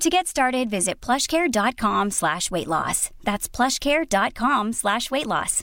To 0.00 0.08
get 0.10 0.26
started, 0.26 0.70
visit 0.70 1.00
plushcare.com 1.00 2.10
slash 2.10 2.50
weight 2.50 2.66
loss. 2.66 3.10
That's 3.24 3.48
plushcare.com 3.56 4.72
slash 4.72 5.10
weight 5.10 5.26
loss. 5.26 5.62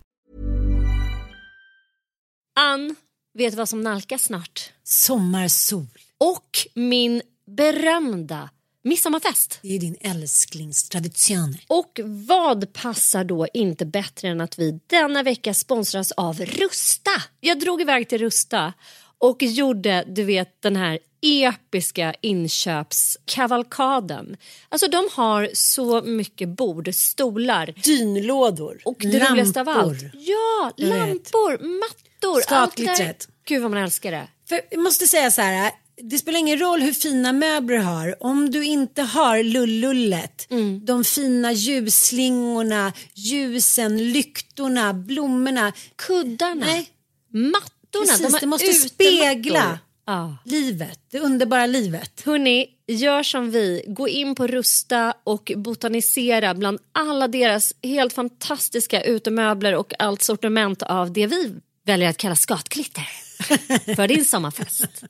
Ann, 2.60 2.96
vet 3.34 3.52
du 3.52 3.58
vad 3.58 3.70
som 3.70 3.82
nalkas 3.82 4.24
snart? 4.24 4.72
Sommarsol. 4.84 5.88
Och 6.18 6.68
min 6.76 7.22
berömda 7.46 8.50
midsommarfest. 8.84 9.60
Det 9.62 9.76
är 9.76 9.80
din 9.80 9.98
älsklingstradition. 10.02 11.58
Och 11.68 12.00
vad 12.06 12.74
passar 12.74 13.24
då 13.24 13.48
inte 13.54 13.86
bättre 13.86 14.28
än 14.28 14.42
att 14.42 14.60
vi 14.60 14.80
denna 14.88 15.24
vecka 15.24 15.54
sponsras 15.54 16.12
av 16.12 16.40
Rusta? 16.40 17.12
Jag 17.40 17.60
drog 17.60 17.82
iväg 17.82 18.10
till 18.10 18.20
Rusta 18.20 18.74
och 19.18 19.44
gjorde, 19.44 20.04
du 20.08 20.24
vet, 20.24 20.62
den 20.62 20.76
här 20.76 21.00
episka 21.24 22.14
inköpskavalkaden. 22.22 24.38
Alltså 24.70 24.88
de 24.88 25.10
har 25.12 25.50
så 25.54 26.02
mycket 26.02 26.50
bord, 26.50 26.90
stolar 26.96 27.74
Dynlådor. 27.84 28.82
och 28.86 28.96
det 29.00 29.30
roligaste 29.30 29.62
av 29.62 29.70
allt. 29.70 30.02
lampor. 30.02 30.12
Ja, 30.14 30.72
Jag 30.76 30.88
vet. 30.88 30.98
lampor, 30.98 31.52
mattor. 31.80 32.42
Skatglittret. 32.42 33.28
Gud 33.48 33.62
vad 33.62 33.72
man 33.72 33.84
älskar 33.84 34.12
det. 34.12 34.28
För 34.50 34.62
jag 34.72 34.80
måste 34.80 35.08
säga 35.08 35.32
så 35.32 35.42
här. 35.42 35.72
Det 36.04 36.18
spelar 36.18 36.40
ingen 36.40 36.60
roll 36.60 36.82
hur 36.82 36.94
fina 36.94 37.34
möbler 37.34 37.78
du 37.78 37.84
har. 37.84 38.24
Om 38.24 38.52
du 38.52 38.64
inte 38.66 39.02
har 39.02 39.44
lullullet, 39.44 40.48
Mm. 40.52 40.86
de 40.86 41.04
fina 41.04 41.52
ljusslingorna, 41.52 42.94
ljusen, 43.14 44.12
lyktorna, 44.12 44.94
blommorna. 44.94 45.74
Kuddarna, 45.96 46.66
Nej, 46.66 46.90
mattorna, 47.30 48.06
precis. 48.06 48.32
de 48.32 48.38
det 48.40 48.46
måste 48.48 48.68
utemattor. 48.68 48.90
spegla 48.90 49.80
Ja. 50.12 50.38
livet, 50.46 51.00
det 51.12 51.20
underbara 51.20 51.66
livet. 51.66 52.22
Hörni, 52.26 52.68
gör 52.88 53.24
som 53.24 53.52
vi. 53.52 53.84
Gå 53.88 54.08
in 54.08 54.36
på 54.36 54.48
Rusta 54.48 55.14
och 55.24 55.52
botanisera 55.56 56.54
bland 56.54 56.80
alla 56.92 57.28
deras 57.28 57.74
helt 57.84 58.14
fantastiska 58.14 59.04
utemöbler 59.04 59.76
och 59.76 59.94
allt 60.00 60.22
sortiment 60.22 60.84
av 60.84 61.14
det 61.14 61.28
vi 61.28 61.56
väljer 61.86 62.10
att 62.10 62.18
kalla 62.18 62.36
skatklitter 62.36 63.04
för 63.96 64.08
din 64.08 64.26
sommarfest. 64.26 65.04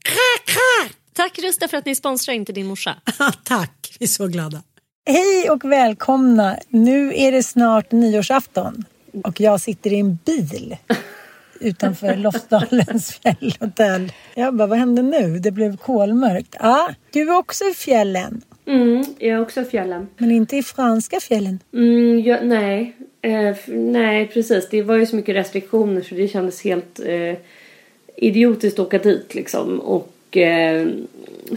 Tack 1.14 1.40
Rusta 1.40 1.68
för 1.68 1.78
att 1.78 1.86
ni 1.86 1.96
sponsrar 1.96 2.34
inte 2.34 2.54
din 2.54 2.68
morsa. 2.68 2.96
Tack, 3.44 3.96
vi 4.00 4.04
är 4.04 4.08
så 4.08 4.28
glada. 4.28 4.64
Hej 5.06 5.50
och 5.50 5.66
välkomna! 5.66 6.58
Nu 6.70 7.14
är 7.16 7.32
det 7.32 7.44
snart 7.44 7.92
nyårsafton 7.92 8.86
och 9.24 9.42
jag 9.42 9.62
sitter 9.62 9.94
i 9.94 10.00
en 10.00 10.16
bil 10.26 10.78
utanför 11.62 12.16
Lofsdalens 12.16 13.12
fjällhotell. 13.24 14.12
Jag 14.36 14.56
bara, 14.56 14.68
vad 14.68 14.78
hände 14.80 15.02
nu? 15.02 15.40
Det 15.40 15.52
blev 15.52 15.78
kolmörkt. 15.78 16.56
Ah, 16.60 16.90
du 17.12 17.22
är 17.22 17.38
också 17.38 17.64
i 17.66 17.74
fjällen, 17.74 18.42
Mm, 18.66 19.06
jag 19.20 19.30
är 19.30 19.42
också 19.42 19.64
fjällen. 19.64 20.08
men 20.18 20.32
inte 20.32 20.58
i 20.58 20.64
franska 20.64 21.20
fjällen. 21.20 21.60
Mm, 21.74 22.20
ja, 22.20 22.38
nej. 22.44 22.96
Eh, 23.22 23.56
nej, 23.68 24.28
precis. 24.28 24.70
Det 24.70 24.82
var 24.82 24.96
ju 24.96 25.06
så 25.06 25.16
mycket 25.16 25.36
restriktioner 25.36 26.02
så 26.02 26.16
det 26.16 26.28
kändes 26.28 26.64
helt 26.64 27.00
eh, 27.06 27.36
idiotiskt 28.16 28.80
att 28.80 28.86
åka 28.86 28.98
dit 28.98 29.36
liksom. 29.36 29.80
Och 29.80 30.38
eh, 30.38 30.88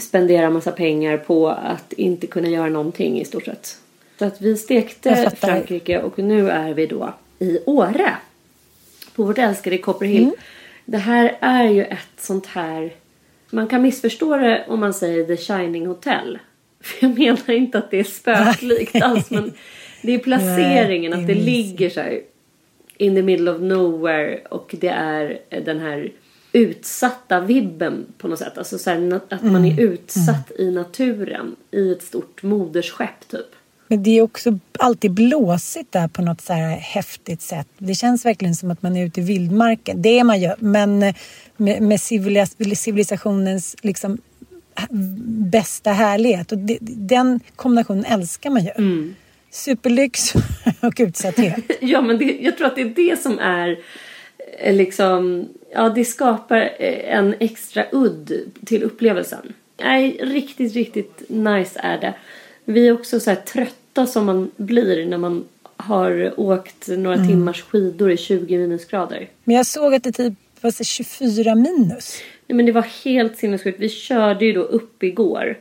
spendera 0.01 0.51
massa 0.51 0.71
pengar 0.73 1.17
på 1.17 1.49
att 1.49 1.93
inte 1.93 2.27
kunna 2.27 2.49
göra 2.49 2.69
någonting 2.69 3.21
i 3.21 3.25
stort 3.25 3.45
sett. 3.45 3.77
Så 4.19 4.25
att 4.25 4.41
vi 4.41 4.51
Jag 4.51 4.59
stekte. 4.59 5.31
Frankrike 5.37 5.99
och 6.03 6.19
nu 6.19 6.51
är 6.51 6.75
vi 6.75 6.87
då 6.87 7.15
i 7.39 7.59
Åre. 7.67 8.11
På 9.15 9.23
vårt 9.23 9.39
älskade 9.39 9.79
Copperhill. 9.79 10.23
Mm. 10.23 10.35
Det 10.85 10.99
här 10.99 11.37
är 11.41 11.65
ju 11.69 11.85
ett 11.85 12.21
sånt 12.21 12.47
här... 12.47 12.93
Man 13.51 13.67
kan 13.67 13.83
missförstå 13.83 14.37
det 14.37 14.65
om 14.69 14.81
man 14.81 14.95
säger 14.95 15.25
The 15.25 15.37
Shining 15.37 15.87
Hotel. 15.87 16.39
För 16.81 17.07
jag 17.07 17.19
menar 17.19 17.51
inte 17.51 17.79
att 17.79 17.91
det 17.91 17.99
är 17.99 18.05
spöklikt 18.05 19.03
alls 19.03 19.31
men 19.31 19.53
det 20.03 20.15
är 20.15 20.19
placeringen 20.19 21.13
att 21.13 21.27
det 21.27 21.35
ligger 21.35 21.91
så 21.91 22.01
här 22.01 22.21
in 22.97 23.15
the 23.15 23.23
middle 23.23 23.51
of 23.51 23.61
nowhere 23.61 24.41
och 24.51 24.75
det 24.81 24.89
är 24.89 25.39
den 25.65 25.79
här 25.81 26.13
utsatta 26.53 27.41
vibben 27.41 28.07
på 28.19 28.29
något 28.29 28.39
sätt. 28.39 28.59
Alltså 28.59 28.79
så 28.79 28.91
här, 28.91 29.21
att 29.29 29.43
man 29.43 29.57
Mm. 29.57 29.79
är 29.79 29.81
utsatt 29.83 30.51
i 30.59 30.71
naturen 30.71 31.57
i 31.71 31.93
ett 31.93 32.03
stort 32.03 32.43
moderskepp 32.43 33.29
typ. 33.29 33.47
Men 33.89 34.03
det 34.03 34.19
är 34.19 34.23
också 34.23 34.59
alltid 34.79 35.11
blåsigt 35.11 35.93
där 35.93 36.09
på 36.09 36.23
något 36.23 36.41
så 36.41 36.53
här 36.53 36.77
häftigt 36.77 37.43
sätt. 37.43 37.67
Det 37.79 37.95
känns 37.95 38.25
verkligen 38.25 38.55
som 38.55 38.71
att 38.71 38.83
man 38.83 38.97
är 38.97 39.07
ute 39.07 39.21
i 39.21 39.25
vildmarken. 39.25 40.03
Det 40.03 40.19
är 40.19 40.25
man 40.25 40.41
ju, 40.41 40.51
men 40.59 40.99
med, 41.57 41.83
med 41.83 41.99
civilis- 41.99 42.75
civilisationens 42.75 43.77
liksom 43.83 44.19
bästa 45.51 45.93
härlighet. 45.93 46.53
Och 46.53 46.59
det, 46.59 46.79
den 46.81 47.41
kombinationen 47.57 48.05
älskar 48.05 48.51
man 48.51 48.65
ju. 48.65 48.71
Superlyx 49.51 50.35
och 50.81 50.95
utsatthet. 50.99 51.55
Ja, 51.81 52.03
men 52.03 52.19
det, 52.19 52.39
jag 52.41 52.59
tror 52.59 52.67
att 52.67 52.77
det 52.77 52.83
är 52.83 53.11
det 53.11 53.23
som 53.23 53.39
är 53.39 53.79
eh, 54.59 54.75
liksom, 54.75 55.49
ja 55.75 55.89
det 55.89 56.05
skapar 56.05 56.57
eh, 56.79 57.19
en 57.19 57.35
extra 57.41 57.85
udd 57.93 58.33
till 58.67 58.83
upplevelsen. 58.83 59.53
Nej, 59.81 60.19
riktigt, 60.23 60.75
riktigt 60.75 61.23
nice 61.29 61.81
är 61.83 61.99
det. 62.01 62.15
Vi 62.65 62.89
är 62.89 62.93
också 62.93 63.21
så 63.21 63.31
här 63.31 63.37
trötta 63.37 64.07
som 64.07 64.27
man 64.27 64.51
blir 64.57 65.07
när 65.07 65.19
man 65.19 65.45
har 65.77 66.41
åkt 66.41 66.89
några 66.89 67.17
timmars 67.17 67.63
skidor 67.63 68.11
i 68.11 68.17
20 68.17 68.59
minusgrader. 68.59 69.29
Men 69.45 69.57
jag 69.57 69.67
såg 69.67 69.95
att 69.95 70.05
det 70.05 70.13
typ 70.13 70.35
var 70.61 70.71
så 70.71 70.85
24 70.85 71.55
minus. 71.55 72.21
Nej, 72.47 72.57
men 72.57 72.67
det 72.67 72.73
var 72.73 72.87
helt 73.05 73.37
sinnessjukt. 73.37 73.81
Vi 73.81 73.89
körde 73.89 74.45
ju 74.45 74.53
då 74.53 74.63
upp 74.63 75.03
igår. 75.03 75.59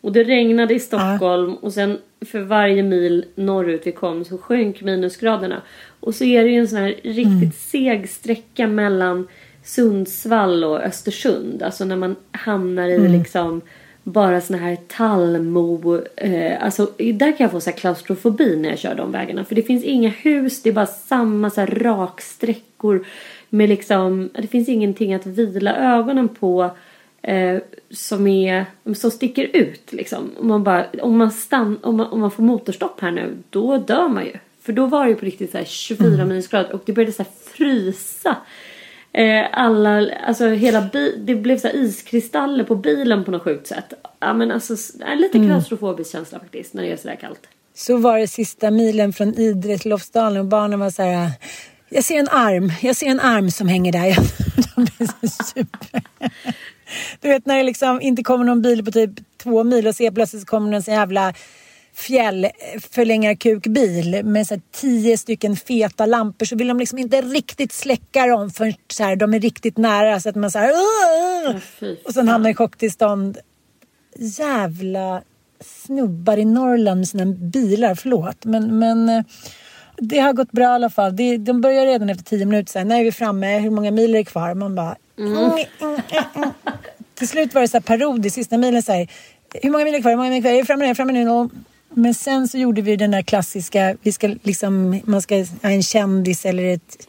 Och 0.00 0.12
det 0.12 0.24
regnade 0.24 0.74
i 0.74 0.80
Stockholm 0.80 1.54
och 1.54 1.72
sen 1.72 1.98
för 2.26 2.40
varje 2.40 2.82
mil 2.82 3.24
norrut 3.34 3.82
vi 3.84 3.92
kom 3.92 4.24
så 4.24 4.38
sjönk 4.38 4.80
minusgraderna. 4.80 5.62
Och 6.00 6.14
så 6.14 6.24
är 6.24 6.44
det 6.44 6.50
ju 6.50 6.58
en 6.58 6.68
sån 6.68 6.78
här 6.78 6.94
riktigt 7.02 7.54
seg 7.54 8.08
sträcka 8.08 8.66
mellan 8.66 9.28
Sundsvall 9.64 10.64
och 10.64 10.80
Östersund. 10.82 11.62
Alltså 11.62 11.84
när 11.84 11.96
man 11.96 12.16
hamnar 12.30 12.88
i 12.88 13.08
liksom 13.08 13.60
bara 14.02 14.40
såna 14.40 14.58
här 14.58 14.76
tallmo. 14.88 16.00
Eh, 16.16 16.64
alltså 16.64 16.90
där 16.96 17.36
kan 17.36 17.44
jag 17.44 17.50
få 17.50 17.60
så 17.60 17.70
här 17.70 17.76
klaustrofobi 17.76 18.56
när 18.56 18.68
jag 18.68 18.78
kör 18.78 18.94
de 18.94 19.12
vägarna. 19.12 19.44
För 19.44 19.54
det 19.54 19.62
finns 19.62 19.84
inga 19.84 20.08
hus, 20.08 20.62
det 20.62 20.68
är 20.68 20.74
bara 20.74 20.86
samma 20.86 21.50
så 21.50 21.60
här 21.60 21.66
raksträckor. 21.66 23.06
Med 23.48 23.68
liksom, 23.68 24.30
det 24.34 24.46
finns 24.46 24.68
ingenting 24.68 25.14
att 25.14 25.26
vila 25.26 25.76
ögonen 25.76 26.28
på 26.28 26.70
eh, 27.22 27.58
som, 27.90 28.26
är, 28.26 28.66
som 28.94 29.10
sticker 29.10 29.50
ut. 29.52 29.92
Liksom. 29.92 30.30
Om, 30.38 30.48
man 30.48 30.64
bara, 30.64 30.86
om, 31.02 31.18
man 31.18 31.30
stann, 31.30 31.78
om, 31.82 31.96
man, 31.96 32.06
om 32.06 32.20
man 32.20 32.30
får 32.30 32.42
motorstopp 32.42 33.00
här 33.00 33.10
nu, 33.10 33.36
då 33.50 33.78
dör 33.78 34.08
man 34.08 34.24
ju. 34.24 34.32
För 34.62 34.72
då 34.72 34.86
var 34.86 35.04
det 35.04 35.10
ju 35.10 35.16
på 35.16 35.24
riktigt 35.24 35.50
så 35.50 35.58
här 35.58 35.64
24 35.64 36.24
minusgrader 36.24 36.72
och 36.72 36.82
det 36.84 36.92
började 36.92 37.12
så 37.12 37.22
här 37.22 37.30
frysa. 37.54 38.36
Eh, 39.14 39.44
alla, 39.52 40.10
alltså 40.26 40.48
hela 40.48 40.80
bi- 40.92 41.16
det 41.24 41.34
blev 41.34 41.58
så 41.58 41.68
här 41.68 41.74
iskristaller 41.74 42.64
på 42.64 42.74
bilen 42.76 43.24
på 43.24 43.30
något 43.30 43.42
sjukt 43.42 43.66
sätt. 43.66 43.92
Ja 44.20 44.32
men 44.34 44.50
alltså 44.52 44.72
lite 45.16 45.38
klaustrofobisk 45.38 46.12
känsla 46.12 46.38
faktiskt 46.38 46.74
när 46.74 46.82
det 46.82 46.92
är 46.92 46.96
sådär 46.96 47.16
kallt. 47.20 47.40
Så 47.74 47.96
var 47.96 48.18
det 48.18 48.28
sista 48.28 48.70
milen 48.70 49.12
från 49.12 49.34
Idre 49.34 49.78
till 49.78 49.90
Lofsdalen 49.90 50.40
och 50.40 50.46
barnen 50.46 50.80
var 50.80 50.90
så 50.90 51.02
här. 51.02 51.30
Jag 51.88 52.04
ser 52.04 52.18
en 52.18 52.28
arm, 52.28 52.72
jag 52.82 52.96
ser 52.96 53.06
en 53.06 53.20
arm 53.20 53.50
som 53.50 53.68
hänger 53.68 53.92
där. 53.92 54.16
De 54.98 55.06
så 55.06 55.44
super. 55.44 56.02
Du 57.20 57.28
vet 57.28 57.46
när 57.46 57.56
det 57.56 57.62
liksom 57.62 58.00
inte 58.00 58.22
kommer 58.22 58.44
någon 58.44 58.62
bil 58.62 58.84
på 58.84 58.90
typ 58.90 59.10
två 59.42 59.64
mil 59.64 59.86
och 59.86 59.94
ser 59.94 60.10
plötsligt 60.10 60.42
så 60.42 60.46
kommer 60.46 60.72
en 60.72 60.82
sån 60.82 60.94
jävla 60.94 61.34
fjällförlängarkukbil 61.94 64.24
med 64.24 64.46
så 64.46 64.60
tio 64.70 65.18
stycken 65.18 65.56
feta 65.56 66.06
lampor 66.06 66.46
så 66.46 66.56
vill 66.56 66.68
de 66.68 66.78
liksom 66.78 66.98
inte 66.98 67.20
riktigt 67.20 67.72
släcka 67.72 68.26
dem 68.26 68.50
förrän 68.50 68.74
så 68.92 69.04
här, 69.04 69.16
de 69.16 69.34
är 69.34 69.40
riktigt 69.40 69.78
nära 69.78 70.20
så 70.20 70.28
att 70.28 70.34
man 70.34 70.50
så 70.50 70.58
här, 70.58 70.72
"Åh!" 70.72 71.56
fy 71.80 71.96
och 72.04 72.14
sen 72.14 72.28
hamnar 72.28 72.50
i 72.50 72.54
chocktillstånd. 72.54 73.38
Jävla 74.18 75.22
snubbar 75.60 76.36
i 76.36 76.44
Norrland 76.44 77.00
med 77.00 77.08
sina 77.08 77.26
bilar, 77.26 77.94
förlåt. 77.94 78.44
Men, 78.44 78.78
men 78.78 79.08
eh, 79.08 79.22
det 79.96 80.18
har 80.18 80.32
gått 80.32 80.52
bra 80.52 80.64
i 80.64 80.66
alla 80.66 80.90
fall. 80.90 81.16
Det, 81.16 81.36
de 81.36 81.60
börjar 81.60 81.86
redan 81.86 82.10
efter 82.10 82.24
tio 82.24 82.46
minuter 82.46 82.72
säga, 82.72 82.84
när 82.84 83.00
är 83.00 83.04
vi 83.04 83.12
framme? 83.12 83.58
Hur 83.58 83.70
många 83.70 83.90
mil 83.90 84.14
är 84.14 84.18
det 84.18 84.24
kvar? 84.24 84.54
Man 84.54 84.74
bara... 84.74 84.96
Mm. 85.18 85.36
Mm, 85.36 85.50
mm, 85.80 86.00
mm. 86.34 86.50
Till 87.14 87.28
slut 87.28 87.54
var 87.54 87.62
det 87.62 87.68
så 87.68 87.76
här 87.76 87.82
parodiskt, 87.82 88.34
sista 88.34 88.58
milen 88.58 88.82
så 88.82 88.92
här, 88.92 89.08
hur 89.62 89.70
många 89.70 89.84
mil 89.84 89.94
är 89.94 89.98
det 89.98 90.02
kvar? 90.02 90.10
Hur 90.10 90.16
många 90.16 90.30
mil 90.30 90.36
är 90.36 90.42
det 90.42 90.42
kvar? 90.42 90.52
Är 90.52 90.56
vi 90.60 90.64
framme 90.64 90.84
nu? 90.84 90.90
Är 90.90 90.94
framme 90.94 91.12
nu? 91.12 91.48
Men 91.94 92.14
sen 92.14 92.48
så 92.48 92.58
gjorde 92.58 92.82
vi 92.82 92.96
den 92.96 93.10
där 93.10 93.22
klassiska, 93.22 93.96
vi 94.02 94.12
ska 94.12 94.34
liksom, 94.42 95.00
man 95.04 95.22
ska 95.22 95.36
ha 95.36 95.70
en 95.70 95.82
kändis 95.82 96.44
eller 96.44 96.64
ett 96.64 97.08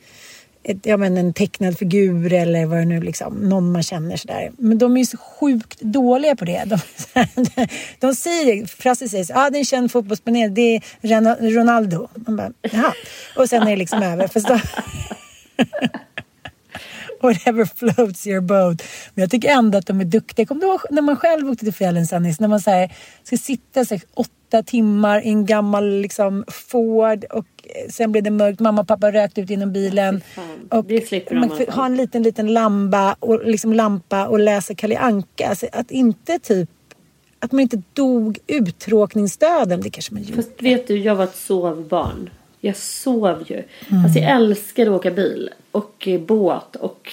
ett, 0.63 0.85
ja, 0.85 0.97
men 0.97 1.17
en 1.17 1.33
tecknad 1.33 1.77
figur 1.77 2.33
eller 2.33 2.65
vad 2.65 2.77
det 2.77 2.85
nu 2.85 3.01
liksom, 3.01 3.33
någon 3.33 3.71
man 3.71 3.83
känner 3.83 4.17
sådär. 4.17 4.51
Men 4.57 4.77
de 4.77 4.97
är 4.97 4.99
ju 4.99 5.05
så 5.05 5.17
sjukt 5.17 5.81
dåliga 5.81 6.35
på 6.35 6.45
det. 6.45 6.63
De, 6.65 6.77
de 7.99 8.15
säger, 8.15 8.65
Frasse 8.65 9.09
säger 9.09 9.25
ja 9.29 9.45
ah, 9.45 9.49
det 9.49 9.57
är 9.57 9.59
en 9.59 9.65
känd 9.65 9.91
fotbollsspelare, 9.91 10.49
det 10.49 10.75
är 10.75 11.51
Ronaldo. 11.55 12.07
Man 12.15 12.35
bara, 12.35 12.51
jaha. 12.61 12.93
Och 13.37 13.49
sen 13.49 13.63
är 13.63 13.69
det 13.69 13.75
liksom 13.75 14.03
över. 14.03 14.27
Fast 14.27 14.47
då, 14.47 14.59
Whatever 17.21 17.65
floats 17.65 18.27
your 18.27 18.41
boat. 18.41 18.83
Men 19.13 19.21
jag 19.21 19.31
tycker 19.31 19.49
ändå 19.49 19.77
att 19.77 19.87
de 19.87 20.01
är 20.01 20.05
duktiga. 20.05 20.45
Kommer 20.45 20.61
du 20.61 20.67
ihåg 20.67 20.81
när 20.89 21.01
man 21.01 21.15
själv 21.17 21.49
åkte 21.49 21.65
till 21.65 21.73
fjällen 21.73 22.07
Sannis? 22.07 22.39
När 22.39 22.47
man 22.47 22.61
så 22.61 22.71
här, 22.71 22.93
ska 23.23 23.37
sitta 23.37 23.85
så 23.85 23.93
här, 23.95 24.03
åtta 24.13 24.42
timmar 24.61 25.25
i 25.25 25.29
en 25.29 25.45
gammal 25.45 25.89
liksom, 25.89 26.45
Ford 26.47 27.25
och 27.29 27.45
eh, 27.63 27.89
sen 27.89 28.11
blev 28.11 28.23
det 28.23 28.31
mörkt. 28.31 28.59
Mamma 28.59 28.81
och 28.81 28.87
pappa 28.87 29.11
rökte 29.11 29.41
ut 29.41 29.49
genom 29.49 29.73
bilen. 29.73 30.21
Och 30.69 30.85
de 30.85 31.23
man 31.31 31.49
fall. 31.49 31.67
ha 31.67 31.85
en 31.85 31.97
liten, 31.97 32.23
liten 32.23 32.53
lampa 32.53 33.15
och, 33.19 33.45
liksom, 33.45 33.73
lampa 33.73 34.27
och 34.27 34.39
läsa 34.39 34.75
Kalle 34.75 34.97
Anka. 34.97 35.47
Alltså, 35.47 35.67
att 35.71 35.91
inte 35.91 36.39
typ 36.39 36.69
att 37.39 37.51
man 37.51 37.61
inte 37.61 37.81
dog 37.93 38.39
uttråkningsdöden. 38.47 39.81
Det 39.81 39.89
kanske 39.89 40.13
man 40.13 40.23
gjorde. 40.23 40.35
Fast 40.35 40.61
vet 40.61 40.87
du, 40.87 40.97
jag 40.97 41.15
var 41.15 41.23
ett 41.23 41.35
sovbarn. 41.35 42.29
Jag 42.59 42.75
sov 42.75 43.43
ju. 43.47 43.63
Alltså 44.03 44.19
jag 44.19 44.31
älskade 44.31 44.91
att 44.91 44.95
åka 44.95 45.11
bil 45.11 45.49
och 45.71 46.07
eh, 46.07 46.21
båt 46.21 46.75
och 46.75 47.11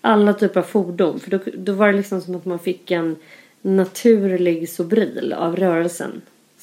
alla 0.00 0.34
typer 0.34 0.60
av 0.60 0.64
fordon. 0.64 1.20
För 1.20 1.30
då, 1.30 1.38
då 1.54 1.72
var 1.72 1.86
det 1.86 1.92
liksom 1.92 2.20
som 2.20 2.34
att 2.34 2.44
man 2.44 2.58
fick 2.58 2.90
en 2.90 3.16
naturlig 3.62 4.68
sobril 4.68 5.32
av 5.32 5.56
rörelsen. 5.56 6.20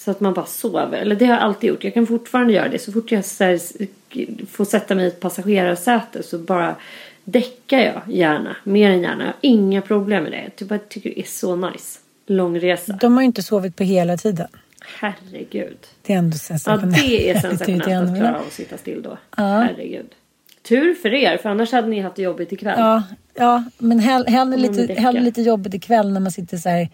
Så 0.08 0.12
att 0.12 0.20
man 0.20 0.34
bara 0.34 0.46
sov. 0.46 0.94
Eller 0.94 1.16
det 1.16 1.26
har 1.26 1.34
jag 1.34 1.44
alltid 1.44 1.68
gjort. 1.70 1.84
Jag 1.84 1.94
kan 1.94 2.08
fortfarande 2.08 2.54
göra 2.54 2.70
det. 2.70 2.80
Så 2.80 2.92
fort 2.92 3.12
jag 3.12 3.26
så 3.26 3.58
får 4.52 4.66
sätta 4.66 4.96
mig 4.96 5.06
i 5.06 5.08
ett 5.08 5.20
passagerarsäte 5.20 6.24
så 6.24 6.38
bara 6.38 6.76
däckar 7.24 7.80
jag 7.80 8.02
gärna. 8.08 8.56
Mer 8.64 8.90
än 8.92 9.02
gärna. 9.02 9.24
Jag 9.24 9.28
har 9.28 9.36
inga 9.42 9.82
problem 9.82 10.24
med 10.24 10.32
det. 10.32 10.52
Jag 10.58 10.68
bara 10.70 10.80
tycker 10.80 11.10
det 11.10 11.20
är 11.20 11.24
så 11.24 11.56
nice. 11.56 12.00
Långresa. 12.28 12.94
De 13.02 13.14
har 13.14 13.22
ju 13.22 13.26
inte 13.26 13.44
sovit 13.44 13.76
på 13.76 13.84
hela 13.84 14.18
tiden. 14.18 14.48
Herregud. 15.00 15.78
Det 16.02 16.14
är 16.14 16.18
ändå 16.18 16.36
Ja, 16.36 16.38
sensationellt. 16.38 16.96
det 16.96 17.30
är 17.30 17.34
Det 17.34 17.40
sensationellt 17.42 18.10
är 18.10 18.14
att 18.14 18.18
klara 18.18 18.36
av 18.40 18.48
att 18.48 18.54
sitta 18.54 18.78
still 18.78 19.02
då. 19.02 19.18
Herregud. 19.38 20.10
Tur 20.64 20.94
för 20.94 21.14
er, 21.14 21.38
för 21.38 21.50
annars 21.50 21.72
hade 21.72 21.88
ni 21.88 22.00
haft 22.00 22.16
det 22.16 22.22
jobbigt 22.22 22.52
ikväll. 22.52 22.80
Ja, 22.80 23.04
ja 23.34 23.64
men 23.78 24.00
hell, 24.00 24.28
hellre, 24.28 24.58
lite, 24.58 24.94
hellre 24.94 25.22
lite 25.22 25.42
jobbigt 25.42 25.74
ikväll 25.74 26.12
när 26.14 26.20
man 26.20 26.32
sitter 26.32 26.58
så 26.58 26.70
här 26.70 26.90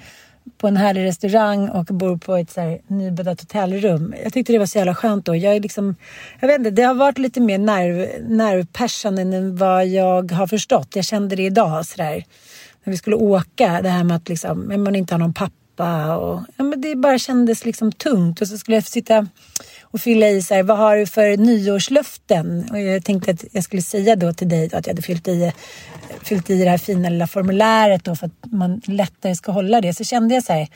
på 0.57 0.67
en 0.67 0.77
härlig 0.77 1.05
restaurang 1.05 1.69
och 1.69 1.85
bor 1.85 2.17
på 2.17 2.35
ett 2.35 2.51
så 2.51 2.61
här 2.61 2.79
nybäddat 2.87 3.41
hotellrum. 3.41 4.15
Jag 4.23 4.33
tyckte 4.33 4.53
det 4.53 4.59
var 4.59 4.65
så 4.65 4.77
jävla 4.77 4.95
skönt 4.95 5.25
då. 5.25 5.35
Jag 5.35 5.55
är 5.55 5.59
liksom, 5.59 5.95
jag 6.39 6.47
vet 6.47 6.57
inte, 6.57 6.71
det 6.71 6.83
har 6.83 6.93
varit 6.93 7.17
lite 7.17 7.39
mer 7.39 7.57
nerv, 7.57 8.07
nervpersande 8.29 9.21
än 9.21 9.55
vad 9.55 9.87
jag 9.87 10.31
har 10.31 10.47
förstått. 10.47 10.95
Jag 10.95 11.05
kände 11.05 11.35
det 11.35 11.43
idag 11.43 11.85
så 11.85 11.97
där, 11.97 12.25
när 12.83 12.91
vi 12.91 12.97
skulle 12.97 13.15
åka. 13.15 13.81
Det 13.81 13.89
här 13.89 14.03
med 14.03 14.17
att 14.17 14.29
liksom, 14.29 14.83
man 14.83 14.95
inte 14.95 15.13
har 15.13 15.19
någon 15.19 15.33
pappa 15.33 16.17
och 16.17 16.41
ja, 16.57 16.63
men 16.63 16.81
det 16.81 16.95
bara 16.95 17.19
kändes 17.19 17.65
liksom 17.65 17.91
tungt. 17.91 18.41
Och 18.41 18.47
så 18.47 18.57
skulle 18.57 18.77
jag 18.77 18.83
sitta 18.83 19.27
och 19.93 20.01
fylla 20.01 20.29
i 20.29 20.41
så 20.41 20.53
här, 20.53 20.63
vad 20.63 20.77
har 20.77 20.97
du 20.97 21.05
för 21.05 21.37
nyårslöften? 21.37 22.69
Och 22.71 22.81
jag 22.81 23.05
tänkte 23.05 23.31
att 23.31 23.45
jag 23.51 23.63
skulle 23.63 23.81
säga 23.81 24.15
då 24.15 24.33
till 24.33 24.49
dig 24.49 24.67
då 24.67 24.77
att 24.77 24.87
jag 24.87 24.93
hade 24.93 25.01
fyllt 25.01 25.27
i, 25.27 25.51
fyllt 26.23 26.49
i 26.49 26.63
det 26.63 26.69
här 26.69 26.77
fina 26.77 27.09
lilla 27.09 27.27
formuläret 27.27 28.03
då 28.03 28.15
för 28.15 28.25
att 28.25 28.51
man 28.51 28.81
lättare 28.85 29.35
ska 29.35 29.51
hålla 29.51 29.81
det. 29.81 29.93
Så 29.93 30.03
kände 30.03 30.33
jag 30.33 30.43
så 30.43 30.53
här, 30.53 30.67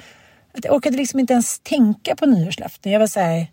att 0.58 0.66
jag 0.66 0.75
orkade 0.75 0.98
liksom 0.98 1.19
inte 1.19 1.34
ens 1.34 1.60
tänka 1.60 2.16
på 2.16 2.25
nyårslöften. 2.25 2.92
Jag 2.92 3.00
var 3.00 3.08
så 3.08 3.19
här, 3.19 3.48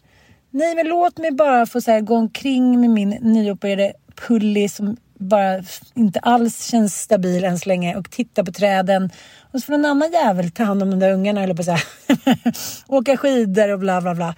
nej 0.51 0.75
men 0.75 0.87
låt 0.87 1.19
mig 1.19 1.31
bara 1.31 1.67
få 1.67 1.81
så 1.81 1.91
här, 1.91 2.01
gå 2.01 2.17
omkring 2.17 2.81
med 2.81 2.91
min 2.91 3.11
nyopererade 3.11 3.93
pulli 4.29 4.69
som 4.69 4.97
bara 5.19 5.63
inte 5.95 6.21
alls 6.21 6.65
känns 6.65 7.01
stabil 7.01 7.45
än 7.45 7.59
så 7.59 7.69
länge 7.69 7.97
och 7.97 8.11
titta 8.11 8.45
på 8.45 8.53
träden. 8.53 9.11
Och 9.53 9.61
så 9.61 9.67
får 9.67 9.73
någon 9.73 9.85
annan 9.85 10.13
jävel 10.13 10.51
ta 10.51 10.65
hand 10.65 10.83
om 10.83 10.91
de 10.91 11.01
där 11.01 11.13
ungarna 11.13 11.43
eller 11.43 11.55
på 11.55 11.63
så 11.63 11.71
här. 11.71 11.85
Åka 12.87 13.17
skidor 13.17 13.69
och 13.73 13.79
bla 13.79 14.01
bla 14.01 14.15
bla. 14.15 14.35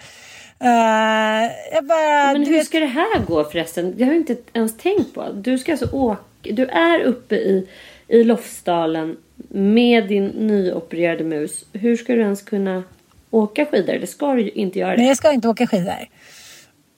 Jag 0.59 1.85
bara, 1.87 2.33
Men 2.33 2.47
hur 2.47 2.53
vet, 2.53 2.67
ska 2.67 2.81
det 2.81 2.87
här 2.87 3.21
gå 3.27 3.45
förresten? 3.45 3.95
Jag 3.97 4.07
har 4.07 4.15
inte 4.15 4.37
ens 4.53 4.77
tänkt 4.77 5.15
på. 5.15 5.33
Du 5.33 5.59
ska 5.59 5.73
alltså 5.73 5.89
åka. 5.93 6.23
Du 6.43 6.67
är 6.67 7.01
uppe 7.01 7.35
i, 7.35 7.69
i 8.09 8.25
Lofsdalen 8.25 9.17
med 9.49 10.09
din 10.09 10.27
nyopererade 10.27 11.25
mus. 11.25 11.65
Hur 11.73 11.97
ska 11.97 12.15
du 12.15 12.21
ens 12.21 12.43
kunna 12.43 12.83
åka 13.31 13.67
skidor? 13.67 13.99
Det 13.99 14.07
ska 14.07 14.33
du 14.35 14.43
ju 14.43 14.51
inte 14.51 14.79
göra. 14.79 14.97
nej 14.97 15.07
jag 15.09 15.17
ska 15.17 15.33
inte 15.33 15.49
åka 15.49 15.67
skidor. 15.67 16.09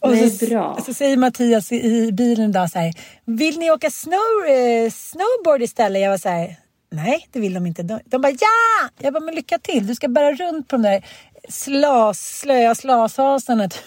Och 0.00 0.10
Nej, 0.10 0.30
så, 0.30 0.46
bra. 0.46 0.78
så 0.86 0.94
säger 0.94 1.16
Mattias 1.16 1.72
i, 1.72 1.76
i 1.76 2.12
bilen 2.12 2.50
idag 2.50 2.70
så 2.70 2.78
här, 2.78 2.92
vill 3.24 3.58
ni 3.58 3.70
åka 3.70 3.90
snow, 3.90 4.46
eh, 4.48 4.90
snowboard 4.90 5.62
istället? 5.62 6.02
Jag 6.02 6.10
var 6.10 6.18
så 6.18 6.28
här, 6.28 6.56
nej 6.90 7.26
det 7.32 7.40
vill 7.40 7.54
de 7.54 7.66
inte. 7.66 7.82
De, 7.82 8.00
de 8.04 8.20
bara 8.20 8.32
ja! 8.32 8.88
Jag 8.98 9.12
bara, 9.12 9.24
men 9.24 9.34
lycka 9.34 9.58
till. 9.58 9.86
Du 9.86 9.94
ska 9.94 10.08
bära 10.08 10.32
runt 10.32 10.68
på 10.68 10.76
de 10.76 10.82
där 10.82 11.04
slas, 11.48 12.38
slöa 12.40 12.74
slashasarna. 12.74 13.68
Typ, 13.68 13.82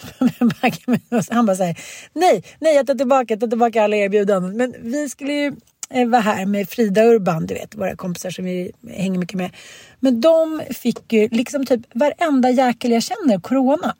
Han 1.29 1.45
bara 1.45 1.55
säger 1.55 1.77
nej, 2.13 2.43
nej 2.59 2.75
jag 2.75 2.87
tar 2.87 2.95
tillbaka, 2.95 3.25
jag 3.33 3.39
tar 3.39 3.47
tillbaka 3.47 3.83
alla 3.83 3.95
erbjudanden. 3.95 4.57
Men 4.57 4.75
vi 4.81 5.09
skulle 5.09 5.33
ju 5.33 5.53
eh, 5.89 6.07
vara 6.07 6.21
här 6.21 6.45
med 6.45 6.69
Frida 6.69 7.03
Urban, 7.03 7.45
du 7.45 7.53
vet, 7.53 7.75
våra 7.75 7.95
kompisar 7.95 8.29
som 8.29 8.45
vi 8.45 8.71
hänger 8.89 9.19
mycket 9.19 9.37
med. 9.37 9.51
Men 9.99 10.21
de 10.21 10.61
fick 10.69 11.13
ju 11.13 11.27
liksom 11.27 11.65
typ 11.65 11.81
varenda 11.93 12.49
jäkel 12.49 12.91
jag 12.91 13.03
känner 13.03 13.39
corona. 13.39 13.95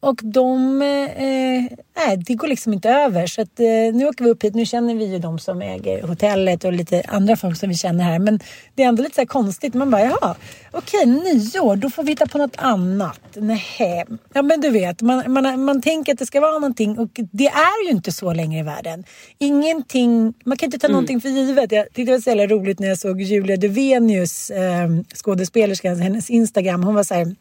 Och 0.00 0.20
de, 0.22 0.82
eh, 0.82 1.78
nej, 1.96 2.16
det 2.16 2.34
går 2.34 2.48
liksom 2.48 2.72
inte 2.72 2.90
över. 2.90 3.26
Så 3.26 3.42
att, 3.42 3.60
eh, 3.60 3.94
nu 3.94 4.06
åker 4.06 4.24
vi 4.24 4.30
upp 4.30 4.44
hit. 4.44 4.54
Nu 4.54 4.66
känner 4.66 4.94
vi 4.94 5.04
ju 5.04 5.18
de 5.18 5.38
som 5.38 5.62
äger 5.62 6.02
hotellet 6.02 6.64
och 6.64 6.72
lite 6.72 7.02
andra 7.08 7.36
folk 7.36 7.56
som 7.56 7.68
vi 7.68 7.74
känner 7.74 8.04
här. 8.04 8.18
Men 8.18 8.40
det 8.74 8.82
är 8.82 8.88
ändå 8.88 9.02
lite 9.02 9.14
så 9.14 9.20
här 9.20 9.26
konstigt. 9.26 9.74
Man 9.74 9.90
bara, 9.90 10.02
jaha, 10.02 10.34
okej, 10.72 11.06
nyår, 11.06 11.76
då 11.76 11.90
får 11.90 12.02
vi 12.02 12.10
hitta 12.10 12.26
på 12.26 12.38
något 12.38 12.56
annat. 12.56 13.20
Nej, 13.34 14.04
ja 14.32 14.42
men 14.42 14.60
du 14.60 14.70
vet, 14.70 15.02
man, 15.02 15.32
man, 15.32 15.64
man 15.64 15.82
tänker 15.82 16.12
att 16.12 16.18
det 16.18 16.26
ska 16.26 16.40
vara 16.40 16.52
någonting 16.52 16.98
och 16.98 17.10
det 17.32 17.46
är 17.46 17.86
ju 17.86 17.90
inte 17.90 18.12
så 18.12 18.32
längre 18.32 18.60
i 18.60 18.62
världen. 18.62 19.04
Ingenting, 19.38 20.34
man 20.44 20.56
kan 20.56 20.66
inte 20.66 20.78
ta 20.78 20.88
någonting 20.88 21.20
för 21.20 21.28
givet. 21.28 21.72
Jag 21.72 21.84
tyckte 21.84 22.02
det 22.02 22.12
var 22.12 22.20
så 22.20 22.30
jävla 22.30 22.46
roligt 22.46 22.78
när 22.78 22.88
jag 22.88 22.98
såg 22.98 23.20
Julia 23.20 23.56
Duvenius, 23.56 24.50
eh, 24.50 24.88
skådespelerskan, 25.14 26.00
hennes 26.00 26.30
Instagram. 26.30 26.84
Hon 26.84 26.94
var 26.94 27.04
så 27.04 27.14
här, 27.14 27.34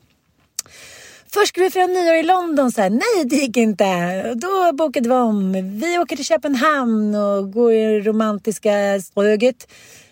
Först 1.33 1.47
skulle 1.47 1.65
vi 1.65 1.71
fira 1.71 1.87
nyår 1.87 2.15
i 2.15 2.23
London. 2.23 2.71
Så 2.71 2.81
här, 2.81 2.89
Nej, 2.89 3.25
det 3.25 3.35
gick 3.35 3.57
inte. 3.57 3.85
Då 4.33 4.73
bokade 4.73 5.09
vi 5.09 5.15
om. 5.15 5.51
Vi 5.79 5.99
åker 5.99 6.15
till 6.15 6.25
Köpenhamn 6.25 7.15
och 7.15 7.51
går 7.51 7.73
i 7.73 7.85
det 7.85 7.99
romantiska 7.99 9.01
ströget. 9.01 9.67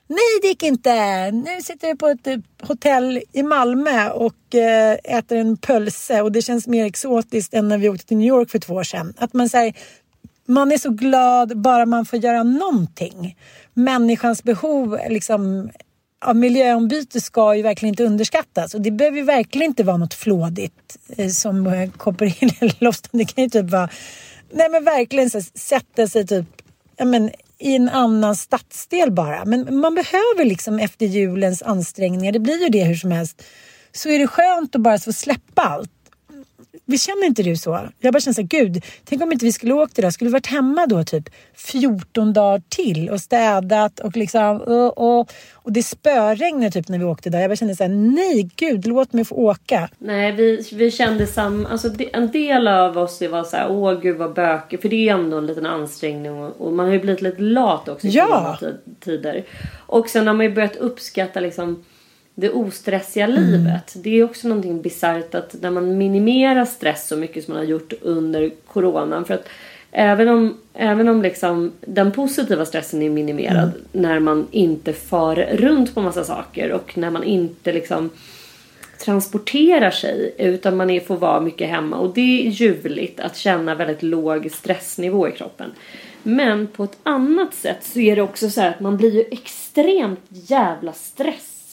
Nej, 0.08 0.40
det 0.42 0.48
gick 0.48 0.64
inte. 0.64 1.32
Nu 1.32 1.62
sitter 1.62 1.88
vi 1.88 1.96
på 1.96 2.08
ett 2.08 2.28
eh, 2.28 2.38
hotell 2.62 3.22
i 3.32 3.44
Malmö 3.44 4.10
och 4.10 4.56
eh, 4.56 4.98
äter 5.04 5.38
en 5.38 5.58
pölse 5.58 6.22
och 6.22 6.32
det 6.32 6.42
känns 6.42 6.68
mer 6.68 6.86
exotiskt 6.86 7.54
än 7.54 7.68
när 7.68 7.78
vi 7.78 7.90
åkte 7.90 8.06
till 8.06 8.18
New 8.18 8.28
York 8.28 8.50
för 8.50 8.60
två 8.60 8.74
år 8.74 8.84
sedan. 8.84 9.14
Att 9.18 9.34
man 9.34 9.50
säger 9.50 9.74
man 10.46 10.72
är 10.72 10.78
så 10.78 10.90
glad 10.90 11.58
bara 11.58 11.86
man 11.86 12.06
får 12.06 12.20
göra 12.20 12.44
någonting. 12.44 13.38
Människans 13.74 14.44
behov 14.44 15.00
liksom 15.10 15.70
ja, 16.26 16.34
miljöombyte 16.34 17.22
ska 17.22 17.56
ju 17.56 17.62
verkligen 17.62 17.94
inte 17.94 18.04
underskattas. 18.04 18.74
Och 18.74 18.82
det 18.82 18.92
behöver 18.92 19.18
ju 19.18 19.24
verkligen 19.24 19.70
inte 19.72 19.84
vara 19.84 19.98
något 19.98 20.14
flådigt 20.14 20.98
eh, 21.18 21.30
som 21.30 21.68
eh, 21.68 21.84
in 22.20 22.52
eller 22.60 22.76
loss. 22.84 23.02
Det 23.12 23.26
kan 23.26 23.44
ju 23.44 23.50
typ 23.50 23.70
vara, 23.70 23.90
nej 24.52 24.70
men 24.70 24.84
verkligen 24.84 25.30
så, 25.30 25.42
sätta 25.42 26.08
sig 26.08 26.28
typ, 26.28 26.46
ja 26.98 27.06
men 27.06 27.32
i 27.60 27.76
en 27.76 27.90
annan 27.90 28.36
stadsdel 28.36 29.12
bara. 29.12 29.46
Men 29.46 29.78
man 29.80 29.96
behöver 29.96 30.46
liksom 30.46 30.80
efter 30.80 31.06
julens 31.06 31.62
ansträngningar, 31.62 32.32
det 32.32 32.40
blir 32.40 32.64
ju 32.64 32.70
det 32.70 32.84
hur 32.84 32.96
som 32.96 33.12
helst, 33.12 33.44
så 33.92 34.10
är 34.10 34.20
det 34.20 34.28
skönt 34.28 34.76
att 34.76 34.82
bara 34.82 35.00
få 35.00 35.14
släppa 35.14 35.62
allt. 35.62 35.92
Vi 36.86 36.98
känner 36.98 37.26
inte 37.26 37.44
du 37.44 37.56
så? 37.56 37.80
Jag 38.00 38.14
bara 38.14 38.20
känner 38.20 38.34
såhär, 38.34 38.48
gud, 38.48 38.84
tänk 39.04 39.22
om 39.22 39.32
inte 39.32 39.46
vi 39.46 39.52
skulle 39.52 39.74
åkt 39.74 40.00
idag. 40.00 40.14
Skulle 40.14 40.30
vi 40.30 40.34
varit 40.34 40.48
hemma 40.48 40.86
då 40.86 41.04
typ 41.04 41.30
14 41.56 42.34
dagar 42.34 42.62
till 42.70 43.10
och 43.10 43.22
städat 43.22 44.00
och 44.00 44.18
liksom 44.18 44.62
och, 44.62 44.98
och, 45.20 45.32
och 45.54 45.72
det 45.72 45.84
spöregnade 45.84 46.72
typ 46.72 46.90
när 46.90 47.00
vi 47.00 47.06
åkte 47.06 47.30
där. 47.30 47.40
Jag 47.40 47.50
bara 47.50 47.56
kände 47.56 47.76
såhär, 47.76 47.90
nej 47.90 48.50
gud, 48.56 48.88
låt 48.88 49.14
mig 49.14 49.26
få 49.26 49.36
åka. 49.36 49.90
Nej, 49.98 50.32
vi, 50.32 50.68
vi 50.74 50.92
kände 50.92 51.28
samma... 51.28 51.70
Alltså 51.70 51.90
en 52.14 52.32
del 52.32 52.68
av 52.68 52.98
oss 52.98 53.22
var 53.22 53.44
så 53.44 53.58
här, 53.58 53.72
åh 53.72 54.00
gud 54.02 54.18
vad 54.18 54.34
bökigt. 54.34 54.82
För 54.82 54.90
det 54.90 55.10
är 55.10 55.14
ändå 55.14 55.38
en 55.38 55.46
liten 55.46 55.66
ansträngning 55.66 56.32
och, 56.32 56.62
och 56.62 56.74
man 56.74 56.86
har 56.86 56.94
ju 56.94 57.00
blivit 57.00 57.22
lite 57.22 57.42
lat 57.42 57.90
också 57.90 58.08
i 58.08 58.10
Ja. 58.10 58.58
tider. 59.00 59.44
Och 59.76 60.10
sen 60.10 60.28
har 60.28 60.34
man 60.34 60.46
ju 60.46 60.52
börjat 60.52 60.76
uppskatta 60.76 61.40
liksom 61.40 61.84
det 62.36 62.50
ostressiga 62.50 63.28
livet. 63.28 63.94
Det 63.96 64.20
är 64.20 64.24
också 64.24 64.48
någonting 64.48 64.82
bisarrt 64.82 65.36
att 65.36 65.56
när 65.62 65.72
man 65.72 65.98
minimerar 65.98 66.66
stress 66.66 67.08
så 67.08 67.18
mycket 67.18 67.46
som 67.46 67.54
man 67.54 67.64
har 67.64 67.70
gjort 67.70 67.94
under 68.02 68.52
coronan. 68.68 69.26
För 69.26 69.34
att 69.34 69.48
även 69.92 70.28
om, 70.28 70.58
även 70.74 71.10
om 71.10 71.22
liksom 71.22 71.72
den 71.82 72.12
positiva 72.12 72.66
stressen 72.66 73.02
är 73.02 73.10
minimerad 73.10 73.72
när 73.92 74.20
man 74.20 74.48
inte 74.52 74.94
far 74.94 75.36
runt 75.36 75.96
på 75.96 76.02
massa 76.02 76.24
saker 76.24 76.72
och 76.72 76.98
när 76.98 77.10
man 77.10 77.24
inte 77.24 77.74
liksom 77.74 78.10
transporterar 79.04 79.92
sig 79.92 80.36
utan 80.38 80.78
man 80.78 80.90
är, 80.90 81.00
får 81.00 81.18
vara 81.18 81.42
mycket 81.42 81.70
hemma 81.70 81.98
och 81.98 82.14
det 82.14 82.48
är 82.48 82.50
ljuvligt 82.50 83.20
att 83.20 83.38
känna 83.38 83.76
väldigt 83.76 84.04
låg 84.04 84.52
stressnivå 84.52 85.28
i 85.28 85.32
kroppen. 85.32 85.72
Men 86.24 86.68
på 86.68 86.84
ett 86.84 86.98
annat 87.04 87.54
sätt 87.54 87.78
så 87.82 88.00
är 88.00 88.16
det 88.16 88.22
också 88.22 88.50
så 88.50 88.62
här 88.62 88.70
att 88.70 88.80
man 88.80 88.98
blir 88.98 89.14
ju 89.16 89.24
extremt 89.32 90.20
jävla 90.30 90.94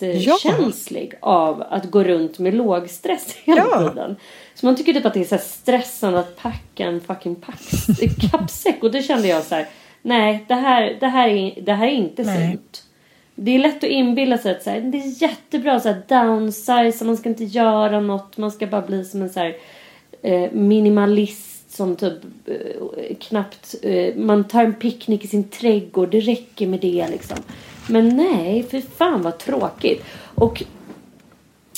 stresskänslig 0.00 1.14
av 1.20 1.62
att 1.70 1.90
gå 1.90 2.04
runt 2.04 2.38
med 2.38 2.54
låg 2.54 2.88
stress 2.90 3.36
hela 3.44 3.60
Ja. 3.70 3.88
tiden. 3.90 4.16
Så 4.54 4.66
man 4.66 4.76
tycker 4.76 4.92
typ 4.92 5.06
att 5.06 5.14
det 5.14 5.20
är 5.20 5.24
så 5.24 5.38
stressande 5.38 6.18
att 6.18 6.36
packa 6.36 6.84
en 6.84 7.00
fucking 7.00 7.34
pack- 7.36 8.20
kappsäck 8.30 8.82
och 8.82 8.90
då 8.92 9.02
kände 9.02 9.28
jag 9.28 9.42
så 9.42 9.54
här 9.54 9.66
nej 10.02 10.44
det 10.48 10.54
här, 10.54 10.96
det 11.00 11.06
här, 11.06 11.28
är, 11.28 11.60
det 11.62 11.72
här 11.72 11.86
är 11.86 11.92
inte 11.92 12.22
Nej. 12.22 12.50
sunt. 12.50 12.84
Det 13.34 13.50
är 13.54 13.58
lätt 13.58 13.76
att 13.84 13.90
inbilla 13.90 14.38
sig 14.38 14.50
att 14.56 14.62
så 14.62 14.70
här, 14.70 14.80
det 14.80 14.98
är 14.98 15.22
jättebra 15.22 15.80
så 15.80 15.88
här, 15.88 16.02
downsize, 16.08 17.04
man 17.04 17.16
ska 17.16 17.28
inte 17.28 17.44
göra 17.44 18.00
något, 18.00 18.36
man 18.36 18.50
ska 18.50 18.66
bara 18.66 18.82
bli 18.82 19.04
som 19.04 19.22
en 19.22 19.30
så 19.30 19.40
här, 19.40 19.56
eh, 20.22 20.52
minimalist 20.52 21.70
som 21.76 21.96
typ 21.96 22.18
eh, 22.46 23.16
knappt, 23.20 23.74
eh, 23.82 24.14
man 24.16 24.44
tar 24.48 24.64
en 24.64 24.74
picknick 24.74 25.24
i 25.24 25.28
sin 25.28 25.48
trädgård, 25.48 26.10
det 26.10 26.20
räcker 26.20 26.66
med 26.66 26.80
det 26.80 27.06
liksom. 27.10 27.36
Men 27.90 28.16
nej, 28.16 28.62
för 28.62 28.80
fan 28.80 29.22
vad 29.22 29.38
tråkigt. 29.38 30.04
Och 30.34 30.62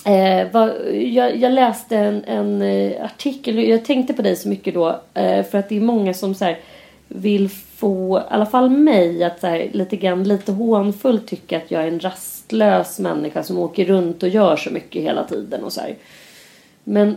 Eh, 0.04 0.48
vad, 0.52 0.94
jag, 0.94 1.36
jag 1.36 1.52
läste 1.52 1.96
en, 1.96 2.24
en 2.24 2.62
eh, 2.62 3.04
artikel, 3.04 3.58
jag 3.58 3.84
tänkte 3.84 4.14
på 4.14 4.22
dig 4.22 4.36
så 4.36 4.48
mycket 4.48 4.74
då 4.74 5.00
eh, 5.14 5.44
för 5.44 5.58
att 5.58 5.68
det 5.68 5.76
är 5.76 5.80
många 5.80 6.14
som 6.14 6.34
så 6.34 6.44
här, 6.44 6.58
vill 7.08 7.48
få, 7.48 8.18
i 8.18 8.22
alla 8.34 8.46
fall 8.46 8.70
mig, 8.70 9.24
att 9.24 9.40
så 9.40 9.46
här, 9.46 9.70
lite 9.72 9.96
grann 9.96 10.24
lite 10.24 10.52
hånfullt 10.52 11.26
tycka 11.26 11.56
att 11.56 11.70
jag 11.70 11.82
är 11.82 11.88
en 11.88 12.00
rastlös 12.00 12.98
människa 12.98 13.42
som 13.42 13.58
åker 13.58 13.84
runt 13.84 14.22
och 14.22 14.28
gör 14.28 14.56
så 14.56 14.70
mycket 14.70 15.02
hela 15.02 15.24
tiden 15.24 15.64
och 15.64 15.72
så 15.72 15.80
här. 15.80 15.96
Men 16.84 17.16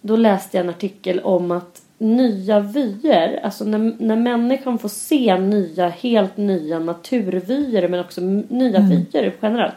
då 0.00 0.16
läste 0.16 0.56
jag 0.56 0.64
en 0.64 0.70
artikel 0.70 1.20
om 1.20 1.50
att 1.50 1.82
nya 1.98 2.60
vyer, 2.60 3.40
alltså 3.42 3.64
när, 3.64 3.94
när 3.98 4.16
människan 4.16 4.78
får 4.78 4.88
se 4.88 5.38
nya, 5.38 5.88
helt 5.88 6.36
nya 6.36 6.78
naturvyer 6.78 7.88
men 7.88 8.00
också 8.00 8.20
nya 8.48 8.80
vyer 8.80 9.32
generellt. 9.42 9.74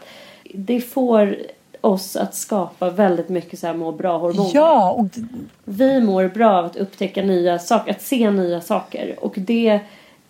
Det 0.54 0.80
får 0.80 1.36
oss 1.80 2.16
att 2.16 2.34
skapa 2.34 2.90
väldigt 2.90 3.28
mycket 3.28 3.58
så 3.58 3.66
här 3.66 3.74
må 3.74 3.92
bra 3.92 4.18
hormoner. 4.18 4.50
Ja, 4.54 4.90
och 4.90 5.06
Vi 5.64 6.00
mår 6.00 6.28
bra 6.28 6.58
av 6.58 6.64
att 6.64 6.76
upptäcka 6.76 7.22
nya 7.22 7.58
saker, 7.58 7.90
att 7.90 8.02
se 8.02 8.30
nya 8.30 8.60
saker. 8.60 9.16
Och 9.20 9.34
det, 9.36 9.80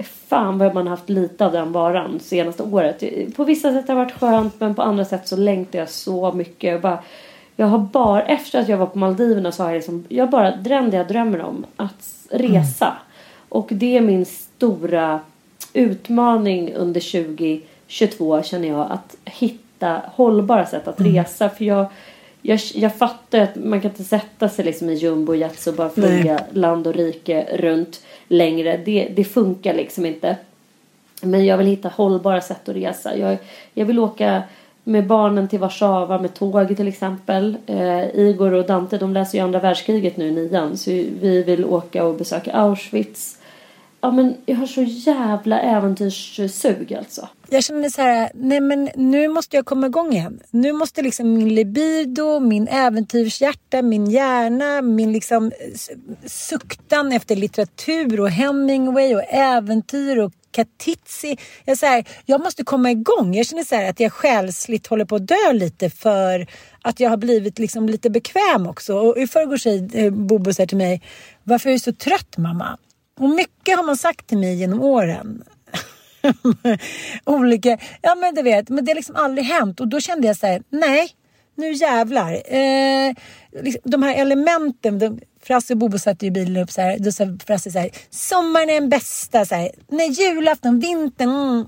fan 0.04 0.58
vad 0.58 0.74
man 0.74 0.86
har 0.86 0.96
haft 0.96 1.08
lite 1.08 1.46
av 1.46 1.52
den 1.52 1.72
varan 1.72 2.20
senaste 2.20 2.62
året. 2.62 3.02
På 3.36 3.44
vissa 3.44 3.72
sätt 3.72 3.88
har 3.88 3.94
det 3.94 4.02
varit 4.04 4.18
skönt 4.20 4.60
men 4.60 4.74
på 4.74 4.82
andra 4.82 5.04
sätt 5.04 5.28
så 5.28 5.36
längtar 5.36 5.78
jag 5.78 5.90
så 5.90 6.32
mycket. 6.32 6.70
Jag, 6.70 6.80
bara, 6.80 6.98
jag 7.60 7.66
har 7.66 7.78
bara, 7.78 8.22
efter 8.22 8.60
att 8.60 8.68
jag 8.68 8.78
var 8.78 8.86
på 8.86 8.98
Maldiverna 8.98 9.52
så 9.52 9.62
har 9.62 9.70
jag 9.70 9.76
liksom, 9.76 10.04
jag 10.08 10.30
bara, 10.30 10.56
det 10.56 10.74
enda 10.74 10.96
jag 10.96 11.08
drömmer 11.08 11.40
om, 11.40 11.66
att 11.76 12.26
resa. 12.30 12.96
Och 13.48 13.68
det 13.70 13.96
är 13.96 14.00
min 14.00 14.24
stora 14.26 15.20
utmaning 15.72 16.74
under 16.74 17.00
2022 17.00 18.42
känner 18.42 18.68
jag, 18.68 18.92
att 18.92 19.16
hitta 19.24 20.02
hållbara 20.14 20.66
sätt 20.66 20.88
att 20.88 21.00
resa. 21.00 21.48
För 21.48 21.64
jag, 21.64 21.86
jag, 22.42 22.60
jag 22.74 22.96
fattar 22.96 23.38
att 23.38 23.56
man 23.56 23.80
kan 23.80 23.90
inte 23.90 24.04
sätta 24.04 24.48
sig 24.48 24.64
liksom 24.64 24.90
i 24.90 24.94
jumbojet 24.94 25.66
och 25.66 25.74
bara 25.74 25.90
flyga 25.90 26.40
land 26.52 26.86
och 26.86 26.94
rike 26.94 27.46
runt 27.56 28.02
längre. 28.28 28.76
Det, 28.84 29.12
det 29.16 29.24
funkar 29.24 29.74
liksom 29.74 30.06
inte. 30.06 30.36
Men 31.22 31.46
jag 31.46 31.58
vill 31.58 31.66
hitta 31.66 31.88
hållbara 31.88 32.40
sätt 32.40 32.68
att 32.68 32.76
resa. 32.76 33.16
Jag, 33.16 33.38
jag 33.74 33.86
vill 33.86 33.98
åka 33.98 34.42
med 34.88 35.06
barnen 35.06 35.48
till 35.48 35.58
Warszawa 35.58 36.18
med 36.18 36.34
tåg 36.34 36.76
till 36.76 36.88
exempel. 36.88 37.56
Eh, 37.66 38.04
Igor 38.14 38.52
och 38.52 38.66
Dante 38.66 38.98
de 38.98 39.14
läser 39.14 39.38
ju 39.38 39.44
andra 39.44 39.60
världskriget 39.60 40.16
nu 40.16 40.28
i 40.28 40.30
nian. 40.30 40.76
Så 40.76 40.90
vi 40.90 41.42
vill 41.46 41.64
åka 41.64 42.04
och 42.04 42.14
besöka 42.14 42.52
Auschwitz. 42.52 43.38
Ja 44.00 44.10
men 44.10 44.36
jag 44.46 44.56
har 44.56 44.66
så 44.66 44.82
jävla 44.82 45.60
äventyrssug 45.60 46.94
alltså. 46.94 47.28
jag 47.48 47.64
känner 47.64 47.88
så 47.88 48.02
här, 48.02 48.30
nej 48.34 48.60
men 48.60 48.90
nu 48.94 49.28
måste 49.28 49.56
jag 49.56 49.66
komma 49.66 49.86
igång 49.86 50.12
igen. 50.12 50.40
Nu 50.50 50.72
måste 50.72 51.02
liksom 51.02 51.34
min 51.34 51.54
libido, 51.54 52.40
min 52.40 52.68
äventyrshjärta, 52.68 53.82
min 53.82 54.10
hjärna, 54.10 54.82
min 54.82 55.12
liksom 55.12 55.52
suktan 56.26 57.12
efter 57.12 57.36
litteratur 57.36 58.20
och 58.20 58.30
Hemingway 58.30 59.14
och 59.14 59.24
äventyr 59.28 60.18
och 60.18 60.32
Katitzi. 60.50 61.36
Jag, 61.64 61.78
så 61.78 61.86
här, 61.86 62.04
jag 62.26 62.40
måste 62.40 62.64
komma 62.64 62.90
igång. 62.90 63.34
Jag 63.34 63.46
känner 63.46 63.64
så 63.64 63.74
här 63.74 63.90
att 63.90 64.00
jag 64.00 64.12
själsligt 64.12 64.86
håller 64.86 65.04
på 65.04 65.16
att 65.16 65.26
dö 65.26 65.52
lite 65.52 65.90
för 65.90 66.46
att 66.82 67.00
jag 67.00 67.10
har 67.10 67.16
blivit 67.16 67.58
liksom 67.58 67.88
lite 67.88 68.10
bekväm 68.10 68.66
också. 68.66 68.98
Och 68.98 69.18
i 69.18 69.26
förrgår 69.26 69.56
säger 69.56 70.04
eh, 70.04 70.10
Bobo 70.10 70.54
så 70.54 70.62
här 70.62 70.66
till 70.66 70.76
mig, 70.76 71.02
varför 71.44 71.68
är 71.70 71.72
du 71.72 71.78
så 71.78 71.92
trött 71.92 72.36
mamma? 72.36 72.78
Och 73.18 73.30
mycket 73.30 73.76
har 73.76 73.84
man 73.84 73.96
sagt 73.96 74.26
till 74.26 74.38
mig 74.38 74.54
genom 74.54 74.82
åren. 74.82 75.44
Olika, 77.24 77.78
ja 78.02 78.14
men 78.14 78.34
du 78.34 78.42
vet, 78.42 78.68
men 78.68 78.84
det 78.84 78.90
har 78.90 78.96
liksom 78.96 79.16
aldrig 79.16 79.46
hänt. 79.46 79.80
Och 79.80 79.88
då 79.88 80.00
kände 80.00 80.26
jag 80.26 80.36
så 80.36 80.46
här, 80.46 80.62
nej, 80.68 81.10
nu 81.54 81.72
jävlar. 81.72 82.32
Eh, 82.54 83.14
liksom, 83.62 83.82
de 83.84 84.02
här 84.02 84.14
elementen, 84.14 84.98
de, 84.98 85.20
Frasse 85.48 85.72
och 85.72 85.78
Bobo 85.78 85.98
satte 85.98 86.24
ju 86.24 86.30
bilen 86.30 86.62
upp 86.62 86.70
så 86.70 86.80
här, 86.80 86.98
då 86.98 87.12
sa 87.12 87.24
Frasse 87.46 87.70
så 87.70 87.78
här, 87.78 87.90
sommaren 88.10 88.70
är 88.70 88.74
den 88.74 88.88
bästa, 88.88 89.44
så 89.44 89.54
här, 89.54 89.70
nej 89.88 90.08
julafton, 90.08 90.80
vintern, 90.80 91.28
mm. 91.28 91.66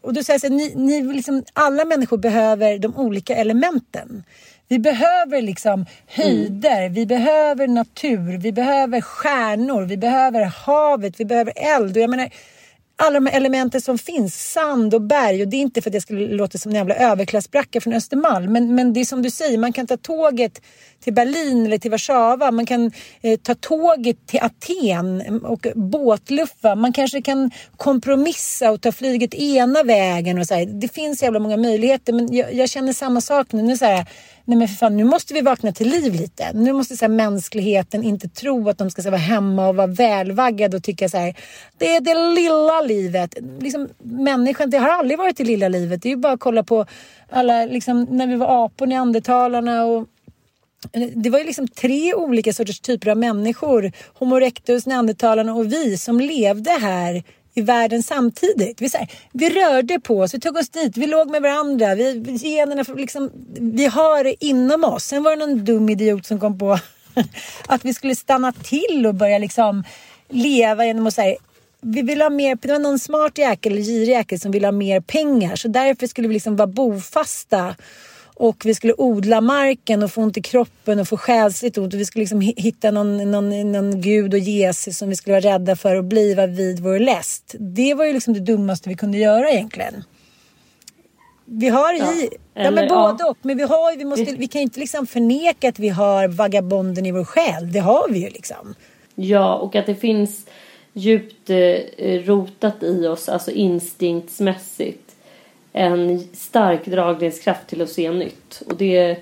Och 0.00 0.14
då 0.14 0.24
säger 0.24 0.34
jag 0.34 0.40
så 0.40 0.46
här, 0.46 0.54
ni, 0.54 0.72
ni 0.74 1.14
liksom, 1.14 1.44
alla 1.52 1.84
människor 1.84 2.16
behöver 2.16 2.78
de 2.78 2.96
olika 2.96 3.34
elementen. 3.34 4.24
Vi 4.68 4.78
behöver 4.78 5.42
liksom 5.42 5.86
höjder, 6.06 6.88
vi 6.88 7.06
behöver 7.06 7.68
natur, 7.68 8.38
vi 8.38 8.52
behöver 8.52 9.00
stjärnor, 9.00 9.82
vi 9.82 9.96
behöver 9.96 10.44
havet, 10.44 11.20
vi 11.20 11.24
behöver 11.24 11.52
eld. 11.56 11.96
Och 11.96 12.02
jag 12.02 12.10
menar, 12.10 12.30
alla 13.02 13.20
de 13.20 13.26
här 13.26 13.36
elementen 13.36 13.80
som 13.80 13.98
finns, 13.98 14.52
sand 14.52 14.94
och 14.94 15.02
berg. 15.02 15.42
Och 15.42 15.48
det 15.48 15.56
är 15.56 15.60
inte 15.60 15.82
för 15.82 15.90
att 15.90 15.94
jag 15.94 16.02
skulle 16.02 16.36
låta 16.36 16.58
som 16.58 16.70
en 16.70 16.76
jävla 16.76 16.94
överklassbracka 16.94 17.80
från 17.80 17.92
Östermalm. 17.92 18.52
Men, 18.52 18.74
men 18.74 18.92
det 18.92 19.00
är 19.00 19.04
som 19.04 19.22
du 19.22 19.30
säger, 19.30 19.58
man 19.58 19.72
kan 19.72 19.86
ta 19.86 19.96
tåget 19.96 20.62
till 21.00 21.14
Berlin 21.14 21.66
eller 21.66 21.78
till 21.78 21.90
Warszawa. 21.90 22.50
Man 22.50 22.66
kan 22.66 22.92
eh, 23.22 23.38
ta 23.38 23.54
tåget 23.54 24.26
till 24.26 24.40
Aten 24.42 25.40
och 25.44 25.66
båtluffa. 25.74 26.74
Man 26.74 26.92
kanske 26.92 27.22
kan 27.22 27.50
kompromissa 27.76 28.70
och 28.70 28.80
ta 28.80 28.92
flyget 28.92 29.34
ena 29.34 29.82
vägen. 29.82 30.38
Och 30.38 30.46
så 30.46 30.54
här. 30.54 30.66
Det 30.66 30.88
finns 30.88 31.22
jävla 31.22 31.38
många 31.38 31.56
möjligheter. 31.56 32.12
Men 32.12 32.34
jag, 32.36 32.54
jag 32.54 32.68
känner 32.68 32.92
samma 32.92 33.20
sak 33.20 33.52
nu. 33.52 33.62
nu 33.62 33.76
så 33.76 33.84
här, 33.84 34.06
Nej 34.44 34.58
men 34.58 34.68
för 34.68 34.74
fan, 34.74 34.96
nu 34.96 35.04
måste 35.04 35.34
vi 35.34 35.40
vakna 35.40 35.72
till 35.72 35.88
liv 35.88 36.14
lite. 36.14 36.52
Nu 36.54 36.72
måste 36.72 36.96
så 36.96 37.04
här, 37.04 37.12
mänskligheten 37.12 38.04
inte 38.04 38.28
tro 38.28 38.68
att 38.68 38.78
de 38.78 38.90
ska 38.90 39.02
så 39.02 39.06
här, 39.06 39.10
vara 39.10 39.20
hemma 39.20 39.68
och 39.68 39.76
vara 39.76 39.86
välvaggade 39.86 40.76
och 40.76 40.82
tycka 40.82 41.08
så 41.08 41.16
här. 41.18 41.34
Det 41.78 41.96
är 41.96 42.00
det 42.00 42.14
lilla 42.40 42.80
livet. 42.80 43.34
Liksom, 43.60 43.88
människan, 44.02 44.70
det 44.70 44.78
har 44.78 44.88
aldrig 44.88 45.18
varit 45.18 45.36
det 45.36 45.44
lilla 45.44 45.68
livet. 45.68 46.02
Det 46.02 46.08
är 46.08 46.10
ju 46.10 46.16
bara 46.16 46.32
att 46.32 46.40
kolla 46.40 46.62
på 46.62 46.86
alla, 47.30 47.64
liksom, 47.64 48.06
när 48.10 48.26
vi 48.26 48.36
var 48.36 48.64
apor, 48.64 48.86
neandertalarna 48.86 49.84
och 49.84 50.08
det 51.14 51.30
var 51.30 51.38
ju 51.38 51.44
liksom 51.44 51.68
tre 51.68 52.14
olika 52.14 52.52
sorters 52.52 52.80
typer 52.80 53.10
av 53.10 53.16
människor. 53.16 53.92
Homo 54.14 54.36
erectus, 54.36 54.86
neandertalarna 54.86 55.54
och 55.54 55.72
vi 55.72 55.98
som 55.98 56.20
levde 56.20 56.70
här 56.70 57.22
i 57.54 57.60
världen 57.60 58.02
samtidigt. 58.02 58.80
Vi, 58.80 58.88
här, 58.94 59.08
vi 59.32 59.50
rörde 59.50 60.00
på 60.00 60.20
oss, 60.20 60.34
vi 60.34 60.40
tog 60.40 60.56
oss 60.56 60.68
dit, 60.68 60.96
vi 60.96 61.06
låg 61.06 61.30
med 61.30 61.42
varandra. 61.42 61.94
Vi, 61.94 62.36
generna, 62.42 62.84
liksom, 62.96 63.30
vi 63.60 63.86
har 63.86 64.24
det 64.24 64.44
inom 64.44 64.84
oss. 64.84 65.04
Sen 65.04 65.22
var 65.22 65.36
det 65.36 65.46
någon 65.46 65.64
dum 65.64 65.88
idiot 65.88 66.26
som 66.26 66.40
kom 66.40 66.58
på 66.58 66.78
att 67.66 67.84
vi 67.84 67.94
skulle 67.94 68.14
stanna 68.14 68.52
till 68.52 69.06
och 69.06 69.14
börja 69.14 69.38
liksom 69.38 69.84
leva 70.28 70.86
genom 70.86 71.06
att 71.06 71.14
säga 71.14 71.36
vi 71.84 72.02
vill 72.02 72.22
ha 72.22 72.30
mer, 72.30 72.58
det 72.62 72.72
var 72.72 72.78
någon 72.78 72.98
smart 72.98 73.38
jäkel 73.38 73.72
eller 73.72 73.82
girig 73.82 74.08
jäkel 74.08 74.40
som 74.40 74.52
ville 74.52 74.66
ha 74.66 74.72
mer 74.72 75.00
pengar 75.00 75.56
så 75.56 75.68
därför 75.68 76.06
skulle 76.06 76.28
vi 76.28 76.34
liksom 76.34 76.56
vara 76.56 76.66
bofasta 76.66 77.74
och 78.34 78.62
vi 78.64 78.74
skulle 78.74 78.94
odla 78.98 79.40
marken 79.40 80.02
och 80.02 80.10
få 80.10 80.22
ont 80.22 80.36
i 80.36 80.42
kroppen 80.42 81.00
och 81.00 81.08
få 81.08 81.16
själsligt 81.16 81.78
ont 81.78 81.94
och 81.94 82.00
vi 82.00 82.04
skulle 82.04 82.22
liksom 82.22 82.40
hitta 82.40 82.90
någon, 82.90 83.30
någon, 83.30 83.72
någon 83.72 84.00
gud 84.00 84.34
och 84.34 84.40
Jesus 84.40 84.98
som 84.98 85.08
vi 85.08 85.16
skulle 85.16 85.40
vara 85.40 85.54
rädda 85.54 85.76
för 85.76 85.96
och 85.96 86.04
bliva 86.04 86.46
vid 86.46 86.80
vår 86.80 86.98
läst. 86.98 87.54
Det 87.58 87.94
var 87.94 88.04
ju 88.04 88.12
liksom 88.12 88.34
det 88.34 88.40
dummaste 88.40 88.88
vi 88.88 88.94
kunde 88.94 89.18
göra 89.18 89.50
egentligen. 89.50 90.04
Vi 91.44 91.68
har 91.68 91.92
ja, 91.92 92.12
i, 92.12 92.28
eller, 92.54 92.64
ja 92.64 92.70
men 92.70 92.88
både 92.88 93.16
ja. 93.18 93.30
och. 93.30 93.38
Men 93.42 93.56
vi, 93.56 93.62
har, 93.62 93.96
vi, 93.96 94.04
måste, 94.04 94.24
vi 94.24 94.48
kan 94.48 94.62
inte 94.62 94.80
liksom 94.80 95.06
förneka 95.06 95.68
att 95.68 95.78
vi 95.78 95.88
har 95.88 96.28
vagabonden 96.28 97.06
i 97.06 97.12
vår 97.12 97.24
själ. 97.24 97.72
Det 97.72 97.78
har 97.78 98.08
vi 98.08 98.18
ju 98.18 98.30
liksom. 98.30 98.74
Ja, 99.14 99.54
och 99.54 99.76
att 99.76 99.86
det 99.86 99.94
finns 99.94 100.46
djupt 100.92 101.50
eh, 101.50 102.22
rotat 102.24 102.82
i 102.82 103.06
oss, 103.06 103.28
alltså 103.28 103.50
instinktsmässigt 103.50 105.11
en 105.72 106.28
stark 106.32 106.86
dragningskraft 106.86 107.66
till 107.66 107.82
att 107.82 107.90
se 107.90 108.10
nytt. 108.10 108.62
Och 108.66 108.76
det 108.76 109.16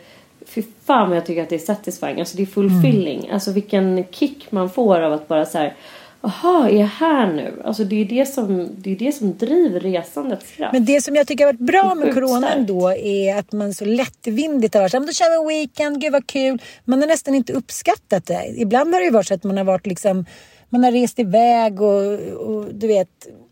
Fy 0.46 0.62
fan 0.84 1.08
vad 1.08 1.16
jag 1.16 1.26
tycker 1.26 1.42
att 1.42 1.48
det 1.48 1.54
är 1.54 1.58
satisfying. 1.58 2.20
Alltså 2.20 2.36
det 2.36 2.42
är 2.42 2.46
fulfilling. 2.46 3.18
Mm. 3.18 3.34
Alltså 3.34 3.52
vilken 3.52 4.04
kick 4.10 4.52
man 4.52 4.70
får 4.70 5.00
av 5.00 5.12
att 5.12 5.28
bara 5.28 5.46
så 5.46 5.58
här. 5.58 5.74
Jaha, 6.22 6.68
är 6.68 6.80
jag 6.80 6.86
här 6.86 7.32
nu? 7.32 7.62
Alltså 7.64 7.84
det 7.84 8.00
är 8.00 8.04
det 8.04 8.26
som, 8.26 8.68
det 8.76 8.92
är 8.92 8.96
det 8.96 9.12
som 9.12 9.36
driver 9.38 9.80
resandets 9.80 10.52
kraft. 10.52 10.72
Men 10.72 10.84
det 10.84 11.00
som 11.00 11.16
jag 11.16 11.26
tycker 11.26 11.46
har 11.46 11.52
varit 11.52 11.66
bra 11.66 11.94
med 11.94 12.14
coronan 12.14 12.66
då 12.66 12.90
är 12.90 13.38
att 13.38 13.52
man 13.52 13.74
så 13.74 13.84
lättvindigt 13.84 14.74
har 14.74 14.80
varit 14.80 14.92
så 14.92 14.98
då 14.98 15.12
kör 15.12 15.30
vi 15.30 15.54
en 15.54 15.60
weekend, 15.60 16.00
gud 16.00 16.12
vad 16.12 16.26
kul. 16.26 16.62
Man 16.84 17.00
har 17.00 17.06
nästan 17.06 17.34
inte 17.34 17.52
uppskattat 17.52 18.26
det. 18.26 18.54
Ibland 18.56 18.94
har 18.94 19.00
det 19.00 19.04
ju 19.04 19.10
varit 19.10 19.26
så 19.26 19.34
att 19.34 19.44
man 19.44 19.56
har 19.56 19.64
varit 19.64 19.86
liksom 19.86 20.24
man 20.68 20.84
har 20.84 20.92
rest 20.92 21.18
iväg 21.18 21.80
och, 21.80 22.12
och 22.20 22.74
du 22.74 22.86
vet, 22.86 23.08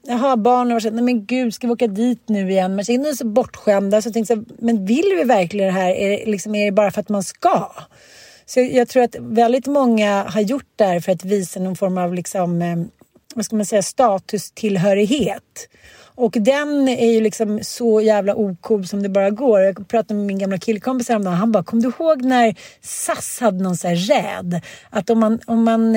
jaha, 0.07 0.37
barnen 0.37 0.73
har 0.73 0.81
så 0.81 0.91
nej 0.91 1.05
men 1.05 1.27
gud, 1.27 1.55
ska 1.55 1.67
vi 1.67 1.73
åka 1.73 1.87
dit 1.87 2.29
nu 2.29 2.51
igen? 2.51 2.77
Man 2.77 2.85
känner 2.85 3.05
sig 3.05 3.17
så 3.17 3.27
bortskämda. 3.27 4.03
Så 4.03 4.07
jag 4.07 4.15
tänkte, 4.15 4.45
men 4.59 4.87
vill 4.87 5.15
vi 5.17 5.25
verkligen 5.25 5.67
det 5.67 5.81
här? 5.81 5.91
Är 5.91 6.11
det, 6.11 6.27
liksom, 6.27 6.55
är 6.55 6.65
det 6.65 6.73
bara 6.73 6.91
för 6.91 7.01
att 7.01 7.09
man 7.09 7.23
ska? 7.23 7.73
Så 8.47 8.61
jag 8.61 8.89
tror 8.89 9.03
att 9.03 9.17
väldigt 9.21 9.67
många 9.67 10.23
har 10.29 10.41
gjort 10.41 10.73
det 10.77 10.85
här 10.85 11.01
för 11.01 11.13
att 11.13 11.25
visa 11.25 11.61
någon 11.61 11.77
form 11.77 11.99
av 11.99 12.15
liksom, 12.15 12.63
eh, 12.63 12.77
vad 13.35 13.45
ska 13.45 13.57
man 13.57 13.67
säga, 13.67 13.83
statustillhörighet. 13.83 15.69
Och 16.19 16.33
den 16.33 16.89
är 16.89 17.13
ju 17.13 17.21
liksom 17.21 17.61
så 17.63 18.01
jävla 18.01 18.35
ocool 18.35 18.87
som 18.87 19.03
det 19.03 19.09
bara 19.09 19.31
går. 19.31 19.61
Jag 19.61 19.89
pratade 19.89 20.15
med 20.15 20.27
min 20.27 20.39
gamla 20.39 20.59
killkompis 20.59 21.09
häromdagen. 21.09 21.37
Han 21.37 21.53
bara, 21.53 21.65
kom 21.65 21.81
du 21.81 21.89
ihåg 21.89 22.25
när 22.25 22.55
SAS 22.81 23.39
hade 23.41 23.65
någon 23.65 23.77
sån 23.77 23.91
här 23.91 23.97
räd? 23.97 24.61
Att 24.91 25.11
om 25.11 25.21
man, 25.21 25.41
om 25.47 25.65
man 25.65 25.97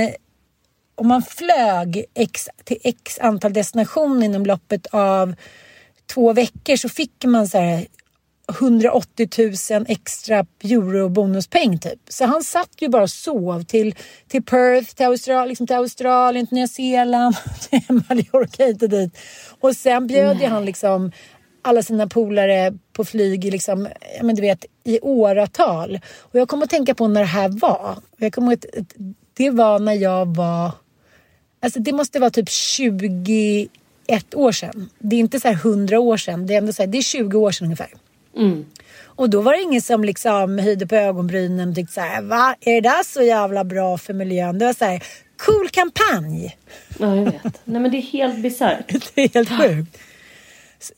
om 1.01 1.07
man 1.07 1.21
flög 1.21 2.05
x, 2.13 2.49
till 2.63 2.77
x 2.83 3.19
antal 3.21 3.53
destinationer 3.53 4.25
inom 4.25 4.45
loppet 4.45 4.87
av 4.91 5.35
två 6.13 6.33
veckor 6.33 6.75
så 6.75 6.89
fick 6.89 7.25
man 7.25 7.47
så 7.47 7.57
här 7.57 7.85
180 8.49 9.29
000 9.71 9.85
extra 9.87 10.45
euro 10.63 11.09
bonuspeng 11.09 11.79
typ. 11.79 11.99
Så 12.09 12.25
han 12.25 12.43
satt 12.43 12.69
ju 12.79 12.89
bara 12.89 13.03
och 13.03 13.09
sov 13.09 13.63
till, 13.63 13.95
till 14.27 14.43
Perth, 14.43 14.95
till 14.95 15.05
Australien, 15.05 15.47
liksom 15.49 15.67
till 15.67 15.75
Australien, 15.75 16.47
till 16.47 16.55
Nya 16.55 16.67
Zeeland, 16.67 17.35
till 17.69 17.81
Mallorca 17.87 18.65
hit 18.65 18.83
och 18.83 18.89
dit. 18.89 19.17
Och 19.59 19.75
sen 19.75 20.07
bjöd 20.07 20.41
ju 20.41 20.47
han 20.47 20.65
liksom 20.65 21.11
alla 21.61 21.83
sina 21.83 22.07
polare 22.07 22.73
på 22.93 23.05
flyg 23.05 23.45
i, 23.45 23.51
liksom, 23.51 23.87
men 24.21 24.35
du 24.35 24.41
vet, 24.41 24.65
i 24.83 24.99
åratal. 25.01 25.99
Och 26.19 26.39
jag 26.39 26.49
kommer 26.49 26.63
att 26.63 26.69
tänka 26.69 26.95
på 26.95 27.07
när 27.07 27.21
det 27.21 27.27
här 27.27 27.49
var. 27.49 27.95
Jag 28.17 28.33
kommer 28.33 28.53
att, 28.53 28.65
det 29.33 29.49
var 29.49 29.79
när 29.79 29.93
jag 29.93 30.35
var 30.35 30.71
Alltså 31.63 31.79
det 31.79 31.93
måste 31.93 32.19
vara 32.19 32.29
typ 32.29 32.49
21 32.49 33.69
år 34.35 34.51
sedan. 34.51 34.89
Det 34.99 35.15
är 35.15 35.19
inte 35.19 35.39
så 35.39 35.47
här 35.47 35.55
100 35.55 35.99
år 35.99 36.17
sedan. 36.17 36.47
Det 36.47 36.53
är 36.53 36.57
ändå 36.57 36.73
så 36.73 36.81
här, 36.81 36.87
det 36.87 36.97
är 36.97 37.01
20 37.01 37.39
år 37.39 37.51
sedan 37.51 37.65
ungefär. 37.65 37.89
Mm. 38.37 38.65
Och 39.03 39.29
då 39.29 39.41
var 39.41 39.53
det 39.53 39.61
ingen 39.61 39.81
som 39.81 40.03
liksom 40.03 40.59
höjde 40.59 40.87
på 40.87 40.95
ögonbrynen 40.95 41.69
och 41.69 41.75
tyckte 41.75 41.93
så 41.93 42.01
här, 42.01 42.21
va? 42.21 42.55
Är 42.61 42.73
det 42.73 42.89
där 42.89 43.03
så 43.03 43.21
jävla 43.21 43.63
bra 43.63 43.97
för 43.97 44.13
miljön? 44.13 44.59
Det 44.59 44.65
var 44.65 44.73
så 44.73 44.85
här, 44.85 45.03
cool 45.45 45.69
kampanj. 45.69 46.57
Ja, 46.99 47.15
jag 47.15 47.25
vet. 47.25 47.43
Nej 47.63 47.81
men 47.81 47.91
det 47.91 47.97
är 47.97 48.01
helt 48.01 48.37
bisarrt. 48.37 48.87
det 49.15 49.21
är 49.21 49.29
helt 49.33 49.49
sjukt. 49.49 49.97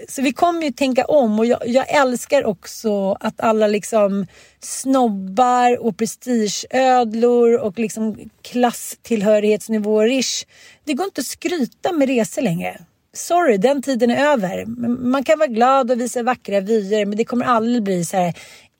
Så 0.10 0.22
vi 0.22 0.34
kommer 0.34 0.62
ju 0.62 0.72
tänka 0.72 1.06
om 1.06 1.40
och 1.40 1.46
jag, 1.46 1.68
jag, 1.68 1.90
älskar 1.90 2.46
också 2.46 3.18
att 3.20 3.42
alla 3.42 3.68
liksom 3.68 4.28
snobbar 4.60 5.86
och 5.86 5.98
prestigeödlor 5.98 7.60
och 7.60 7.80
liksom 7.80 8.30
klasstillhörighetsnivåer 8.42 10.08
ish. 10.08 10.46
Det 10.84 10.94
går 10.94 11.06
inte 11.06 11.22
att 11.22 11.28
skryta 11.28 11.92
med 11.92 12.08
resor 12.08 12.42
längre. 12.42 12.80
Sorry, 13.16 13.58
den 13.58 13.82
tiden 13.82 14.12
är 14.12 14.26
över. 14.26 14.66
Man 15.06 15.24
kan 15.24 15.40
vara 15.40 15.48
glad 15.50 15.92
och 15.92 16.00
visa 16.00 16.24
vackra 16.24 16.60
vyer 16.60 17.06
men 17.06 17.18
det 17.18 17.26
kommer 17.26 17.46
aldrig 17.46 17.84
bli 17.84 18.06
så 18.06 18.18
här 18.18 18.34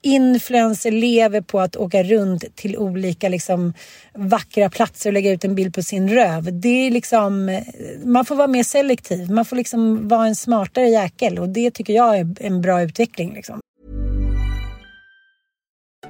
influencer 0.04 0.90
lever 0.90 1.40
på 1.40 1.60
att 1.60 1.76
åka 1.76 2.02
runt 2.02 2.56
till 2.56 2.76
olika 2.76 3.28
liksom, 3.28 3.72
vackra 4.14 4.70
platser 4.70 5.10
och 5.10 5.14
lägga 5.14 5.30
ut 5.30 5.44
en 5.44 5.54
bild 5.54 5.74
på 5.74 5.82
sin 5.82 6.08
röv. 6.08 6.60
Det 6.60 6.68
är 6.86 6.90
liksom, 6.90 7.60
man 8.04 8.24
får 8.24 8.34
vara 8.34 8.48
mer 8.48 8.62
selektiv. 8.62 9.30
Man 9.30 9.44
får 9.44 9.56
liksom 9.56 10.08
vara 10.08 10.26
en 10.26 10.36
smartare 10.36 10.88
jäkel 10.88 11.38
och 11.38 11.48
det 11.48 11.70
tycker 11.70 11.92
jag 11.92 12.18
är 12.18 12.36
en 12.40 12.60
bra 12.60 12.82
utveckling. 12.82 13.34
Liksom. 13.34 13.60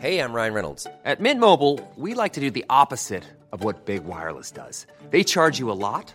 Hej, 0.01 0.15
jag 0.15 0.35
Ryan 0.35 0.55
Reynolds. 0.55 0.87
På 1.17 1.23
Mint 1.23 1.41
Mobile, 1.41 1.79
we 1.97 2.23
like 2.23 2.35
to 2.35 2.41
do 2.41 2.51
the 2.51 2.65
opposite 2.69 3.23
of 3.53 3.65
what 3.65 3.87
Big 3.87 4.03
Wireless 4.05 4.53
does. 4.53 4.87
They 5.11 5.25
charge 5.25 5.61
you 5.61 5.71
a 5.71 5.75
lot. 5.75 6.15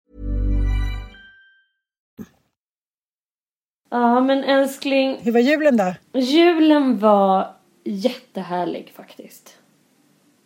Ja, 3.93 4.19
men 4.19 4.43
älskling. 4.43 5.17
Hur 5.21 5.31
var 5.31 5.39
julen 5.39 5.77
då? 5.77 5.93
Julen 6.19 6.99
var 6.99 7.47
jättehärlig 7.83 8.91
faktiskt. 8.95 9.57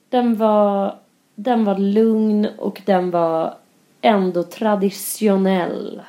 Den 0.10 0.36
var, 0.36 0.96
den 1.36 1.66
var 1.66 1.78
lugn 1.78 2.48
och 2.58 2.82
den 2.86 3.12
var 3.12 3.54
ändå 4.02 4.44
traditionell. 4.44 6.02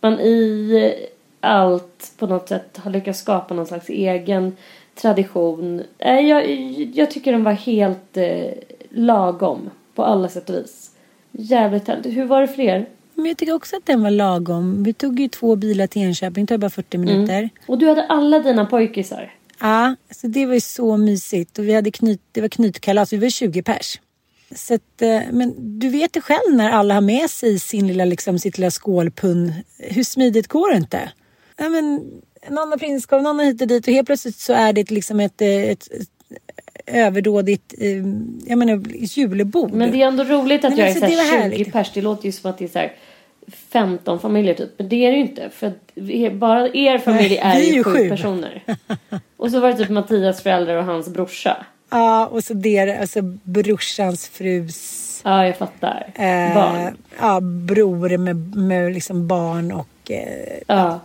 Man 0.00 0.20
i 0.20 0.94
allt 1.40 2.12
på 2.18 2.26
något 2.26 2.48
sätt 2.48 2.76
har 2.76 2.90
lyckats 2.90 3.20
skapa 3.20 3.54
någon 3.54 3.66
slags 3.66 3.88
egen 3.88 4.56
tradition. 4.94 5.82
Nej, 5.98 6.28
Jag, 6.28 6.50
jag 6.94 7.10
tycker 7.10 7.32
den 7.32 7.44
var 7.44 7.52
helt 7.52 8.16
eh, 8.16 8.52
lagom 8.90 9.70
på 9.94 10.04
alla 10.04 10.28
sätt 10.28 10.50
och 10.50 10.56
vis. 10.56 10.90
Jävligt 11.30 11.88
härligt. 11.88 12.16
Hur 12.16 12.24
var 12.24 12.40
det 12.40 12.48
för 12.48 12.62
er? 12.62 12.86
Men 13.16 13.26
jag 13.26 13.36
tycker 13.36 13.52
också 13.52 13.76
att 13.76 13.86
den 13.86 14.02
var 14.02 14.10
lagom. 14.10 14.82
Vi 14.82 14.92
tog 14.92 15.20
ju 15.20 15.28
två 15.28 15.56
bilar 15.56 15.86
till 15.86 16.02
Enköping, 16.02 16.44
det 16.44 16.54
tar 16.54 16.58
bara 16.58 16.70
40 16.70 16.98
minuter. 16.98 17.50
Och 17.66 17.78
du 17.78 17.88
hade 17.88 18.06
alla 18.06 18.38
dina 18.38 18.64
pojkisar. 18.64 19.32
Ja, 19.60 19.96
så 20.10 20.26
det 20.26 20.46
var 20.46 20.54
ju 20.54 20.60
så 20.60 20.96
mysigt. 20.96 21.58
Och 21.58 21.68
vi 21.68 21.74
hade 21.74 21.90
knyt, 21.90 22.20
det 22.32 22.40
var 22.40 22.48
knytkalas, 22.48 23.12
vi 23.12 23.16
var 23.16 23.28
20 23.28 23.62
pers. 23.62 24.00
Så 24.54 24.74
att, 24.74 25.02
eh, 25.02 25.20
men 25.32 25.78
du 25.78 25.88
vet 25.88 26.12
det 26.12 26.20
själv 26.20 26.54
när 26.54 26.70
alla 26.70 26.94
har 26.94 27.00
med 27.00 27.30
sig 27.30 27.58
sin 27.58 27.86
lilla, 27.86 28.04
liksom, 28.04 28.38
sitt 28.38 28.58
lilla 28.58 28.70
skålpund. 28.70 29.52
Hur 29.78 30.04
smidigt 30.04 30.48
går 30.48 30.70
det 30.70 30.76
inte? 30.76 31.10
Ja, 31.56 31.68
men, 31.68 31.94
någon 32.50 32.70
har 32.70 32.78
prinskorv, 32.78 33.22
någon 33.22 33.38
har 33.38 33.44
hit 33.46 33.60
och 33.60 33.68
dit 33.68 33.86
och 33.88 33.92
helt 33.94 34.06
plötsligt 34.06 34.36
så 34.36 34.52
är 34.52 34.72
det 34.72 34.90
liksom 34.90 35.20
ett, 35.20 35.40
eh, 35.42 35.48
ett, 35.48 35.88
ett 35.92 36.08
överdådigt 36.86 37.74
eh, 37.78 37.96
jag 38.46 38.58
menar, 38.58 38.82
julbord. 38.88 39.72
Men 39.72 39.90
det 39.90 40.02
är 40.02 40.06
ändå 40.06 40.24
roligt 40.24 40.64
att 40.64 40.70
Nej, 40.70 40.80
jag 40.80 40.88
är 40.88 40.94
men 40.94 41.00
så 41.00 41.06
så 41.06 41.10
det 41.10 41.16
var 41.16 41.38
här 41.38 41.50
20 41.50 41.56
härligt. 41.56 41.72
pers. 41.72 41.90
Det 41.94 42.02
låter 42.02 42.26
ju 42.26 42.32
som 42.32 42.50
att 42.50 42.58
det 42.58 42.64
är 42.64 42.68
så 42.68 42.78
här 42.78 42.92
15 43.72 44.20
familjer 44.20 44.54
typ. 44.54 44.70
Men 44.78 44.88
det 44.88 45.06
är 45.06 45.10
det 45.10 45.16
ju 45.16 45.22
inte. 45.22 45.50
För 45.50 45.66
att 45.66 45.94
bara 46.32 46.68
er 46.68 46.98
familj 46.98 47.28
Nej, 47.28 47.38
är 47.42 47.56
vi 47.60 47.66
är 47.68 47.70
ju 47.70 47.76
ju 47.76 47.84
sju 47.84 47.92
sju. 47.92 48.08
personer. 48.10 48.62
Och 49.36 49.50
så 49.50 49.60
var 49.60 49.68
det 49.68 49.76
typ 49.76 49.88
Mattias 49.88 50.42
föräldrar 50.42 50.76
och 50.76 50.84
hans 50.84 51.08
brorsa. 51.08 51.66
Ja, 51.90 52.26
och 52.26 52.44
så 52.44 52.54
det, 52.54 52.98
alltså 53.00 53.22
brorsans 53.42 54.28
frus 54.28 55.02
Ja, 55.24 55.46
jag 55.46 55.56
fattar. 55.56 56.06
eh, 56.14 56.54
Barn. 56.54 56.96
Ja, 57.20 57.40
bror 57.40 58.16
med, 58.18 58.56
med 58.56 58.92
liksom 58.92 59.26
barn 59.26 59.72
och 59.72 60.10
eh, 60.10 60.58
Ja. 60.66 61.00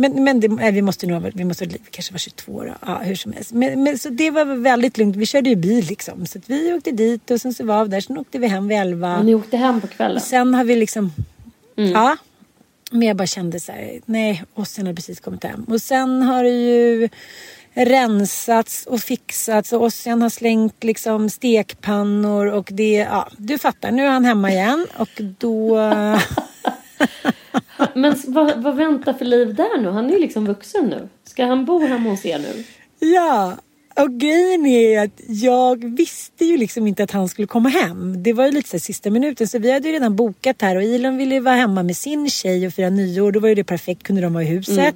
Men, 0.00 0.24
men 0.24 0.40
det, 0.40 0.48
nej, 0.48 0.72
vi 0.72 0.82
måste 0.82 1.06
nog 1.06 1.30
vi 1.34 1.44
måste 1.44 1.66
kanske 1.90 2.12
var 2.14 2.18
22 2.18 2.64
då. 2.64 2.72
Ja, 2.86 2.98
hur 3.02 3.14
som 3.14 3.32
helst. 3.32 3.52
Men, 3.52 3.82
men, 3.82 3.98
så 3.98 4.08
det 4.08 4.30
var 4.30 4.44
väldigt 4.44 4.98
lugnt. 4.98 5.16
Vi 5.16 5.26
körde 5.26 5.50
ju 5.50 5.56
bil 5.56 5.84
liksom. 5.88 6.26
Så 6.26 6.38
vi 6.46 6.72
åkte 6.72 6.90
dit 6.90 7.30
och 7.30 7.40
sen 7.40 7.54
så 7.54 7.64
var 7.64 7.84
vi 7.84 7.90
där. 7.90 8.00
Sen 8.00 8.18
åkte 8.18 8.38
vi 8.38 8.46
hem 8.46 8.68
vid 8.68 8.78
11. 8.78 9.18
Och 9.18 9.24
ni 9.24 9.34
åkte 9.34 9.56
hem 9.56 9.80
på 9.80 9.86
kvällen. 9.86 10.16
Och 10.16 10.22
sen 10.22 10.54
har 10.54 10.64
vi 10.64 10.76
liksom... 10.76 11.12
Mm. 11.78 11.92
Ja. 11.92 12.16
Men 12.90 13.08
jag 13.08 13.16
bara 13.16 13.26
kände 13.26 13.60
så 13.60 13.72
här, 13.72 14.00
nej, 14.04 14.44
Ossian 14.54 14.86
har 14.86 14.94
precis 14.94 15.20
kommit 15.20 15.44
hem. 15.44 15.64
Och 15.64 15.82
sen 15.82 16.22
har 16.22 16.44
det 16.44 16.50
ju 16.50 17.08
rensats 17.74 18.86
och 18.86 19.00
fixats 19.00 19.72
och 19.72 19.82
Ossian 19.82 20.22
har 20.22 20.28
slängt 20.28 20.84
liksom 20.84 21.30
stekpannor 21.30 22.46
och 22.46 22.68
det, 22.72 22.92
ja, 22.92 23.28
du 23.36 23.58
fattar, 23.58 23.90
nu 23.90 24.02
är 24.02 24.10
han 24.10 24.24
hemma 24.24 24.50
igen 24.50 24.86
och 24.96 25.20
då... 25.38 25.76
Men 27.94 28.16
vad, 28.26 28.62
vad 28.62 28.76
väntar 28.76 29.12
för 29.12 29.24
liv 29.24 29.54
där 29.54 29.80
nu? 29.80 29.90
Han 29.90 30.10
är 30.10 30.14
ju 30.14 30.20
liksom 30.20 30.46
vuxen 30.46 30.86
nu. 30.86 31.08
Ska 31.24 31.44
han 31.44 31.64
bo 31.64 31.86
hemma 31.86 32.10
hos 32.10 32.26
er 32.26 32.38
nu? 32.38 32.64
Ja, 33.08 33.56
och 33.98 34.20
grejen 34.20 34.66
är 34.66 35.04
att 35.04 35.20
jag 35.28 35.96
visste 35.96 36.44
ju 36.44 36.56
liksom 36.56 36.86
inte 36.86 37.02
att 37.02 37.10
han 37.10 37.28
skulle 37.28 37.46
komma 37.46 37.68
hem. 37.68 38.22
Det 38.22 38.32
var 38.32 38.46
ju 38.46 38.52
lite 38.52 38.68
så 38.68 38.78
sista 38.78 39.10
minuten 39.10 39.48
så 39.48 39.58
vi 39.58 39.72
hade 39.72 39.88
ju 39.88 39.94
redan 39.94 40.16
bokat 40.16 40.62
här 40.62 40.76
och 40.76 40.82
Elon 40.82 41.16
ville 41.16 41.34
ju 41.34 41.40
vara 41.40 41.54
hemma 41.54 41.82
med 41.82 41.96
sin 41.96 42.30
tjej 42.30 42.66
och 42.66 42.74
fira 42.74 42.90
nyår. 42.90 43.32
Då 43.32 43.40
var 43.40 43.48
ju 43.48 43.54
det 43.54 43.64
perfekt, 43.64 44.02
kunde 44.02 44.22
de 44.22 44.32
vara 44.32 44.44
i 44.44 44.46
huset. 44.46 44.78
Mm. 44.78 44.94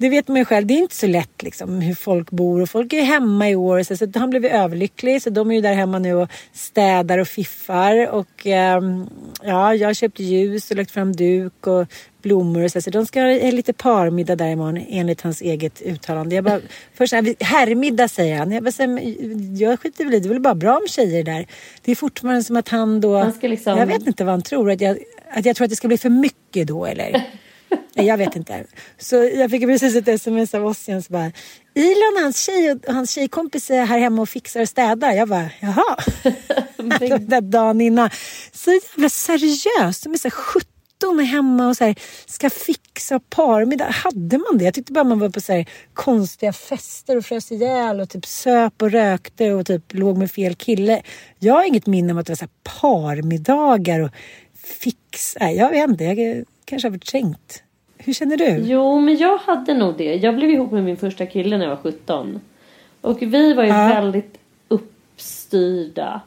Det 0.00 0.08
vet 0.08 0.28
man 0.28 0.36
ju 0.36 0.44
själv, 0.44 0.66
det 0.66 0.74
är 0.74 0.78
inte 0.78 0.94
så 0.94 1.06
lätt 1.06 1.42
liksom 1.42 1.80
hur 1.80 1.94
folk 1.94 2.30
bor 2.30 2.60
och 2.60 2.70
folk 2.70 2.92
är 2.92 3.02
hemma 3.02 3.50
i 3.50 3.54
år. 3.56 3.82
Så, 3.82 3.96
så 3.96 4.06
han 4.14 4.30
blev 4.30 4.44
ju 4.44 4.50
överlycklig 4.50 5.22
så 5.22 5.30
de 5.30 5.50
är 5.50 5.54
ju 5.54 5.60
där 5.60 5.74
hemma 5.74 5.98
nu 5.98 6.14
och 6.14 6.28
städar 6.52 7.18
och 7.18 7.28
fiffar. 7.28 8.08
Och 8.08 8.46
ehm, 8.46 9.08
ja, 9.42 9.74
jag 9.74 9.88
har 9.88 9.94
köpt 9.94 10.20
ljus 10.20 10.70
och 10.70 10.76
lagt 10.76 10.90
fram 10.90 11.16
duk 11.16 11.66
och 11.66 11.86
blommor 12.22 12.64
och 12.64 12.70
så. 12.70 12.80
Så 12.80 12.90
de 12.90 13.06
ska 13.06 13.20
ha 13.20 13.50
lite 13.50 13.72
parmiddag 13.72 14.36
där 14.36 14.48
imorgon 14.48 14.84
enligt 14.88 15.20
hans 15.20 15.40
eget 15.42 15.82
uttalande. 15.82 16.34
Jag 16.34 16.44
bara, 16.44 16.60
först 16.94 17.12
herrmiddag 17.40 18.08
säger 18.08 18.38
han. 18.38 18.52
Jag, 18.52 18.62
bara, 18.62 18.72
så 18.72 18.82
här, 18.82 19.14
jag 19.62 19.80
skiter 19.80 20.04
väl 20.04 20.14
i 20.14 20.20
det, 20.20 20.28
är 20.28 20.28
väl 20.28 20.40
bara 20.40 20.54
bra 20.54 20.76
om 20.76 20.86
tjejer 20.88 21.24
där. 21.24 21.46
Det 21.82 21.90
är 21.90 21.96
fortfarande 21.96 22.42
som 22.42 22.56
att 22.56 22.68
han 22.68 23.00
då... 23.00 23.32
Liksom- 23.42 23.78
Jag 23.78 23.86
vet 23.86 24.06
inte 24.06 24.24
vad 24.24 24.32
han 24.32 24.42
tror. 24.42 24.70
Att 24.70 24.80
jag, 24.80 24.98
att 25.30 25.46
jag 25.46 25.56
tror 25.56 25.64
att 25.64 25.70
det 25.70 25.76
ska 25.76 25.88
bli 25.88 25.98
för 25.98 26.10
mycket 26.10 26.68
då 26.68 26.86
eller? 26.86 27.22
Nej, 27.98 28.06
jag 28.06 28.18
vet 28.18 28.36
inte. 28.36 28.64
Så 28.98 29.16
jag 29.16 29.50
fick 29.50 29.62
precis 29.62 29.96
ett 29.96 30.08
sms 30.08 30.54
av 30.54 30.66
Ossian 30.66 31.02
så 31.02 31.12
bara 31.12 31.32
och 32.16 32.22
hans 32.22 32.38
tjej 32.38 32.72
och 32.72 32.94
hans 32.94 33.10
tjejkompis 33.10 33.70
är 33.70 33.84
här 33.84 33.98
hemma 33.98 34.22
och 34.22 34.28
fixar 34.28 34.60
och 34.60 34.68
städar. 34.68 35.12
Jag 35.12 35.28
bara 35.28 35.50
jaha. 35.60 35.96
Den 37.20 37.50
dagen 37.50 37.80
innan. 37.80 38.10
Så 38.52 38.70
jävla 38.72 39.08
seriöst. 39.08 40.04
De 40.04 40.12
är 40.12 40.18
så 40.18 40.28
här 40.28 40.30
17 40.30 41.18
hemma 41.18 41.68
och 41.68 41.76
så 41.76 41.84
här, 41.84 41.94
ska 42.26 42.50
fixa 42.50 43.20
parmiddag. 43.20 43.84
Hade 43.84 44.38
man 44.38 44.58
det? 44.58 44.64
Jag 44.64 44.74
tyckte 44.74 44.92
bara 44.92 45.04
man 45.04 45.18
var 45.18 45.28
på 45.28 45.40
så 45.40 45.52
här 45.52 45.66
konstiga 45.94 46.52
fester 46.52 47.16
och 47.16 47.24
frös 47.24 47.52
ihjäl 47.52 48.00
och 48.00 48.08
typ 48.08 48.26
söp 48.26 48.82
och 48.82 48.90
rökte 48.90 49.52
och 49.52 49.66
typ 49.66 49.94
låg 49.94 50.18
med 50.18 50.30
fel 50.30 50.54
kille. 50.54 51.02
Jag 51.38 51.54
har 51.54 51.64
inget 51.64 51.86
minne 51.86 52.12
om 52.12 52.18
att 52.18 52.26
det 52.26 52.30
var 52.30 52.36
så 52.36 52.44
här 52.44 52.80
parmiddagar 52.80 54.00
och 54.00 54.10
fix... 54.54 55.36
Nej, 55.40 55.56
jag 55.56 55.70
vet 55.70 55.90
inte. 55.90 56.04
Jag 56.04 56.44
kanske 56.64 56.88
har 56.88 56.92
förträngt. 56.92 57.62
Hur 57.98 58.12
känner 58.12 58.36
du? 58.36 58.56
Jo, 58.58 59.00
men 59.00 59.16
jag 59.16 59.38
hade 59.38 59.74
nog 59.74 59.94
det. 59.96 60.14
Jag 60.14 60.36
blev 60.36 60.50
ihop 60.50 60.72
med 60.72 60.84
min 60.84 60.96
första 60.96 61.26
kille 61.26 61.58
när 61.58 61.64
jag 61.64 61.70
var 61.70 61.82
17. 61.82 62.40
Och 63.00 63.22
vi 63.22 63.52
var 63.54 63.62
ju 63.62 63.68
Ja. 63.68 63.88
väldigt 63.88 64.38
uppstyrda. 64.68 66.20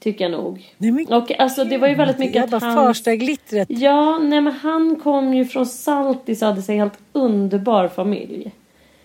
Tycker 0.00 0.24
jag 0.24 0.32
nog. 0.32 0.74
Nej, 0.78 0.90
men 0.92 1.06
Och 1.06 1.40
alltså 1.40 1.64
det 1.64 1.78
var 1.78 1.88
ju 1.88 1.94
väldigt 1.94 2.18
mycket 2.18 2.34
jag 2.34 2.54
att 2.54 2.62
han... 2.62 2.74
Farstaglittret. 2.74 3.68
Ja, 3.70 4.18
nej 4.18 4.40
men 4.40 4.52
han 4.52 4.96
kom 4.96 5.34
ju 5.34 5.44
från 5.44 5.66
Saltis 5.66 6.42
och 6.42 6.48
hade 6.48 6.62
sig 6.62 6.74
en 6.74 6.80
helt 6.80 6.98
underbar 7.12 7.88
familj. 7.88 8.52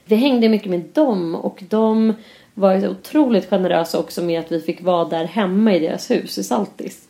Vi 0.05 0.15
hängde 0.15 0.49
mycket 0.49 0.69
med 0.69 0.83
dem 0.93 1.35
och 1.35 1.63
de 1.69 2.13
var 2.53 2.73
ju 2.73 2.87
otroligt 2.89 3.49
generösa 3.49 3.99
också 3.99 4.23
med 4.23 4.39
att 4.39 4.51
vi 4.51 4.61
fick 4.61 4.81
vara 4.83 5.05
där 5.05 5.25
hemma 5.25 5.75
i 5.75 5.79
deras 5.79 6.11
hus 6.11 6.37
i 6.37 6.43
Saltis. 6.43 7.08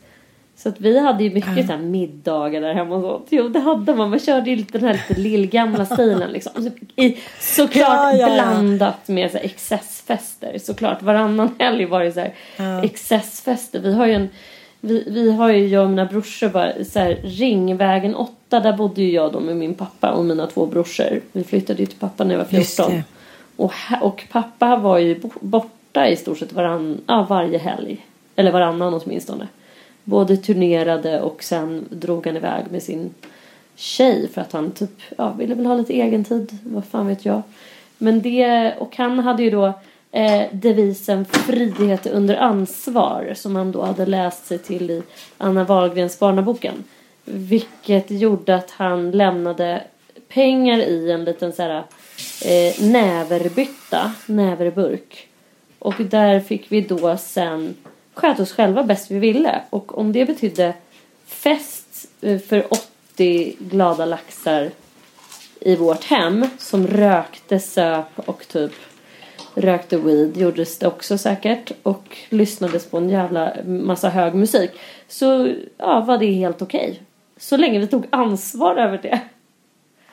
Så 0.63 0.69
att 0.69 0.81
vi 0.81 0.99
hade 0.99 1.23
ju 1.23 1.29
mycket 1.31 1.65
så 1.67 1.71
här 1.71 1.77
middagar 1.77 2.61
där 2.61 2.73
hemma 2.73 2.95
och 2.95 3.01
sånt. 3.01 3.27
Jo, 3.29 3.49
det 3.49 3.59
hade 3.59 3.95
man. 3.95 4.09
Man 4.09 4.19
körde 4.19 4.49
ju 4.49 4.55
lite 4.55 4.77
den 4.77 4.87
här 4.87 4.93
lite 5.09 5.21
lillgamla 5.21 5.85
stilen 5.85 6.31
liksom. 6.31 6.71
I, 6.95 7.17
såklart 7.39 7.89
Ja, 7.89 8.11
ja, 8.13 8.17
ja. 8.17 8.33
blandat 8.33 9.07
med 9.07 9.31
så 9.31 9.37
här 9.37 9.45
excessfester. 9.45 10.57
Såklart 10.59 11.01
varannan 11.01 11.55
helg 11.59 11.85
var 11.85 12.03
det 12.03 12.11
så 12.11 12.19
här 12.19 12.33
excessfester. 12.83 13.79
Vi 13.79 13.93
har 13.93 14.05
ju 14.07 14.13
en 14.13 14.29
vi, 14.81 15.03
vi 15.07 15.31
har 15.31 15.49
ju, 15.51 15.67
jag 15.67 15.83
och 15.83 15.89
mina 15.89 16.05
brorsor 16.05 16.49
bara 16.49 16.83
så 16.85 16.99
här, 16.99 17.19
Ringvägen 17.23 18.15
8, 18.15 18.59
där 18.59 18.73
bodde 18.73 19.01
ju 19.01 19.11
jag 19.11 19.33
då 19.33 19.39
med 19.39 19.55
min 19.57 19.73
pappa 19.73 20.11
och 20.11 20.25
mina 20.25 20.47
två 20.47 20.65
brorsor. 20.65 21.21
Vi 21.31 21.43
flyttade 21.43 21.79
ju 21.79 21.85
till 21.85 21.99
pappa 21.99 22.23
när 22.23 22.35
jag 22.35 22.39
var 22.45 22.59
Just 22.59 22.75
14. 22.75 22.93
det. 22.95 23.03
Och, 23.55 23.73
och 24.01 24.23
pappa 24.31 24.75
var 24.75 24.97
ju 24.97 25.19
bo- 25.19 25.31
borta 25.41 26.07
i 26.07 26.15
stort 26.15 26.37
sett 26.37 26.53
varann, 26.53 27.01
ja, 27.07 27.25
varje 27.29 27.57
helg. 27.57 28.05
Eller 28.35 28.51
varannan 28.51 28.93
åtminstone. 28.93 29.47
Både 30.09 30.37
turnerade 30.37 31.21
och 31.21 31.43
sen 31.43 31.85
drog 31.89 32.25
han 32.25 32.37
iväg 32.37 32.65
med 32.71 32.83
sin 32.83 33.13
tjej 33.75 34.29
för 34.33 34.41
att 34.41 34.51
han 34.51 34.71
typ, 34.71 35.01
ja, 35.17 35.31
ville 35.31 35.55
väl 35.55 35.65
ha 35.65 35.75
lite 35.75 35.93
egen 35.93 36.23
tid. 36.23 36.57
Vad 36.63 36.85
fan 36.85 37.07
vet 37.07 37.25
jag. 37.25 37.41
Men 37.97 38.21
det, 38.21 38.73
och 38.79 38.97
han 38.97 39.19
hade 39.19 39.43
ju 39.43 39.49
då 39.49 39.73
eh, 40.11 40.43
devisen 40.51 41.25
frihet 41.25 42.07
under 42.07 42.35
ansvar 42.35 43.33
som 43.35 43.55
han 43.55 43.71
då 43.71 43.81
hade 43.81 44.05
läst 44.05 44.45
sig 44.45 44.57
till 44.57 44.91
i 44.91 45.03
Anna 45.37 45.63
Wahlgrens 45.63 46.19
barnaboken. 46.19 46.83
Vilket 47.25 48.11
gjorde 48.11 48.55
att 48.55 48.71
han 48.71 49.11
lämnade 49.11 49.83
pengar 50.27 50.79
i 50.79 51.11
en 51.11 51.23
liten 51.23 51.53
så 51.53 51.61
här 51.61 51.83
eh, 52.45 52.83
näverbytta, 52.83 54.11
näverburk. 54.25 55.27
Och 55.79 55.95
där 55.97 56.39
fick 56.39 56.71
vi 56.71 56.81
då 56.81 57.17
sen 57.17 57.75
sköt 58.19 58.39
oss 58.39 58.51
själva 58.51 58.83
bäst 58.83 59.11
vi 59.11 59.19
ville. 59.19 59.61
Och 59.69 59.97
om 59.97 60.11
det 60.11 60.25
betydde 60.25 60.73
fest 61.25 62.07
eh, 62.21 62.39
för 62.39 62.73
80 62.73 63.55
glada 63.59 64.05
laxar 64.05 64.69
i 65.59 65.75
vårt 65.75 66.03
hem 66.03 66.45
som 66.57 66.87
rökte, 66.87 67.59
söp 67.59 68.19
och 68.19 68.47
typ 68.47 68.71
rökte 69.53 69.97
weed 69.97 70.37
gjordes 70.37 70.79
det 70.79 70.87
också 70.87 71.17
säkert 71.17 71.71
och 71.83 72.17
lyssnades 72.29 72.89
på 72.89 72.97
en 72.97 73.09
jävla 73.09 73.53
massa 73.65 74.09
hög 74.09 74.35
musik 74.35 74.71
så 75.07 75.53
ja, 75.77 75.99
var 75.99 76.17
det 76.17 76.31
helt 76.31 76.61
okej. 76.61 77.01
Så 77.37 77.57
länge 77.57 77.79
vi 77.79 77.87
tog 77.87 78.05
ansvar 78.09 78.75
över 78.75 78.97
det. 78.97 79.19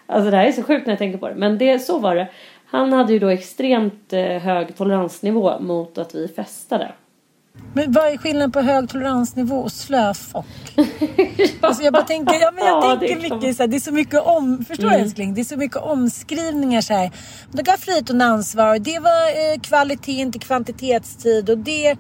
Alltså 0.07 0.31
det 0.31 0.37
här 0.37 0.47
är 0.47 0.53
så 0.53 0.63
sjukt 0.63 0.87
när 0.87 0.93
jag 0.93 0.99
tänker 0.99 1.19
på 1.19 1.29
det 1.29 1.35
men 1.35 1.59
det, 1.59 1.79
så 1.79 1.99
var 1.99 2.15
det. 2.15 2.29
Han 2.67 2.93
hade 2.93 3.13
ju 3.13 3.19
då 3.19 3.29
extremt 3.29 4.13
eh, 4.13 4.25
hög 4.25 4.77
toleransnivå 4.77 5.61
mot 5.61 5.99
att 5.99 6.15
vi 6.15 6.29
festade. 6.29 6.93
Men 7.77 7.93
vad 7.93 8.05
är 8.13 8.17
skillnaden 8.17 8.53
på 8.53 8.61
hög 8.61 8.89
toleransnivå 8.89 9.57
och 9.57 9.73
slöfock? 9.73 10.47
alltså 11.61 11.83
jag 11.83 11.93
bara 11.93 12.03
tänker, 12.03 12.35
ja, 12.41 12.51
men 12.55 12.67
jag 12.67 12.85
Ja, 12.85 12.97
tänker 13.01 13.35
mycket 13.35 13.57
så 13.57 13.63
här, 13.63 13.69
det 13.69 13.77
är 13.77 13.81
så 13.81 13.93
mycket 13.93 14.21
om, 14.21 14.65
förstår 14.69 14.91
du 14.91 14.95
älskling? 14.95 15.35
Det 15.35 15.41
är 15.41 15.45
så 15.45 15.57
mycket 15.57 15.77
omskrivningar 15.77 16.81
så 16.81 16.95
här. 16.95 17.11
Det 17.53 17.63
gav 17.63 17.77
frihet 17.77 18.11
under 18.11 18.27
ansvar 18.27 18.75
och 18.75 18.81
det 18.81 18.99
var 18.99 19.53
eh, 19.53 19.61
kvalitet, 19.61 20.13
inte 20.13 20.39
kvantitetstid 20.39 21.51
och 21.51 21.59
det 21.59 21.97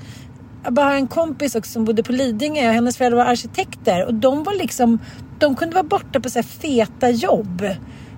jag 0.64 0.72
bara 0.74 0.86
har 0.86 0.94
en 0.94 1.06
kompis 1.08 1.54
också 1.54 1.72
som 1.72 1.84
bodde 1.84 2.02
på 2.02 2.12
Lidingö 2.12 2.68
och 2.68 2.74
hennes 2.74 2.96
föräldrar 2.96 3.24
var 3.24 3.30
arkitekter 3.30 4.06
och 4.06 4.14
de 4.14 4.44
var 4.44 4.54
liksom, 4.54 4.98
de 5.38 5.54
kunde 5.56 5.74
vara 5.74 5.84
borta 5.84 6.20
på 6.20 6.30
så 6.30 6.42
feta 6.42 7.10
jobb 7.10 7.62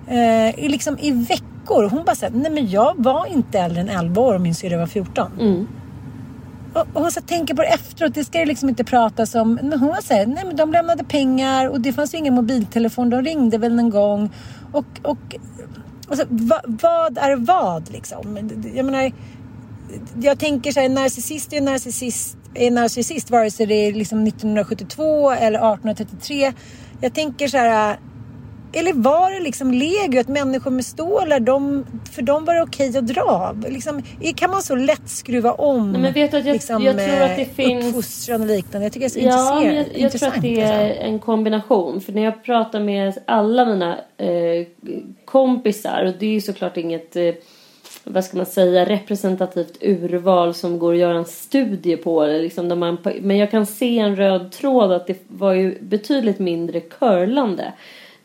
eh, 0.07 0.59
i, 0.59 0.69
liksom, 0.69 0.97
i 0.99 1.11
veckor. 1.11 1.89
Hon 1.89 2.03
bara 2.05 2.15
såhär, 2.15 2.33
nej 2.33 2.51
men 2.51 2.69
jag 2.69 2.93
var 2.97 3.25
inte 3.25 3.59
äldre 3.59 3.81
än 3.81 3.89
11 3.89 4.21
år 4.21 4.33
och 4.33 4.41
min 4.41 4.55
syrra 4.55 4.77
var 4.77 4.87
14. 4.87 5.31
Och, 5.39 5.78
och 6.73 7.01
hon 7.01 7.11
så 7.11 7.21
tänker 7.21 7.53
på 7.53 7.61
det 7.61 7.67
efteråt, 7.67 8.13
det 8.13 8.25
ska 8.25 8.39
det 8.39 8.45
liksom 8.45 8.69
inte 8.69 8.83
pratas 8.83 9.35
om. 9.35 9.53
Men 9.53 9.79
hon 9.79 9.89
var 9.89 10.01
såhär, 10.01 10.25
nej 10.25 10.45
men 10.45 10.55
de 10.55 10.71
lämnade 10.71 11.03
pengar 11.03 11.69
och 11.69 11.81
det 11.81 11.93
fanns 11.93 12.13
ju 12.13 12.17
ingen 12.17 12.33
mobiltelefon, 12.33 13.09
de 13.09 13.21
ringde 13.21 13.57
väl 13.57 13.75
någon 13.75 13.89
gång. 13.89 14.29
Och, 14.71 14.85
och, 15.03 15.35
alltså, 16.07 16.25
va, 16.29 16.61
vad 16.65 17.17
är 17.17 17.35
vad 17.35 17.91
liksom? 17.91 18.49
Jag 18.75 18.85
menar, 18.85 19.11
jag 20.21 20.39
tänker 20.39 20.71
så 20.71 20.79
här, 20.79 20.89
narcissist 20.89 21.53
är 21.53 21.61
narcissist, 21.61 22.37
är 22.53 22.71
narcissist 22.71 23.29
vare 23.29 23.51
sig 23.51 23.65
det 23.65 23.73
är 23.73 23.93
liksom 23.93 24.27
1972 24.27 25.31
eller 25.31 25.59
1833. 25.59 26.53
Jag 27.01 27.13
tänker 27.13 27.47
så 27.47 27.57
här, 27.57 27.97
eller 28.73 28.93
var 28.93 29.31
det 29.31 29.39
liksom 29.39 29.71
legio 29.73 30.19
att 30.19 30.27
människor 30.27 30.71
med 30.71 30.85
stålar, 30.85 31.39
de, 31.39 31.85
för 32.11 32.21
dem 32.21 32.45
var 32.45 32.53
det 32.55 32.61
okej 32.61 32.97
att 32.97 33.07
dra? 33.07 33.55
Liksom, 33.69 34.01
kan 34.35 34.49
man 34.49 34.61
så 34.61 34.75
lätt 34.75 35.09
skruva 35.09 35.51
om 35.51 35.91
Nej, 35.91 36.01
men 36.01 36.13
vet 36.13 36.31
du 36.31 36.37
att 36.37 36.45
jag- 36.45 36.53
liksom, 36.53 36.83
jag 36.83 36.95
tror 36.97 37.21
att 37.21 37.35
det 37.35 37.41
eh, 37.41 37.47
finns- 37.47 37.85
uppfostran 37.85 38.41
och 38.41 38.47
liknande? 38.47 38.85
Jag 38.85 38.93
tycker 38.93 39.09
det 39.09 39.15
är 39.15 39.21
så 39.21 39.27
Ja, 39.27 39.61
intressant. 39.63 39.87
jag, 39.93 40.01
jag 40.01 40.11
tror 40.11 40.29
att 40.29 40.41
det 40.41 40.61
är 40.61 40.87
alltså. 40.89 41.01
en 41.03 41.19
kombination. 41.19 42.01
För 42.01 42.11
när 42.11 42.21
jag 42.23 42.43
pratar 42.43 42.79
med 42.79 43.17
alla 43.25 43.65
mina 43.65 43.97
eh, 44.17 44.65
kompisar 45.25 46.05
och 46.05 46.13
det 46.19 46.25
är 46.25 46.31
ju 46.31 46.41
såklart 46.41 46.77
inget 46.77 47.15
eh, 47.15 47.33
vad 48.03 48.25
ska 48.25 48.37
man 48.37 48.45
säga, 48.45 48.85
representativt 48.85 49.77
urval 49.81 50.53
som 50.53 50.79
går 50.79 50.93
att 50.93 50.99
göra 50.99 51.17
en 51.17 51.25
studie 51.25 51.97
på. 51.97 52.23
eller 52.23 52.39
Liksom 52.41 52.69
där 52.69 52.75
man, 52.75 52.97
men 53.21 53.37
jag 53.37 53.51
kan 53.51 53.65
se 53.65 53.99
en 53.99 54.15
röd 54.15 54.51
tråd 54.51 54.91
att 54.91 55.07
det 55.07 55.17
var 55.27 55.53
ju 55.53 55.77
betydligt 55.81 56.39
mindre 56.39 56.79
curlande 56.79 57.73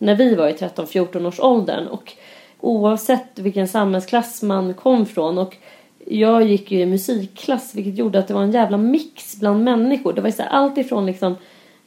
när 0.04 0.14
vi 0.14 0.34
var 0.34 0.48
i 0.48 0.52
13-14 0.52 1.26
års 1.26 1.40
åldern. 1.40 1.86
Och 1.86 2.12
oavsett 2.60 3.38
vilken 3.38 3.68
samhällsklass 3.68 4.42
man 4.42 4.74
kom 4.74 5.06
från 5.06 5.38
och 5.38 5.56
jag 6.06 6.44
gick 6.44 6.70
ju 6.70 6.80
i 6.80 6.86
musikklass 6.86 7.74
vilket 7.74 7.98
gjorde 7.98 8.18
att 8.18 8.28
det 8.28 8.34
var 8.34 8.42
en 8.42 8.52
jävla 8.52 8.76
mix 8.76 9.36
bland 9.36 9.64
människor. 9.64 10.12
Det 10.12 10.20
var 10.20 10.28
ju 10.28 10.32
så 10.32 10.42
här, 10.42 10.50
allt 10.50 10.78
ifrån 10.78 11.06
liksom 11.06 11.36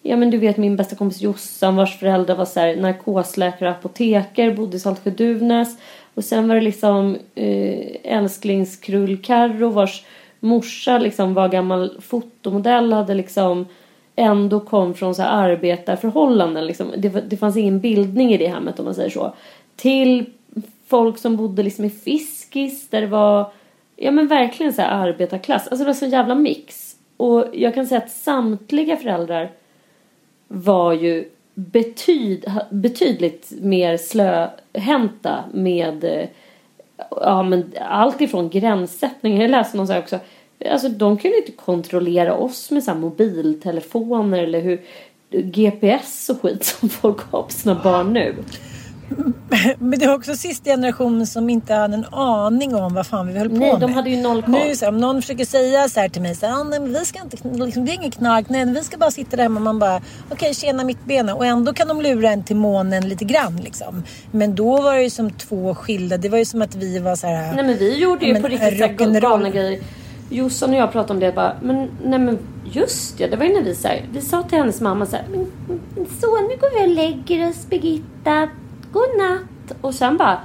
Ja 0.02 0.18
men 0.18 0.30
du 0.30 0.38
vet 0.38 0.58
min 0.58 0.76
bästa 0.76 0.96
kompis 0.96 1.22
Jossan 1.22 1.76
vars 1.76 2.00
föräldrar 2.00 2.36
var 2.36 2.46
så 2.46 2.60
här, 2.60 2.76
narkosläkare 2.76 3.70
och 3.70 3.76
apoteker, 3.76 4.56
bodde 4.56 4.78
i 4.78 4.80
Saltsjö-Duvnäs. 4.80 5.78
Och 6.14 6.24
sen 6.24 6.48
var 6.48 6.56
det 6.56 6.62
liksom 6.62 7.18
eh, 7.36 7.86
älsklingskrull-Carro 8.04 9.70
vars 9.70 10.06
morsa 10.40 10.98
liksom 10.98 11.34
var 11.34 11.50
gammal 11.50 12.02
fotomodell, 12.02 12.94
hade 12.94 13.14
liksom 13.14 13.66
ändå 14.20 14.60
kom 14.60 14.94
från 14.94 15.16
så 15.16 15.22
här 15.22 15.52
arbetarförhållanden. 15.52 16.66
Liksom. 16.66 16.94
Det, 16.98 17.10
det 17.10 17.38
fanns 17.38 17.58
ingen 17.58 17.80
bildning 17.80 18.34
i 18.34 18.38
det 18.38 18.48
hemmet 18.48 18.80
om 18.80 18.86
man 18.86 18.96
säger 18.96 19.10
så. 19.10 19.34
Till 19.76 20.26
folk 20.88 21.18
som 21.18 21.36
bodde 21.36 21.64
liksom 21.64 21.86
i 21.86 21.90
Fiskis 21.90 22.90
där 22.90 23.02
det 23.02 23.08
var 23.08 23.52
ja 23.96 24.12
men 24.12 24.28
verkligen 24.28 24.74
så 24.74 24.82
här 24.82 25.08
arbetarklass. 25.08 25.68
Alltså 25.68 25.84
det 25.84 25.90
var 25.90 25.94
så 25.94 26.06
jävla 26.06 26.36
mix. 26.36 26.96
Och 27.18 27.46
jag 27.54 27.74
kan 27.74 27.88
säga 27.88 28.02
att 28.02 28.12
samtliga 28.12 28.98
föräldrar 28.98 29.52
var 30.48 30.94
ju 30.94 31.30
betyd, 31.54 32.52
betydligt 32.70 33.52
mer 33.62 33.98
slöhänta 33.98 35.44
med 35.54 36.04
eh, 36.04 36.28
ja, 37.10 37.44
men 37.44 37.74
allt 37.82 38.22
ifrån 38.22 38.50
gränssättning. 38.50 39.42
Jag 39.42 39.52
läste 39.52 39.78
någon 39.78 39.88
så 39.88 39.94
här 39.94 40.00
också. 40.00 40.20
Alltså 40.66 40.90
de 40.90 41.18
kunde 41.18 41.38
inte 41.38 41.52
kontrollera 41.52 42.34
oss 42.34 42.72
med 42.72 42.84
så 42.84 42.96
mobiltelefoner 42.96 44.44
eller 44.44 44.62
hur 44.62 44.82
GPS 45.32 46.30
och 46.30 46.42
skit 46.42 46.66
som 46.66 46.90
folk 46.90 47.32
har 47.32 47.44
på 47.44 47.52
sina 47.52 47.76
barn 47.84 48.14
nu. 48.14 48.36
Men 49.80 50.00
det 50.00 50.08
var 50.08 50.16
också 50.16 50.36
sista 50.36 50.70
generationen 50.70 51.28
som 51.28 51.50
inte 51.50 51.74
hade 51.74 51.94
en 51.94 52.06
aning 52.12 52.76
om 52.76 52.94
vad 52.94 53.08
fan 53.08 53.28
vi 53.28 53.40
höll 53.40 53.50
på 53.50 53.56
Nej, 53.56 53.72
med. 53.72 53.82
de 53.82 53.94
hade 53.94 54.10
ju 54.10 54.22
noll 54.22 54.42
koll. 54.42 54.52
Nu 54.52 54.76
så 54.76 54.86
här, 54.86 54.92
om 54.92 54.98
någon 54.98 55.22
försöker 55.22 55.46
säga 55.46 55.90
så 55.90 56.00
här 56.00 56.10
till 56.10 56.22
mig, 56.22 56.36
så 56.36 56.46
här, 56.46 56.54
ah, 56.54 56.64
nej, 56.64 56.80
men 56.80 56.94
vi 56.94 57.06
ska 57.06 57.22
inte, 57.22 57.38
liksom, 57.66 57.86
det 57.86 57.92
är 57.92 57.94
inget 57.94 58.18
knark, 58.18 58.50
nej 58.50 58.66
vi 58.66 58.84
ska 58.84 58.98
bara 58.98 59.12
sitta 59.12 59.36
där 59.36 59.44
hemma. 59.44 59.60
Man 59.60 59.80
bara, 59.80 60.02
okej 60.30 60.54
tjena 60.54 60.84
mittbena. 60.84 61.36
Och 61.36 61.46
ändå 61.46 61.74
kan 61.74 61.88
de 61.88 62.02
lura 62.02 62.30
en 62.30 62.44
till 62.44 62.56
månen 62.56 63.10
lite 63.10 63.26
grann 63.26 63.58
liksom. 63.58 64.04
Men 64.32 64.56
då 64.56 64.82
var 64.82 64.96
det 64.96 65.04
ju 65.04 65.10
som 65.10 65.32
två 65.32 65.76
skilda, 65.76 66.18
det 66.18 66.30
var 66.30 66.38
ju 66.38 66.46
som 66.46 66.62
att 66.62 66.76
vi 66.76 67.00
var 67.00 67.16
så 67.16 67.28
här. 67.28 67.56
Nej 67.56 67.66
men 67.66 67.78
vi 67.78 67.98
gjorde 67.98 68.26
ju 68.26 68.34
men 68.34 68.42
på 68.42 68.48
riktigt 68.48 68.98
galna 69.22 69.50
grejer. 69.50 69.82
Jossan 70.30 70.70
och 70.70 70.76
jag 70.76 70.92
pratade 70.92 71.14
om 71.14 71.20
det 71.20 71.36
bara, 71.36 71.54
men 71.62 71.90
nej 72.04 72.20
men 72.20 72.38
just 72.72 73.18
det, 73.18 73.28
det 73.28 73.38
var 73.38 73.46
ju 73.46 73.54
när 73.54 73.62
vi 73.62 73.76
så 73.76 73.88
här, 73.88 74.06
vi 74.12 74.22
sa 74.22 74.44
till 74.44 74.58
hennes 74.58 74.82
mamma 74.82 75.06
så 75.06 75.16
här, 75.16 75.26
men 75.32 75.46
så 76.22 76.42
nu 76.42 76.48
går 76.60 76.80
vi 76.80 76.92
och 76.92 76.96
lägger 76.96 77.50
oss 77.50 77.68
Birgitta, 77.70 78.48
godnatt. 78.92 79.82
Och 79.82 79.94
sen 79.94 80.18
bara 80.18 80.42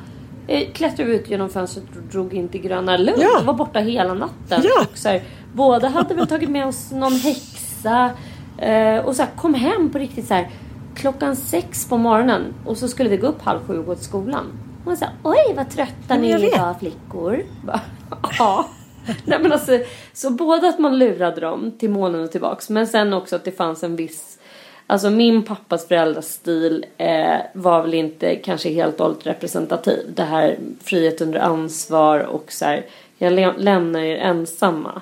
eh, 0.47 0.73
klättrade 0.73 1.11
vi 1.11 1.17
ut 1.17 1.31
genom 1.31 1.49
fönstret 1.49 1.85
och 1.97 2.03
drog 2.03 2.35
in 2.35 2.49
till 2.49 2.61
Gröna 2.61 2.97
Lund 2.97 3.19
Ja. 3.23 3.39
och 3.41 3.47
var 3.47 3.55
borta 3.55 3.79
hela 3.79 4.15
natten. 4.15 4.63
Ja. 4.65 4.87
Och 4.93 4.99
så 4.99 5.09
här, 5.09 5.23
båda 5.53 5.89
hade 5.89 6.15
väl 6.15 6.27
tagit 6.27 6.51
med 6.51 6.67
oss 6.67 6.91
någon 6.91 7.13
häxa 7.13 8.11
eh, 8.59 8.97
och 9.05 9.17
så 9.17 9.23
här, 9.23 9.31
kom 9.37 9.55
hem 9.55 9.91
på 9.91 9.99
riktigt 9.99 10.27
så 10.27 10.35
här 10.35 10.51
klockan 10.95 11.37
sex 11.37 11.87
på 11.89 11.97
morgonen 11.97 12.43
och 12.65 12.77
så 12.77 12.89
skulle 12.89 13.09
vi 13.09 13.17
gå 13.17 13.27
upp 13.27 13.43
halv 13.43 13.59
sju 13.67 13.79
och 13.79 13.87
gå 13.87 13.95
till 13.95 14.05
skolan. 14.05 14.45
Och 14.85 14.99
så 14.99 15.05
här, 15.05 15.15
oj 15.23 15.55
vad 15.57 15.71
trötta 15.71 16.15
ni 16.17 16.31
är 16.31 16.55
idag 16.55 16.75
flickor. 16.79 17.43
Bara, 17.67 17.81
Ja. 18.39 18.67
Nej, 19.25 19.39
men 19.43 19.53
alltså, 19.53 19.79
så 20.13 20.31
både 20.31 20.69
att 20.69 20.79
man 20.79 20.99
lurade 20.99 21.41
dem 21.41 21.73
till 21.79 21.91
månen 21.91 22.25
och 22.25 22.33
tillbaks 22.33 22.71
men 22.71 22.87
sen 22.87 23.13
också 23.13 23.37
att 23.37 23.45
det 23.45 23.53
fanns 23.53 23.83
en 23.83 23.97
viss 23.97 24.39
Alltså 24.87 25.11
min 25.11 25.43
pappas 25.43 25.89
föräldrastil 25.89 26.87
eh, 26.99 27.37
var 27.55 27.83
väl 27.83 27.95
inte 27.95 28.37
kanske 28.37 28.69
helt 28.71 29.01
och 29.01 29.07
hållet 29.07 29.27
representativ. 29.27 30.13
Det 30.15 30.23
här 30.23 30.59
frihet 30.85 31.21
under 31.21 31.41
ansvar 31.41 32.19
och 32.21 32.53
så 32.53 32.65
här, 32.65 32.87
jag 33.19 33.33
lä- 33.33 33.55
lämnar 33.59 34.01
er 34.01 34.17
ensamma. 34.17 35.01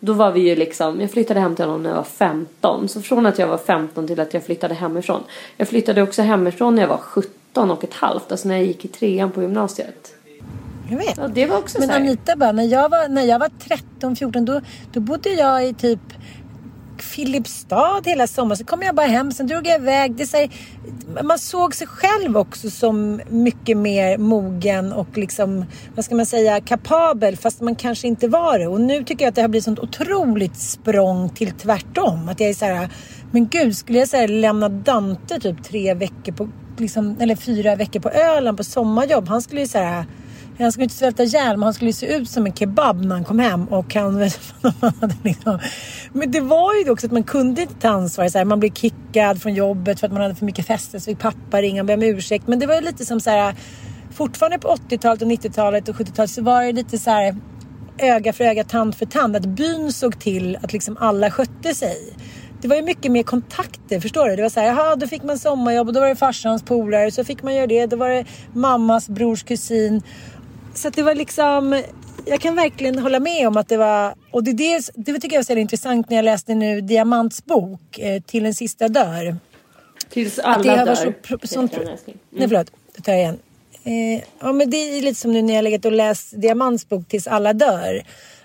Då 0.00 0.12
var 0.12 0.30
vi 0.30 0.40
ju 0.40 0.56
liksom, 0.56 1.00
jag 1.00 1.10
flyttade 1.10 1.40
hem 1.40 1.56
till 1.56 1.64
honom 1.64 1.82
när 1.82 1.90
jag 1.90 1.96
var 1.96 2.02
15. 2.04 2.88
Så 2.88 3.02
från 3.02 3.26
att 3.26 3.38
jag 3.38 3.46
var 3.46 3.58
15 3.58 4.06
till 4.06 4.20
att 4.20 4.34
jag 4.34 4.44
flyttade 4.44 4.74
hemifrån. 4.74 5.22
Jag 5.56 5.68
flyttade 5.68 6.02
också 6.02 6.22
hemifrån 6.22 6.74
när 6.74 6.82
jag 6.82 6.88
var 6.88 6.96
17 6.96 7.70
och 7.70 7.84
ett 7.84 7.94
halvt. 7.94 8.32
Alltså 8.32 8.48
när 8.48 8.56
jag 8.56 8.64
gick 8.64 8.84
i 8.84 8.88
trean 8.88 9.30
på 9.30 9.42
gymnasiet. 9.42 10.14
Jag 10.90 10.98
vet. 10.98 11.16
Ja, 11.16 11.28
det 11.28 11.46
var 11.46 11.58
också 11.58 11.78
Men 11.78 11.88
så 11.88 11.94
här, 11.94 12.00
Anita 12.00 12.36
bara, 12.36 12.52
när 12.52 12.64
jag 12.64 12.88
var, 12.88 13.08
när 13.08 13.22
jag 13.22 13.38
var 13.38 13.50
13, 13.68 14.16
14 14.16 14.44
då, 14.44 14.60
då 14.92 15.00
bodde 15.00 15.28
jag 15.30 15.66
i 15.66 15.74
typ 15.74 16.00
Filipstad 17.02 18.02
hela 18.04 18.26
sommaren. 18.26 18.56
Så 18.56 18.64
kom 18.64 18.82
jag 18.82 18.94
bara 18.94 19.06
hem, 19.06 19.32
sen 19.32 19.46
drog 19.46 19.66
jag 19.66 19.80
iväg. 19.80 20.14
Det 20.16 20.26
så 20.26 20.36
här, 20.36 20.50
man 21.22 21.38
såg 21.38 21.74
sig 21.74 21.86
själv 21.86 22.36
också 22.36 22.70
som 22.70 23.20
mycket 23.28 23.76
mer 23.76 24.18
mogen 24.18 24.92
och 24.92 25.18
liksom, 25.18 25.64
vad 25.94 26.04
ska 26.04 26.14
man 26.14 26.26
säga, 26.26 26.60
kapabel 26.60 27.36
fast 27.36 27.60
man 27.60 27.76
kanske 27.76 28.08
inte 28.08 28.28
var 28.28 28.58
det. 28.58 28.66
Och 28.66 28.80
nu 28.80 29.04
tycker 29.04 29.24
jag 29.24 29.28
att 29.28 29.34
det 29.34 29.42
har 29.42 29.48
blivit 29.48 29.64
sånt 29.64 29.78
otroligt 29.78 30.56
språng 30.56 31.28
till 31.28 31.50
tvärtom. 31.50 32.28
Att 32.28 32.40
jag 32.40 32.48
är 32.48 32.54
så 32.54 32.64
här, 32.64 32.88
men 33.30 33.48
gud, 33.48 33.76
skulle 33.76 33.98
jag 33.98 34.08
så 34.08 34.16
här, 34.16 34.28
lämna 34.28 34.68
Dante 34.68 35.40
typ 35.40 35.64
tre 35.64 35.94
veckor 35.94 36.32
på, 36.32 36.48
liksom, 36.78 37.16
eller 37.20 37.36
fyra 37.36 37.76
veckor 37.76 38.00
på 38.00 38.10
Öland 38.10 38.56
på 38.56 38.64
sommarjobb. 38.64 39.28
Han 39.28 39.42
skulle 39.42 39.60
ju 39.60 39.66
så 39.66 39.78
här 39.78 40.04
han 40.58 40.72
skulle 40.72 40.84
inte 40.84 40.96
svälta 40.96 41.22
ihjäl 41.22 41.56
men 41.56 41.62
han 41.62 41.74
skulle 41.74 41.92
se 41.92 42.16
ut 42.16 42.30
som 42.30 42.46
en 42.46 42.52
kebab 42.52 43.04
när 43.04 43.14
han 43.14 43.24
kom 43.24 43.38
hem. 43.38 43.64
Och 43.64 43.94
han, 43.94 44.18
liksom, 45.24 45.58
men 46.12 46.30
det 46.30 46.40
var 46.40 46.74
ju 46.74 46.90
också 46.90 47.06
att 47.06 47.12
man 47.12 47.22
kunde 47.22 47.62
inte 47.62 47.74
ta 47.74 47.88
ansvar. 47.88 48.28
Så 48.28 48.38
här, 48.38 48.44
man 48.44 48.60
blev 48.60 48.72
kickad 48.72 49.42
från 49.42 49.54
jobbet 49.54 50.00
för 50.00 50.06
att 50.06 50.12
man 50.12 50.22
hade 50.22 50.34
för 50.34 50.46
mycket 50.46 50.66
fester. 50.66 50.98
Så 50.98 51.04
fick 51.04 51.18
pappa 51.18 51.62
ringa 51.62 51.82
och 51.82 51.86
be 51.86 51.94
om 51.94 52.02
ursäkt. 52.02 52.46
Men 52.46 52.58
det 52.58 52.66
var 52.66 52.74
ju 52.74 52.80
lite 52.80 53.06
som 53.06 53.20
så 53.20 53.30
här. 53.30 53.54
Fortfarande 54.12 54.58
på 54.58 54.68
80-talet 54.68 55.22
och 55.22 55.28
90-talet 55.28 55.88
och 55.88 55.94
70-talet 55.94 56.30
så 56.30 56.42
var 56.42 56.62
det 56.62 56.72
lite 56.72 56.98
så 56.98 57.10
här 57.10 57.36
öga 57.98 58.32
för 58.32 58.44
öga, 58.44 58.64
tand 58.64 58.94
för 58.94 59.06
tand. 59.06 59.36
Att 59.36 59.46
byn 59.46 59.92
såg 59.92 60.20
till 60.20 60.58
att 60.62 60.72
liksom 60.72 60.96
alla 61.00 61.30
skötte 61.30 61.74
sig. 61.74 61.96
Det 62.62 62.68
var 62.68 62.76
ju 62.76 62.82
mycket 62.82 63.12
mer 63.12 63.22
kontakter, 63.22 64.00
förstår 64.00 64.28
du? 64.28 64.36
Det 64.36 64.42
var 64.42 64.48
så 64.48 64.60
här, 64.60 64.66
jaha, 64.66 64.96
då 64.96 65.06
fick 65.06 65.22
man 65.22 65.38
sommarjobb 65.38 65.88
och 65.88 65.94
då 65.94 66.00
var 66.00 66.08
det 66.08 66.16
farsans 66.16 66.62
polare. 66.62 67.10
Så 67.10 67.24
fick 67.24 67.42
man 67.42 67.54
göra 67.54 67.66
det. 67.66 67.86
Då 67.86 67.96
var 67.96 68.08
det 68.08 68.24
mammas 68.52 69.08
brors 69.08 69.42
kusin. 69.42 70.02
Så 70.80 70.88
att 70.88 70.94
det 70.94 71.02
var 71.02 71.14
liksom... 71.14 71.82
Jag 72.26 72.40
kan 72.40 72.54
verkligen 72.54 72.98
hålla 72.98 73.20
med 73.20 73.48
om 73.48 73.56
att 73.56 73.68
det 73.68 73.76
var... 73.76 74.14
Och 74.30 74.44
det, 74.44 74.52
det, 74.52 74.90
det 74.94 75.12
tycker 75.20 75.36
jag 75.36 75.38
var 75.38 75.42
så 75.44 75.52
intressant 75.52 76.10
när 76.10 76.16
jag 76.16 76.24
läste 76.24 76.54
nu 76.54 76.80
Diamants 76.80 77.44
bok, 77.44 77.98
eh, 77.98 78.22
Till 78.22 78.46
en 78.46 78.54
sista 78.54 78.88
dör. 78.88 79.36
tills 80.08 80.38
Att 80.38 80.44
alla 80.44 80.62
det 80.62 80.78
har 80.78 80.86
dör. 80.86 80.94
så... 80.94 81.12
Pro, 81.12 81.38
sånt, 81.42 81.74
älskling. 81.74 82.18
Nej, 82.30 82.48
förlåt. 82.48 82.72
Det 82.96 83.02
tar 83.02 83.12
jag 83.12 83.20
igen. 83.20 83.38
Eh, 83.84 84.24
ja, 84.40 84.52
men 84.52 84.70
det 84.70 84.76
är 84.76 85.02
lite 85.02 85.20
som 85.20 85.32
nu 85.32 85.42
när 85.42 85.52
jag 85.54 85.58
har 85.58 85.62
legat 85.62 85.84
och 85.84 85.92
läst 85.92 86.40
Diamants 86.40 86.88
bok 86.88 87.08
Tills 87.08 87.26
alla 87.26 87.52
dör 87.52 88.02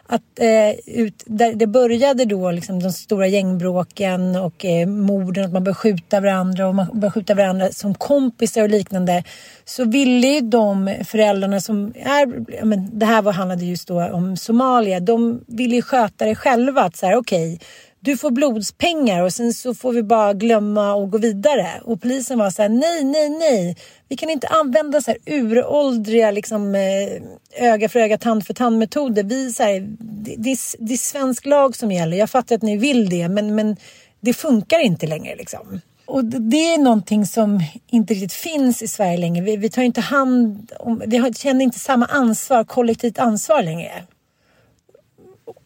att 0.07 0.39
eh, 0.39 0.95
ut, 1.01 1.23
där 1.25 1.53
det 1.53 1.67
började 1.67 2.25
då 2.25 2.51
liksom 2.51 2.83
de 2.83 2.91
stora 2.91 3.27
gängbråken 3.27 4.35
och 4.35 4.65
eh, 4.65 4.87
morden, 4.87 5.45
att 5.45 5.53
man 5.53 5.63
började 5.63 5.79
skjuta 5.79 6.19
varandra 6.19 6.67
och 6.67 6.75
man 6.75 6.87
började 6.93 7.11
skjuta 7.11 7.33
varandra 7.33 7.71
som 7.71 7.95
kompisar 7.95 8.61
och 8.61 8.69
liknande. 8.69 9.23
Så 9.65 9.85
ville 9.85 10.27
ju 10.27 10.41
de 10.41 10.95
föräldrarna 11.05 11.61
som 11.61 11.93
är, 11.95 12.63
men 12.65 12.99
det 12.99 13.05
här 13.05 13.21
var, 13.21 13.33
handlade 13.33 13.65
just 13.65 13.87
då 13.87 14.03
om 14.03 14.37
Somalia, 14.37 14.99
de 14.99 15.43
ville 15.47 15.75
ju 15.75 15.81
sköta 15.81 16.25
det 16.25 16.35
själva. 16.35 16.81
Att 16.81 16.95
så 16.95 17.05
här, 17.05 17.15
okej, 17.15 17.53
okay, 17.53 17.67
du 18.05 18.17
får 18.17 18.31
blodspengar 18.31 19.23
och 19.23 19.33
sen 19.33 19.53
så 19.53 19.75
får 19.75 19.93
vi 19.93 20.03
bara 20.03 20.33
glömma 20.33 20.93
och 20.93 21.11
gå 21.11 21.17
vidare. 21.17 21.67
Och 21.83 22.01
polisen 22.01 22.39
var 22.39 22.49
så 22.49 22.61
här, 22.61 22.69
nej, 22.69 23.03
nej, 23.03 23.29
nej. 23.29 23.77
Vi 24.09 24.15
kan 24.15 24.29
inte 24.29 24.47
använda 24.47 25.01
så 25.01 25.11
här 25.11 25.19
uråldriga 25.25 26.31
liksom, 26.31 26.75
eh, 26.75 27.71
öga 27.71 27.89
för 27.89 27.99
öga, 27.99 28.17
tand 28.17 28.45
för 28.45 28.53
tand 28.53 28.77
metoder. 28.77 29.23
Vi, 29.23 29.53
så 29.53 29.63
här, 29.63 29.79
det, 29.99 30.35
det, 30.37 30.51
är, 30.51 30.85
det 30.85 30.93
är 30.93 30.97
svensk 30.97 31.45
lag 31.45 31.75
som 31.75 31.91
gäller. 31.91 32.17
Jag 32.17 32.29
fattar 32.29 32.55
att 32.55 32.61
ni 32.61 32.77
vill 32.77 33.09
det, 33.09 33.29
men, 33.29 33.55
men 33.55 33.77
det 34.19 34.33
funkar 34.33 34.79
inte 34.79 35.07
längre. 35.07 35.35
Liksom. 35.35 35.81
Och 36.05 36.25
det 36.25 36.73
är 36.73 36.77
någonting 36.77 37.25
som 37.25 37.59
inte 37.87 38.13
riktigt 38.13 38.33
finns 38.33 38.81
i 38.81 38.87
Sverige 38.87 39.17
längre. 39.17 39.43
Vi, 39.43 39.57
vi 39.57 39.69
tar 39.69 39.81
inte 39.81 40.01
hand 40.01 40.71
om, 40.79 41.03
vi 41.05 41.33
känner 41.33 41.63
inte 41.63 41.79
samma 41.79 42.05
ansvar, 42.05 42.63
kollektivt 42.63 43.19
ansvar 43.19 43.63
längre. 43.63 44.03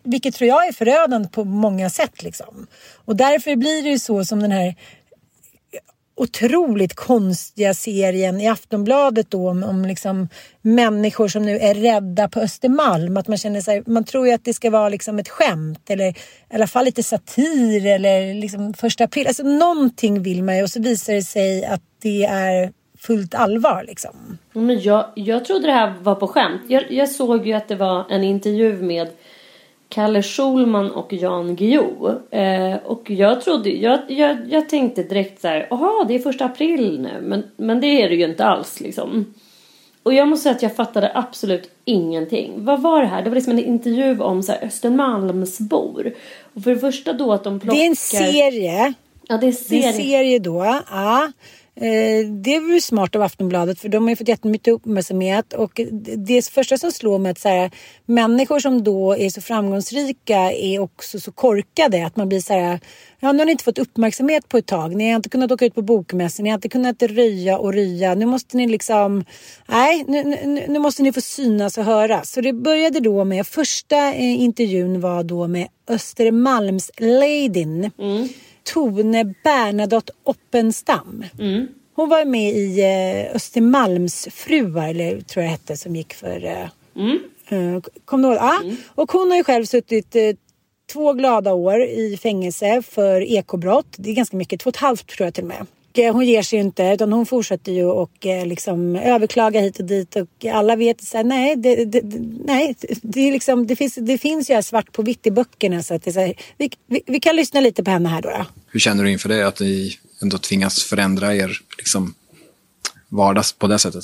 Vilket 0.03 0.35
tror 0.35 0.47
jag 0.47 0.67
är 0.67 0.71
förödande 0.71 1.29
på 1.29 1.43
många 1.43 1.89
sätt. 1.89 2.23
Liksom. 2.23 2.67
Och 3.05 3.15
därför 3.15 3.55
blir 3.55 3.83
det 3.83 3.89
ju 3.89 3.99
så 3.99 4.25
som 4.25 4.41
den 4.41 4.51
här 4.51 4.75
otroligt 6.19 6.93
konstiga 6.93 7.73
serien 7.73 8.41
i 8.41 8.47
Aftonbladet 8.47 9.31
då 9.31 9.49
om, 9.49 9.63
om 9.63 9.85
liksom 9.85 10.29
människor 10.61 11.27
som 11.27 11.45
nu 11.45 11.57
är 11.59 11.73
rädda 11.73 12.29
på 12.29 12.39
Östermalm. 12.39 13.17
Att 13.17 13.27
man 13.27 13.37
känner 13.37 13.61
sig, 13.61 13.83
man 13.85 14.03
tror 14.03 14.27
ju 14.27 14.33
att 14.33 14.45
det 14.45 14.53
ska 14.53 14.69
vara 14.69 14.89
liksom 14.89 15.19
ett 15.19 15.29
skämt 15.29 15.89
eller 15.89 16.07
i 16.09 16.15
alla 16.53 16.67
fall 16.67 16.85
lite 16.85 17.03
satir 17.03 17.85
eller 17.85 18.33
liksom 18.33 18.73
första 18.73 19.03
april. 19.03 19.27
Alltså 19.27 19.43
någonting 19.43 20.23
vill 20.23 20.43
man 20.43 20.57
ju 20.57 20.63
och 20.63 20.69
så 20.69 20.81
visar 20.81 21.13
det 21.13 21.23
sig 21.23 21.65
att 21.65 21.81
det 22.01 22.25
är 22.25 22.71
fullt 22.97 23.35
allvar 23.35 23.83
liksom. 23.87 24.37
Men 24.53 24.79
jag, 24.79 25.05
jag 25.15 25.45
trodde 25.45 25.67
det 25.67 25.73
här 25.73 25.93
var 26.01 26.15
på 26.15 26.27
skämt. 26.27 26.61
Jag, 26.67 26.91
jag 26.91 27.09
såg 27.09 27.47
ju 27.47 27.53
att 27.53 27.67
det 27.67 27.75
var 27.75 28.05
en 28.09 28.23
intervju 28.23 28.81
med 28.81 29.07
Kalle 29.89 30.23
Schulman 30.23 30.91
och 30.91 31.13
Jan 31.13 31.55
Guillou. 31.55 32.09
Eh, 32.31 32.75
och 32.85 33.09
jag 33.09 33.41
trodde, 33.41 33.69
jag, 33.69 33.99
jag, 34.07 34.37
jag 34.49 34.69
tänkte 34.69 35.03
direkt 35.03 35.41
så 35.41 35.47
här, 35.47 35.67
jaha 35.69 36.05
det 36.07 36.15
är 36.15 36.19
första 36.19 36.45
april 36.45 37.01
nu. 37.01 37.21
Men, 37.21 37.43
men 37.57 37.81
det 37.81 37.87
är 37.87 38.09
det 38.09 38.15
ju 38.15 38.25
inte 38.25 38.45
alls 38.45 38.79
liksom. 38.79 39.33
Och 40.03 40.13
jag 40.13 40.27
måste 40.27 40.43
säga 40.43 40.55
att 40.55 40.61
jag 40.61 40.75
fattade 40.75 41.11
absolut 41.15 41.71
ingenting. 41.85 42.65
Vad 42.65 42.81
var 42.81 43.01
det 43.01 43.07
här? 43.07 43.23
Det 43.23 43.29
var 43.29 43.35
liksom 43.35 43.53
en 43.53 43.65
intervju 43.65 44.19
om 44.19 44.43
så 44.43 44.51
här 44.51 44.63
Östermalmsbor. 44.63 46.13
Och 46.53 46.63
för 46.63 46.71
det 46.71 46.79
första 46.79 47.13
då 47.13 47.33
att 47.33 47.43
de 47.43 47.59
plockar... 47.59 47.77
Det 47.77 47.85
är 47.85 47.89
en 47.89 47.95
serie. 47.95 48.93
Ja, 49.27 49.37
det 49.37 49.45
är 49.45 49.47
en 49.47 49.53
serie. 49.53 49.81
Det 49.81 49.87
är 49.87 49.89
en 49.89 49.93
serie 49.93 50.39
då. 50.39 50.81
Ja. 50.91 51.31
Eh, 51.81 52.25
det 52.25 52.55
är 52.55 52.71
väl 52.71 52.81
smart 52.81 53.15
av 53.15 53.21
Aftonbladet 53.21 53.79
för 53.79 53.89
de 53.89 54.03
har 54.03 54.09
ju 54.09 54.15
fått 54.15 54.27
jättemycket 54.27 54.73
uppmärksamhet 54.73 55.53
och 55.53 55.81
det 56.17 56.49
första 56.49 56.77
som 56.77 56.91
slår 56.91 57.19
mig 57.19 57.29
är 57.29 57.31
att 57.31 57.39
så 57.39 57.49
här, 57.49 57.71
människor 58.05 58.59
som 58.59 58.83
då 58.83 59.17
är 59.17 59.29
så 59.29 59.41
framgångsrika 59.41 60.51
är 60.51 60.79
också 60.79 61.19
så 61.19 61.31
korkade 61.31 62.05
att 62.05 62.15
man 62.15 62.29
blir 62.29 62.39
så 62.39 62.53
här, 62.53 62.79
ja 63.19 63.31
nu 63.31 63.39
har 63.39 63.45
ni 63.45 63.51
inte 63.51 63.63
fått 63.63 63.77
uppmärksamhet 63.77 64.49
på 64.49 64.57
ett 64.57 64.65
tag, 64.65 64.95
ni 64.95 65.09
har 65.09 65.15
inte 65.15 65.29
kunnat 65.29 65.51
åka 65.51 65.65
ut 65.65 65.75
på 65.75 65.81
bokmässan, 65.81 66.43
ni 66.43 66.49
har 66.49 66.57
inte 66.57 66.69
kunnat 66.69 67.03
röja 67.03 67.57
och 67.57 67.73
rya, 67.73 68.15
nu 68.15 68.25
måste 68.25 68.57
ni 68.57 68.67
liksom, 68.67 69.25
nej 69.67 70.05
nu, 70.07 70.23
nu, 70.23 70.65
nu 70.67 70.79
måste 70.79 71.03
ni 71.03 71.13
få 71.13 71.21
synas 71.21 71.77
och 71.77 71.83
höras. 71.83 72.31
Så 72.31 72.41
det 72.41 72.53
började 72.53 72.99
då 72.99 73.23
med, 73.23 73.47
första 73.47 74.13
eh, 74.13 74.41
intervjun 74.41 75.01
var 75.01 75.23
då 75.23 75.47
med 75.47 75.67
Östermalmsladyn. 75.87 77.91
Mm 77.99 78.29
Tone 78.73 79.33
Bernadotte 79.43 80.13
Oppenstam. 80.23 81.23
Mm. 81.39 81.67
Hon 81.95 82.09
var 82.09 82.25
med 82.25 82.53
i 82.53 82.81
eh, 82.81 83.35
Östermalmsfruar, 83.35 84.89
eller 84.89 85.21
tror 85.21 85.43
jag 85.43 85.51
hette, 85.51 85.77
som 85.77 85.95
gick 85.95 86.13
för... 86.13 86.45
Eh, 86.45 86.69
mm. 86.95 87.19
eh, 87.49 87.81
kom 88.05 88.21
du 88.21 88.27
ja. 88.27 88.59
Mm. 88.63 88.75
Och 88.87 89.11
hon 89.11 89.29
har 89.29 89.37
ju 89.37 89.43
själv 89.43 89.65
suttit 89.65 90.15
eh, 90.15 90.21
två 90.93 91.13
glada 91.13 91.53
år 91.53 91.83
i 91.83 92.17
fängelse 92.21 92.81
för 92.81 93.21
ekobrott. 93.21 93.95
Det 93.97 94.09
är 94.09 94.13
ganska 94.13 94.37
mycket, 94.37 94.59
två 94.59 94.67
och 94.67 94.75
ett 94.75 94.81
halvt 94.81 95.07
tror 95.07 95.25
jag 95.27 95.33
till 95.33 95.43
och 95.43 95.47
med. 95.47 95.65
Eh, 95.99 96.13
hon 96.13 96.25
ger 96.25 96.41
sig 96.41 96.59
ju 96.59 96.65
inte 96.65 96.83
utan 96.83 97.13
hon 97.13 97.25
fortsätter 97.25 97.71
ju 97.71 97.85
och 97.85 98.25
eh, 98.25 98.45
liksom 98.45 98.95
överklaga 98.95 99.59
hit 99.59 99.79
och 99.79 99.85
dit 99.85 100.15
och 100.15 100.45
alla 100.45 100.75
vet 100.75 101.01
så 101.01 101.17
här, 101.17 101.23
nej, 101.23 101.55
det, 101.55 101.85
det, 101.85 102.01
nej 102.45 102.75
det, 103.01 103.19
är 103.27 103.31
liksom, 103.31 103.67
det, 103.67 103.75
finns, 103.75 103.95
det 103.95 104.17
finns 104.17 104.49
ju 104.49 104.53
här 104.53 104.61
svart 104.61 104.91
på 104.91 105.01
vitt 105.01 105.27
i 105.27 105.31
böckerna 105.31 105.83
så 105.83 105.93
att 105.93 106.03
det 106.03 106.09
är 106.09 106.13
så 106.13 106.19
här, 106.19 106.33
vi, 106.57 106.69
vi, 106.87 107.01
vi, 107.05 107.19
kan 107.19 107.35
lyssna 107.35 107.59
lite 107.59 107.83
på 107.83 107.91
henne 107.91 108.09
här 108.09 108.21
då, 108.21 108.29
då. 108.29 108.45
Hur 108.71 108.79
känner 108.79 109.03
du 109.03 109.11
inför 109.11 109.29
det 109.29 109.47
att 109.47 109.59
ni 109.59 109.97
ändå 110.21 110.37
tvingas 110.37 110.83
förändra 110.83 111.35
er 111.35 111.51
liksom, 111.77 112.13
vardags 113.09 113.53
på 113.53 113.67
det 113.67 113.79
sättet? 113.79 114.03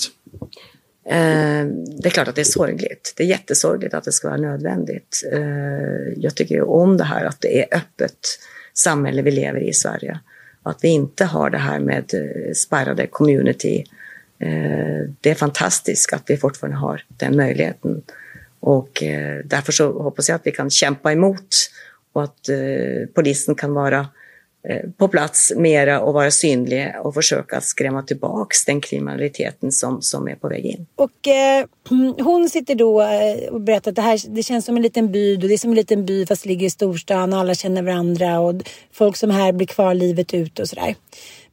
Eh, 1.10 1.66
det 2.02 2.06
är 2.06 2.10
klart 2.10 2.28
att 2.28 2.36
det 2.36 2.42
är 2.42 2.44
sorgligt. 2.44 3.14
Det 3.18 3.24
är 3.24 3.28
jättesorgligt 3.28 3.94
att 3.94 4.04
det 4.04 4.12
ska 4.12 4.28
vara 4.28 4.42
nödvändigt. 4.42 5.24
Eh, 5.34 6.14
jag 6.18 6.36
tycker 6.36 6.56
ju 6.56 6.62
om 6.62 6.98
det 6.98 7.04
här 7.04 7.26
att 7.26 7.42
det 7.42 7.62
är 7.62 7.78
öppet 7.78 8.20
samhälle 8.74 9.22
vi 9.22 9.32
lever 9.32 9.60
i 9.64 9.70
i 9.70 9.74
Sverige. 9.74 10.20
Att 10.66 10.84
vi 10.84 10.88
inte 10.88 11.26
har 11.26 11.50
det 11.50 11.58
här 11.58 11.80
med 11.80 12.14
eh, 12.14 12.54
spärrade 12.54 13.08
community. 13.08 13.84
Eh, 14.40 15.10
det 15.22 15.30
är 15.30 15.36
fantastiskt 15.36 16.14
att 16.14 16.24
vi 16.26 16.38
fortfarande 16.38 16.78
har 16.78 17.04
den 17.08 17.36
möjligheten. 17.36 18.02
Och 18.60 19.04
eh, 19.04 19.42
därför 19.46 19.72
så 19.72 20.02
hoppas 20.02 20.30
jag 20.30 20.36
att 20.36 20.48
vi 20.48 20.52
kan 20.52 20.70
kämpa 20.70 21.12
emot 21.12 21.56
och 22.14 22.24
att 22.24 22.50
polisen 23.14 23.56
kan 23.56 23.74
vara 23.74 24.08
Eh, 24.70 24.90
på 24.98 25.08
plats 25.08 25.54
mera 25.56 26.02
och 26.02 26.14
vara 26.14 26.32
synlig 26.32 26.94
och 27.04 27.14
försöka 27.14 27.62
skrämma 27.62 28.04
tillbaks 28.04 28.66
den 28.66 28.82
kriminaliteten 28.82 29.72
som, 29.72 30.02
som 30.02 30.28
är 30.28 30.36
på 30.36 30.48
väg 30.48 30.66
in. 30.66 30.86
Och 30.96 31.28
eh, 31.28 31.66
hon 32.24 32.50
sitter 32.50 32.76
då 32.76 33.02
eh, 33.02 33.54
och 33.54 33.62
berättar 33.62 33.92
att 33.92 33.96
det 33.96 34.02
här 34.02 34.20
det 34.28 34.44
känns 34.44 34.66
som 34.66 34.76
en 34.76 34.82
liten 34.82 35.12
by 35.12 35.36
och 35.36 35.40
det 35.40 35.54
är 35.54 35.58
som 35.58 35.70
en 35.70 35.76
liten 35.76 36.06
by 36.06 36.26
fast 36.26 36.46
ligger 36.46 36.68
i 36.68 36.70
storstan 36.70 37.34
och 37.34 37.40
alla 37.40 37.56
känner 37.56 37.82
varandra 37.82 38.40
och 38.40 38.56
folk 38.92 39.18
som 39.18 39.30
här 39.30 39.52
blir 39.52 39.68
kvar 39.68 39.94
livet 39.94 40.34
ut 40.34 40.60
och 40.60 40.70
sådär. 40.70 40.96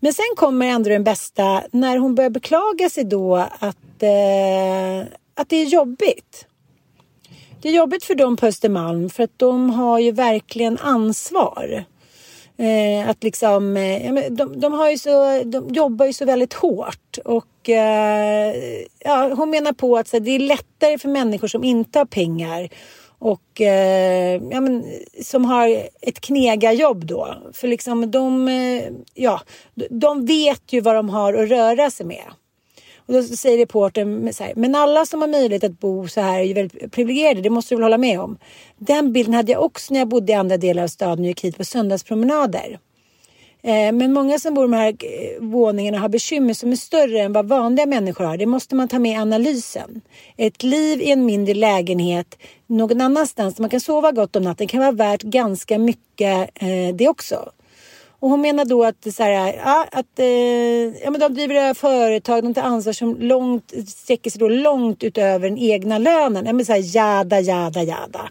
Men 0.01 0.13
sen 0.13 0.25
kommer 0.37 0.67
ändå 0.67 0.89
den 0.89 1.05
bästa 1.05 1.63
när 1.71 1.97
hon 1.97 2.15
börjar 2.15 2.31
beklaga 2.31 2.91
sig 2.91 3.05
då 3.05 3.37
att, 3.37 4.03
eh, 4.03 5.09
att 5.35 5.49
det 5.49 5.57
är 5.57 5.67
jobbigt. 5.67 6.47
Det 7.63 7.69
är 7.69 7.73
jobbigt 7.73 8.05
för 8.05 8.15
dem 8.15 8.37
på 8.37 8.47
Östermalm 8.47 9.11
för 9.11 9.23
att 9.23 9.39
de 9.39 9.71
har 9.71 9.99
ju 9.99 10.13
verkligen 10.13 10.79
ansvar. 10.79 11.85
Eh, 12.57 13.09
att 13.09 13.25
liksom, 13.25 13.77
eh, 13.77 14.15
de, 14.31 14.61
de, 14.61 14.73
har 14.73 14.91
ju 14.91 14.99
så, 14.99 15.43
de 15.45 15.69
jobbar 15.69 16.07
ju 16.07 16.13
så 16.13 16.25
väldigt 16.25 16.53
hårt. 16.53 17.19
Och 17.25 17.69
eh, 17.69 18.55
ja, 18.99 19.35
hon 19.35 19.51
menar 19.51 19.73
på 19.73 19.97
att 19.97 20.09
så, 20.09 20.19
det 20.19 20.31
är 20.31 20.39
lättare 20.39 20.99
för 20.99 21.09
människor 21.09 21.49
som 21.49 21.65
inte 21.65 21.99
har 21.99 22.07
pengar 22.07 22.69
och 23.23 23.61
eh, 23.61 24.43
ja, 24.51 24.61
men, 24.61 24.85
som 25.23 25.45
har 25.45 25.89
ett 26.01 26.21
knegarjobb 26.21 27.07
då. 27.07 27.35
För 27.53 27.69
liksom 27.69 28.11
de, 28.11 28.49
eh, 28.49 28.85
ja, 29.15 29.41
de 29.91 30.27
vet 30.27 30.73
ju 30.73 30.81
vad 30.81 30.95
de 30.95 31.09
har 31.09 31.35
att 31.35 31.51
röra 31.51 31.91
sig 31.91 32.07
med. 32.07 32.25
Och 33.13 33.19
då 33.19 33.37
säger 33.37 33.59
reportern 33.59 34.33
så 34.33 34.45
här, 34.45 34.53
men 34.57 34.75
alla 34.75 35.07
som 35.07 35.21
har 35.21 35.29
möjlighet 35.29 35.65
att 35.65 35.81
bo 35.81 36.09
så 36.09 36.21
här 36.21 36.41
är 36.41 36.45
ju 36.45 36.55
väldigt 36.55 36.93
privilegierade, 36.93 37.41
det 37.41 37.51
måste 37.51 37.75
du 37.75 37.77
väl 37.77 37.83
hålla 37.83 37.99
med 37.99 38.21
om. 38.21 38.39
Den 38.79 39.13
bilden 39.13 39.35
hade 39.35 39.53
jag 39.53 39.63
också 39.63 39.95
när 39.95 40.01
jag 40.01 40.09
bodde 40.09 40.33
i 40.33 40.35
andra 40.35 40.57
delar 40.57 40.83
av 40.83 40.89
staden 40.89 41.19
och 41.19 41.27
gick 41.27 41.45
hit 41.45 41.57
på 41.57 41.65
söndagspromenader. 41.65 42.79
Eh, 43.63 43.93
men 43.93 44.13
många 44.13 44.39
som 44.39 44.55
bor 44.55 44.65
i 44.65 44.69
de 44.69 44.77
här 44.77 44.89
eh, 44.89 45.41
våningarna 45.41 45.99
har 45.99 46.09
bekymmer 46.09 46.55
som 46.55 46.73
är 46.73 46.77
större 46.77 47.21
än 47.21 47.33
vad 47.33 47.49
vanliga 47.49 47.87
människor 47.87 48.25
har. 48.25 48.37
Det 48.37 48.47
måste 48.47 48.75
man 48.75 48.89
ta 48.89 48.99
med 48.99 49.13
i 49.13 49.17
analysen. 49.17 50.01
Ett 50.37 50.63
liv 50.63 51.01
i 51.01 51.11
en 51.11 51.25
mindre 51.25 51.55
lägenhet 51.55 52.39
någon 52.67 53.01
annanstans 53.01 53.55
där 53.55 53.63
man 53.63 53.71
kan 53.71 53.81
sova 53.81 54.13
gott 54.13 54.37
om 54.37 54.43
natten 54.43 54.67
kan 54.67 54.81
vara 54.81 54.93
värt 54.93 55.23
ganska 55.23 55.79
mycket 55.79 56.51
eh, 56.55 56.95
det 56.95 57.09
också. 57.09 57.53
Och 58.23 58.31
hon 58.31 58.41
menar 58.41 58.65
då 58.65 58.85
att, 58.85 59.15
så 59.15 59.23
här, 59.23 59.55
ja, 59.65 59.87
att 59.93 60.19
eh, 60.19 60.27
ja, 61.03 61.11
men 61.11 61.21
de 61.21 61.35
driver 61.35 61.55
det 61.55 61.61
här 61.61 61.75
företag, 61.75 62.43
de 62.43 62.55
tar 62.55 62.63
ansvar 62.63 62.93
som 62.93 63.17
långt, 63.21 63.73
sträcker 63.87 64.31
sig 64.31 64.39
då 64.39 64.49
långt 64.49 65.03
utöver 65.03 65.49
den 65.49 65.59
egna 65.59 65.99
lönen. 65.99 66.47
Ja, 66.47 66.53
men 66.53 66.67
så 66.67 66.73
här, 66.73 66.97
jada, 66.97 67.41
jada, 67.41 67.83
jada. 67.83 68.31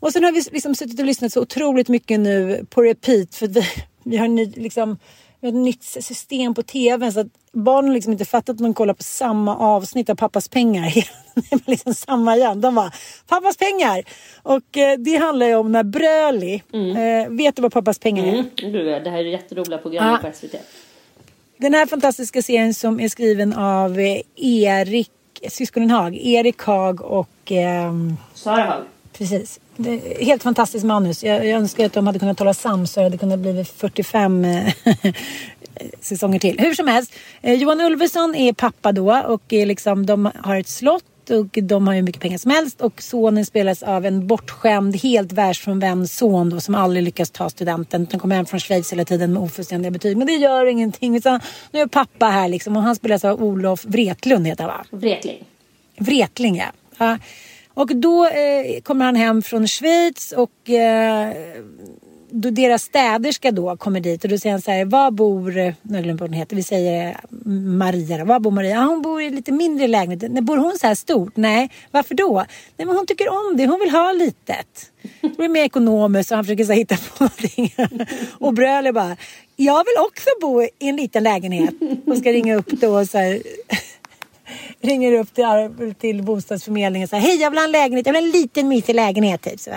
Och 0.00 0.12
sen 0.12 0.24
har 0.24 0.32
vi 0.32 0.42
liksom 0.52 0.74
suttit 0.74 1.00
och 1.00 1.06
lyssnat 1.06 1.32
så 1.32 1.40
otroligt 1.42 1.88
mycket 1.88 2.20
nu 2.20 2.66
på 2.70 2.82
repeat 2.82 3.34
för 3.34 3.46
vi, 3.46 3.62
vi 4.04 4.16
har 4.16 4.28
ny, 4.28 4.52
liksom, 4.56 4.98
ett 5.40 5.54
nytt 5.54 5.82
system 5.82 6.54
på 6.54 6.62
tv 6.62 7.12
så 7.12 7.20
att 7.20 7.26
barnen 7.52 7.92
liksom 7.92 8.12
inte 8.12 8.24
fattat 8.24 8.48
att 8.48 8.58
de 8.58 8.74
kollar 8.74 8.94
på 8.94 9.02
samma 9.02 9.56
avsnitt 9.56 10.10
av 10.10 10.14
Pappas 10.14 10.48
pengar. 10.48 10.92
liksom 11.66 11.94
samma 11.94 12.36
igen. 12.36 12.60
De 12.60 12.74
bara, 12.74 12.92
Pappas 13.26 13.56
pengar! 13.56 14.04
Och 14.42 14.76
eh, 14.76 14.98
det 14.98 15.16
handlar 15.16 15.46
ju 15.46 15.54
om 15.54 15.72
när 15.72 15.82
Bröli, 15.82 16.62
mm. 16.72 16.96
eh, 16.96 17.36
vet 17.36 17.56
du 17.56 17.62
vad 17.62 17.72
Pappas 17.72 17.98
pengar 17.98 18.24
är? 18.24 18.32
Mm. 18.62 19.04
Det 19.04 19.10
här 19.10 19.18
är 19.18 19.22
jätteroliga 19.24 19.78
program 19.78 20.14
ah. 20.14 20.18
på 20.18 20.32
SVT. 20.34 20.54
Den 21.56 21.74
här 21.74 21.86
fantastiska 21.86 22.42
serien 22.42 22.74
som 22.74 23.00
är 23.00 23.08
skriven 23.08 23.52
av 23.52 23.98
eh, 23.98 24.20
Erik, 24.36 25.10
syskonen 25.48 25.90
Haag, 25.90 26.16
Erik 26.16 26.62
Haag 26.62 27.00
och... 27.02 27.52
Eh, 27.52 27.92
Sara 28.34 28.64
Haag. 28.64 28.82
Precis. 29.12 29.60
Helt 30.20 30.42
fantastiskt 30.42 30.84
manus. 30.84 31.24
Jag, 31.24 31.46
jag 31.46 31.58
önskar 31.58 31.86
att 31.86 31.92
de 31.92 32.06
hade 32.06 32.18
kunnat 32.18 32.38
tala 32.38 32.54
sams 32.54 32.92
så 32.92 33.00
det 33.00 33.04
hade 33.04 33.18
kunnat 33.18 33.38
bli 33.38 33.64
45 33.64 34.44
eh, 34.44 34.72
säsonger 36.00 36.38
till. 36.38 36.58
Hur 36.58 36.74
som 36.74 36.88
helst. 36.88 37.12
Eh, 37.42 37.54
Johan 37.54 37.80
Ulveson 37.80 38.34
är 38.34 38.52
pappa 38.52 38.92
då 38.92 39.16
och 39.26 39.52
är 39.52 39.66
liksom, 39.66 40.06
de 40.06 40.30
har 40.42 40.56
ett 40.56 40.68
slott 40.68 41.04
och 41.30 41.58
de 41.62 41.86
har 41.86 41.94
ju 41.94 42.02
mycket 42.02 42.22
pengar 42.22 42.38
som 42.38 42.50
helst 42.50 42.80
och 42.80 43.02
sonen 43.02 43.46
spelas 43.46 43.82
av 43.82 44.06
en 44.06 44.26
bortskämd, 44.26 44.96
helt 44.96 45.32
världsfrånvänd 45.32 46.10
son 46.10 46.50
då 46.50 46.60
som 46.60 46.74
aldrig 46.74 47.02
lyckas 47.02 47.30
ta 47.30 47.50
studenten. 47.50 48.06
Han 48.10 48.20
kommer 48.20 48.36
hem 48.36 48.46
från 48.46 48.60
Schweiz 48.60 48.92
hela 48.92 49.04
tiden 49.04 49.32
med 49.32 49.42
ofullständiga 49.42 49.90
betyg. 49.90 50.16
Men 50.16 50.26
det 50.26 50.32
gör 50.32 50.66
ingenting. 50.66 51.16
Utan 51.16 51.40
nu 51.70 51.80
är 51.80 51.86
pappa 51.86 52.26
här 52.26 52.48
liksom 52.48 52.76
och 52.76 52.82
han 52.82 52.96
spelas 52.96 53.24
av 53.24 53.42
Olof 53.42 53.84
Wretlund 53.84 54.46
heter 54.46 54.64
han 54.64 54.72
va? 54.72 54.84
Wretling. 54.90 55.44
Wretling 55.98 56.56
ja. 56.56 56.66
ja. 56.98 57.18
Och 57.76 57.96
då 57.96 58.26
eh, 58.26 58.80
kommer 58.82 59.04
han 59.04 59.16
hem 59.16 59.42
från 59.42 59.66
Schweiz 59.66 60.32
och 60.32 60.70
eh, 60.70 61.32
då 62.30 62.50
deras 62.50 62.82
städerska 62.82 63.50
då 63.50 63.76
kommer 63.76 64.00
dit 64.00 64.24
och 64.24 64.30
då 64.30 64.38
säger 64.38 64.52
han 64.52 64.62
så 64.62 64.70
här, 64.70 64.84
var 64.84 65.10
bor, 65.10 65.58
eh, 65.58 65.74
nu 65.82 66.02
glömde 66.02 66.20
vad 66.20 66.30
hon 66.30 66.38
heter, 66.38 66.56
vi 66.56 66.62
säger 66.62 67.08
eh, 67.08 67.16
Maria, 67.50 68.24
var 68.24 68.40
bor 68.40 68.50
Maria? 68.50 68.70
Ja, 68.70 68.84
hon 68.84 69.02
bor 69.02 69.22
i 69.22 69.30
lite 69.30 69.52
mindre 69.52 69.86
lägenhet. 69.86 70.32
Nej, 70.32 70.42
bor 70.42 70.56
hon 70.56 70.78
så 70.78 70.86
här 70.86 70.94
stort? 70.94 71.36
Nej, 71.36 71.70
varför 71.90 72.14
då? 72.14 72.44
Nej, 72.76 72.86
men 72.86 72.96
hon 72.96 73.06
tycker 73.06 73.28
om 73.28 73.56
det, 73.56 73.66
hon 73.66 73.80
vill 73.80 73.90
ha 73.90 74.12
litet. 74.12 74.90
Då 75.20 75.28
är 75.28 75.42
det 75.42 75.48
mer 75.48 75.64
ekonomiskt 75.64 76.30
och 76.30 76.36
han 76.36 76.44
försöker 76.44 76.64
så 76.64 76.72
här, 76.72 76.78
hitta 76.78 76.96
på 76.96 77.24
någonting. 77.24 77.74
och 78.38 78.54
Bröler 78.54 78.92
bara, 78.92 79.16
jag 79.56 79.84
vill 79.84 80.06
också 80.06 80.28
bo 80.40 80.62
i 80.62 80.70
en 80.78 80.96
liten 80.96 81.22
lägenhet 81.22 81.74
och 82.06 82.18
ska 82.18 82.32
ringa 82.32 82.56
upp 82.56 82.70
då 82.70 82.98
och 82.98 83.08
så 83.08 83.18
här 83.18 83.42
ringer 84.82 85.12
upp 85.12 85.34
till, 85.34 85.94
till 85.94 86.22
bostadsförmedlingen 86.22 87.04
och 87.06 87.10
säger 87.10 87.22
hej 87.22 87.36
jag 87.36 87.50
vill 87.50 87.58
ha 87.58 87.64
en 87.64 87.72
lägenhet, 87.72 88.06
jag 88.06 88.12
vill 88.12 88.22
ha 88.22 88.26
en 88.26 88.40
liten 88.40 88.68
mysig 88.68 88.94
lägenhet. 88.94 89.42
Typ. 89.42 89.60
Så 89.60 89.70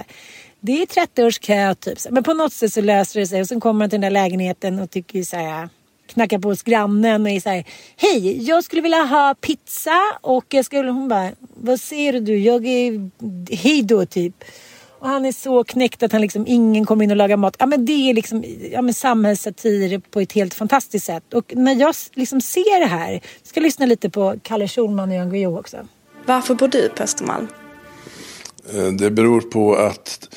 det 0.60 0.82
är 0.82 0.86
30 0.86 1.24
års 1.24 1.39
kö 1.39 1.76
typ. 1.76 1.97
Men 2.10 2.24
på 2.24 2.34
något 2.34 2.54
sätt 2.54 2.74
så 2.74 2.82
löser 2.82 3.20
det 3.20 3.28
sig 3.28 3.41
och 3.41 3.47
sen 3.47 3.60
kommer 3.60 3.80
man 3.80 3.89
till 3.89 4.02
den 4.02 4.14
där 4.14 4.22
lägenheten 4.22 4.80
och 4.80 4.89
tycker 4.89 5.24
så 5.24 5.38
här 5.38 5.70
knackar 6.08 6.39
på 6.39 6.50
hos 6.50 6.64
grannen 6.64 7.22
och 7.22 7.30
är 7.30 7.39
så 7.39 7.50
här, 7.50 7.66
hej, 7.97 8.43
jag 8.43 8.64
skulle 8.64 8.82
vilja 8.82 9.04
ha 9.04 9.36
pizza 9.41 10.02
och 10.22 10.45
jag 10.50 10.66
skulle, 10.66 10.91
hon 10.91 11.08
bara, 11.08 11.32
vad 11.39 11.82
säger 11.82 12.22
du? 12.22 12.38
Jag 12.38 12.66
är, 12.66 13.10
hej 13.56 13.84
då 13.84 14.06
typ. 14.06 14.43
Och 15.00 15.08
han 15.08 15.26
är 15.26 15.32
så 15.32 15.64
knäckt 15.64 16.04
att 16.04 16.12
han 16.12 16.22
liksom, 16.22 16.47
ingen 16.47 16.86
kommer 16.86 17.04
in 17.04 17.12
och 17.12 17.18
lagar 17.18 17.38
mat. 17.38 17.56
Ja 17.60 17.66
men 17.66 17.86
det 17.86 18.10
är 18.10 18.14
liksom, 18.14 18.43
ja 18.72 18.82
men 18.82 18.93
samhällssatir 18.93 20.02
på 20.12 20.20
ett 20.20 20.32
helt 20.32 20.54
fantastiskt 20.54 21.06
sätt. 21.06 21.34
Och 21.34 21.54
när 21.56 21.76
jag 21.76 21.95
liksom 22.14 22.41
ser 22.41 22.80
det 22.80 22.86
här, 22.86 23.12
jag 23.12 23.22
ska 23.43 23.60
lyssna 23.60 23.86
lite 23.86 24.10
på 24.10 24.36
Kalle 24.43 24.68
Schulman 24.68 25.10
och 25.10 25.16
Jan 25.16 25.30
Guillou 25.30 25.58
också. 25.60 25.78
Varför 26.26 26.56
bor 26.56 26.68
du 26.68 26.89
på 26.89 27.04
Östermalm? 27.04 27.47
Det 29.00 29.12
beror 29.12 29.41
på 29.41 29.76
att 29.76 30.36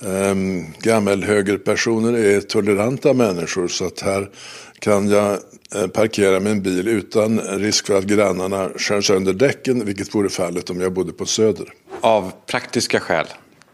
um, 0.00 0.66
gammelhögerpersoner 0.78 2.12
är 2.12 2.40
toleranta 2.40 3.12
människor 3.12 3.68
så 3.68 3.86
att 3.86 4.00
här 4.00 4.30
kan 4.78 5.08
jag 5.08 5.38
eh, 5.74 5.86
parkera 5.86 6.40
min 6.40 6.62
bil 6.62 6.88
utan 6.88 7.40
risk 7.40 7.86
för 7.86 7.98
att 7.98 8.04
grannarna 8.04 8.68
skär 8.76 9.00
sönder 9.00 9.32
däcken, 9.32 9.84
vilket 9.84 10.14
vore 10.14 10.28
fallet 10.28 10.70
om 10.70 10.80
jag 10.80 10.92
bodde 10.92 11.12
på 11.12 11.26
Söder. 11.26 11.72
Av 12.00 12.32
praktiska 12.46 13.00
skäl, 13.00 13.26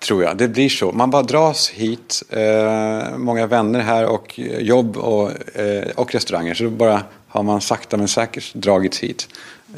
tror 0.07 0.23
jag. 0.23 0.37
Det 0.37 0.49
blir 0.49 0.69
så. 0.69 0.93
Man 0.93 1.11
bara 1.11 1.23
dras 1.23 1.71
hit, 1.71 2.23
eh, 2.31 3.19
många 3.19 3.47
vänner 3.47 3.81
här 3.81 4.07
och 4.07 4.39
jobb 4.39 4.97
och, 4.97 5.57
eh, 5.59 5.89
och 5.95 6.15
restauranger. 6.15 6.55
Så 6.55 6.65
då 6.65 6.71
bara 6.71 7.03
har 7.29 7.43
man 7.43 7.61
sakta 7.61 7.97
men 7.97 8.09
säkert 8.09 8.55
dragits 8.55 8.99
hit. 9.01 9.29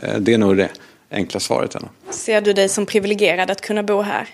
Eh, 0.02 0.18
det 0.18 0.34
är 0.34 0.38
nog 0.38 0.56
det 0.56 0.68
enkla 1.10 1.40
svaret. 1.40 1.74
Ändå. 1.74 1.88
Ser 2.10 2.40
du 2.40 2.52
dig 2.52 2.68
som 2.68 2.86
privilegierad 2.86 3.50
att 3.50 3.60
kunna 3.60 3.82
bo 3.82 4.02
här? 4.02 4.28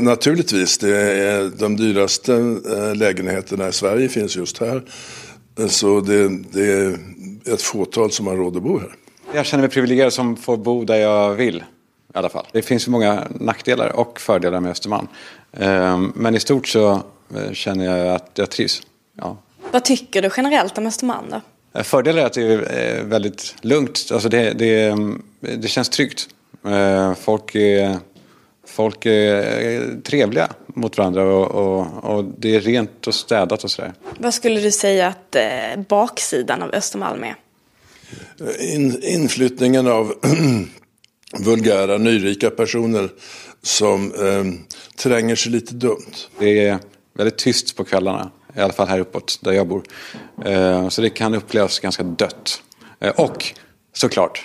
Naturligtvis. 0.00 0.78
Det 0.78 0.96
är 0.98 1.50
de 1.58 1.76
dyraste 1.76 2.34
eh, 2.34 2.94
lägenheterna 2.94 3.68
i 3.68 3.72
Sverige 3.72 4.08
finns 4.08 4.36
just 4.36 4.58
här. 4.58 4.82
Så 5.68 6.00
det, 6.00 6.28
det 6.28 6.72
är 6.72 6.98
ett 7.54 7.62
fåtal 7.62 8.10
som 8.10 8.26
har 8.26 8.36
råd 8.36 8.56
att 8.56 8.62
bo 8.62 8.78
här. 8.78 8.94
Jag 9.34 9.46
känner 9.46 9.62
mig 9.62 9.70
privilegierad 9.70 10.12
som 10.12 10.36
får 10.36 10.56
bo 10.56 10.84
där 10.84 10.96
jag 10.96 11.34
vill. 11.34 11.64
I 12.14 12.18
alla 12.18 12.28
fall. 12.28 12.46
Det 12.52 12.62
finns 12.62 12.86
ju 12.86 12.90
många 12.90 13.28
nackdelar 13.40 13.88
och 13.88 14.20
fördelar 14.20 14.60
med 14.60 14.70
Östermalm. 14.70 15.08
Ehm, 15.52 16.12
men 16.16 16.34
i 16.34 16.40
stort 16.40 16.68
så 16.68 16.92
eh, 17.36 17.52
känner 17.52 17.84
jag 17.84 18.14
att 18.14 18.30
jag 18.34 18.50
trivs. 18.50 18.82
Ja. 19.18 19.36
Vad 19.70 19.84
tycker 19.84 20.22
du 20.22 20.30
generellt 20.36 20.78
om 20.78 20.86
Östermalm 20.86 21.26
då? 21.30 21.40
Eh, 21.78 21.82
fördelen 21.82 22.22
är 22.22 22.26
att 22.26 22.32
det 22.32 22.42
är 22.42 23.04
väldigt 23.04 23.54
lugnt. 23.60 24.08
Alltså 24.12 24.28
det, 24.28 24.52
det, 24.52 24.96
det 25.40 25.68
känns 25.68 25.88
tryggt. 25.88 26.28
Folk 27.18 27.54
är, 27.54 27.98
folk 28.66 29.06
är 29.06 30.00
trevliga 30.02 30.48
mot 30.66 30.98
varandra 30.98 31.22
och, 31.22 31.50
och, 31.50 32.16
och 32.16 32.24
det 32.24 32.56
är 32.56 32.60
rent 32.60 33.06
och 33.06 33.14
städat 33.14 33.64
och 33.64 33.70
sådär. 33.70 33.92
Vad 34.18 34.34
skulle 34.34 34.60
du 34.60 34.70
säga 34.70 35.08
att 35.08 35.36
eh, 35.36 35.82
baksidan 35.88 36.62
av 36.62 36.70
Östermalm 36.74 37.24
är? 37.24 37.36
In, 38.60 39.02
inflyttningen 39.02 39.86
av 39.86 40.14
vulgära, 41.38 41.98
nyrika 41.98 42.50
personer 42.50 43.10
som 43.62 44.12
eh, 44.12 44.44
tränger 44.96 45.36
sig 45.36 45.52
lite 45.52 45.74
dumt. 45.74 46.14
Det 46.38 46.66
är 46.66 46.78
väldigt 47.14 47.38
tyst 47.38 47.76
på 47.76 47.84
kvällarna, 47.84 48.30
i 48.56 48.60
alla 48.60 48.72
fall 48.72 48.88
här 48.88 48.98
uppåt 48.98 49.38
där 49.42 49.52
jag 49.52 49.68
bor. 49.68 49.82
Eh, 50.44 50.88
så 50.88 51.02
det 51.02 51.10
kan 51.10 51.34
upplevas 51.34 51.78
ganska 51.78 52.02
dött. 52.02 52.62
Eh, 53.00 53.10
och 53.10 53.44
såklart, 53.92 54.44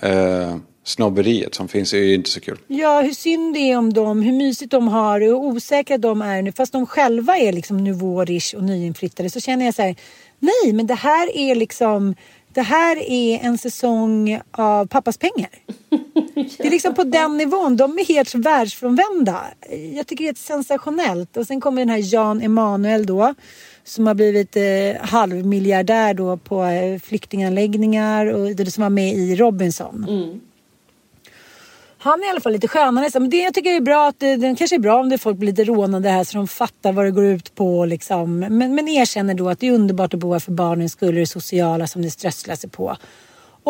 eh, 0.00 0.56
snobberiet 0.84 1.54
som 1.54 1.68
finns 1.68 1.92
är 1.92 1.98
ju 1.98 2.14
inte 2.14 2.30
så 2.30 2.40
kul. 2.40 2.58
Ja, 2.66 3.00
hur 3.00 3.12
synd 3.12 3.54
det 3.54 3.60
är 3.60 3.78
om 3.78 3.92
dem, 3.92 4.22
hur 4.22 4.32
mysigt 4.32 4.70
de 4.70 4.88
har 4.88 5.20
och 5.20 5.26
hur 5.26 5.34
osäkra 5.34 5.98
de 5.98 6.22
är 6.22 6.42
nu. 6.42 6.52
Fast 6.52 6.72
de 6.72 6.86
själva 6.86 7.36
är 7.36 7.52
liksom 7.52 7.84
nuvårish 7.84 8.54
och 8.54 8.62
nyinflyttade 8.62 9.30
så 9.30 9.40
känner 9.40 9.64
jag 9.64 9.74
så 9.74 9.82
här, 9.82 9.96
nej 10.38 10.72
men 10.72 10.86
det 10.86 10.94
här 10.94 11.36
är 11.36 11.54
liksom 11.54 12.14
det 12.52 12.62
här 12.62 13.10
är 13.10 13.38
en 13.38 13.58
säsong 13.58 14.40
av 14.50 14.86
pappas 14.86 15.18
pengar. 15.18 15.50
Det 16.34 16.66
är 16.66 16.70
liksom 16.70 16.94
på 16.94 17.04
den 17.04 17.36
nivån. 17.36 17.76
De 17.76 17.98
är 17.98 18.04
helt 18.04 18.34
världsfrånvända. 18.34 19.44
Jag 19.94 20.06
tycker 20.06 20.24
det 20.24 20.30
är 20.30 20.34
sensationellt. 20.34 21.36
Och 21.36 21.46
sen 21.46 21.60
kommer 21.60 21.82
den 21.82 21.88
här 21.88 22.14
Jan 22.14 22.42
Emanuel 22.42 23.06
då. 23.06 23.34
Som 23.84 24.06
har 24.06 24.14
blivit 24.14 24.56
eh, 24.56 24.62
halvmiljardär 25.00 26.14
då 26.14 26.36
på 26.36 26.64
eh, 26.64 27.00
flyktinganläggningar 27.00 28.26
och 28.26 28.56
det 28.56 28.70
som 28.70 28.82
var 28.82 28.90
med 28.90 29.14
i 29.14 29.36
Robinson. 29.36 30.06
Mm. 30.08 30.40
Han 32.00 32.22
är 32.22 32.26
i 32.26 32.30
alla 32.30 32.40
fall 32.40 32.52
lite 32.52 32.68
skönare. 32.68 33.20
Men 33.20 33.30
det 33.30 33.42
jag 33.42 33.54
tycker 33.54 33.70
är 33.70 33.80
bra 33.80 34.08
att 34.08 34.20
det, 34.20 34.36
det 34.36 34.54
kanske 34.58 34.76
är 34.76 34.80
bra 34.80 35.00
om 35.00 35.08
det 35.08 35.18
folk 35.18 35.36
blir 35.36 35.50
lite 35.50 35.64
rånade 35.64 36.08
här 36.08 36.24
så 36.24 36.36
de 36.36 36.48
fattar 36.48 36.92
vad 36.92 37.04
det 37.04 37.10
går 37.10 37.24
ut 37.24 37.54
på. 37.54 37.84
Liksom. 37.84 38.38
Men, 38.38 38.74
men 38.74 38.88
erkänner 38.88 39.34
då 39.34 39.48
att 39.48 39.60
det 39.60 39.68
är 39.68 39.72
underbart 39.72 40.14
att 40.14 40.20
bo 40.20 40.32
här 40.32 40.40
för 40.40 40.52
barnens 40.52 40.92
skull 40.92 41.08
och 41.08 41.14
det 41.14 41.26
sociala 41.26 41.86
som 41.86 42.02
det 42.02 42.10
strösslar 42.10 42.54
sig 42.54 42.70
på. 42.70 42.96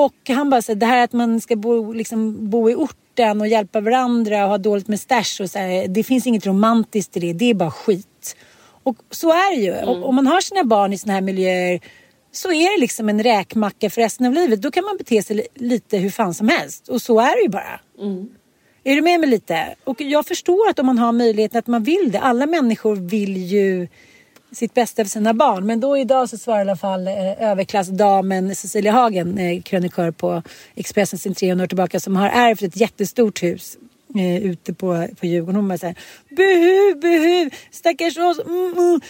Och 0.05 0.15
han 0.29 0.51
bara 0.51 0.63
säger 0.63 0.81
det 0.81 0.87
här 0.87 1.05
att 1.05 1.13
man 1.13 1.41
ska 1.41 1.57
bo, 1.57 1.93
liksom, 1.93 2.51
bo 2.51 2.71
i 2.71 2.75
orten 2.75 3.41
och 3.41 3.49
hjälpa 3.49 3.81
varandra 3.81 4.45
och 4.45 4.51
ha 4.51 4.59
dåligt 4.59 4.89
med 4.89 5.01
stash 5.01 5.43
och 5.43 5.51
så 5.51 5.59
här, 5.59 5.89
Det 5.89 6.03
finns 6.03 6.27
inget 6.27 6.47
romantiskt 6.47 7.17
i 7.17 7.21
det. 7.21 7.33
Det 7.33 7.45
är 7.45 7.55
bara 7.55 7.71
skit. 7.71 8.37
Och 8.83 8.97
så 9.11 9.31
är 9.31 9.57
det 9.57 9.63
ju. 9.63 9.73
Mm. 9.73 9.89
Och, 9.89 10.09
om 10.09 10.15
man 10.15 10.27
har 10.27 10.41
sina 10.41 10.65
barn 10.65 10.93
i 10.93 10.99
såna 10.99 11.13
här 11.13 11.21
miljöer 11.21 11.81
så 12.33 12.53
är 12.53 12.77
det 12.77 12.81
liksom 12.81 13.09
en 13.09 13.23
räkmacka 13.23 13.91
för 13.91 14.01
resten 14.01 14.27
av 14.27 14.33
livet. 14.33 14.63
Då 14.63 14.71
kan 14.71 14.85
man 14.85 14.97
bete 14.97 15.23
sig 15.23 15.47
lite 15.55 15.99
hur 15.99 16.11
fan 16.11 16.35
som 16.35 16.49
helst. 16.49 16.89
Och 16.89 17.03
så 17.03 17.21
är 17.21 17.37
det 17.37 17.43
ju 17.43 17.49
bara. 17.49 17.81
Mm. 18.01 18.29
Är 18.85 18.95
du 18.95 19.03
med 19.03 19.21
mig 19.21 19.29
lite? 19.29 19.75
Och 19.85 20.01
jag 20.01 20.27
förstår 20.27 20.69
att 20.71 20.79
om 20.79 20.87
man 20.87 20.99
har 20.99 21.13
möjligheten 21.13 21.59
att 21.59 21.67
man 21.67 21.83
vill 21.83 22.11
det. 22.13 22.21
Alla 22.21 22.47
människor 22.47 22.97
vill 22.97 23.37
ju 23.37 23.89
sitt 24.53 24.75
bästa 24.75 25.05
för 25.05 25.11
sina 25.11 25.35
barn. 25.35 25.67
Men 25.67 25.81
då 25.81 25.99
idag 25.99 26.29
så 26.29 26.39
svarar 26.39 26.59
i 26.59 26.61
alla 26.61 26.77
fall 26.77 27.07
eh, 27.09 27.43
överklassdamen 27.51 28.55
Cecilia 28.55 28.93
Hagen, 28.93 29.39
eh, 29.39 29.63
krönikör 29.63 30.11
på 30.11 30.43
Expressen 30.75 31.19
sen 31.19 31.35
300 31.35 31.65
år 31.65 31.69
tillbaka, 31.69 32.01
som 32.01 32.17
har 32.17 32.29
ärvt 32.29 32.63
ett 32.63 32.77
jättestort 32.77 33.43
hus 33.43 33.79
eh, 34.15 34.37
ute 34.37 34.75
på, 34.75 35.07
på 35.21 35.27
Djurgården. 35.27 35.57
Hon 35.57 35.69
bara 35.69 35.79
såhär 35.79 35.97
Buhu, 36.29 36.95
buhu, 36.95 37.51
stackars 37.71 38.19
oss. 38.19 38.39
Mm, 38.39 38.73
mm 38.77 39.01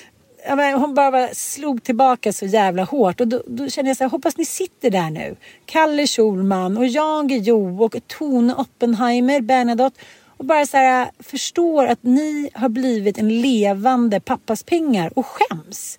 ja, 0.47 0.57
men 0.57 0.75
hon 0.75 0.95
bara 0.95 1.29
slog 1.35 1.83
tillbaka 1.83 2.33
så 2.33 2.47
jävla 2.47 2.85
hårt. 2.85 3.21
Och 3.21 3.29
då, 3.29 3.43
då 3.47 3.69
kände 3.69 3.91
jag 3.91 3.97
så 3.97 4.05
här, 4.05 4.11
hoppas 4.11 4.37
ni 4.37 4.45
sitter 4.45 4.91
där 4.91 5.11
nu. 5.11 5.37
Kalle 5.67 6.07
Schulman 6.07 6.77
och 6.77 6.87
Jan 6.87 7.29
Guillou 7.29 7.85
och 7.85 7.97
Tone 8.07 8.55
Oppenheimer, 8.55 9.41
Bernadotte. 9.41 10.01
Och 10.39 10.45
bara 10.45 10.67
så 10.67 10.77
här, 10.77 11.11
förstår 11.19 11.87
att 11.87 12.03
ni 12.03 12.51
har 12.55 12.69
blivit 12.69 13.19
en 13.19 13.41
levande 13.41 14.21
pappas 14.21 14.63
pengar 14.63 15.13
och 15.19 15.27
skäms. 15.27 15.99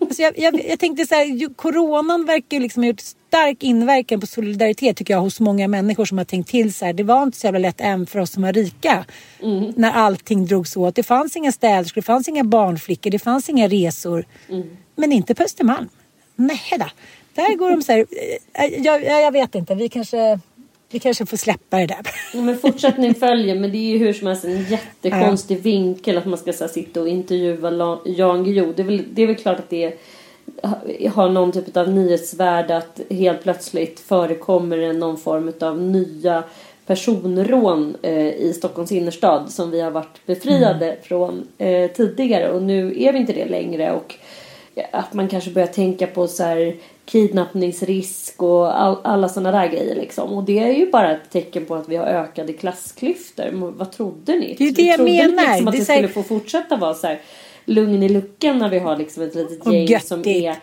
Alltså 0.00 0.22
jag, 0.22 0.38
jag, 0.38 0.64
jag 0.68 0.78
tänkte 0.78 1.06
så 1.06 1.14
här, 1.14 1.54
coronan 1.54 2.24
verkar 2.24 2.60
liksom 2.60 2.82
ha 2.82 2.88
gjort 2.88 3.00
stark 3.00 3.62
inverkan 3.62 4.20
på 4.20 4.26
solidaritet 4.26 4.96
tycker 4.96 5.14
jag 5.14 5.20
hos 5.20 5.40
många 5.40 5.68
människor 5.68 6.04
som 6.04 6.18
har 6.18 6.24
tänkt 6.24 6.50
till 6.50 6.74
så 6.74 6.84
här. 6.84 6.92
Det 6.92 7.02
var 7.02 7.22
inte 7.22 7.38
så 7.38 7.46
jävla 7.46 7.58
lätt 7.58 7.80
än 7.80 8.06
för 8.06 8.18
oss 8.18 8.30
som 8.30 8.42
var 8.42 8.52
rika. 8.52 9.04
Mm. 9.42 9.72
När 9.76 9.92
allting 9.92 10.46
drogs 10.46 10.76
åt. 10.76 10.94
Det 10.94 11.02
fanns 11.02 11.36
inga 11.36 11.52
städerskor, 11.52 12.00
det 12.00 12.06
fanns 12.06 12.28
inga 12.28 12.44
barnflickor, 12.44 13.10
det 13.10 13.18
fanns 13.18 13.48
inga 13.48 13.68
resor. 13.68 14.24
Mm. 14.48 14.76
Men 14.96 15.12
inte 15.12 15.34
på 15.34 15.42
Östermalm. 15.42 15.88
Nej 16.36 16.60
då. 16.78 16.86
Där 17.34 17.56
går 17.56 17.70
de 17.70 17.82
så 17.82 17.92
här. 17.92 18.06
Jag, 18.78 19.04
jag, 19.04 19.22
jag 19.22 19.32
vet 19.32 19.54
inte, 19.54 19.74
vi 19.74 19.88
kanske 19.88 20.40
Vi 20.90 20.98
kanske 20.98 21.26
får 21.26 21.36
släppa 21.36 21.76
det 21.76 21.86
där. 21.86 22.00
Ja, 22.34 22.40
men 22.40 22.58
fortsättning 22.58 23.14
följer 23.14 23.54
men 23.54 23.72
det 23.72 23.78
är 23.78 23.90
ju 23.90 23.98
hur 23.98 24.12
som 24.12 24.26
helst 24.26 24.44
en 24.44 24.64
jättekonstig 24.64 25.60
vinkel 25.60 26.18
att 26.18 26.26
man 26.26 26.38
ska 26.38 26.52
här, 26.60 26.68
sitta 26.68 27.00
och 27.00 27.08
intervjua 27.08 27.98
Jan 28.04 28.44
Guillou. 28.44 28.72
Det 28.76 28.82
är 28.82 28.86
väl, 28.86 29.04
det 29.10 29.22
är 29.22 29.26
väl 29.26 29.36
klart 29.36 29.58
att 29.58 29.70
det 29.70 29.84
är, 29.84 31.08
har 31.08 31.28
någon 31.28 31.52
typ 31.52 31.76
av 31.76 31.90
nyhetsvärde 31.90 32.76
att 32.76 33.00
helt 33.10 33.42
plötsligt 33.42 34.00
förekommer 34.00 34.76
det 34.76 34.92
någon 34.92 35.16
form 35.16 35.52
av 35.60 35.82
nya 35.82 36.44
personrån 36.86 37.96
eh, 38.02 38.28
i 38.28 38.52
Stockholms 38.56 38.92
innerstad 38.92 39.50
som 39.50 39.70
vi 39.70 39.80
har 39.80 39.90
varit 39.90 40.26
befriade 40.26 40.96
från 41.02 41.48
eh, 41.58 41.90
tidigare 41.90 42.50
och 42.50 42.62
nu 42.62 43.02
är 43.02 43.12
vi 43.12 43.18
inte 43.18 43.32
det 43.32 43.46
längre 43.48 43.92
och 43.92 44.14
att 44.92 45.14
man 45.14 45.28
kanske 45.28 45.50
börjar 45.50 45.68
tänka 45.68 46.06
på 46.06 46.28
så 46.28 46.42
här 46.42 46.74
kidnappningsrisk 47.04 48.42
och 48.42 48.80
all, 48.80 48.96
alla 49.04 49.28
sådana 49.28 49.58
där 49.60 49.68
grejer 49.68 49.94
liksom. 49.94 50.32
Och 50.32 50.44
det 50.44 50.58
är 50.58 50.72
ju 50.72 50.90
bara 50.90 51.12
ett 51.12 51.30
tecken 51.32 51.64
på 51.64 51.74
att 51.74 51.88
vi 51.88 51.96
har 51.96 52.06
ökade 52.06 52.52
klassklyfter. 52.52 53.50
Men 53.52 53.76
Vad 53.76 53.92
trodde 53.92 54.32
ni? 54.32 54.54
Det 54.58 54.64
är 54.64 54.68
ju 54.68 54.72
det 54.72 54.82
jag 54.82 54.96
trodde 54.96 55.12
ni 55.12 55.22
menar. 55.22 55.42
liksom 55.48 55.68
att 55.68 55.72
Det 55.74 55.78
det, 55.80 55.84
så 55.84 55.92
här- 55.92 55.98
skulle 55.98 56.12
få 56.12 56.22
fortsätta 56.22 56.76
vara 56.76 56.94
så 56.94 57.06
här 57.06 57.20
lugn 57.64 58.02
i 58.02 58.08
luckan 58.08 58.58
när 58.58 58.68
vi 58.68 58.78
har 58.78 58.96
liksom 58.96 59.22
ett 59.22 59.34
litet 59.34 59.66
Och 59.66 59.74
gäng 59.74 60.00
som 60.00 60.28
är 60.28 60.56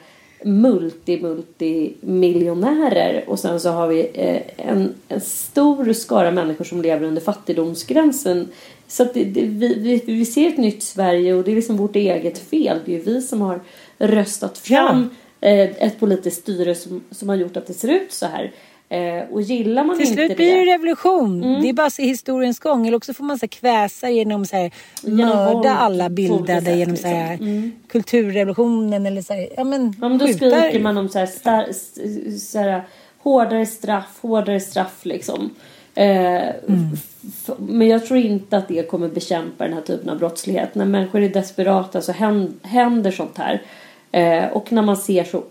multi 0.45 1.21
multi 1.21 1.93
miljonärer 2.01 3.23
och 3.27 3.39
sen 3.39 3.59
så 3.59 3.69
har 3.69 3.87
vi 3.87 4.09
eh, 4.13 4.67
en, 4.69 4.93
en 5.07 5.21
stor 5.21 5.93
skara 5.93 6.31
människor 6.31 6.65
som 6.65 6.81
lever 6.81 7.07
under 7.07 7.21
fattigdomsgränsen. 7.21 8.47
Så 8.87 9.03
att 9.03 9.13
det, 9.13 9.23
det, 9.23 9.41
vi, 9.41 9.73
vi, 9.79 10.13
vi 10.13 10.25
ser 10.25 10.47
ett 10.47 10.57
nytt 10.57 10.83
Sverige 10.83 11.33
och 11.33 11.43
det 11.43 11.51
är 11.51 11.55
liksom 11.55 11.77
vårt 11.77 11.95
eget 11.95 12.37
fel. 12.37 12.79
Det 12.85 12.91
är 12.91 12.97
ju 12.97 13.03
vi 13.03 13.21
som 13.21 13.41
har 13.41 13.59
röstat 13.97 14.57
fram 14.57 15.09
eh, 15.41 15.59
ett 15.59 15.99
politiskt 15.99 16.41
styre 16.41 16.75
som, 16.75 17.03
som 17.11 17.29
har 17.29 17.35
gjort 17.35 17.57
att 17.57 17.67
det 17.67 17.73
ser 17.73 17.87
ut 17.89 18.11
så 18.11 18.25
här. 18.25 18.51
Eh, 18.89 19.23
och 19.31 19.41
gillar 19.41 19.83
man 19.83 19.97
Till 19.97 20.05
inte 20.07 20.15
slut 20.27 20.37
blir 20.37 20.47
det 20.47 20.53
det 20.53 20.61
Mm. 20.61 20.71
revolution. 20.73 21.61
Det 21.61 21.69
är 21.69 21.73
bara 21.73 21.87
att 21.87 21.93
se 21.93 22.03
historiens 22.05 22.59
gång. 22.59 22.87
Eller 22.87 22.97
också 22.97 23.13
får 23.13 23.23
man 23.23 23.39
så 23.39 23.47
kväsa 23.47 24.09
genom 24.09 24.45
så 24.45 24.55
här, 24.55 24.71
Genom 25.03 25.17
våld 25.37 25.55
mörda 25.55 25.75
alla 25.75 26.09
bildade 26.09 26.61
sätt, 26.61 26.77
genom 26.77 26.95
så 26.97 27.07
här, 27.07 27.29
liksom. 27.31 27.47
Mm. 27.47 27.71
kulturrevolutionen 27.87 29.05
eller 29.05 29.21
så 29.21 29.33
här, 29.33 29.49
ja 29.57 29.63
men, 29.63 29.95
Ja, 30.01 30.09
men 30.09 30.17
då 30.17 30.25
skjuta- 30.27 30.37
skriker 30.61 30.79
man 30.79 30.97
om 30.97 31.09
så 31.09 31.19
här, 31.19 31.25
star, 31.25 31.67
så 32.37 32.59
här, 32.59 32.83
hårdare 33.23 33.65
straff, 33.65 34.17
hårdare 34.21 34.59
straff 34.59 34.99
liksom. 35.03 35.49
Eh, 35.95 36.47
f- 36.47 37.49
men 37.57 37.87
jag 37.87 38.05
tror 38.05 38.19
inte 38.19 38.57
att 38.57 38.67
det 38.67 38.87
kommer 38.89 39.07
bekämpa 39.07 39.63
den 39.63 39.73
här 39.73 39.81
typen 39.81 40.09
av 40.09 40.17
brottslighet. 40.19 40.75
När 40.75 40.85
människor 40.85 41.21
är 41.21 41.29
desperata 41.29 42.01
så 42.01 42.11
hän- 42.11 42.53
händer 42.61 43.11
sånt 43.11 43.37
här. 43.37 43.61
Eh, 44.13 44.45
och 44.47 44.71
när 44.71 44.81
man 44.81 44.97
ser 44.97 45.23
så 45.23 45.43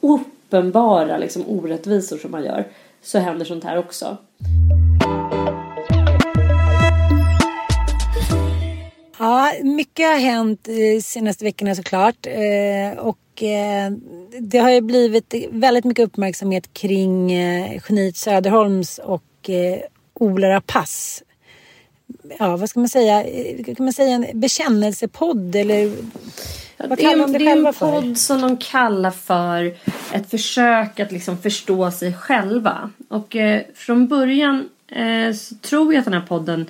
uppenbara 0.00 1.18
liksom, 1.18 1.44
orättvisor 1.48 2.18
som 2.18 2.30
man 2.30 2.44
gör 2.44 2.64
så 3.02 3.18
händer 3.18 3.44
sånt 3.44 3.64
här 3.64 3.78
också. 3.78 4.16
Ja, 9.18 9.52
mycket 9.62 10.06
har 10.06 10.18
hänt 10.18 10.64
de 10.64 11.02
senaste 11.02 11.44
veckorna 11.44 11.74
såklart. 11.74 12.26
Eh, 12.26 12.98
och 12.98 13.42
eh, 13.42 13.92
det 14.40 14.58
har 14.58 14.70
ju 14.70 14.80
blivit 14.80 15.34
väldigt 15.50 15.84
mycket 15.84 16.04
uppmärksamhet 16.04 16.72
kring 16.72 17.32
eh, 17.32 17.82
geniet 17.88 18.16
Söderholms 18.16 18.98
och 18.98 19.50
eh, 19.50 19.78
Ola 20.14 20.48
Rapace. 20.48 21.24
Ja, 22.38 22.56
vad 22.56 22.70
ska 22.70 22.80
man 22.80 22.88
säga? 22.88 23.24
Kan 23.64 23.84
man 23.84 23.92
säga 23.92 24.14
en 24.14 24.40
bekännelsepodd 24.40 25.56
eller 25.56 25.92
vad 26.88 26.98
det 26.98 27.04
är, 27.04 27.18
de 27.18 27.32
det 27.32 27.38
det 27.38 27.50
är 27.50 27.66
en 27.66 27.74
podd 27.74 28.18
som 28.18 28.40
de 28.40 28.56
kallar 28.56 29.10
för 29.10 29.74
ett 30.12 30.30
försök 30.30 31.00
att 31.00 31.12
liksom 31.12 31.38
förstå 31.38 31.90
sig 31.90 32.14
själva. 32.14 32.90
Och 33.08 33.36
eh, 33.36 33.62
från 33.74 34.08
början 34.08 34.68
eh, 34.88 35.34
så 35.34 35.54
tror 35.54 35.94
jag 35.94 35.98
att 35.98 36.04
den 36.04 36.14
här 36.14 36.26
podden 36.26 36.66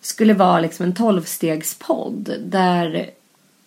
skulle 0.00 0.34
vara 0.34 0.60
liksom 0.60 0.86
en 0.86 0.94
tolvstegspodd 0.94 2.34
där 2.44 3.10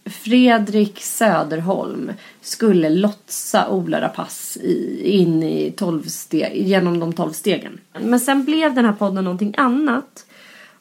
Fredrik 0.05 1.01
Söderholm 1.01 2.11
skulle 2.41 2.89
lotsa 2.89 3.69
Ola 3.69 4.01
Rapace 4.01 4.59
i, 4.59 5.01
in 5.03 5.43
i 5.43 5.71
tolvsteg, 5.71 6.67
genom 6.67 6.99
de 6.99 7.13
tolv 7.13 7.31
stegen. 7.31 7.79
Men 7.99 8.19
sen 8.19 8.45
blev 8.45 8.73
den 8.73 8.85
här 8.85 8.93
podden 8.93 9.23
någonting 9.23 9.53
annat. 9.57 10.25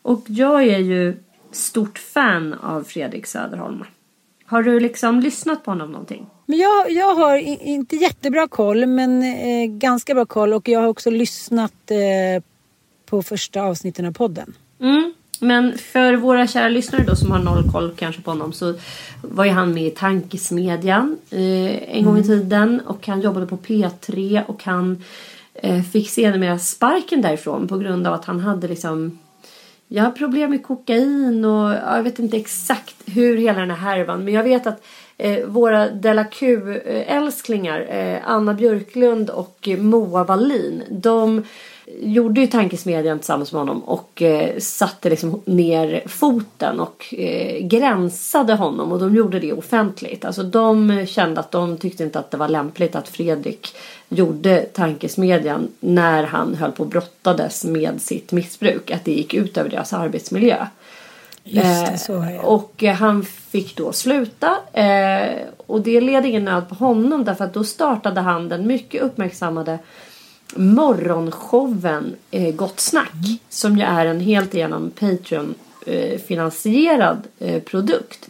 Och 0.02 0.22
jag 0.26 0.62
är 0.62 0.78
ju 0.78 1.16
stort 1.52 1.98
fan 1.98 2.54
av 2.54 2.82
Fredrik 2.82 3.26
Söderholm. 3.26 3.84
Har 4.44 4.62
du 4.62 4.80
liksom 4.80 5.20
lyssnat 5.20 5.64
på 5.64 5.70
honom 5.70 5.92
någonting? 5.92 6.26
Men 6.46 6.58
jag, 6.58 6.90
jag 6.90 7.14
har 7.14 7.36
inte 7.66 7.96
jättebra 7.96 8.48
koll 8.48 8.86
men 8.86 9.22
eh, 9.22 9.66
ganska 9.66 10.14
bra 10.14 10.26
koll 10.26 10.52
och 10.52 10.68
jag 10.68 10.80
har 10.80 10.88
också 10.88 11.10
lyssnat 11.10 11.90
eh, 11.90 12.42
på 13.06 13.22
första 13.22 13.62
avsnitten 13.62 14.06
av 14.06 14.12
podden. 14.12 14.54
Mm. 14.80 15.12
Men 15.40 15.78
för 15.78 16.16
våra 16.16 16.46
kära 16.46 16.68
lyssnare 16.68 17.04
då 17.04 17.16
som 17.16 17.30
har 17.30 17.38
noll 17.38 17.70
koll 17.72 17.92
kanske 17.96 18.22
på 18.22 18.30
honom 18.30 18.52
så 18.52 18.74
var 19.22 19.44
ju 19.44 19.50
han 19.50 19.74
med 19.74 19.86
i 19.86 19.90
Tankesmedjan 19.90 21.18
eh, 21.30 21.96
en 21.96 22.04
gång 22.04 22.18
i 22.18 22.22
tiden 22.22 22.80
och 22.80 23.06
han 23.06 23.20
jobbade 23.20 23.46
på 23.46 23.56
P3 23.56 24.46
och 24.46 24.64
han 24.64 25.04
eh, 25.54 25.82
fick 25.82 26.10
sedermera 26.10 26.58
sparken 26.58 27.22
därifrån 27.22 27.68
på 27.68 27.78
grund 27.78 28.06
av 28.06 28.14
att 28.14 28.24
han 28.24 28.40
hade 28.40 28.68
liksom 28.68 29.18
jag 29.92 30.04
har 30.04 30.10
problem 30.10 30.50
med 30.50 30.62
kokain 30.62 31.44
och 31.44 31.72
jag 31.72 32.02
vet 32.02 32.18
inte 32.18 32.36
exakt 32.36 32.96
hur 33.06 33.36
hela 33.36 33.60
den 33.60 33.70
här 33.70 33.76
härvan 33.76 34.24
men 34.24 34.34
jag 34.34 34.44
vet 34.44 34.66
att 34.66 34.84
eh, 35.18 35.46
våra 35.46 35.90
Della 35.90 36.24
Q-älsklingar 36.24 37.86
eh, 37.90 38.18
Anna 38.24 38.54
Björklund 38.54 39.30
och 39.30 39.68
Moa 39.78 40.24
Wallin 40.24 40.82
de 40.90 41.44
gjorde 42.00 42.40
ju 42.40 42.46
tankesmedjan 42.46 43.18
tillsammans 43.18 43.52
med 43.52 43.60
honom 43.60 43.80
och 43.80 44.22
eh, 44.22 44.58
satte 44.58 45.10
liksom 45.10 45.42
ner 45.44 46.02
foten 46.06 46.80
och 46.80 47.14
eh, 47.14 47.66
gränsade 47.66 48.54
honom 48.54 48.92
och 48.92 48.98
de 48.98 49.14
gjorde 49.14 49.40
det 49.40 49.52
offentligt. 49.52 50.24
Alltså 50.24 50.42
de 50.42 51.06
kände 51.06 51.40
att 51.40 51.50
de 51.50 51.76
tyckte 51.76 52.04
inte 52.04 52.18
att 52.18 52.30
det 52.30 52.36
var 52.36 52.48
lämpligt 52.48 52.94
att 52.94 53.08
Fredrik 53.08 53.76
gjorde 54.08 54.60
tankesmedjan 54.60 55.68
när 55.80 56.24
han 56.24 56.54
höll 56.54 56.72
på 56.72 56.82
och 56.82 56.88
brottades 56.88 57.64
med 57.64 58.00
sitt 58.00 58.32
missbruk. 58.32 58.90
Att 58.90 59.04
det 59.04 59.12
gick 59.12 59.34
ut 59.34 59.56
över 59.56 59.70
deras 59.70 59.92
arbetsmiljö. 59.92 60.66
Just 61.44 61.86
det, 61.86 61.92
Eh, 61.92 61.96
så 61.96 62.20
är 62.22 62.32
det. 62.32 62.38
Och 62.38 62.84
eh, 62.84 62.94
han 62.94 63.24
fick 63.24 63.76
då 63.76 63.92
sluta. 63.92 64.56
Eh, 64.72 65.36
och 65.66 65.80
det 65.80 66.00
led 66.00 66.26
ingen 66.26 66.44
nöd 66.44 66.68
på 66.68 66.74
honom 66.74 67.24
därför 67.24 67.44
att 67.44 67.54
då 67.54 67.64
startade 67.64 68.20
han 68.20 68.48
den 68.48 68.66
mycket 68.66 69.02
uppmärksammade 69.02 69.78
morgonshowen 70.56 72.16
eh, 72.30 72.54
Gott 72.54 72.80
Snack. 72.80 73.12
Som 73.48 73.76
ju 73.76 73.82
är 73.82 74.06
en 74.06 74.20
helt 74.20 74.54
igenom 74.54 74.90
Patreon 74.90 75.54
eh, 75.86 76.20
eh, 77.38 77.62
produkt. 77.62 78.28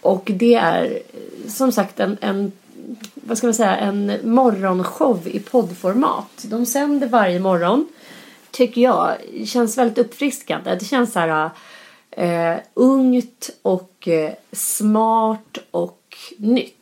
Och 0.00 0.30
det 0.34 0.54
är 0.54 0.84
eh, 0.84 1.50
som 1.50 1.72
sagt 1.72 2.00
en, 2.00 2.16
en 2.20 2.52
vad 3.14 3.38
ska 3.38 3.46
man 3.46 3.54
säga, 3.54 3.76
en 3.76 4.12
morgonshow 4.22 5.28
i 5.28 5.40
poddformat. 5.40 6.30
De 6.42 6.66
sänder 6.66 7.08
varje 7.08 7.40
morgon. 7.40 7.88
Tycker 8.50 8.80
jag 8.80 9.16
känns 9.46 9.78
väldigt 9.78 9.98
uppfriskande. 9.98 10.74
Det 10.74 10.84
känns 10.84 11.12
så 11.12 11.18
här 11.18 11.50
eh, 12.10 12.58
ungt 12.74 13.50
och 13.62 14.08
eh, 14.08 14.32
smart 14.52 15.58
och 15.70 16.16
nytt. 16.36 16.77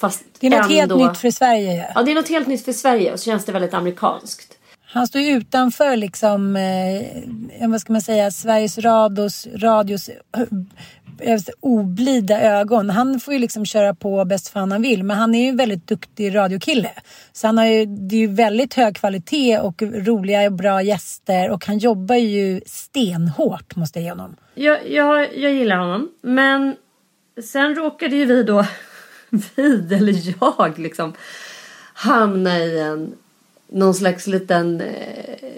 Fast 0.00 0.24
Det 0.40 0.46
är 0.46 0.50
något 0.50 0.70
helt 0.70 0.92
ändå- 0.92 1.08
nytt 1.08 1.18
för 1.18 1.30
Sverige 1.30 1.72
ju. 1.74 1.82
Ja, 1.94 2.02
det 2.02 2.10
är 2.10 2.14
något 2.14 2.28
helt 2.28 2.46
nytt 2.48 2.64
för 2.64 2.72
Sverige 2.72 3.12
och 3.12 3.20
så 3.20 3.24
känns 3.24 3.44
det 3.44 3.52
väldigt 3.52 3.74
amerikanskt. 3.74 4.54
Han 4.90 5.06
står 5.06 5.20
ju 5.20 5.32
utanför 5.32 5.96
liksom, 5.96 6.56
eh, 6.56 7.68
vad 7.68 7.80
ska 7.80 7.92
man 7.92 8.02
säga, 8.02 8.30
Sveriges 8.30 8.78
Radios, 8.78 9.46
radios 9.54 10.08
eh, 10.08 11.38
oblida 11.60 12.40
ögon. 12.40 12.90
Han 12.90 13.20
får 13.20 13.34
ju 13.34 13.40
liksom 13.40 13.64
köra 13.66 13.94
på 13.94 14.24
bäst 14.24 14.48
fan 14.48 14.72
han 14.72 14.82
vill. 14.82 15.02
Men 15.04 15.16
han 15.16 15.34
är 15.34 15.42
ju 15.42 15.48
en 15.48 15.56
väldigt 15.56 15.86
duktig 15.86 16.34
radiokille. 16.34 16.90
Så 17.32 17.46
han 17.46 17.58
har 17.58 17.64
ju, 17.66 17.86
det 17.86 18.16
är 18.16 18.20
ju 18.20 18.26
väldigt 18.26 18.74
hög 18.74 18.96
kvalitet 18.96 19.58
och 19.58 19.82
roliga 19.82 20.46
och 20.46 20.52
bra 20.52 20.82
gäster. 20.82 21.50
Och 21.50 21.66
han 21.66 21.78
jobbar 21.78 22.16
ju 22.16 22.60
stenhårt 22.66 23.76
måste 23.76 23.98
jag 23.98 24.04
ge 24.04 24.10
honom. 24.10 24.36
Jag, 24.54 24.90
jag, 24.90 25.38
jag 25.38 25.52
gillar 25.52 25.76
honom. 25.76 26.08
Men 26.22 26.76
sen 27.44 27.74
råkade 27.74 28.16
ju 28.16 28.24
vi 28.24 28.42
då, 28.42 28.64
vi 29.54 29.94
eller 29.94 30.34
jag 30.40 30.78
liksom, 30.78 31.12
hamna 31.94 32.58
i 32.58 32.80
en 32.80 33.14
någon 33.68 33.94
slags 33.94 34.26
liten 34.26 34.80
eh, 34.80 35.48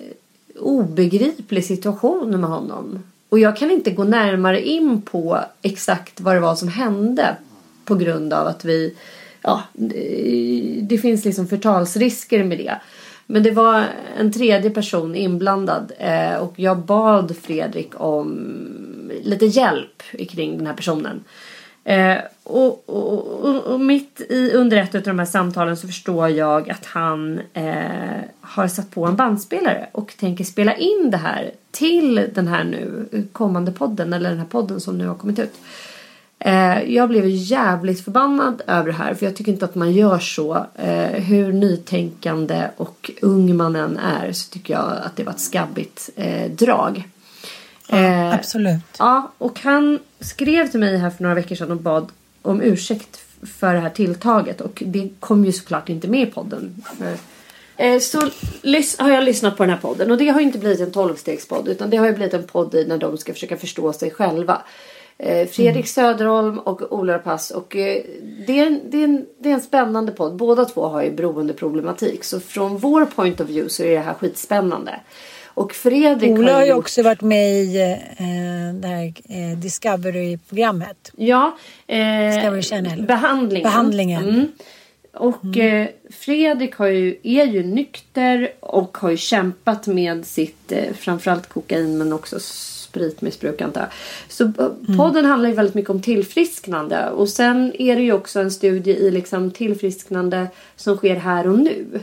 obegriplig 0.59 1.65
situation 1.65 2.41
med 2.41 2.51
honom. 2.51 2.99
Och 3.29 3.39
jag 3.39 3.57
kan 3.57 3.71
inte 3.71 3.91
gå 3.91 4.05
närmare 4.05 4.69
in 4.69 5.03
på 5.03 5.41
exakt 5.63 6.21
vad 6.21 6.37
det 6.37 6.41
var 6.41 6.55
som 6.55 6.69
hände 6.69 7.37
på 7.85 7.95
grund 7.95 8.33
av 8.33 8.47
att 8.47 8.65
vi, 8.65 8.95
ja, 9.43 9.63
det, 10.83 10.99
finns 10.99 11.25
liksom 11.25 11.47
förtalsrisker 11.47 12.45
med 12.45 12.59
det. 12.59 12.81
Men 13.27 13.43
det 13.43 13.51
var 13.51 13.85
en 14.19 14.33
tredje 14.33 14.71
person 14.71 15.15
inblandad 15.15 15.93
eh, 15.99 16.35
och 16.35 16.53
jag 16.57 16.79
bad 16.79 17.37
Fredrik 17.43 17.91
om 17.95 19.11
lite 19.23 19.47
hjälp 19.47 20.03
kring 20.29 20.59
den 20.59 20.67
här 20.67 20.75
personen. 20.75 21.25
Eh, 21.91 22.19
och, 22.45 22.89
och, 22.89 23.45
och, 23.45 23.67
och 23.67 23.81
mitt 23.81 24.21
i 24.21 24.53
under 24.53 24.77
ett 24.77 24.95
av 24.95 25.03
de 25.03 25.19
här 25.19 25.27
samtalen 25.27 25.77
så 25.77 25.87
förstår 25.87 26.29
jag 26.29 26.71
att 26.71 26.87
han 26.87 27.41
eh, 27.53 28.21
har 28.41 28.69
satt 28.69 28.91
på 28.91 29.07
en 29.07 29.17
bandspelare 29.17 29.87
och 29.93 30.15
tänker 30.17 30.45
spela 30.45 30.77
in 30.77 31.11
det 31.11 31.17
här 31.17 31.51
till 31.71 32.29
den 32.35 32.49
här 32.49 32.65
nu 32.65 33.09
kommande 33.33 33.73
podden 33.73 34.13
eller 34.13 34.31
den 34.31 34.39
här 34.39 34.47
podden 34.47 34.81
som 34.81 34.99
nu 34.99 35.09
har 35.09 35.15
kommit 35.15 35.39
ut. 35.39 35.55
Eh, 36.39 36.83
jag 36.83 37.09
blev 37.09 37.25
jävligt 37.27 38.05
förbannad 38.05 38.63
över 38.67 38.87
det 38.87 38.97
här 38.97 39.15
för 39.15 39.27
jag 39.27 39.37
tycker 39.37 39.53
inte 39.53 39.65
att 39.65 39.75
man 39.75 39.93
gör 39.93 40.19
så. 40.19 40.67
Eh, 40.75 41.23
hur 41.23 41.53
nytänkande 41.53 42.69
och 42.77 43.11
ung 43.23 43.57
man 43.57 43.77
än 43.77 43.97
är 43.97 44.33
så 44.33 44.51
tycker 44.51 44.75
jag 44.75 44.93
att 45.05 45.17
det 45.17 45.25
var 45.25 45.33
ett 45.33 45.41
skabbigt 45.41 46.11
eh, 46.17 46.51
drag. 46.51 47.09
Ja, 47.91 48.35
absolut. 48.35 48.81
Ja, 48.99 49.33
och 49.39 49.61
han 49.61 49.99
skrev 50.21 50.71
till 50.71 50.81
mig 50.81 50.97
här 50.97 51.11
för 51.11 51.23
några 51.23 51.35
veckor 51.35 51.55
sedan 51.57 51.71
och 51.71 51.77
bad 51.77 52.09
om 52.43 52.63
ursäkt 52.63 53.21
för 53.43 53.75
det 53.75 53.81
här 53.81 53.91
tilltaget 53.91 54.61
och 54.61 54.83
det 54.87 55.11
kom 55.21 55.45
ju 55.45 55.53
såklart 55.53 55.89
inte 55.89 56.09
med 56.09 56.21
i 56.23 56.27
podden. 56.27 56.83
Så 58.01 58.21
har 58.99 59.11
jag 59.11 59.25
lyssnat 59.25 59.57
på 59.57 59.63
den 59.63 59.71
här 59.71 59.81
podden 59.81 60.11
och 60.11 60.19
det 60.19 60.29
har 60.29 60.41
inte 60.41 60.59
blivit 60.59 60.81
en 60.81 60.91
tolvstegspodd 60.91 61.69
utan 61.69 61.91
det 61.91 61.97
har 61.97 62.07
ju 62.07 62.13
blivit 62.13 62.35
en 62.35 62.47
podd 62.47 62.85
när 62.89 62.99
de 62.99 63.19
ska 63.19 63.33
försöka 63.33 63.57
förstå 63.57 63.93
sig 63.93 64.11
själva. 64.11 64.63
Fredrik 65.51 65.67
mm. 65.67 65.87
Söderholm 65.87 66.59
och 66.59 66.93
Ola 66.93 67.15
Rapace 67.15 67.55
och 67.55 67.69
det 68.47 68.61
är, 68.61 68.67
en, 68.67 68.81
det, 68.91 69.01
är 69.01 69.05
en, 69.05 69.27
det 69.39 69.51
är 69.51 69.55
en 69.55 69.61
spännande 69.61 70.13
podd. 70.13 70.37
Båda 70.37 70.65
två 70.65 70.89
har 70.89 71.03
ju 71.03 71.11
beroendeproblematik 71.11 72.25
så 72.25 72.41
från 72.41 72.79
vår 72.79 73.05
point 73.05 73.41
of 73.41 73.49
view 73.49 73.69
så 73.69 73.83
är 73.83 73.91
det 73.91 74.01
här 74.01 74.15
skitspännande. 74.15 75.01
Och 75.61 75.75
Fredrik 75.75 76.31
Ola 76.31 76.53
har 76.55 76.63
ju 76.63 76.69
gjort... 76.69 76.79
också 76.79 77.03
varit 77.03 77.21
med 77.21 77.51
i 77.53 77.81
eh, 77.81 78.75
det 78.75 78.89
här 78.89 79.13
eh, 79.29 79.59
Discovery-programmet. 79.59 81.13
Ja. 81.17 81.57
Eh, 81.87 82.35
Discovery 82.35 82.63
Channel. 82.63 83.03
Behandlingen. 83.03 83.63
Behandlingen. 83.63 84.29
Mm. 84.29 84.47
Och 85.15 85.45
Mm. 85.45 85.83
eh, 85.83 85.89
Fredrik 86.11 86.75
har 86.75 86.87
ju, 86.87 87.17
är 87.23 87.45
ju 87.45 87.63
nykter 87.63 88.53
och 88.61 88.99
har 88.99 89.11
ju 89.11 89.17
kämpat 89.17 89.87
med 89.87 90.27
sitt 90.27 90.73
eh, 90.73 90.93
framförallt 90.95 91.49
kokain 91.49 91.99
men 91.99 92.13
också 92.13 92.37
spritmissbruk 92.41 93.61
antar 93.61 93.81
jag. 93.81 93.91
Så 94.29 94.45
eh, 94.45 94.97
podden 94.97 95.25
handlar 95.25 95.49
ju 95.49 95.55
väldigt 95.55 95.75
mycket 95.75 95.91
om 95.91 96.03
tillfrisknande 96.03 97.11
och 97.11 97.29
sen 97.29 97.73
är 97.79 97.97
det 97.97 98.03
ju 98.03 98.13
också 98.13 98.41
en 98.41 98.51
studie 98.51 98.91
i 98.97 99.11
liksom 99.11 99.51
tillfrisknande 99.51 100.47
som 100.77 100.97
sker 100.97 101.17
här 101.17 101.49
och 101.49 101.59
nu. 101.59 102.01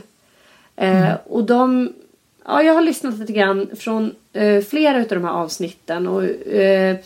Eh, 0.76 1.14
och 1.26 1.44
de 1.44 1.92
Ja, 2.50 2.62
jag 2.62 2.74
har 2.74 2.82
lyssnat 2.82 3.18
lite 3.18 3.32
grann 3.32 3.66
från 3.76 4.14
eh, 4.32 4.64
flera 4.64 4.98
av 4.98 5.08
de 5.08 5.24
här 5.24 5.32
avsnitten. 5.32 6.06
Och, 6.06 6.24
eh, 6.46 6.96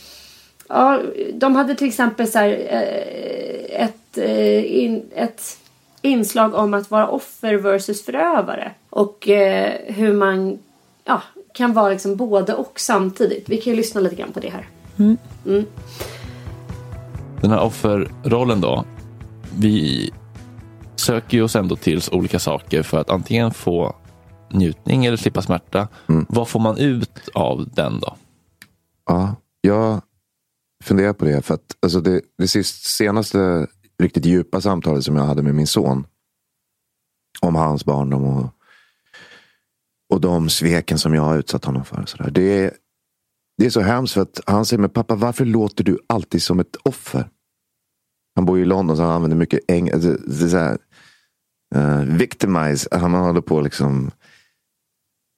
ja, 0.68 1.01
de 1.34 1.57
hade 1.57 1.74
till 1.74 1.88
exempel 1.88 2.28
så 2.28 2.38
här, 2.38 2.49
eh, 2.49 3.82
ett, 3.84 4.18
eh, 4.18 4.82
in, 4.82 5.03
ett 5.14 5.59
inslag 6.03 6.55
om 6.55 6.74
att 6.74 6.90
vara 6.90 7.09
offer 7.09 7.55
versus 7.55 8.05
förövare. 8.05 8.72
Och 8.90 9.28
eh, 9.28 9.72
hur 9.86 10.12
man 10.12 10.59
ja, 11.05 11.22
kan 11.55 11.72
vara 11.72 11.88
liksom 11.88 12.16
både 12.16 12.55
och 12.55 12.80
samtidigt. 12.80 13.49
Vi 13.49 13.57
kan 13.57 13.70
ju 13.72 13.76
lyssna 13.76 14.01
lite 14.01 14.14
grann 14.14 14.32
på 14.32 14.40
det 14.40 14.51
här. 14.51 14.68
Mm. 14.99 15.16
Mm. 15.47 15.66
Den 17.40 17.51
här 17.51 17.62
offerrollen 17.62 18.61
då. 18.61 18.84
Vi 19.59 20.11
söker 20.97 21.36
ju 21.36 21.43
oss 21.43 21.57
ändå 21.57 21.76
till 21.76 22.01
olika 22.12 22.38
saker 22.38 22.82
för 22.82 22.99
att 22.99 23.11
antingen 23.11 23.51
få 23.51 23.95
njutning 24.53 25.07
eller 25.07 25.16
slippa 25.16 25.42
smärta. 25.42 25.88
Vad 26.28 26.48
får 26.48 26.61
man 26.61 26.78
ut 26.78 27.28
av 27.34 27.68
den 27.74 28.00
då? 28.00 28.16
Ja, 29.07 29.34
jag 29.61 30.03
funderar 30.84 31.12
på 31.12 31.24
det. 31.24 31.42
För 31.42 31.55
att 31.55 31.76
alltså 31.82 32.00
det, 32.00 32.20
det 32.38 32.48
sist, 32.48 32.84
senaste 32.84 33.66
riktigt 33.98 34.24
djupa 34.24 34.61
samtalet 34.61 35.05
som 35.05 35.16
jag 35.16 35.24
hade 35.24 35.42
med 35.42 35.55
min 35.55 35.66
son. 35.66 36.07
Om 37.40 37.55
hans 37.55 37.84
barndom 37.84 38.24
och, 38.24 38.55
och 40.11 40.20
de 40.20 40.50
sveken 40.50 40.98
som 40.98 41.14
jag 41.14 41.22
har 41.22 41.38
utsatt 41.38 41.64
honom 41.64 41.84
för. 41.84 42.05
Så 42.07 42.16
där. 42.16 42.30
Det, 42.30 42.64
är, 42.64 42.72
det 43.59 43.66
är 43.66 43.70
så 43.70 43.80
hemskt 43.80 44.14
för 44.14 44.20
att 44.20 44.40
han 44.46 44.66
säger, 44.66 44.80
men 44.80 44.90
pappa 44.90 45.14
varför 45.14 45.44
låter 45.44 45.84
du 45.84 45.98
alltid 46.07 46.42
som 46.42 46.61
ett 46.61 46.76
offer? 46.82 47.28
Han 48.34 48.44
bor 48.44 48.59
i 48.59 48.64
London 48.64 48.96
så 48.96 49.03
han 49.03 49.12
använder 49.12 49.36
mycket 49.36 49.61
engelska. 49.68 50.78
Uh, 51.76 52.00
victimize. 52.00 52.88
Han 52.92 53.14
håller 53.14 53.40
på 53.40 53.61
liksom 53.61 54.11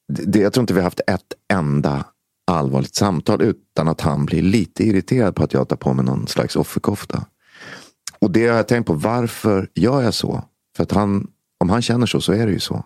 det, 0.09 0.39
jag 0.39 0.53
tror 0.53 0.63
inte 0.63 0.75
vi 0.75 0.81
har 0.81 0.85
haft 0.85 1.01
ett 1.07 1.35
enda 1.53 2.05
allvarligt 2.47 2.95
samtal 2.95 3.43
utan 3.43 3.89
att 3.89 4.01
han 4.01 4.27
blir 4.27 4.43
lite 4.43 4.85
irriterad 4.85 5.35
på 5.35 5.45
att 5.45 5.53
jag 5.53 5.69
tar 5.69 5.77
på 5.77 5.95
mig 5.95 6.05
någon 6.05 6.27
slags 6.27 6.57
offerkofta. 6.57 7.27
Och 8.19 8.31
det 8.31 8.47
har 8.47 8.57
jag 8.57 8.69
tänkt 8.69 8.87
på, 8.87 8.93
varför 8.93 9.69
gör 9.75 10.03
jag 10.03 10.15
så? 10.15 10.43
För 10.77 10.83
att 10.83 10.93
han, 10.93 11.31
om 11.61 11.71
han 11.71 11.83
känner 11.83 12.07
så, 12.07 12.21
så 12.21 12.33
är 12.33 12.47
det 12.47 12.53
ju 12.53 12.61
så. 12.61 12.85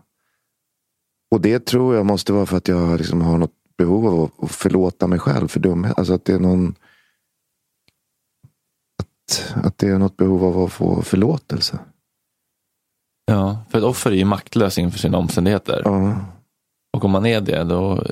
Och 1.30 1.40
det 1.40 1.66
tror 1.66 1.94
jag 1.94 2.06
måste 2.06 2.32
vara 2.32 2.46
för 2.46 2.56
att 2.56 2.68
jag 2.68 2.98
liksom 2.98 3.20
har 3.20 3.38
något 3.38 3.54
behov 3.78 4.06
av 4.06 4.30
att 4.38 4.50
förlåta 4.50 5.06
mig 5.06 5.18
själv 5.18 5.48
för 5.48 5.60
dumhet. 5.60 5.98
Alltså 5.98 6.14
att 6.14 6.24
det 6.24 6.32
är 6.32 6.38
någon... 6.38 6.74
Att, 8.98 9.54
att 9.64 9.78
det 9.78 9.88
är 9.88 9.98
något 9.98 10.16
behov 10.16 10.44
av 10.44 10.64
att 10.64 10.72
få 10.72 11.02
förlåtelse. 11.02 11.78
Ja, 13.26 13.58
för 13.70 13.78
ett 13.78 13.84
offer 13.84 14.10
är 14.10 14.14
ju 14.14 14.24
maktlös 14.24 14.78
inför 14.78 14.98
sina 14.98 15.18
omständigheter. 15.18 15.82
Ja. 15.84 16.20
Och 16.92 17.04
om 17.04 17.10
man 17.10 17.26
är 17.26 17.40
det, 17.40 17.64
då 17.64 18.04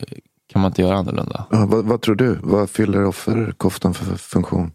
kan 0.47 0.63
man 0.63 0.71
inte 0.71 0.83
göra 0.83 0.97
annorlunda. 0.97 1.47
Ja, 1.51 1.67
vad, 1.67 1.85
vad 1.85 2.01
tror 2.01 2.15
du? 2.15 2.39
Vad 2.43 2.71
fyller 2.71 3.05
offerkoftan 3.05 3.95
för 3.95 4.17
funktion? 4.17 4.73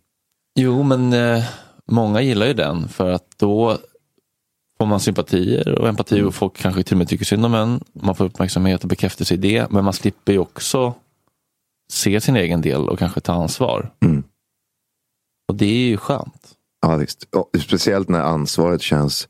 Jo, 0.56 0.84
men 0.84 1.14
eh, 1.14 1.44
många 1.86 2.22
gillar 2.22 2.46
ju 2.46 2.54
den 2.54 2.88
för 2.88 3.12
att 3.12 3.26
då 3.38 3.78
får 4.78 4.86
man 4.86 5.00
sympatier 5.00 5.80
och 5.80 5.88
empati 5.88 6.22
och 6.22 6.36
folk 6.36 6.58
kanske 6.58 6.84
till 6.84 6.94
och 6.94 6.98
med 6.98 7.08
tycker 7.08 7.26
synd 7.26 7.46
om 7.46 7.54
en. 7.54 7.84
Man 7.94 8.16
får 8.16 8.26
uppmärksamhet 8.26 8.84
och 8.84 8.90
bekräftelse 8.90 9.34
i 9.34 9.38
det. 9.38 9.72
Men 9.72 9.84
man 9.84 9.94
slipper 9.94 10.34
ju 10.34 10.40
också 10.40 10.94
se 11.92 12.22
sin 12.22 12.36
egen 12.36 12.62
del 12.62 12.90
och 12.90 13.00
kanske 13.00 13.20
ta 13.20 13.34
ansvar. 13.34 13.94
Mm. 14.06 14.24
Och 15.48 15.56
det 15.56 15.66
är 15.66 15.88
ju 15.88 15.98
skönt. 15.98 16.54
Ja, 16.82 16.96
visst. 16.96 17.28
Speciellt 17.60 18.10
när 18.10 18.22
ansvaret 18.22 18.82
känns 18.82 19.28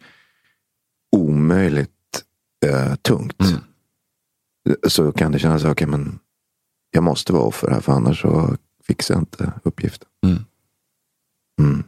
omöjligt 1.15 1.89
eh, 2.65 2.95
tungt. 2.95 3.41
Mm. 3.41 3.61
Så 4.87 5.11
kan 5.11 5.31
det 5.31 5.39
kännas, 5.39 5.61
okej 5.61 5.71
okay, 5.71 5.87
men 5.87 6.19
jag 6.91 7.03
måste 7.03 7.33
vara 7.33 7.43
offer 7.43 7.71
här 7.71 7.81
för 7.81 7.93
annars 7.93 8.21
så 8.21 8.57
fixar 8.83 9.15
jag 9.15 9.21
inte 9.21 9.53
uppgiften. 9.63 10.09
Mm. 10.25 10.45
Mm. 11.59 11.83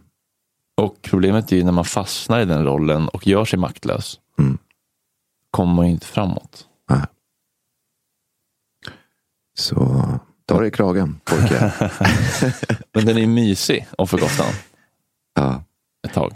Och 0.81 1.01
problemet 1.01 1.51
är 1.51 1.55
ju 1.55 1.63
när 1.63 1.71
man 1.71 1.85
fastnar 1.85 2.39
i 2.39 2.45
den 2.45 2.63
rollen 2.63 3.07
och 3.07 3.27
gör 3.27 3.45
sig 3.45 3.59
maktlös. 3.59 4.19
Mm. 4.39 4.57
Kommer 5.51 5.73
man 5.73 5.85
inte 5.85 6.05
framåt. 6.05 6.67
Nej. 6.89 7.01
Så 9.53 10.03
ta 10.45 10.59
det 10.59 10.67
i 10.67 10.71
kragen 10.71 11.19
pojkar. 11.23 11.91
Men 12.93 13.05
den 13.05 13.17
är 13.17 13.27
mysig, 13.27 13.87
offerkoftan. 13.97 14.53
Ja. 15.33 15.63
Ett 16.07 16.13
tag. 16.13 16.35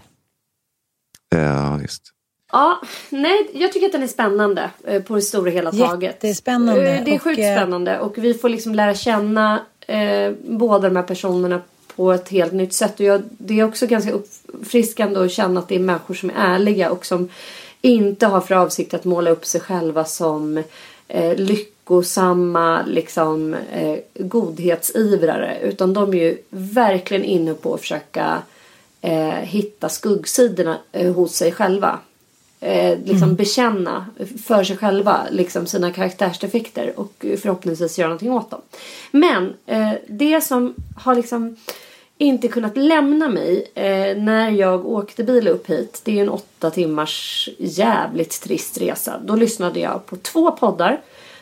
Ja, 1.30 1.76
visst. 1.76 2.14
Ja, 2.52 2.82
nej, 3.10 3.50
jag 3.54 3.74
tycker 3.74 3.86
att 3.86 3.92
den 3.92 4.04
är 4.04 4.08
spännande 4.08 4.70
eh, 4.84 5.02
på 5.02 5.16
det 5.16 5.22
stora 5.22 5.52
hela 5.52 5.72
taget. 5.72 6.24
Jättespännande. 6.24 6.92
Eh, 6.92 7.04
Det 7.04 7.12
är 7.12 7.16
Och, 7.16 7.22
sjukt 7.22 7.40
eh, 7.40 7.56
spännande 7.56 8.00
och 8.00 8.18
vi 8.18 8.34
får 8.34 8.50
liksom 8.50 8.76
lära 8.76 8.94
känna 8.94 9.62
eh, 9.88 10.32
båda 10.48 10.90
de 10.90 10.96
här 10.96 11.04
personerna 11.04 11.62
på 11.96 12.12
ett 12.12 12.30
helt 12.30 12.54
nytt 12.54 12.74
sätt. 12.74 13.00
Och 13.00 13.06
jag, 13.06 13.22
det 13.30 13.60
är 13.60 13.64
också 13.64 13.88
ganska 13.88 14.12
uppfriskande 14.12 15.20
att 15.20 15.32
känna 15.32 15.60
att 15.60 15.68
det 15.68 15.76
är 15.76 15.80
människor 15.80 16.14
som 16.14 16.30
är 16.30 16.34
ärliga 16.38 16.92
och 16.92 17.06
som 17.06 17.30
inte 17.82 18.26
har 18.26 18.42
för 18.42 18.56
avsikt 18.56 18.94
att 18.94 19.06
måla 19.06 19.30
upp 19.30 19.46
sig 19.46 19.62
själva 19.62 20.06
som 20.06 20.64
eh, 21.08 21.36
lyckosamma 21.36 22.84
liksom, 22.88 23.54
eh, 23.54 23.98
godhetsivrare. 24.16 25.58
Utan 25.62 25.94
de 25.94 26.14
är 26.14 26.18
ju 26.18 26.38
verkligen 26.50 27.24
inne 27.24 27.54
på 27.54 27.74
att 27.74 27.82
försöka 27.82 28.42
eh, 29.02 29.30
hitta 29.30 29.90
skuggsidorna 29.90 30.78
eh, 30.92 31.14
hos 31.14 31.34
sig 31.36 31.52
själva 31.52 32.00
eh, 32.60 33.00
liksom 33.04 33.24
Mm. 33.24 33.36
bekänna 33.36 34.06
för 34.46 34.64
sig 34.64 34.78
själva 34.78 35.28
liksom 35.32 35.66
sina 35.68 35.92
karaktärsdefekter 35.92 36.94
och 37.00 37.26
förhoppningsvis 37.42 37.98
göra 38.00 38.08
någonting 38.10 38.32
åt 38.32 38.50
dem. 38.52 38.62
Men 39.12 39.54
eh, 39.66 39.92
det 40.08 40.42
som 40.42 40.76
har 40.96 41.16
liksom 41.16 41.56
inte 42.18 42.48
kunnat 42.48 42.78
lämna 42.78 43.30
mig 43.30 43.72
eh, 43.76 44.18
när 44.18 44.50
jag 44.52 44.86
åkte 44.86 45.24
bil 45.24 45.48
upp 45.48 45.70
hit. 45.70 46.02
Det 46.04 46.18
är 46.20 46.24
en 46.24 46.30
åtta 46.30 46.70
timmars 46.70 47.50
jävligt 47.58 48.42
trist 48.42 48.82
resa. 48.82 49.20
Då 49.26 49.36
lyssnade 49.36 49.80
jag 49.80 50.06
på 50.06 50.16
två 50.16 50.52
poddar. 50.52 51.02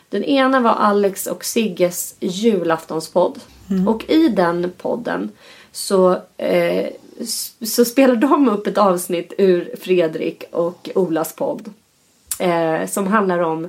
Den 0.09 0.23
ena 0.23 0.59
var 0.59 0.71
Alex 0.71 1.27
och 1.27 1.45
Sigges 1.45 2.15
julaftonspodd. 2.19 3.39
Och 3.87 4.09
i 4.09 4.27
den 4.27 4.71
podden 4.77 5.31
så, 5.71 6.11
eh, 6.37 6.87
så 7.61 7.85
spelar 7.85 8.15
de 8.15 8.49
upp 8.49 8.67
ett 8.67 8.77
avsnitt 8.77 9.33
ur 9.37 9.75
Fredrik 9.79 10.43
och 10.51 10.89
Olas 10.95 11.35
podd. 11.35 11.73
Eh, 12.39 12.87
som 12.87 13.07
handlar 13.07 13.39
om 13.39 13.67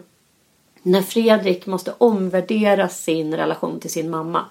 när 0.82 1.02
Fredrik 1.02 1.66
måste 1.66 1.94
omvärdera 1.98 2.88
sin 2.88 3.34
relation 3.34 3.80
till 3.80 3.90
sin 3.90 4.10
mamma. 4.10 4.44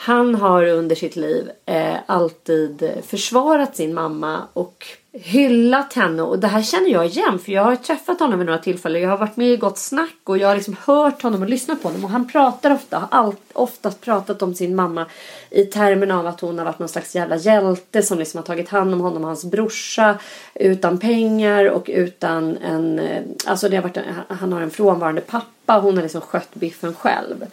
Han 0.00 0.34
har 0.34 0.66
under 0.66 0.96
sitt 0.96 1.16
liv 1.16 1.50
eh, 1.66 1.96
alltid 2.06 2.90
försvarat 3.06 3.76
sin 3.76 3.94
mamma 3.94 4.42
och 4.52 4.86
hyllat 5.12 5.92
henne 5.92 6.22
och 6.22 6.38
det 6.38 6.46
här 6.46 6.62
känner 6.62 6.90
jag 6.90 7.06
igen 7.06 7.38
för 7.38 7.52
jag 7.52 7.64
har 7.64 7.76
träffat 7.76 8.20
honom 8.20 8.38
vid 8.38 8.46
några 8.46 8.58
tillfällen. 8.58 9.02
Jag 9.02 9.10
har 9.10 9.18
varit 9.18 9.36
med 9.36 9.48
i 9.48 9.56
Gott 9.56 9.78
Snack 9.78 10.16
och 10.24 10.38
jag 10.38 10.48
har 10.48 10.54
liksom 10.54 10.76
hört 10.84 11.22
honom 11.22 11.42
och 11.42 11.48
lyssnat 11.48 11.82
på 11.82 11.88
honom 11.88 12.04
och 12.04 12.10
han 12.10 12.28
pratar 12.28 12.70
ofta, 12.70 12.98
har 12.98 13.08
allt, 13.10 13.40
oftast 13.52 14.00
pratat 14.00 14.42
om 14.42 14.54
sin 14.54 14.76
mamma 14.76 15.06
i 15.50 15.64
termen 15.64 16.10
av 16.10 16.26
att 16.26 16.40
hon 16.40 16.58
har 16.58 16.64
varit 16.64 16.78
någon 16.78 16.88
slags 16.88 17.14
jävla 17.14 17.36
hjälte 17.36 18.02
som 18.02 18.18
liksom 18.18 18.38
har 18.38 18.44
tagit 18.44 18.68
hand 18.68 18.94
om 18.94 19.00
honom 19.00 19.22
och 19.22 19.28
hans 19.28 19.44
brorsa 19.44 20.18
utan 20.54 20.98
pengar 20.98 21.64
och 21.70 21.84
utan 21.92 22.56
en, 22.56 22.98
eh, 22.98 23.22
alltså 23.46 23.68
det 23.68 23.76
har 23.76 23.82
varit 23.82 23.96
en, 23.96 24.04
han 24.28 24.52
har 24.52 24.60
en 24.60 24.70
frånvarande 24.70 25.20
pappa, 25.20 25.78
hon 25.78 25.96
har 25.96 26.02
liksom 26.02 26.20
skött 26.20 26.54
biffen 26.54 26.94
själv. 26.94 27.46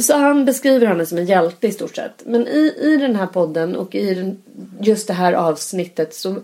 Så 0.00 0.16
han 0.16 0.44
beskriver 0.44 0.86
henne 0.86 1.06
som 1.06 1.18
en 1.18 1.26
hjälte 1.26 1.66
i 1.66 1.72
stort 1.72 1.96
sett. 1.96 2.22
Men 2.26 2.46
i, 2.46 2.74
i 2.80 2.96
den 2.96 3.16
här 3.16 3.26
podden 3.26 3.76
och 3.76 3.94
i 3.94 4.14
den, 4.14 4.42
just 4.80 5.06
det 5.06 5.14
här 5.14 5.32
avsnittet 5.32 6.14
så 6.14 6.36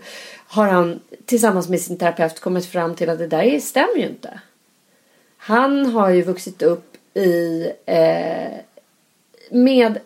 har 0.49 0.69
han 0.69 1.01
tillsammans 1.25 1.69
med 1.69 1.81
sin 1.81 1.99
terapeut 1.99 2.41
kommit 2.41 2.67
fram 2.67 2.95
till 2.95 3.11
att 3.11 3.19
det 3.19 3.27
där 3.27 3.61
stämmer 3.61 3.97
ju 3.97 4.07
inte. 4.07 4.41
Han 5.37 5.87
har 5.87 6.11
ju 6.11 6.23
vuxit 6.23 6.63
upp 6.63 6.97
i 7.15 7.67
eh, 7.87 8.59
med 9.51 9.99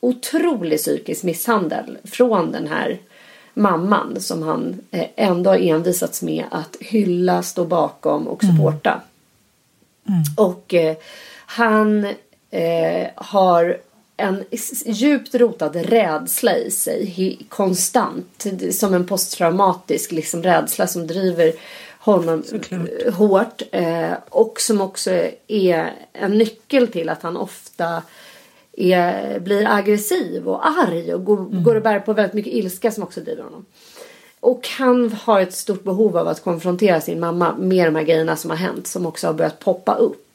otrolig 0.00 0.78
psykisk 0.78 1.24
misshandel 1.24 1.98
från 2.04 2.52
den 2.52 2.66
här 2.66 2.98
mamman 3.54 4.20
som 4.20 4.42
han 4.42 4.80
eh, 4.90 5.06
ändå 5.16 5.50
har 5.50 5.58
envisats 5.58 6.22
med 6.22 6.44
att 6.50 6.76
hylla, 6.80 7.42
stå 7.42 7.64
bakom 7.64 8.28
och 8.28 8.42
supporta. 8.44 8.90
Mm. 10.08 10.18
Mm. 10.18 10.22
Och 10.36 10.74
eh, 10.74 10.96
han 11.46 12.06
eh, 12.50 13.08
har 13.14 13.78
en 14.16 14.44
djupt 14.86 15.34
rotad 15.34 15.76
rädsla 15.76 16.56
i 16.56 16.70
sig 16.70 17.38
konstant. 17.48 18.46
Som 18.70 18.94
en 18.94 19.06
posttraumatisk 19.06 20.12
liksom, 20.12 20.42
rädsla 20.42 20.86
som 20.86 21.06
driver 21.06 21.52
honom 21.98 22.42
Såklart. 22.42 22.88
Eh, 23.06 23.14
hårt. 23.14 23.62
Eh, 23.72 24.12
och 24.28 24.60
som 24.60 24.80
också 24.80 25.10
är 25.46 25.92
en 26.12 26.38
nyckel 26.38 26.88
till 26.88 27.08
att 27.08 27.22
han 27.22 27.36
ofta 27.36 28.02
är, 28.76 29.38
blir 29.40 29.66
aggressiv 29.68 30.48
och 30.48 30.66
arg 30.66 31.14
och 31.14 31.24
går, 31.24 31.38
mm. 31.38 31.62
går 31.62 31.74
och 31.74 31.82
bär 31.82 32.00
på 32.00 32.12
väldigt 32.12 32.34
mycket 32.34 32.52
ilska 32.52 32.90
som 32.90 33.02
också 33.02 33.20
driver 33.20 33.42
honom. 33.42 33.66
Och 34.40 34.68
han 34.78 35.12
har 35.12 35.40
ett 35.40 35.54
stort 35.54 35.84
behov 35.84 36.16
av 36.16 36.28
att 36.28 36.44
konfrontera 36.44 37.00
sin 37.00 37.20
mamma 37.20 37.54
med 37.58 37.86
de 37.86 37.94
här 37.94 38.02
grejerna 38.02 38.36
som 38.36 38.50
har 38.50 38.56
hänt 38.56 38.86
som 38.86 39.06
också 39.06 39.26
har 39.26 39.34
börjat 39.34 39.58
poppa 39.58 39.94
upp. 39.94 40.25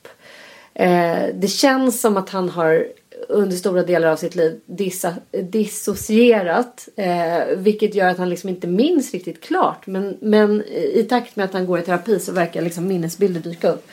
Eh, 0.74 1.26
det 1.34 1.48
känns 1.48 2.02
som 2.02 2.18
att 2.18 2.30
han 2.30 2.50
har 2.50 2.88
under 3.30 3.58
stora 3.58 3.84
delar 3.84 4.08
av 4.08 4.16
sitt 4.16 4.36
liv 4.36 4.60
dissa, 4.66 5.14
dissocierat. 5.32 6.90
Eh, 6.96 7.58
vilket 7.58 7.96
gör 7.96 8.08
att 8.08 8.18
han 8.18 8.30
liksom 8.30 8.50
inte 8.50 8.68
minns 8.68 9.12
riktigt 9.12 9.42
klart. 9.42 9.88
Men, 9.88 10.18
men 10.22 10.64
i 10.94 11.06
takt 11.10 11.36
med 11.36 11.46
att 11.46 11.54
han 11.54 11.66
går 11.66 11.80
i 11.80 11.82
terapi 11.82 12.20
så 12.20 12.32
verkar 12.32 12.62
liksom 12.62 12.88
minnesbilder 12.88 13.42
dyka 13.42 13.70
upp. 13.70 13.88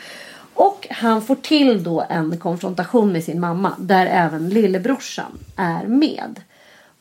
Och 0.55 0.87
han 0.91 1.23
får 1.23 1.35
till 1.35 1.83
då 1.83 2.05
en 2.09 2.39
konfrontation 2.39 3.13
med 3.13 3.25
sin 3.25 3.41
mamma 3.41 3.73
där 3.79 4.07
även 4.07 4.49
lillebrorsan 4.49 5.39
är 5.57 5.87
med. 5.87 6.41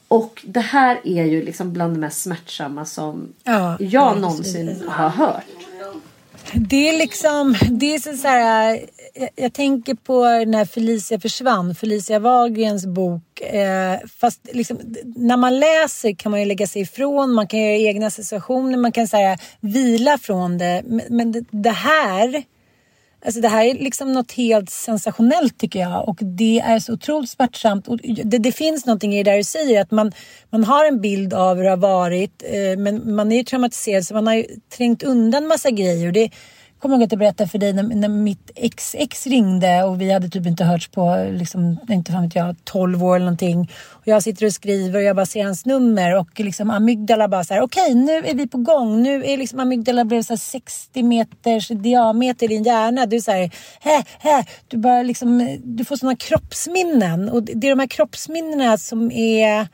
Och 0.08 0.44
det 0.46 0.60
här 0.60 1.02
är 1.04 1.26
ju 1.26 1.44
liksom 1.44 1.74
bland 1.74 1.94
det 1.96 2.00
mest 2.00 2.22
smärtsamma 2.22 2.86
som 2.86 3.34
ja, 3.44 3.78
jag 3.80 4.20
någonsin 4.20 4.84
har 4.88 5.10
hört. 5.10 5.44
Det 6.54 6.90
är 6.90 6.98
liksom, 6.98 7.56
det 7.70 7.96
är 7.96 8.00
så, 8.00 8.18
så 8.18 8.28
här, 8.28 8.80
jag, 9.20 9.30
jag, 9.36 9.54
tänker 9.54 9.96
på 9.96 10.24
när 10.24 10.66
Felicia 10.66 11.20
försvann, 11.20 11.76
Felicia 11.76 12.20
Wahlgrens 12.20 12.86
bok. 12.86 13.42
Eh, 13.42 14.00
fast 14.20 14.42
liksom, 14.54 14.80
när 15.16 15.38
man 15.38 15.60
läser 15.60 16.14
kan 16.14 16.32
man 16.32 16.40
ju 16.40 16.46
lägga 16.46 16.68
sig 16.68 16.82
ifrån, 16.82 17.34
man 17.34 17.48
kan 17.48 17.60
göra 17.60 17.76
egna 17.76 18.08
associationer, 18.08 18.78
man 18.78 18.92
kan 18.92 19.08
säga 19.08 19.38
vila 19.60 20.18
från 20.18 20.58
det. 20.58 20.84
Men, 20.86 21.02
men 21.10 21.32
det, 21.32 21.44
det, 21.52 21.70
här, 21.70 22.44
alltså 23.26 23.42
det 23.42 23.48
här 23.48 23.66
är 23.66 23.74
liksom 23.74 24.14
något 24.14 24.32
helt 24.32 24.70
sensationellt 24.70 25.60
tycker 25.60 25.80
jag 25.80 26.10
och 26.10 26.18
det 26.22 26.60
är 26.60 26.80
så 26.80 26.94
otroligt 26.94 27.30
smärtsamt. 27.30 27.88
Och 27.88 27.98
det, 27.98 28.38
det 28.38 28.52
finns 28.52 28.86
någonting 28.86 29.16
i 29.16 29.24
det 29.24 29.32
där 29.32 29.38
du 29.38 29.44
säger 29.44 29.82
att 29.82 29.92
man, 29.92 30.12
man 30.50 30.64
har 30.64 30.86
en 30.86 31.02
bild 31.02 31.34
av 31.34 31.58
hur 31.58 31.64
det 31.64 31.70
har 31.70 31.78
varit 31.78 32.44
eh, 32.46 32.80
men 32.80 33.16
man 33.16 33.32
är 33.32 33.38
ju 33.38 33.44
traumatiserad 33.44 34.06
så 34.06 34.14
man 34.14 34.28
har 34.28 34.34
ju 34.34 34.46
trängt 34.78 35.04
undan 35.04 35.48
massa 35.48 35.72
grejer. 35.72 36.08
Och 36.08 36.14
det, 36.14 36.32
kommer 36.80 36.96
ihåg 36.96 37.04
att 37.04 37.12
jag 37.12 37.20
berättade 37.20 37.50
för 37.50 37.58
dig 37.58 37.74
när, 37.74 37.84
när 37.84 38.08
mitt 38.08 38.52
ex-ex 38.56 39.28
ringde 39.28 39.84
och 39.84 40.02
vi 40.02 40.12
hade 40.12 40.30
typ 40.30 40.46
inte 40.46 40.64
hörts 40.64 40.88
på, 40.88 41.28
liksom, 41.32 41.78
inte 41.90 42.12
fan 42.12 42.24
vet 42.24 42.36
jag, 42.36 42.56
12 42.64 43.04
år 43.04 43.16
eller 43.16 43.26
någonting. 43.26 43.72
Och 43.90 44.08
jag 44.08 44.24
sitter 44.24 44.46
och 44.46 44.54
skriver 44.54 45.00
och 45.00 45.04
jag 45.04 45.16
bara 45.16 45.26
ser 45.26 45.44
hans 45.44 45.66
nummer 45.66 46.16
och 46.16 46.40
liksom 46.40 46.70
amygdala 46.70 47.28
bara 47.28 47.44
så 47.44 47.54
här, 47.54 47.62
okej 47.62 47.92
okay, 47.92 47.96
nu 47.96 48.18
är 48.18 48.36
vi 48.36 48.48
på 48.48 48.58
gång. 48.58 49.04
Nu 49.04 49.26
är 49.26 49.38
liksom 49.38 49.60
amygdala 49.60 50.06
blev 50.06 50.22
så 50.22 50.38
60 50.38 51.04
meters 51.04 51.68
diameter 51.68 52.46
i 52.46 52.48
din 52.48 52.64
hjärna. 52.64 53.06
Du 53.06 53.16
är 53.16 53.22
så 53.22 53.32
här, 53.32 53.52
hä, 53.80 54.04
hä. 54.20 54.46
Du 54.68 54.78
bara 54.78 55.04
liksom, 55.04 55.58
du 55.64 55.86
får 55.86 55.96
sådana 55.96 56.16
kroppsminnen 56.16 57.30
och 57.30 57.44
det 57.44 57.68
är 57.68 57.70
de 57.70 57.80
här 57.80 57.88
kroppsminnena 57.88 58.78
som 58.78 59.12
är 59.12 59.68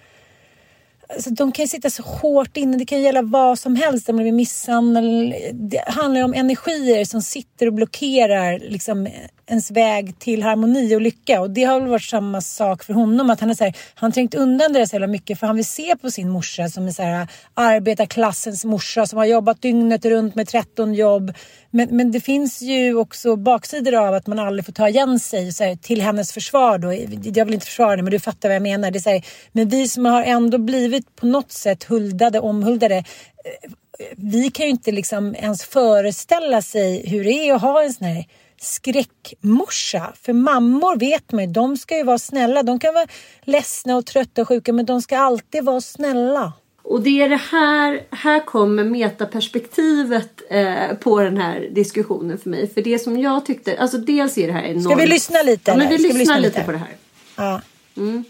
Alltså, 1.13 1.29
de 1.29 1.51
kan 1.51 1.63
ju 1.63 1.67
sitta 1.67 1.89
så 1.89 2.03
hårt 2.03 2.57
inne. 2.57 2.77
Det 2.77 2.85
kan 2.85 3.01
gälla 3.01 3.21
vad 3.21 3.59
som 3.59 3.75
helst. 3.75 4.09
Om 4.09 4.17
det 4.17 4.23
blir 4.23 4.31
misshandel. 4.31 5.35
Det 5.53 5.83
handlar 5.87 6.23
om 6.23 6.33
energier 6.33 7.05
som 7.05 7.21
sitter 7.21 7.67
och 7.67 7.73
blockerar 7.73 8.59
liksom, 8.59 9.07
ens 9.47 9.71
väg 9.71 10.19
till 10.19 10.43
harmoni 10.43 10.95
och 10.95 11.01
lycka. 11.01 11.41
Och 11.41 11.49
det 11.49 11.63
har 11.63 11.79
väl 11.79 11.89
varit 11.89 12.03
samma 12.03 12.41
sak 12.41 12.83
för 12.83 12.93
honom. 12.93 13.29
Att 13.29 13.39
han 13.39 13.49
är 13.49 13.53
så 13.53 13.63
här, 13.63 13.77
han 13.95 14.07
har 14.07 14.13
trängt 14.13 14.35
undan 14.35 14.73
det 14.73 14.87
så 14.87 14.95
jävla 14.95 15.07
mycket 15.07 15.39
för 15.39 15.47
han 15.47 15.55
vill 15.55 15.65
se 15.65 15.95
på 16.01 16.11
sin 16.11 16.29
morsa 16.29 16.69
som 16.69 16.87
en 16.87 16.93
så 16.93 17.03
här 17.03 17.27
arbetarklassens 17.53 18.65
morsa 18.65 19.05
som 19.05 19.17
har 19.17 19.25
jobbat 19.25 19.61
dygnet 19.61 20.05
runt 20.05 20.35
med 20.35 20.47
13 20.47 20.93
jobb. 20.93 21.33
Men, 21.71 21.97
men 21.97 22.11
det 22.11 22.19
finns 22.19 22.61
ju 22.61 22.95
också 22.95 23.35
baksidor 23.35 23.95
av 23.95 24.13
att 24.13 24.27
man 24.27 24.39
aldrig 24.39 24.65
får 24.65 24.73
ta 24.73 24.89
igen 24.89 25.19
sig 25.19 25.53
så 25.53 25.63
här, 25.63 25.75
till 25.75 26.01
hennes 26.01 26.33
försvar. 26.33 26.77
Då. 26.77 26.93
Jag 27.37 27.45
vill 27.45 27.53
inte 27.53 27.65
försvara 27.65 27.95
det 27.95 28.03
men 28.03 28.11
du 28.11 28.19
fattar 28.19 28.49
vad 28.49 28.55
jag 28.55 28.63
menar. 28.63 28.91
Det 28.91 28.97
är 28.97 29.01
så 29.01 29.09
här, 29.09 29.25
men 29.51 29.69
vi 29.69 29.87
som 29.87 30.05
har 30.05 30.23
ändå 30.23 30.57
blivit 30.57 31.15
på 31.15 31.25
något 31.25 31.51
sätt 31.51 31.83
huldade, 31.83 32.39
omhuldade 32.39 32.95
eh, 32.95 33.71
vi 34.17 34.51
kan 34.51 34.65
ju 34.65 34.71
inte 34.71 34.91
liksom 34.91 35.35
ens 35.35 35.63
föreställa 35.63 36.61
sig 36.61 37.09
hur 37.09 37.23
det 37.23 37.31
är 37.31 37.53
att 37.53 37.61
ha 37.61 37.83
en 37.83 37.93
sån 37.93 38.07
här 38.07 38.25
skräckmorsa. 38.63 40.13
För 40.21 40.33
mammor 40.33 40.99
vet 40.99 41.31
man 41.31 41.43
ju, 41.43 41.51
de 41.51 41.77
ska 41.77 41.97
ju 41.97 42.03
vara 42.03 42.19
snälla. 42.19 42.63
De 42.63 42.79
kan 42.79 42.93
vara 42.93 43.07
ledsna 43.43 43.95
och 43.95 44.05
trötta 44.05 44.41
och 44.41 44.47
sjuka 44.47 44.73
men 44.73 44.85
de 44.85 45.01
ska 45.01 45.17
alltid 45.17 45.63
vara 45.63 45.81
snälla. 45.81 46.53
Och 46.83 47.01
det 47.01 47.21
är 47.21 47.29
det 47.29 47.41
här, 47.51 48.01
här 48.11 48.45
kommer 48.45 48.83
metaperspektivet 48.83 50.41
eh, 50.49 50.97
på 50.99 51.19
den 51.19 51.37
här 51.37 51.69
diskussionen 51.71 52.37
för 52.37 52.49
mig. 52.49 52.73
För 52.73 52.81
det 52.81 52.99
som 52.99 53.19
jag 53.19 53.45
tyckte, 53.45 53.77
alltså 53.77 53.97
dels 53.97 54.37
är 54.37 54.47
det 54.47 54.53
här 54.53 54.63
enormt... 54.63 54.83
Ska 54.83 54.95
vi 54.95 55.07
lyssna 55.07 55.41
lite? 55.41 55.71
Ja, 55.71 55.77
men 55.77 55.89
vi 55.89 55.97
lyssnar 55.97 56.19
lyssna 56.19 56.39
lite 56.39 56.63
på 56.63 56.71
det 56.71 56.77
här. 56.77 56.95
Ja. 57.35 57.61
Mm. 57.97 58.23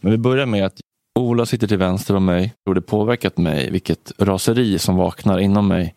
Men 0.00 0.12
vi 0.12 0.18
börjar 0.18 0.46
med 0.46 0.66
att 0.66 0.80
Ola 1.18 1.46
sitter 1.46 1.66
till 1.66 1.78
vänster 1.78 2.16
om 2.16 2.24
mig 2.24 2.54
och 2.68 2.74
det 2.74 2.82
påverkat 2.82 3.38
mig 3.38 3.70
vilket 3.70 4.12
raseri 4.18 4.78
som 4.78 4.96
vaknar 4.96 5.38
inom 5.38 5.68
mig. 5.68 5.94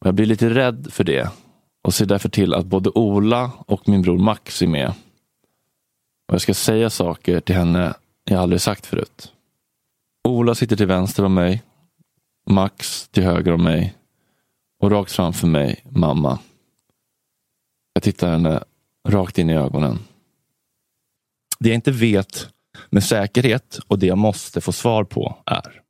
Och 0.00 0.06
jag 0.06 0.14
blir 0.14 0.26
lite 0.26 0.50
rädd 0.50 0.88
för 0.90 1.04
det 1.04 1.28
och 1.84 1.94
ser 1.94 2.06
därför 2.06 2.28
till 2.28 2.54
att 2.54 2.66
både 2.66 2.90
Ola 2.90 3.50
och 3.66 3.88
min 3.88 4.02
bror 4.02 4.18
Max 4.18 4.62
är 4.62 4.66
med. 4.66 4.88
Och 6.28 6.34
jag 6.34 6.40
ska 6.40 6.54
säga 6.54 6.90
saker 6.90 7.40
till 7.40 7.54
henne 7.54 7.94
jag 8.24 8.40
aldrig 8.40 8.60
sagt 8.60 8.86
förut. 8.86 9.32
Ola 10.28 10.54
sitter 10.54 10.76
till 10.76 10.86
vänster 10.86 11.24
om 11.24 11.34
mig, 11.34 11.62
Max 12.46 13.08
till 13.08 13.22
höger 13.22 13.52
om 13.52 13.64
mig 13.64 13.94
och 14.82 14.90
rakt 14.90 15.12
framför 15.12 15.46
mig 15.46 15.84
mamma. 15.88 16.38
Jag 17.92 18.02
tittar 18.02 18.30
henne 18.30 18.64
rakt 19.08 19.38
in 19.38 19.50
i 19.50 19.54
ögonen. 19.54 19.98
Det 21.58 21.68
jag 21.68 21.74
inte 21.74 21.92
vet 21.92 22.48
med 22.90 23.04
säkerhet 23.04 23.78
och 23.86 23.98
det 23.98 24.06
jag 24.06 24.18
måste 24.18 24.60
få 24.60 24.72
svar 24.72 25.04
på 25.04 25.36
är. 25.46 25.82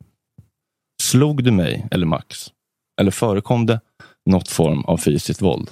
Slog 1.03 1.45
du 1.45 1.51
mig 1.51 1.87
eller 1.91 2.07
Max? 2.07 2.53
Eller 3.01 3.11
förekom 3.11 3.67
det 3.67 3.81
något 4.27 4.49
form 4.49 4.85
av 4.85 4.97
fysiskt 4.97 5.43
våld? 5.43 5.71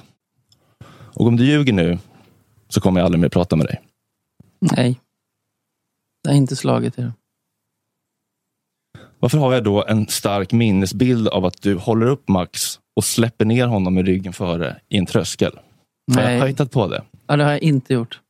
Och 1.15 1.27
om 1.27 1.37
du 1.37 1.47
ljuger 1.47 1.73
nu 1.73 1.99
så 2.69 2.81
kommer 2.81 3.01
jag 3.01 3.05
aldrig 3.05 3.21
mer 3.21 3.29
prata 3.29 3.57
med 3.57 3.67
dig. 3.67 3.81
Nej. 4.61 5.01
Jag 6.23 6.31
har 6.31 6.37
inte 6.37 6.57
slagit 6.57 6.99
er. 6.99 7.13
Varför 9.19 9.39
har 9.39 9.53
jag 9.53 9.65
då 9.65 9.85
en 9.85 10.09
stark 10.09 10.53
minnesbild 10.53 11.29
av 11.29 11.45
att 11.45 11.63
du 11.63 11.75
håller 11.75 12.07
upp 12.07 12.29
Max 12.29 12.81
och 12.97 13.05
släpper 13.05 13.45
ner 13.45 13.67
honom 13.67 13.95
med 13.95 14.07
ryggen 14.07 14.33
före 14.33 14.81
i 14.89 14.99
en 14.99 15.07
tröskel? 15.07 15.53
Har 16.15 16.23
Nej. 16.23 16.39
jag 16.39 16.49
hittat 16.49 16.71
på 16.71 16.89
det? 16.89 17.03
Ja, 17.27 17.37
det 17.37 17.45
har 17.45 17.51
jag 17.51 17.63
inte 17.63 17.95
gjort. 17.95 18.21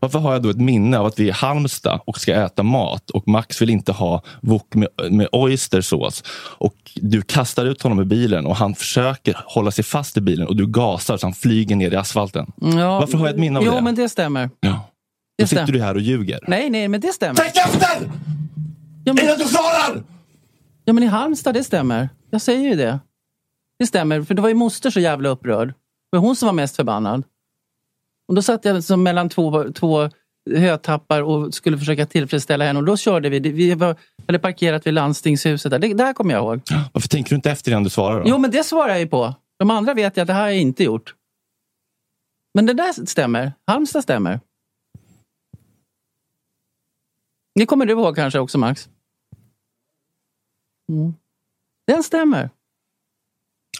Varför 0.00 0.18
har 0.18 0.32
jag 0.32 0.42
då 0.42 0.50
ett 0.50 0.60
minne 0.60 0.98
av 0.98 1.06
att 1.06 1.18
vi 1.18 1.24
är 1.24 1.28
i 1.28 1.30
Halmstad 1.30 2.00
och 2.04 2.20
ska 2.20 2.34
äta 2.34 2.62
mat 2.62 3.10
och 3.10 3.28
Max 3.28 3.62
vill 3.62 3.70
inte 3.70 3.92
ha 3.92 4.22
wok 4.40 4.74
med, 4.74 4.88
med 5.10 5.28
oystersås 5.32 6.24
och 6.58 6.74
du 6.94 7.22
kastar 7.22 7.66
ut 7.66 7.82
honom 7.82 8.00
i 8.00 8.04
bilen 8.04 8.46
och 8.46 8.56
han 8.56 8.74
försöker 8.74 9.36
hålla 9.46 9.70
sig 9.70 9.84
fast 9.84 10.16
i 10.16 10.20
bilen 10.20 10.46
och 10.46 10.56
du 10.56 10.66
gasar 10.66 11.16
så 11.16 11.26
han 11.26 11.34
flyger 11.34 11.76
ner 11.76 11.92
i 11.92 11.96
asfalten. 11.96 12.52
Ja, 12.56 13.00
Varför 13.00 13.18
har 13.18 13.26
jag 13.26 13.34
ett 13.34 13.40
minne 13.40 13.58
av 13.58 13.64
jo, 13.64 13.70
det? 13.70 13.76
Jo, 13.76 13.84
men 13.84 13.94
det 13.94 14.08
stämmer. 14.08 14.50
Ja. 14.60 14.90
Då 15.38 15.46
sitter 15.46 15.66
du 15.66 15.82
här 15.82 15.94
och 15.94 16.00
ljuger. 16.00 16.40
Nej, 16.48 16.70
nej, 16.70 16.88
men 16.88 17.00
det 17.00 17.12
stämmer. 17.12 17.34
Tänk 17.34 17.56
efter! 17.56 18.10
Ja, 19.04 19.12
men... 19.12 19.24
Innan 19.24 19.38
du 19.38 19.44
svarar! 19.44 20.02
Ja, 20.84 20.92
men 20.92 21.02
i 21.02 21.06
Halmstad, 21.06 21.54
det 21.54 21.64
stämmer. 21.64 22.08
Jag 22.30 22.42
säger 22.42 22.68
ju 22.68 22.74
det. 22.74 23.00
Det 23.78 23.86
stämmer, 23.86 24.22
för 24.22 24.34
det 24.34 24.42
var 24.42 24.48
ju 24.48 24.54
moster 24.54 24.90
så 24.90 25.00
jävla 25.00 25.28
upprörd. 25.28 25.74
Var 26.10 26.20
hon 26.20 26.36
som 26.36 26.46
var 26.46 26.52
mest 26.52 26.76
förbannad. 26.76 27.24
Och 28.30 28.36
då 28.36 28.42
satt 28.42 28.64
jag 28.64 28.74
liksom 28.74 29.02
mellan 29.02 29.28
två, 29.28 29.72
två 29.72 30.10
hötappar 30.50 31.22
och 31.22 31.54
skulle 31.54 31.78
försöka 31.78 32.06
tillfredsställa 32.06 32.64
henne. 32.64 32.78
Och 32.78 32.84
då 32.84 32.96
körde 32.96 33.28
vi. 33.28 33.38
Vi 33.38 33.74
var, 33.74 33.96
hade 34.26 34.38
parkerat 34.38 34.86
vid 34.86 34.94
landstingshuset. 34.94 35.70
Där. 35.70 35.78
Det, 35.78 35.94
där 35.94 36.12
kommer 36.12 36.34
jag 36.34 36.42
ihåg. 36.42 36.60
Varför 36.92 37.08
tänker 37.08 37.30
du 37.30 37.36
inte 37.36 37.50
efter 37.50 37.70
innan 37.70 37.84
du 37.84 37.90
svarar? 37.90 38.20
Då? 38.20 38.28
Jo, 38.28 38.38
men 38.38 38.50
det 38.50 38.64
svarar 38.64 38.88
jag 38.88 39.00
ju 39.00 39.06
på. 39.06 39.34
De 39.58 39.70
andra 39.70 39.94
vet 39.94 40.16
jag 40.16 40.22
att 40.22 40.26
det 40.26 40.32
här 40.32 40.40
har 40.40 40.48
jag 40.48 40.58
inte 40.58 40.84
gjort. 40.84 41.14
Men 42.54 42.66
det 42.66 42.72
där 42.72 43.06
stämmer. 43.06 43.52
Halmstad 43.66 44.02
stämmer. 44.02 44.40
Det 47.54 47.66
kommer 47.66 47.86
du 47.86 47.92
ihåg 47.92 48.16
kanske 48.16 48.38
också, 48.38 48.58
Max? 48.58 48.88
Mm. 50.88 51.14
Den 51.86 52.02
stämmer. 52.02 52.50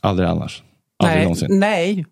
Aldrig 0.00 0.28
annars. 0.28 0.62
Aldrig 0.96 1.16
nej, 1.16 1.24
någonsin. 1.24 1.58
nej. 1.58 2.06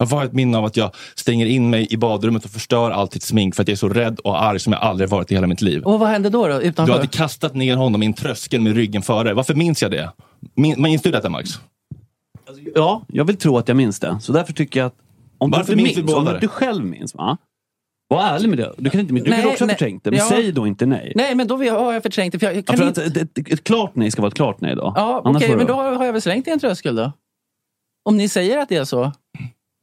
Jag 0.00 0.06
har 0.06 0.24
ett 0.24 0.32
minne 0.32 0.58
av 0.58 0.64
att 0.64 0.76
jag 0.76 0.90
stänger 1.14 1.46
in 1.46 1.70
mig 1.70 1.86
i 1.90 1.96
badrummet 1.96 2.44
och 2.44 2.50
förstör 2.50 2.90
allt 2.90 3.10
ditt 3.10 3.22
smink 3.22 3.54
för 3.54 3.62
att 3.62 3.68
jag 3.68 3.72
är 3.72 3.76
så 3.76 3.88
rädd 3.88 4.18
och 4.18 4.42
arg 4.42 4.58
som 4.60 4.72
jag 4.72 4.82
aldrig 4.82 5.08
varit 5.08 5.32
i 5.32 5.34
hela 5.34 5.46
mitt 5.46 5.60
liv. 5.60 5.82
Och 5.82 6.00
vad 6.00 6.08
hände 6.08 6.30
då? 6.30 6.48
då 6.48 6.62
utanför? 6.62 6.92
Du 6.92 6.98
hade 6.98 7.08
kastat 7.10 7.54
ner 7.54 7.76
honom 7.76 8.02
i 8.02 8.06
en 8.06 8.12
tröskel 8.14 8.60
med 8.60 8.74
ryggen 8.74 9.02
före. 9.02 9.34
Varför 9.34 9.54
minns 9.54 9.82
jag 9.82 9.90
det? 9.90 10.12
Min, 10.54 10.82
minns 10.82 11.02
du 11.02 11.10
detta 11.10 11.28
Max? 11.28 11.50
Ja, 12.74 13.02
jag 13.08 13.24
vill 13.24 13.36
tro 13.36 13.58
att 13.58 13.68
jag 13.68 13.76
minns 13.76 14.00
det. 14.00 14.18
Så 14.20 14.32
därför 14.32 14.52
tycker 14.52 14.80
jag 14.80 14.86
att 14.86 14.94
om 15.38 15.50
Varför 15.50 15.72
du 15.72 15.76
minns 15.76 15.88
inte 15.98 16.02
minns, 16.02 16.28
om 16.28 16.38
du 16.40 16.48
själv 16.48 16.84
minns, 16.84 17.14
va? 17.14 17.36
Var 18.08 18.22
ärlig 18.22 18.48
med 18.48 18.58
det. 18.58 18.74
Du 18.78 18.90
kan, 18.90 19.00
inte, 19.00 19.14
du 19.14 19.30
Nej, 19.30 19.42
kan 19.42 19.50
också 19.50 19.64
ha 19.64 19.68
förträngt 19.68 20.04
det, 20.04 20.10
men 20.10 20.18
Ja. 20.18 20.26
säg 20.28 20.52
då 20.52 20.66
inte 20.66 20.86
nej. 20.86 21.12
Nej, 21.16 21.34
men 21.34 21.46
då 21.46 21.56
har 21.56 21.92
jag 21.92 22.02
förträngt 22.02 22.32
det. 22.32 22.38
För 22.38 22.46
jag 22.46 22.56
Ja, 22.56 22.62
kan 22.62 22.76
för 22.76 22.86
inte... 22.88 23.04
ett, 23.04 23.16
ett, 23.16 23.52
ett 23.52 23.64
klart 23.64 23.90
nej 23.94 24.10
ska 24.10 24.22
vara 24.22 24.28
ett 24.28 24.34
klart 24.34 24.60
nej 24.60 24.76
då. 24.76 24.92
Ja, 24.96 25.22
okej, 25.24 25.48
får 25.48 25.56
men 25.56 25.66
då 25.66 25.74
har 25.74 26.04
jag 26.04 26.12
väl 26.12 26.22
slängt 26.22 26.48
i 26.48 26.50
en 26.50 26.58
tröskel 26.60 26.96
då. 26.96 27.12
Om 28.04 28.16
ni 28.16 28.28
säger 28.28 28.58
att 28.58 28.68
det 28.68 28.76
är 28.76 28.84
så. 28.84 29.12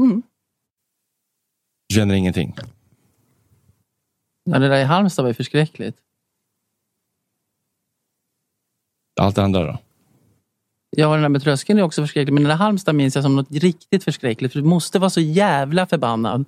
Mm. 0.03 0.21
Du 1.89 1.95
känner 1.95 2.15
ingenting? 2.15 2.55
Ja, 4.43 4.59
det 4.59 4.67
där 4.67 4.81
i 4.81 4.83
Halmstad 4.83 5.23
var 5.23 5.29
ju 5.29 5.33
förskräckligt. 5.33 5.97
Allt 9.21 9.35
det 9.35 9.43
andra 9.43 9.63
då? 9.63 9.77
Ja, 10.89 11.13
den 11.13 11.21
där 11.21 11.29
med 11.29 11.41
tröskeln 11.43 11.79
är 11.79 11.83
också 11.83 12.01
förskräckligt. 12.01 12.33
Men 12.33 12.43
den 12.43 12.49
där 12.49 12.55
Halmstad 12.55 12.95
minns 12.95 13.15
jag 13.15 13.23
som 13.23 13.35
något 13.35 13.51
riktigt 13.51 14.03
förskräckligt. 14.03 14.53
För 14.53 14.59
du 14.59 14.65
måste 14.65 14.99
vara 14.99 15.09
så 15.09 15.21
jävla 15.21 15.87
förbannad. 15.87 16.45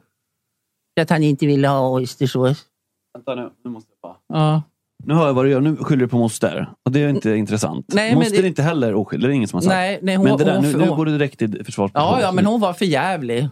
Att 1.02 1.10
han 1.10 1.24
inte 1.24 1.45
ville 1.45 1.68
ha 1.68 1.93
Oystersås. 1.93 2.66
Vänta 3.14 3.36
nu, 3.36 3.52
nu 3.64 3.70
måste 3.70 3.91
jag 3.91 4.00
bara... 4.02 4.39
Ja. 4.39 4.64
Nu 5.04 5.14
hör 5.14 5.28
jag 5.28 5.34
vad 5.34 5.45
du 5.45 5.50
gör. 5.52 5.62
Nu 5.62 5.76
skyller 5.76 6.02
du 6.02 6.08
på 6.08 6.18
moster. 6.18 6.70
Och 6.86 6.91
det 6.91 7.00
är 7.00 7.10
inte 7.10 7.32
intressant. 7.36 7.86
Nej, 7.93 8.10
men 8.12 8.20
moster 8.20 8.38
det- 8.38 8.43
är 8.43 8.47
inte 8.47 8.62
heller 8.64 8.93
oskyldig. 8.93 9.30
Det 9.30 9.34
är 9.34 9.36
ingen 9.36 9.47
som 9.47 9.58
har 9.58 9.62
sagt. 9.62 9.70
Nej, 9.74 10.00
nej, 10.02 10.16
hon- 10.16 10.26
men 10.26 10.38
det 10.38 10.43
där, 10.43 10.56
hon- 10.56 10.64
nu, 10.64 10.78
nu 10.78 10.88
hon- 10.88 10.97
går 10.97 11.06
du 11.06 11.12
direkt 11.12 11.41
i 11.41 11.64
försvar. 11.64 11.91
Ja, 11.93 12.22
ja, 12.22 12.32
men 12.32 12.45
hon 12.45 12.60
var 12.60 12.74
för 12.74 12.86
jävlig. 12.86 13.50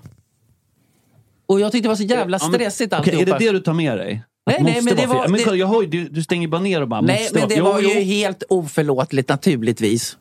Och 1.46 1.60
jag 1.60 1.72
tyckte 1.72 1.86
det 1.86 1.90
var 1.90 1.96
så 1.96 2.04
jävla 2.04 2.38
Ja, 2.42 2.48
men- 2.50 2.60
stressigt 2.60 2.94
Okej, 2.94 3.14
är 3.14 3.18
alltihopa. 3.20 3.40
det 3.40 3.46
det 3.46 3.52
du 3.52 3.60
tar 3.60 3.74
med 3.74 3.98
dig? 3.98 4.24
Nej, 4.46 4.64
nej, 4.64 4.82
men 4.82 4.96
det 4.96 5.06
vara 5.06 5.08
fel. 5.08 5.08
var- 5.18 5.28
Men 5.28 5.38
det- 5.38 5.44
kolla, 5.44 5.56
jag 5.58 5.68
hör 5.68 5.82
ju, 5.82 5.88
du, 5.88 6.08
du 6.10 6.24
stänger 6.24 6.48
bara 6.48 6.62
ner 6.62 6.82
och 6.82 6.88
bara 6.88 7.02
Nej, 7.02 7.30
men 7.34 7.50
det 7.50 7.56
Jo, 7.56 7.64
var 7.64 7.80
jo. 7.82 7.90
ju 7.90 8.00
helt 8.02 8.44
oförlåtligt 8.50 9.30
naturligtvis. 9.30 10.18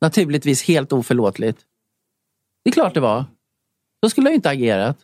Naturligtvis 0.00 0.62
helt 0.62 0.92
oförlåtligt. 0.92 1.58
Det 2.64 2.70
är 2.70 2.72
klart 2.72 2.94
det 2.94 3.00
var. 3.00 3.24
Då 4.02 4.10
skulle 4.10 4.28
jag 4.28 4.34
inte 4.34 4.50
agerat. 4.50 4.96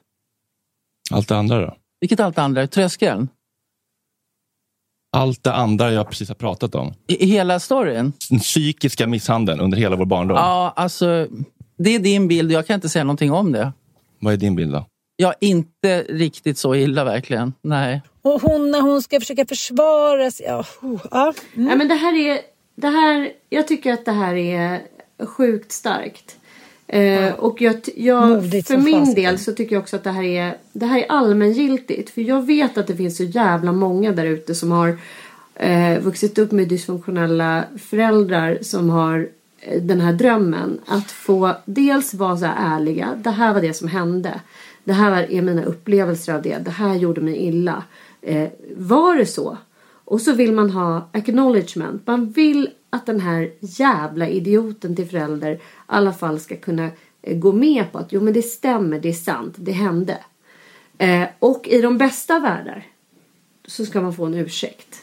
Allt 1.12 1.28
det 1.28 1.36
andra 1.36 1.60
då? 1.60 1.76
Vilket 2.00 2.20
allt 2.20 2.38
andra? 2.38 2.66
Tröskeln? 2.66 3.28
Allt 5.12 5.44
det 5.44 5.52
andra 5.52 5.92
jag 5.92 6.08
precis 6.08 6.28
har 6.28 6.34
pratat 6.34 6.74
om. 6.74 6.94
I, 7.06 7.26
hela 7.26 7.60
storyn? 7.60 8.12
Den 8.30 8.38
psykiska 8.38 9.06
misshandeln 9.06 9.60
under 9.60 9.78
hela 9.78 9.96
vår 9.96 10.04
barndom. 10.04 10.36
Ja, 10.36 10.72
alltså. 10.76 11.26
Det 11.78 11.94
är 11.94 11.98
din 11.98 12.28
bild. 12.28 12.52
Jag 12.52 12.66
kan 12.66 12.74
inte 12.74 12.88
säga 12.88 13.04
någonting 13.04 13.32
om 13.32 13.52
det. 13.52 13.72
Vad 14.20 14.32
är 14.32 14.36
din 14.36 14.56
bild 14.56 14.72
då? 14.72 14.86
Ja, 15.16 15.34
inte 15.40 16.02
riktigt 16.02 16.58
så 16.58 16.74
illa 16.74 17.04
verkligen. 17.04 17.52
Nej. 17.62 18.02
Och 18.22 18.42
hon 18.42 18.70
när 18.70 18.80
hon 18.80 19.02
ska 19.02 19.20
försöka 19.20 19.46
försvara 19.46 20.30
sig. 20.30 20.46
Ja, 20.46 20.64
oh, 20.82 21.00
ja. 21.10 21.34
Nej, 21.54 21.76
men 21.76 21.88
det 21.88 21.94
här 21.94 22.16
är, 22.16 22.40
det 22.76 22.88
här, 22.88 23.30
jag 23.48 23.68
tycker 23.68 23.92
att 23.92 24.04
det 24.04 24.12
här 24.12 24.34
är 24.34 24.82
sjukt 25.26 25.72
starkt. 25.72 26.36
Eh, 26.88 27.32
och 27.32 27.60
jag, 27.60 27.74
jag, 27.96 28.42
för 28.66 28.76
min 28.76 29.14
del 29.14 29.38
så 29.38 29.52
tycker 29.52 29.76
jag 29.76 29.82
också 29.82 29.96
att 29.96 30.04
det 30.04 30.10
här, 30.10 30.22
är, 30.22 30.56
det 30.72 30.86
här 30.86 30.98
är 30.98 31.06
allmängiltigt. 31.08 32.10
För 32.10 32.20
jag 32.20 32.46
vet 32.46 32.78
att 32.78 32.86
det 32.86 32.96
finns 32.96 33.16
så 33.16 33.24
jävla 33.24 33.72
många 33.72 34.12
där 34.12 34.24
ute 34.24 34.54
som 34.54 34.70
har 34.70 34.98
eh, 35.54 35.98
vuxit 36.00 36.38
upp 36.38 36.52
med 36.52 36.68
dysfunktionella 36.68 37.64
föräldrar 37.78 38.58
som 38.62 38.90
har 38.90 39.28
eh, 39.60 39.82
den 39.82 40.00
här 40.00 40.12
drömmen 40.12 40.80
att 40.86 41.10
få 41.10 41.54
dels 41.64 42.14
vara 42.14 42.36
så 42.36 42.44
här 42.44 42.76
ärliga. 42.76 43.08
Det 43.16 43.30
här 43.30 43.54
var 43.54 43.60
det 43.60 43.74
som 43.74 43.88
hände. 43.88 44.40
Det 44.84 44.92
här 44.92 45.30
är 45.30 45.42
mina 45.42 45.64
upplevelser 45.64 46.34
av 46.34 46.42
det. 46.42 46.58
Det 46.58 46.70
här 46.70 46.94
gjorde 46.94 47.20
mig 47.20 47.36
illa. 47.36 47.82
Eh, 48.22 48.48
var 48.76 49.16
det 49.16 49.26
så? 49.26 49.58
Och 50.04 50.20
så 50.20 50.32
vill 50.32 50.52
man 50.52 50.70
ha 50.70 51.08
acknowledgement. 51.12 52.06
Man 52.06 52.30
vill 52.30 52.70
att 52.90 53.06
den 53.06 53.20
här 53.20 53.50
jävla 53.60 54.28
idioten 54.28 54.96
till 54.96 55.08
förälder 55.08 55.52
i 55.52 55.58
alla 55.86 56.12
fall 56.12 56.40
ska 56.40 56.56
kunna 56.56 56.90
eh, 57.22 57.36
gå 57.36 57.52
med 57.52 57.92
på 57.92 57.98
att 57.98 58.12
jo 58.12 58.20
men 58.20 58.32
det 58.32 58.42
stämmer, 58.42 59.00
det 59.00 59.08
är 59.08 59.12
sant, 59.12 59.54
det 59.56 59.72
hände. 59.72 60.18
Eh, 60.98 61.24
och 61.38 61.68
i 61.68 61.80
de 61.80 61.98
bästa 61.98 62.38
världar 62.38 62.86
så 63.66 63.86
ska 63.86 64.00
man 64.00 64.14
få 64.14 64.24
en 64.24 64.34
ursäkt. 64.34 65.02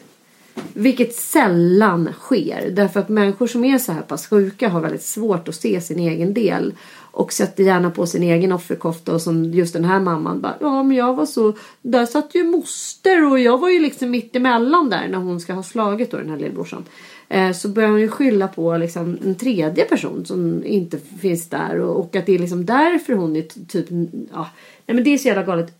Vilket 0.73 1.15
sällan 1.15 2.09
sker. 2.13 2.69
Därför 2.71 2.99
att 2.99 3.09
människor 3.09 3.47
som 3.47 3.65
är 3.65 3.77
så 3.77 3.91
här 3.91 4.01
pass 4.01 4.27
sjuka 4.27 4.69
har 4.69 4.81
väldigt 4.81 5.03
svårt 5.03 5.47
att 5.47 5.55
se 5.55 5.81
sin 5.81 5.99
egen 5.99 6.33
del. 6.33 6.73
Och 7.11 7.33
sätter 7.33 7.63
gärna 7.63 7.91
på 7.91 8.07
sin 8.07 8.23
egen 8.23 8.51
offerkofta. 8.51 9.13
Och 9.13 9.21
som 9.21 9.45
just 9.45 9.73
den 9.73 9.85
här 9.85 9.99
mamman 9.99 10.41
bara. 10.41 10.57
Ja 10.61 10.83
men 10.83 10.97
jag 10.97 11.13
var 11.13 11.25
så. 11.25 11.53
Där 11.81 12.05
satt 12.05 12.35
ju 12.35 12.43
moster. 12.43 13.31
Och 13.31 13.39
jag 13.39 13.57
var 13.57 13.69
ju 13.69 13.79
liksom 13.79 14.11
mitt 14.11 14.35
emellan 14.35 14.89
där. 14.89 15.07
När 15.07 15.17
hon 15.17 15.39
ska 15.39 15.53
ha 15.53 15.63
slagit 15.63 16.11
då 16.11 16.17
den 16.17 16.29
här 16.29 16.37
lillbrorsan. 16.37 16.79
Eh, 16.79 17.14
så 17.53 17.69
börjar 17.69 17.89
hon 17.89 17.99
ju 18.01 18.07
skylla 18.07 18.47
på 18.47 18.77
liksom 18.77 19.17
en 19.25 19.35
tredje 19.35 19.85
person 19.85 20.25
som 20.25 20.63
inte 20.65 20.97
finns 21.21 21.49
där. 21.49 21.79
Och, 21.79 21.99
och 21.99 22.15
att 22.15 22.25
det 22.25 22.35
är 22.35 22.39
liksom 22.39 22.65
därför 22.65 23.13
hon 23.13 23.35
är 23.35 23.41
typ. 23.67 23.85
Ja, 24.33 24.49
nej 24.85 24.95
men 24.95 25.03
det 25.03 25.13
är 25.13 25.17
så 25.17 25.27
jävla 25.27 25.43
galet. 25.43 25.73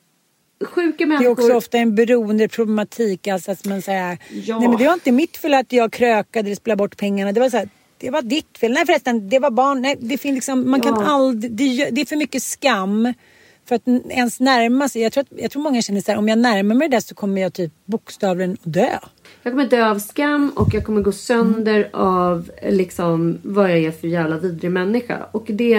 Sjuka 0.66 0.96
Det 0.98 1.04
är 1.04 1.08
människor. 1.08 1.32
också 1.32 1.54
ofta 1.54 1.78
en 1.78 1.96
beroendeproblematik. 1.96 3.28
Alltså 3.28 3.52
att 3.52 3.66
man 3.66 3.82
säger, 3.82 4.18
Ja. 4.46 4.60
nej 4.60 4.68
men 4.70 4.78
det 4.78 4.86
var 4.86 4.94
inte 4.94 5.12
mitt 5.12 5.38
fel 5.38 5.54
att 5.54 5.74
jag 5.74 5.92
krökade 5.94 6.48
eller 6.48 6.56
spelade 6.56 6.78
bort 6.78 6.98
pengarna. 6.98 7.32
Det 7.32 7.40
var 7.40 7.50
så 7.50 7.58
här, 7.58 7.70
det 7.98 8.10
var 8.10 8.22
ditt 8.22 8.58
fel. 8.58 8.72
Nej 8.72 8.86
förresten, 8.86 9.30
det 9.30 9.40
var 9.40 9.52
barn. 9.52 9.82
Nej, 9.82 9.96
det 10.00 10.18
finns 10.18 10.36
liksom, 10.36 10.72
man 10.72 10.82
kan 10.82 10.94
Ja. 10.96 11.06
aldrig, 11.06 11.52
det, 11.52 11.90
det 11.92 12.02
är 12.02 12.06
för 12.06 12.16
mycket 12.16 12.44
skam. 12.44 13.14
För 13.68 13.76
att 13.76 13.88
ens 14.10 14.40
närma 14.40 14.90
sig. 14.90 15.02
Jag 15.02 15.12
tror, 15.14 15.22
att, 15.22 15.28
jag 15.42 15.52
tror 15.52 15.62
många 15.62 15.82
känner 15.82 16.02
så 16.02 16.12
här, 16.12 16.18
om 16.18 16.28
jag 16.28 16.38
närmar 16.40 16.76
mig 16.76 16.90
det 16.90 16.96
där 16.96 17.02
så 17.02 17.16
kommer 17.16 17.42
jag 17.42 17.54
typ 17.54 17.74
bokstavligen 17.86 18.58
dö. 18.64 18.90
Jag 19.46 19.54
kommer 19.54 19.66
dö 19.70 19.90
av 19.90 20.00
skam 20.00 20.52
och 20.56 20.74
jag 20.74 20.86
kommer 20.86 21.02
gå 21.02 21.12
sönder 21.12 21.90
av 21.94 22.52
liksom 22.70 23.38
vad 23.44 23.72
jag 23.72 23.78
är 23.80 23.92
för 23.92 24.08
jävla 24.08 24.38
vidrig 24.38 24.72
människa. 24.72 25.18
Och 25.32 25.46
det, 25.48 25.74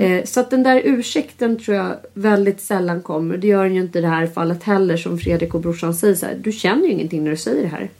eh, 0.00 0.24
så 0.24 0.40
att 0.40 0.50
den 0.50 0.62
där 0.62 0.82
ursäkten 0.84 1.58
tror 1.58 1.76
jag 1.76 1.96
väldigt 2.14 2.60
sällan 2.60 3.02
kommer. 3.02 3.36
Det 3.36 3.46
gör 3.46 3.64
den 3.64 3.74
ju 3.74 3.80
inte 3.80 3.98
i 3.98 4.02
det 4.02 4.08
här 4.08 4.26
fallet 4.26 4.62
heller 4.62 4.96
som 4.96 5.18
Fredrik 5.18 5.54
och 5.54 5.60
brorsan 5.60 5.94
säger 5.94 6.14
så 6.14 6.26
här. 6.26 6.34
Du 6.42 6.52
känner 6.52 6.84
ju 6.84 6.90
ingenting 6.92 7.24
när 7.24 7.30
du 7.30 7.36
säger 7.36 7.62
det 7.62 7.68
här. 7.68 7.90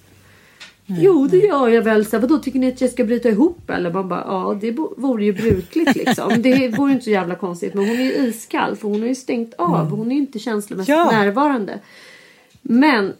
Jo 0.86 1.26
det 1.26 1.36
gör 1.36 1.68
jag 1.68 1.82
väl. 1.82 2.06
Så 2.06 2.18
vadå 2.18 2.38
tycker 2.38 2.58
ni 2.58 2.68
att 2.72 2.80
jag 2.80 2.90
ska 2.90 3.04
bryta 3.04 3.28
ihop 3.28 3.70
eller? 3.70 3.92
Man 3.92 4.08
bara 4.08 4.24
ja 4.26 4.58
det 4.60 4.76
vore 4.96 5.24
ju 5.24 5.32
brukligt 5.32 5.96
liksom. 5.96 6.42
Det 6.42 6.68
vore 6.78 6.92
inte 6.92 7.04
så 7.04 7.10
jävla 7.10 7.34
konstigt. 7.34 7.74
Men 7.74 7.88
hon 7.88 7.96
är 7.96 8.04
ju 8.04 8.12
iskall 8.28 8.76
för 8.76 8.88
hon 8.88 9.00
har 9.00 9.08
ju 9.08 9.14
stängt 9.14 9.54
av. 9.58 9.90
Hon 9.90 10.10
är 10.10 10.14
ju 10.14 10.20
inte 10.20 10.38
känslomässigt 10.38 10.88
Ja. 10.96 11.10
närvarande. 11.10 11.78
Men 12.62 13.12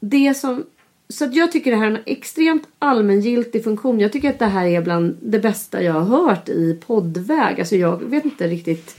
det 0.00 0.34
som... 0.36 0.64
Så 1.08 1.24
att 1.24 1.34
jag 1.34 1.52
tycker 1.52 1.70
det 1.70 1.76
här 1.76 1.86
är 1.86 1.90
en 1.90 1.98
extremt 2.06 2.62
allmängiltig 2.78 3.64
funktion. 3.64 4.00
Jag 4.00 4.12
tycker 4.12 4.30
att 4.30 4.38
det 4.38 4.46
här 4.46 4.66
är 4.66 4.82
bland 4.82 5.16
det 5.22 5.38
bästa 5.38 5.82
jag 5.82 5.92
har 5.92 6.00
hört 6.26 6.48
i 6.48 6.78
poddväg. 6.86 7.60
Alltså 7.60 7.76
jag 7.76 7.96
vet 8.04 8.24
inte 8.24 8.48
riktigt. 8.48 8.96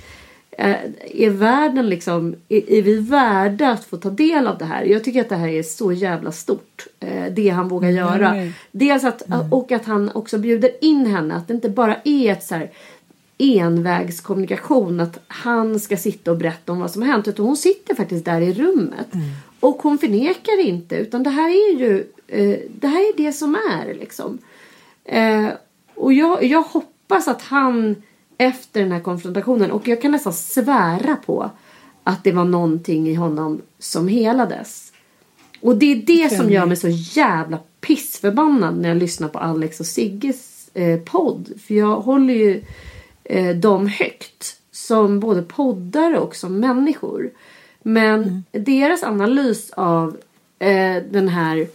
eh, 0.52 0.76
Är 1.14 1.30
världen 1.30 1.90
liksom... 1.90 2.36
Är, 2.50 2.72
är 2.72 2.82
vi 2.82 2.96
värda 2.98 3.70
att 3.70 3.86
få 3.86 3.98
ta 3.98 4.10
del 4.10 4.48
av 4.48 4.58
det 4.58 4.66
här? 4.66 4.84
Jag 4.84 5.04
tycker 5.04 5.22
att 5.22 5.30
det 5.30 5.36
här 5.36 5.48
är 5.48 5.64
så 5.64 5.92
jävla 5.92 6.32
stort. 6.32 6.88
eh, 7.00 7.26
Det 7.34 7.50
han 7.50 7.68
vågar 7.68 7.90
göra. 7.90 8.36
Mm. 8.36 8.54
Dels 8.72 9.04
att, 9.04 9.24
och 9.52 9.72
att 9.72 9.86
han 9.86 10.10
också 10.14 10.38
bjuder 10.38 10.72
in 10.82 11.06
henne. 11.06 11.34
Att 11.36 11.48
det 11.48 11.54
inte 11.54 11.70
bara 11.70 11.96
är 12.04 12.32
ett 12.32 12.44
så 12.44 12.56
här 12.56 12.70
envägskommunikation. 13.38 15.00
Att 15.00 15.20
han 15.28 15.80
ska 15.80 15.98
sitta 15.98 16.32
och 16.32 16.38
berätta 16.38 16.72
om 16.72 16.80
vad 16.80 16.92
som 16.92 17.02
har 17.02 17.10
hänt. 17.10 17.28
Utan 17.28 17.46
hon 17.46 17.58
sitter 17.58 17.96
faktiskt 17.96 18.26
där 18.26 18.42
i 18.42 18.54
rummet. 18.54 19.08
Och 19.62 19.82
hon 19.82 19.98
förnekar 19.98 20.60
inte. 20.60 20.96
Utan 20.96 21.24
det 21.24 21.30
här 21.30 21.50
är 21.50 21.80
ju 21.80 22.08
eh, 22.28 22.60
det 22.80 22.88
här 22.88 23.00
är 23.00 23.18
det 23.18 23.34
som 23.34 23.56
är 23.56 23.94
liksom. 23.94 24.38
Eh, 25.06 25.48
och 25.96 26.14
jag, 26.14 26.44
jag 26.44 26.62
hoppas 26.62 27.28
att 27.28 27.42
han 27.42 27.96
efter 28.38 28.82
den 28.82 28.92
här 28.92 29.00
konfrontationen. 29.00 29.72
Och 29.72 29.88
jag 29.88 30.02
kan 30.02 30.12
nästan 30.12 30.34
svära 30.34 31.16
på. 31.16 31.50
att 32.04 32.24
det 32.24 32.32
var 32.32 32.46
någonting 32.46 33.10
i 33.10 33.14
honom 33.14 33.62
som 33.80 34.08
helades. 34.08 34.92
Och 35.62 35.78
det 35.78 35.92
är 35.92 35.96
det 35.96 36.36
som 36.36 36.50
gör 36.50 36.66
mig 36.66 36.78
så 36.78 36.88
jävla 36.90 37.60
pissförbannad 37.82 38.78
när 38.78 38.90
jag 38.90 38.98
lyssnar 38.98 39.28
på 39.28 39.40
Alex 39.40 39.80
och 39.80 39.86
Sigges 39.86 40.70
eh, 40.74 41.00
podd. 41.00 41.50
För 41.68 41.74
jag 41.74 41.96
håller 41.96 42.34
ju 42.34 42.64
eh, 43.24 43.56
dem 43.56 43.88
högt 43.88 44.58
som 44.72 45.20
både 45.20 45.42
poddare 45.42 46.20
och 46.20 46.36
som 46.36 46.60
människor. 46.60 47.32
Men 47.84 48.44
deras 48.52 49.04
analys 49.04 49.72
av 49.72 50.18
eh, 50.60 51.04
den 51.10 51.28
här 51.28 51.68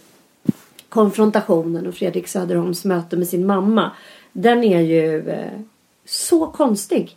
konfrontationen 0.88 1.86
och 1.86 1.94
Fredrik 1.94 2.28
Söderholms 2.28 2.84
möte 2.84 3.16
med 3.16 3.28
sin 3.28 3.46
mamma. 3.46 3.90
Den 4.32 4.64
är 4.64 4.80
ju 4.80 5.30
eh, 5.30 5.60
så 6.04 6.46
konstig. 6.46 7.16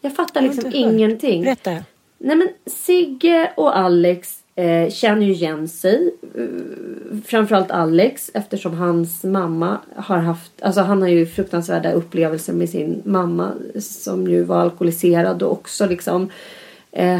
Jag 0.00 0.16
fattar 0.16 0.42
Jag 0.42 0.54
liksom 0.54 0.70
ingenting. 0.74 1.42
Berätta. 1.42 1.70
Nej 2.18 2.36
men 2.36 2.48
Sigge 2.66 3.52
och 3.56 3.78
Alex 3.78 4.38
eh, 4.54 4.90
känner 4.90 5.26
ju 5.26 5.32
igen 5.32 5.68
sig. 5.68 6.14
Eh, 6.34 7.18
framförallt 7.26 7.70
Alex 7.70 8.30
eftersom 8.34 8.74
hans 8.74 9.24
mamma 9.24 9.78
har 9.96 10.18
haft, 10.18 10.52
alltså 10.62 10.80
han 10.80 11.02
har 11.02 11.08
ju 11.08 11.26
fruktansvärda 11.26 11.92
upplevelser 11.92 12.52
med 12.52 12.68
sin 12.68 13.02
mamma 13.04 13.52
som 13.80 14.28
ju 14.28 14.42
var 14.42 14.60
alkoholiserad 14.60 15.42
och 15.42 15.52
också 15.52 15.86
liksom 15.86 16.30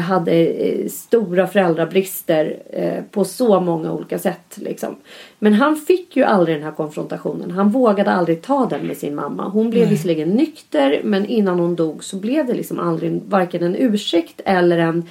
hade 0.01 0.31
eh, 0.45 0.87
stora 0.87 1.47
föräldrabrister 1.47 2.63
eh, 2.69 3.03
på 3.11 3.25
så 3.25 3.59
många 3.59 3.91
olika 3.91 4.19
sätt. 4.19 4.57
Liksom. 4.57 4.95
Men 5.39 5.53
han 5.53 5.75
fick 5.75 6.17
ju 6.17 6.23
aldrig 6.23 6.57
den 6.57 6.63
här 6.63 6.71
konfrontationen. 6.71 7.51
Han 7.51 7.69
vågade 7.69 8.11
aldrig 8.11 8.41
ta 8.41 8.65
den 8.65 8.87
med 8.87 8.97
sin 8.97 9.15
mamma. 9.15 9.49
Hon 9.49 9.69
blev 9.69 9.81
Nej. 9.81 9.89
visserligen 9.89 10.29
nykter 10.29 11.01
men 11.03 11.25
innan 11.25 11.59
hon 11.59 11.75
dog 11.75 12.03
så 12.03 12.15
blev 12.17 12.45
det 12.47 12.53
liksom 12.53 12.79
aldrig 12.79 13.21
varken 13.27 13.63
en 13.63 13.75
ursäkt 13.75 14.41
eller 14.45 14.77
en 14.77 15.03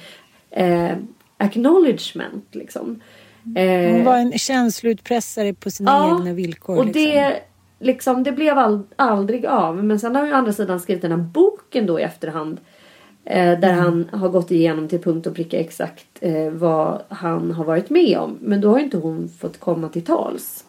eh, 0.51 0.97
acknowledgement. 1.37 2.45
Liksom. 2.55 3.01
Eh, 3.55 3.91
Hon 3.95 4.03
var 4.03 4.17
en 4.17 4.31
känsloutpressare 4.37 5.53
på 5.53 5.71
sina 5.71 5.91
Ja, 5.91 6.17
egna 6.19 6.33
villkor. 6.33 6.77
och 6.77 6.85
liksom. 6.85 7.01
det, 7.03 7.39
liksom, 7.79 8.23
det 8.23 8.31
blev 8.31 8.57
aldrig 8.95 9.45
av. 9.45 9.83
Men 9.83 9.99
sen 9.99 10.15
har 10.15 10.25
ju 10.25 10.31
å 10.31 10.35
andra 10.35 10.53
sidan 10.53 10.79
skrivit 10.79 11.01
den 11.01 11.11
här 11.11 11.17
boken 11.17 11.85
då 11.85 11.99
i 11.99 12.03
efterhand. 12.03 12.59
Eh, 13.25 13.59
där 13.59 13.73
han 13.73 14.09
har 14.11 14.29
gått 14.29 14.51
igenom 14.51 14.87
till 14.87 15.01
punkt 15.01 15.27
och 15.27 15.35
pricka 15.35 15.59
exakt 15.59 16.07
eh, 16.19 16.49
vad 16.49 17.01
han 17.09 17.51
har 17.51 17.65
varit 17.65 17.89
med 17.89 18.17
om. 18.17 18.37
Men 18.41 18.61
då 18.61 18.69
har 18.69 18.79
inte 18.79 18.97
hon 18.97 19.29
fått 19.39 19.59
komma 19.59 19.89
till 19.89 20.05
tals. 20.05 20.63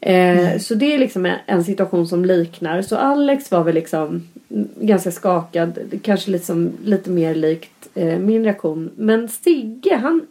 Eh, 0.00 0.58
så 0.58 0.74
det 0.74 0.94
är 0.94 0.98
liksom 0.98 1.26
en, 1.26 1.38
en 1.46 1.64
situation 1.64 2.08
som 2.08 2.24
liknar. 2.24 2.82
Så 2.82 2.96
Alex 2.96 3.50
var 3.50 3.64
väl 3.64 3.74
liksom 3.74 4.28
mm, 4.50 4.68
ganska 4.80 5.10
skakad. 5.10 5.78
Kanske 6.02 6.30
liksom, 6.30 6.72
lite 6.84 7.10
mer 7.10 7.34
likt 7.34 7.88
eh, 7.94 8.18
min 8.18 8.44
reaktion. 8.44 8.90
Men 8.96 9.28
Sigge 9.28 9.96
han 9.96 10.26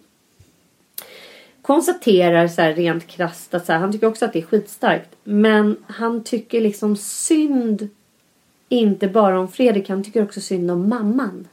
konstaterar 1.62 2.48
så 2.48 2.62
här 2.62 2.74
rent 2.74 3.08
krasst 3.08 3.54
att 3.54 3.66
så 3.66 3.72
här, 3.72 3.80
han 3.80 3.92
tycker 3.92 4.08
också 4.08 4.26
att 4.26 4.34
det 4.34 4.40
är 4.40 4.44
skitstarkt. 4.44 5.10
Men 5.24 5.76
han 5.88 6.24
tycker 6.24 6.62
liksom 6.62 6.96
synd 6.98 7.90
inte 8.72 9.08
bara 9.08 9.40
om 9.40 9.48
Fredrik, 9.48 9.90
han 9.90 10.04
tycker 10.04 10.24
också 10.24 10.42
synd 10.42 10.72
om 10.72 10.90
mamman. 10.90 11.48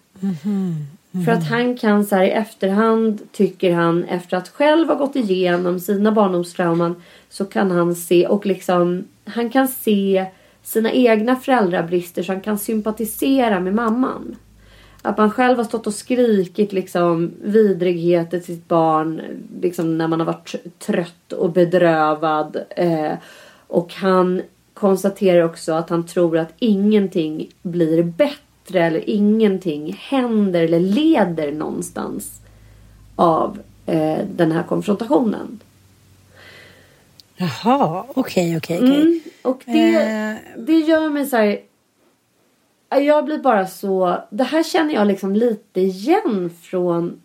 För 1.25 1.33
att 1.33 1.49
han 1.49 1.77
kan 1.77 2.05
så 2.05 2.17
här 2.17 2.25
i 2.25 2.31
efterhand 2.31 3.33
tycker 3.33 3.75
han 3.75 4.05
efter 4.05 4.37
att 4.37 4.49
själv 4.49 4.89
ha 4.89 4.95
gått 4.95 5.17
igenom 5.17 5.81
sina 5.81 6.13
barndomstrauman 6.13 7.03
så 7.29 7.45
kan 7.45 7.71
han 7.71 7.95
se 7.95 8.27
och 8.27 8.47
liksom 8.47 9.05
han 9.25 9.51
kan 9.51 9.69
se 9.69 10.27
sina 10.63 10.93
egna 10.93 11.37
föräldrabrister 11.37 12.23
så 12.23 12.33
han 12.33 12.41
kan 12.41 12.59
sympatisera 12.59 13.61
med 13.61 13.75
mamman. 13.75 14.37
Att 15.03 15.19
man 15.19 15.31
själv 15.31 15.57
har 15.57 15.65
stått 15.65 15.87
och 15.87 15.95
skrikit 15.95 16.73
liksom 16.73 17.33
vidrigheter 17.43 18.39
till 18.39 18.57
sitt 18.57 18.69
barn 18.69 19.23
liksom 19.61 19.99
när 19.99 20.09
man 20.09 20.21
har 20.21 20.27
varit 20.27 20.55
trött 20.79 21.33
och 21.33 21.53
bedrövad. 21.53 22.57
Eh, 22.77 23.13
och 23.67 23.95
han 23.95 24.43
konstaterar 24.79 25.43
också 25.45 25.73
att 25.73 25.91
han 25.91 26.07
tror 26.07 26.39
att 26.39 26.53
ingenting 26.59 27.51
blir 27.63 28.03
bättre 28.03 28.85
eller 28.85 29.11
ingenting 29.11 29.97
händer 30.01 30.63
eller 30.63 30.81
leder 30.81 31.53
någonstans 31.53 32.41
av 33.17 33.59
eh, 33.87 34.19
den 34.37 34.53
här 34.53 34.63
konfrontationen. 34.63 35.61
Jaha, 37.37 38.05
okej, 38.15 38.57
okej, 38.57 38.79
okej. 38.79 39.01
Mm, 39.01 39.21
och 39.43 39.63
det, 39.67 39.95
Eh. 39.95 40.37
det 40.59 40.79
gör 40.79 41.09
mig 41.09 41.27
så 41.27 41.37
här. 41.37 41.61
Jag 42.91 43.25
blir 43.25 43.39
bara 43.39 43.67
så. 43.67 44.19
Det 44.31 44.45
här 44.45 44.63
känner 44.63 44.95
jag 44.95 45.07
liksom 45.07 45.35
lite 45.37 45.81
igen 45.81 46.51
från. 46.63 47.21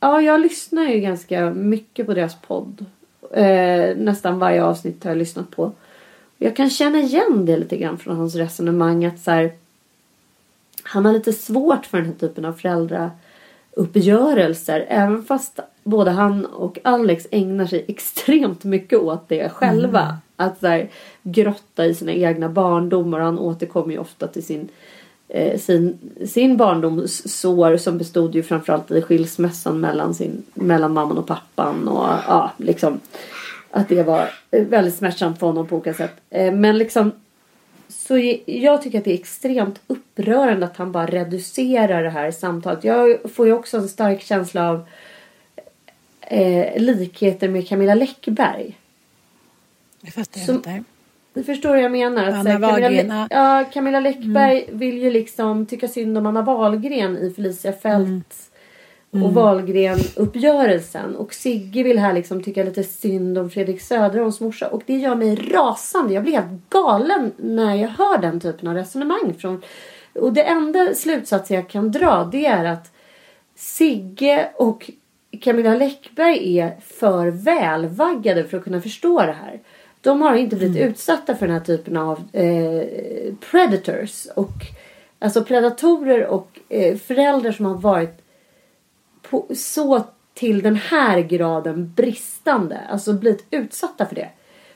Ja, 0.00 0.22
jag 0.22 0.40
lyssnar 0.40 0.84
ju 0.84 1.00
ganska 1.00 1.50
mycket 1.50 2.06
på 2.06 2.14
deras 2.14 2.40
podd. 2.40 2.86
Eh, 3.34 3.96
nästan 3.96 4.38
varje 4.38 4.64
avsnitt 4.64 5.04
har 5.04 5.10
jag 5.10 5.18
lyssnat 5.18 5.50
på. 5.50 5.72
Jag 6.38 6.56
kan 6.56 6.70
känna 6.70 6.98
igen 6.98 7.46
det 7.46 7.56
lite 7.56 7.76
grann 7.76 7.98
från 7.98 8.16
hans 8.16 8.34
resonemang 8.34 9.04
att 9.04 9.20
så 9.20 9.30
här, 9.30 9.52
han 10.82 11.04
har 11.04 11.12
lite 11.12 11.32
svårt 11.32 11.86
för 11.86 11.98
den 11.98 12.06
här 12.06 12.14
typen 12.14 12.44
av 12.44 12.52
föräldrauppgörelser. 12.52 14.86
Även 14.88 15.24
fast 15.24 15.60
både 15.84 16.10
han 16.10 16.46
och 16.46 16.78
Alex 16.84 17.26
ägnar 17.30 17.66
sig 17.66 17.84
extremt 17.88 18.64
mycket 18.64 18.98
åt 18.98 19.28
det 19.28 19.48
själva. 19.48 20.00
Mm. 20.00 20.14
Att 20.36 20.60
så 20.60 20.66
här, 20.66 20.88
grotta 21.22 21.86
i 21.86 21.94
sina 21.94 22.12
egna 22.12 22.48
barndomar. 22.48 23.20
Han 23.20 23.38
återkommer 23.38 23.92
ju 23.92 23.98
ofta 23.98 24.26
till 24.26 24.44
sin, 24.44 24.68
sin, 25.58 25.98
sin 26.26 26.56
barndomssår 26.56 27.76
som 27.76 27.98
bestod 27.98 28.34
ju 28.34 28.42
framförallt 28.42 28.90
i 28.90 29.02
skilsmässan 29.02 29.80
mellan, 29.80 30.14
sin, 30.14 30.42
mellan 30.54 30.92
mamman 30.92 31.18
och 31.18 31.26
pappan. 31.26 31.88
Och 31.88 32.08
ja, 32.28 32.52
liksom 32.56 33.00
att 33.70 33.88
det 33.88 34.02
var 34.02 34.30
eh, 34.50 34.64
väldigt 34.66 34.94
smärtsamt 34.94 35.38
för 35.38 35.46
honom 35.46 35.66
på 35.66 35.76
olika 35.76 35.94
sätt. 35.94 36.12
Eh, 36.30 36.52
Men 36.52 36.78
liksom 36.78 37.12
så 37.88 38.18
jag 38.46 38.82
tycker 38.82 38.98
att 38.98 39.04
det 39.04 39.10
är 39.10 39.14
extremt 39.18 39.80
upprörande 39.86 40.66
att 40.66 40.76
han 40.76 40.92
bara 40.92 41.06
reducerar 41.06 42.02
det 42.02 42.10
här 42.10 42.30
samtalet. 42.30 42.84
Jag 42.84 43.18
får 43.34 43.46
ju 43.46 43.52
också 43.52 43.76
en 43.76 43.88
stark 43.88 44.22
känsla 44.22 44.70
av 44.70 44.84
eh, 46.20 46.80
likheter 46.82 47.48
med 47.48 47.68
Camilla 47.68 47.94
Läckberg. 47.94 48.78
Jag 50.00 50.12
fattar 50.14 50.40
Som- 50.40 50.54
inte. 50.54 50.84
Du 51.38 51.44
förstår 51.44 51.68
vad 51.68 51.80
jag 51.80 51.92
menar? 51.92 52.26
Att, 52.26 52.34
Anna 52.34 52.68
så 52.68 52.76
Camilla, 52.76 53.28
ja. 53.30 53.64
Camilla 53.72 54.00
Läckberg 54.00 54.68
vill 54.72 54.98
ju 54.98 55.10
liksom 55.10 55.66
tycka 55.66 55.88
synd 55.88 56.18
om 56.18 56.26
Anna 56.26 56.42
Wahlgren 56.42 57.16
i 57.18 57.30
Felicia 57.30 57.72
Fält 57.72 58.34
och 59.10 59.16
Mm. 59.18 59.34
Wahlgren-uppgörelsen. 59.34 61.16
Och 61.16 61.34
Sigge 61.34 61.82
vill 61.82 61.98
här 61.98 62.12
liksom 62.12 62.42
tycka 62.42 62.64
lite 62.64 62.82
synd 62.82 63.38
om 63.38 63.50
Fredrik 63.50 63.80
Söderholms 63.80 64.40
morsa. 64.40 64.68
Och 64.68 64.82
det 64.86 64.96
gör 64.96 65.14
mig 65.14 65.34
rasande. 65.34 66.14
Jag 66.14 66.22
blir 66.22 66.32
helt 66.32 66.70
galen 66.70 67.32
när 67.36 67.74
jag 67.74 67.88
hör 67.88 68.18
den 68.18 68.40
typen 68.40 68.68
av 68.68 68.74
resonemang. 68.74 69.34
Från... 69.38 69.62
Och 70.14 70.32
det 70.32 70.42
enda 70.42 70.94
slutsatsen 70.94 71.56
jag 71.56 71.68
kan 71.68 71.90
dra 71.90 72.28
det 72.32 72.46
är 72.46 72.64
att 72.64 72.92
Sigge 73.54 74.48
och 74.56 74.90
Camilla 75.40 75.74
Läckberg 75.74 76.58
är 76.58 76.76
för 76.80 77.26
välvaggade 77.26 78.44
för 78.44 78.56
att 78.56 78.64
kunna 78.64 78.80
förstå 78.80 79.18
det 79.20 79.36
här. 79.42 79.60
De 80.08 80.22
har 80.22 80.34
inte 80.34 80.56
blivit 80.56 80.76
utsatta 80.82 81.36
för 81.36 81.46
den 81.46 81.56
här 81.56 81.64
typen 81.64 81.96
av 81.96 82.22
eh, 82.32 83.34
predators. 83.50 84.26
Och, 84.36 84.52
alltså 85.18 85.44
predatorer 85.44 86.26
och 86.26 86.58
eh, 86.68 86.96
föräldrar 86.96 87.52
som 87.52 87.66
har 87.66 87.74
varit 87.74 88.18
på, 89.30 89.46
så 89.56 90.04
till 90.34 90.62
den 90.62 90.76
här 90.76 91.20
graden 91.20 91.92
bristande. 91.96 92.80
Alltså 92.90 93.12
blivit 93.12 93.44
utsatta 93.50 94.06
för 94.06 94.14
det. 94.14 94.28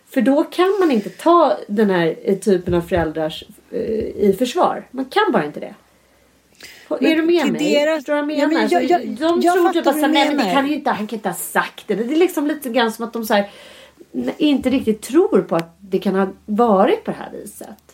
För 0.07 0.20
då 0.20 0.45
kan 0.45 0.76
man 0.80 0.91
inte 0.91 1.11
ta 1.11 1.57
den 1.68 1.91
här 1.91 2.14
eh, 2.22 2.39
typen 2.39 2.74
av 2.74 2.80
föräldrars 2.80 3.45
eh, 3.70 3.80
i 4.28 4.37
försvar. 4.39 4.89
Man 4.91 5.05
kan 5.05 5.33
bara 5.33 5.45
inte 5.45 5.61
det. 5.61 5.74
Men 6.89 7.07
är 7.07 7.16
du 7.16 7.22
med 7.22 7.53
mig? 7.53 7.74
deras- 7.74 7.97
Förstår 7.99 8.14
du 8.14 8.20
vad 8.20 8.30
jag 8.30 8.39
Ja, 8.39 8.47
men 8.47 8.55
menar? 8.55 8.68
jag- 8.72 8.83
Så 8.83 8.89
jag- 8.93 9.01
de 9.30 9.41
jag 9.41 9.55
tror 9.55 9.72
typ 9.72 9.87
att 9.87 9.95
nej, 9.97 10.03
men 10.11 10.30
det 10.30 10.37
menar. 10.37 10.53
kan 10.53 10.66
ju 10.66 10.74
inte, 10.74 10.91
han 10.91 11.07
kan 11.07 11.16
inte 11.18 11.28
ha 11.28 11.37
sagt 11.37 11.85
det. 11.89 11.95
Det 11.95 12.14
är 12.14 12.16
liksom 12.18 12.47
lite 12.47 12.68
grann 12.70 12.93
som 12.93 13.05
att 13.05 13.12
de 13.12 13.24
så 13.24 13.35
här, 13.35 13.51
inte 14.38 14.70
riktigt 14.70 15.02
tror 15.02 15.42
på 15.42 15.56
att 15.56 15.76
det 15.80 15.98
kan 15.98 16.14
ha 16.14 16.28
varit 16.46 17.04
på 17.04 17.10
det 17.10 17.16
här 17.16 17.30
viset. 17.32 17.92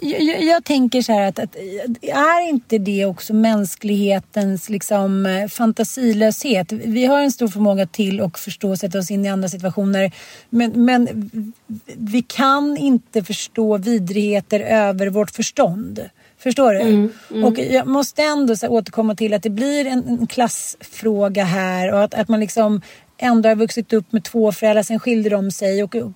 Jag, 0.00 0.22
jag, 0.22 0.42
jag 0.42 0.64
tänker 0.64 1.02
så 1.02 1.12
här 1.12 1.28
att, 1.28 1.38
att 1.38 1.56
är 2.02 2.48
inte 2.48 2.78
det 2.78 3.06
också 3.06 3.34
mänsklighetens 3.34 4.68
liksom, 4.68 5.26
eh, 5.26 5.48
fantasilöshet? 5.48 6.72
Vi 6.72 7.06
har 7.06 7.22
en 7.22 7.32
stor 7.32 7.48
förmåga 7.48 7.86
till 7.86 8.20
att 8.20 8.38
förstå 8.38 8.70
och 8.70 8.78
sätta 8.78 8.98
oss 8.98 9.10
in 9.10 9.24
i 9.24 9.28
andra 9.28 9.48
situationer. 9.48 10.12
Men, 10.50 10.84
men 10.84 11.30
vi 11.96 12.22
kan 12.22 12.76
inte 12.76 13.24
förstå 13.24 13.76
vidrigheter 13.76 14.60
över 14.60 15.06
vårt 15.06 15.30
förstånd. 15.30 16.00
Förstår 16.38 16.72
du? 16.72 16.80
Mm, 16.80 17.12
mm. 17.30 17.44
Och 17.44 17.58
jag 17.58 17.86
måste 17.86 18.22
ändå 18.22 18.56
så 18.56 18.68
återkomma 18.68 19.14
till 19.14 19.34
att 19.34 19.42
det 19.42 19.50
blir 19.50 19.86
en, 19.86 20.08
en 20.08 20.26
klassfråga 20.26 21.44
här 21.44 21.92
och 21.92 22.02
att, 22.02 22.14
att 22.14 22.28
man 22.28 22.40
liksom 22.40 22.80
ändå 23.18 23.48
har 23.48 23.56
vuxit 23.56 23.92
upp 23.92 24.12
med 24.12 24.24
två 24.24 24.52
föräldrar, 24.52 24.82
sen 24.82 25.00
skilde 25.00 25.30
de 25.30 25.50
sig. 25.50 25.82
Och, 25.82 25.94
och, 25.94 26.10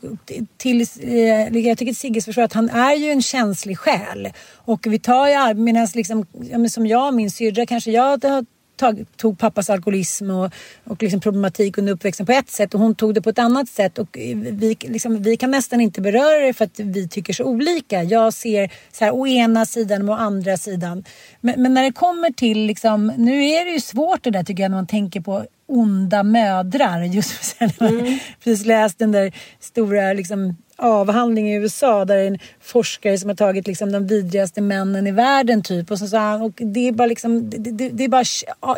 till, 0.57 0.87
eh, 1.01 1.59
jag 1.59 1.79
tycker 1.79 1.95
Sigges 1.95 2.25
förstår 2.25 2.43
att 2.43 2.53
han 2.53 2.71
är 2.71 2.97
ju 2.97 3.11
en 3.11 3.23
känslig 3.23 3.79
själ. 3.79 4.29
Och 4.55 4.87
vi 4.87 4.99
tar 4.99 5.29
ju, 5.29 5.55
medan 5.55 5.89
liksom, 5.95 6.27
ja, 6.51 6.59
men 6.59 6.71
som 6.71 6.87
jag, 6.87 7.09
och 7.09 7.15
min 7.15 7.31
syrra, 7.31 7.67
kanske 7.67 7.91
jag 7.91 8.03
har 8.03 8.45
tag, 8.81 9.05
tog 9.17 9.39
pappas 9.39 9.71
alkoholism 9.71 10.31
och, 10.31 10.53
och 10.85 11.03
liksom 11.03 11.21
problematik 11.21 11.79
under 11.79 11.93
uppväxten 11.93 12.27
på 12.27 12.33
ett 12.33 12.51
sätt 12.51 12.75
och 12.75 12.81
hon 12.81 12.95
tog 12.95 13.15
det 13.15 13.23
på 13.23 13.31
ett 13.31 13.39
annat 13.39 13.69
sätt. 13.69 13.99
Och 13.99 14.09
vi, 14.35 14.77
liksom, 14.81 15.23
vi 15.23 15.37
kan 15.37 15.51
nästan 15.51 15.81
inte 15.81 16.01
beröra 16.01 16.47
det 16.47 16.53
för 16.53 16.65
att 16.65 16.81
vi 16.81 17.09
tycker 17.09 17.33
så 17.33 17.45
olika. 17.45 18.03
Jag 18.03 18.35
ser 18.35 18.71
så 18.93 19.05
här, 19.05 19.15
å 19.15 19.27
ena 19.27 19.67
sidan 19.67 20.09
och 20.09 20.15
å 20.15 20.19
andra 20.19 20.57
sidan. 20.57 21.05
Men, 21.41 21.63
men 21.63 21.75
när 21.75 21.83
det 21.83 21.93
kommer 21.93 22.31
till, 22.31 22.67
liksom, 22.67 23.13
nu 23.17 23.45
är 23.45 23.65
det 23.65 23.71
ju 23.71 23.81
svårt 23.81 24.25
det 24.25 24.31
där 24.31 24.43
tycker 24.43 24.63
jag 24.63 24.71
när 24.71 24.79
man 24.79 24.87
tänker 24.87 25.21
på 25.21 25.45
onda 25.71 26.23
mödrar. 26.23 27.03
Just 27.05 27.33
för 27.59 27.87
mm. 27.87 28.19
precis 28.45 28.67
läst 28.67 28.99
den 28.99 29.13
där 29.13 29.33
stora 29.61 30.13
liksom, 30.13 30.57
avhandling 30.81 31.51
i 31.51 31.55
USA 31.55 32.05
där 32.05 32.19
en 32.19 32.39
forskare 32.61 33.19
som 33.19 33.29
har 33.31 33.37
tagit 33.37 33.67
liksom 33.67 33.93
de 33.93 34.07
vidrigaste 34.07 34.61
männen 34.61 35.07
i 35.07 35.11
världen 35.11 35.63
typ 35.63 35.91
och 35.91 35.99
så 35.99 36.07
sa 36.07 36.19
han, 36.19 36.43
och 36.43 36.53
det 36.57 36.89
är 36.89 36.93
bara 36.93 37.07
liksom, 37.07 37.51
det, 37.51 37.59
det, 37.59 37.89
det 37.89 38.05
är 38.05 38.09
bara 38.09 38.25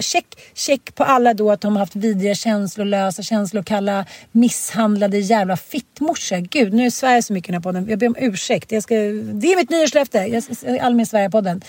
check, 0.00 0.26
check 0.54 0.94
på 0.94 1.04
alla 1.04 1.34
då 1.34 1.50
att 1.50 1.60
de 1.60 1.72
har 1.72 1.80
haft 1.80 1.96
vidriga 1.96 2.34
känslolösa 2.34 3.22
känslor 3.22 3.60
och 3.60 3.66
kalla 3.66 4.06
misshandlade 4.32 5.18
jävla 5.18 5.56
fittmorsor. 5.56 6.36
Gud, 6.36 6.72
nu 6.72 6.86
är 6.86 6.90
Sverige 6.90 7.22
så 7.22 7.32
mycket 7.32 7.48
i 7.48 7.52
den 7.52 7.62
här 7.62 7.62
podden. 7.62 7.88
Jag 7.88 7.98
ber 7.98 8.06
om 8.06 8.16
ursäkt. 8.18 8.72
Jag 8.72 8.82
ska, 8.82 8.94
det 8.94 9.52
är 9.52 9.56
mitt 9.56 9.70
nyårslöfte. 9.70 10.18
Jag, 10.18 10.78
Allmän 10.78 11.06
Sverige-podden. 11.06 11.62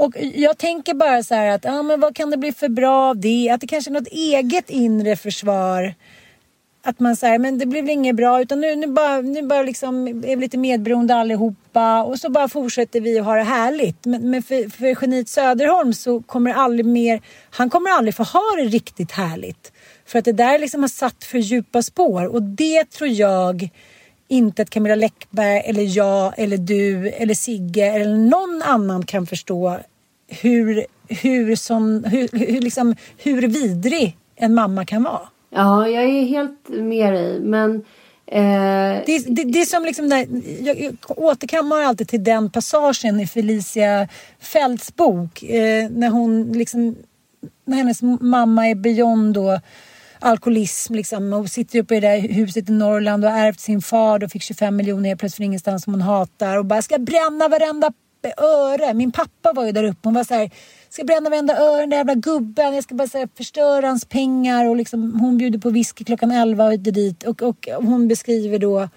Och 0.00 0.14
jag 0.34 0.58
tänker 0.58 0.94
bara 0.94 1.22
så 1.22 1.34
här 1.34 1.46
att, 1.46 1.64
ja 1.64 1.82
men 1.82 2.00
vad 2.00 2.16
kan 2.16 2.30
det 2.30 2.36
bli 2.36 2.52
för 2.52 2.68
bra 2.68 3.10
av 3.10 3.16
det? 3.16 3.50
Att 3.50 3.60
det 3.60 3.66
kanske 3.66 3.90
är 3.90 3.92
något 3.92 4.08
eget 4.08 4.70
inre 4.70 5.16
försvar 5.16 5.94
att 6.82 7.00
man 7.00 7.16
säger 7.16 7.38
men 7.38 7.58
det 7.58 7.66
blev 7.66 7.88
inget 7.88 8.16
bra 8.16 8.42
utan 8.42 8.60
nu, 8.60 8.76
nu 8.76 8.86
bara, 8.86 9.20
nu 9.20 9.42
bara 9.42 9.62
liksom 9.62 10.06
är 10.06 10.36
vi 10.36 10.36
lite 10.36 10.58
medberoende 10.58 11.14
allihopa 11.14 12.02
och 12.02 12.18
så 12.18 12.30
bara 12.30 12.48
fortsätter 12.48 13.00
vi 13.00 13.18
att 13.18 13.24
ha 13.24 13.34
det 13.34 13.42
härligt. 13.42 14.04
Men, 14.04 14.30
men 14.30 14.42
för, 14.42 14.70
för 14.70 14.94
geniet 15.00 15.28
Söderholm 15.28 15.92
så 15.92 16.22
kommer 16.22 16.52
aldrig 16.52 16.86
mer, 16.86 17.20
han 17.50 17.70
kommer 17.70 17.90
aldrig 17.90 18.14
få 18.14 18.22
ha 18.22 18.56
det 18.56 18.64
riktigt 18.64 19.12
härligt. 19.12 19.72
För 20.06 20.18
att 20.18 20.24
det 20.24 20.32
där 20.32 20.58
liksom 20.58 20.80
har 20.80 20.88
satt 20.88 21.24
för 21.24 21.38
djupa 21.38 21.82
spår 21.82 22.26
och 22.26 22.42
det 22.42 22.90
tror 22.90 23.10
jag 23.10 23.70
inte 24.28 24.62
att 24.62 24.70
Camilla 24.70 24.94
Läckberg 24.94 25.62
eller 25.64 25.96
jag 25.96 26.34
eller 26.36 26.56
du 26.56 27.08
eller 27.08 27.34
Sigge 27.34 27.86
eller 27.86 28.16
någon 28.16 28.62
annan 28.62 29.06
kan 29.06 29.26
förstå 29.26 29.78
hur, 30.30 30.86
hur, 31.08 31.56
som, 31.56 32.04
hur, 32.04 32.28
hur, 32.32 32.60
liksom, 32.60 32.96
hur 33.18 33.42
vidrig 33.42 34.16
en 34.36 34.54
mamma 34.54 34.84
kan 34.84 35.02
vara. 35.02 35.28
Ja, 35.50 35.88
jag 35.88 36.04
är 36.04 36.24
helt 36.24 36.68
med 36.68 37.12
dig. 37.12 37.40
Men 37.40 37.74
eh... 38.26 39.02
det, 39.06 39.24
det, 39.26 39.44
det 39.44 39.60
är 39.60 39.64
som 39.64 39.84
liksom 39.84 40.08
där, 40.08 40.26
jag, 40.60 40.80
jag 40.80 40.94
återkammar 41.06 41.80
alltid 41.80 42.08
till 42.08 42.24
den 42.24 42.50
passagen 42.50 43.20
i 43.20 43.26
Felicia 43.26 44.08
Fälts 44.40 44.96
bok. 44.96 45.42
Eh, 45.42 45.90
när 45.90 46.08
hon 46.08 46.52
liksom, 46.52 46.96
när 47.64 47.76
hennes 47.76 48.02
mamma 48.20 48.68
är 48.68 48.74
beyond 48.74 49.34
då 49.34 49.60
alkoholism 50.20 50.94
liksom, 50.94 51.32
och 51.32 51.48
sitter 51.48 51.78
uppe 51.78 51.96
i 51.96 52.00
det 52.00 52.08
där 52.08 52.20
huset 52.20 52.68
i 52.68 52.72
Norrland 52.72 53.24
och 53.24 53.30
har 53.30 53.38
ärvt 53.38 53.60
sin 53.60 53.82
far 53.82 54.24
och 54.24 54.30
fick 54.30 54.42
25 54.42 54.76
miljoner 54.76 55.16
plötsligt 55.16 55.36
från 55.36 55.46
ingenstans 55.46 55.84
som 55.84 55.92
hon 55.92 56.02
hatar 56.02 56.56
och 56.56 56.64
bara 56.64 56.82
ska 56.82 56.98
bränna 56.98 57.48
varenda 57.48 57.92
öre. 58.28 58.94
Min 58.94 59.12
pappa 59.12 59.52
var 59.52 59.66
ju 59.66 59.72
där 59.72 59.84
uppe. 59.84 60.00
Hon 60.02 60.14
var 60.14 60.24
så 60.24 60.34
här, 60.34 60.50
ska 60.88 61.04
bränna 61.04 61.30
varenda 61.30 61.56
öre, 61.56 61.80
den 61.80 61.90
där 61.90 61.96
jävla 61.96 62.14
gubben. 62.14 62.74
Jag 62.74 62.84
ska 62.84 62.94
bara 62.94 63.08
här, 63.12 63.28
förstöra 63.36 63.86
hans 63.86 64.04
pengar. 64.04 64.66
Och 64.66 64.76
liksom, 64.76 65.20
hon 65.20 65.38
bjuder 65.38 65.58
på 65.58 65.70
whisky 65.70 66.04
klockan 66.04 66.30
11 66.30 66.64
och 66.64 66.78
dit. 66.78 67.22
Och, 67.24 67.42
och 67.42 67.66
hon 67.82 68.08
beskriver 68.08 68.58
då 68.58 68.88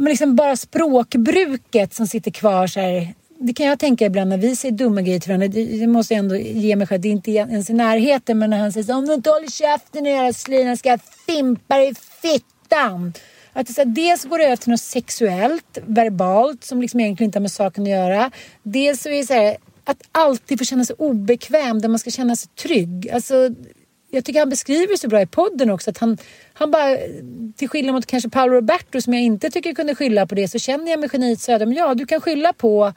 men 0.00 0.10
liksom 0.10 0.36
bara 0.36 0.56
språkbruket 0.56 1.94
som 1.94 2.06
sitter 2.06 2.30
kvar 2.30 2.66
så 2.66 2.80
här. 2.80 3.14
Det 3.38 3.52
kan 3.52 3.66
jag 3.66 3.78
tänka 3.78 4.06
ibland 4.06 4.30
när 4.30 4.38
vi 4.38 4.56
säger 4.56 4.74
dumma 4.74 5.02
grejer 5.02 5.20
till 5.20 5.28
varandra. 5.28 5.48
Det, 5.48 5.86
måste 5.86 6.14
jag 6.14 6.18
ändå 6.18 6.36
ge 6.36 6.76
mig 6.76 6.86
själv. 6.86 7.00
Det 7.00 7.08
är 7.08 7.12
inte 7.12 7.30
ens 7.30 7.70
i 7.70 7.72
närheten. 7.72 8.38
Men 8.38 8.50
när 8.50 8.58
han 8.58 8.72
säger 8.72 8.84
så 8.84 8.94
om 8.94 9.06
du 9.06 9.14
inte 9.14 9.30
håller 9.30 9.48
käften 9.48 10.06
i 10.06 10.10
era 10.10 10.32
slina 10.32 10.76
ska 10.76 10.88
jag 10.88 11.00
fimpa 11.26 11.76
dig 11.76 11.90
i 11.90 11.94
fittan. 11.94 13.12
Att 13.52 13.66
det 13.66 13.72
så 13.72 13.80
här, 13.80 13.88
dels 13.88 14.24
går 14.24 14.38
det 14.38 14.44
över 14.44 14.56
till 14.56 14.70
något 14.70 14.80
sexuellt, 14.80 15.78
verbalt, 15.86 16.64
som 16.64 16.80
liksom 16.80 17.00
egentligen 17.00 17.28
inte 17.28 17.38
har 17.38 17.42
med 17.42 17.52
saken 17.52 17.82
att 17.82 17.90
göra. 17.90 18.30
Dels 18.62 19.02
så 19.02 19.08
är 19.08 19.16
det 19.16 19.26
så 19.26 19.34
här, 19.34 19.56
att 19.84 20.02
alltid 20.12 20.58
få 20.58 20.64
känna 20.64 20.84
sig 20.84 20.96
obekväm, 20.98 21.80
där 21.80 21.88
man 21.88 21.98
ska 21.98 22.10
känna 22.10 22.36
sig 22.36 22.50
trygg. 22.62 23.10
Alltså, 23.10 23.50
jag 24.10 24.24
tycker 24.24 24.40
han 24.40 24.50
beskriver 24.50 24.96
så 24.96 25.08
bra 25.08 25.22
i 25.22 25.26
podden 25.26 25.70
också 25.70 25.90
att 25.90 25.98
han, 25.98 26.18
han 26.52 26.70
bara, 26.70 26.96
till 27.56 27.68
skillnad 27.68 27.94
mot 27.94 28.06
kanske 28.06 28.30
Paolo 28.30 28.54
Roberto 28.54 29.00
som 29.00 29.14
jag 29.14 29.22
inte 29.22 29.50
tycker 29.50 29.74
kunde 29.74 29.94
skylla 29.94 30.26
på 30.26 30.34
det, 30.34 30.48
så 30.48 30.58
känner 30.58 30.90
jag 30.90 31.00
med 31.00 31.10
geniet 31.12 31.40
Söder, 31.40 31.66
ja 31.66 31.94
du 31.94 32.06
kan 32.06 32.20
skylla 32.20 32.52
på 32.52 32.92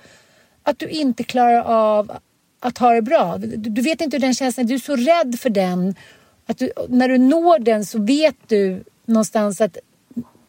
att 0.63 0.79
du 0.79 0.87
inte 0.87 1.23
klarar 1.23 1.61
av 1.61 2.11
att 2.59 2.77
ha 2.77 2.93
det 2.93 3.01
bra. 3.01 3.37
Du, 3.37 3.47
du 3.57 3.81
vet 3.81 4.01
inte 4.01 4.17
hur 4.17 4.21
den 4.21 4.33
känslan 4.33 4.65
är, 4.65 4.67
du 4.67 4.75
är 4.75 4.79
så 4.79 4.95
rädd 4.95 5.39
för 5.39 5.49
den. 5.49 5.95
Att 6.45 6.57
du, 6.57 6.71
när 6.89 7.09
du 7.09 7.17
når 7.17 7.59
den 7.59 7.85
så 7.85 7.99
vet 7.99 8.35
du 8.47 8.83
någonstans 9.05 9.61
att 9.61 9.77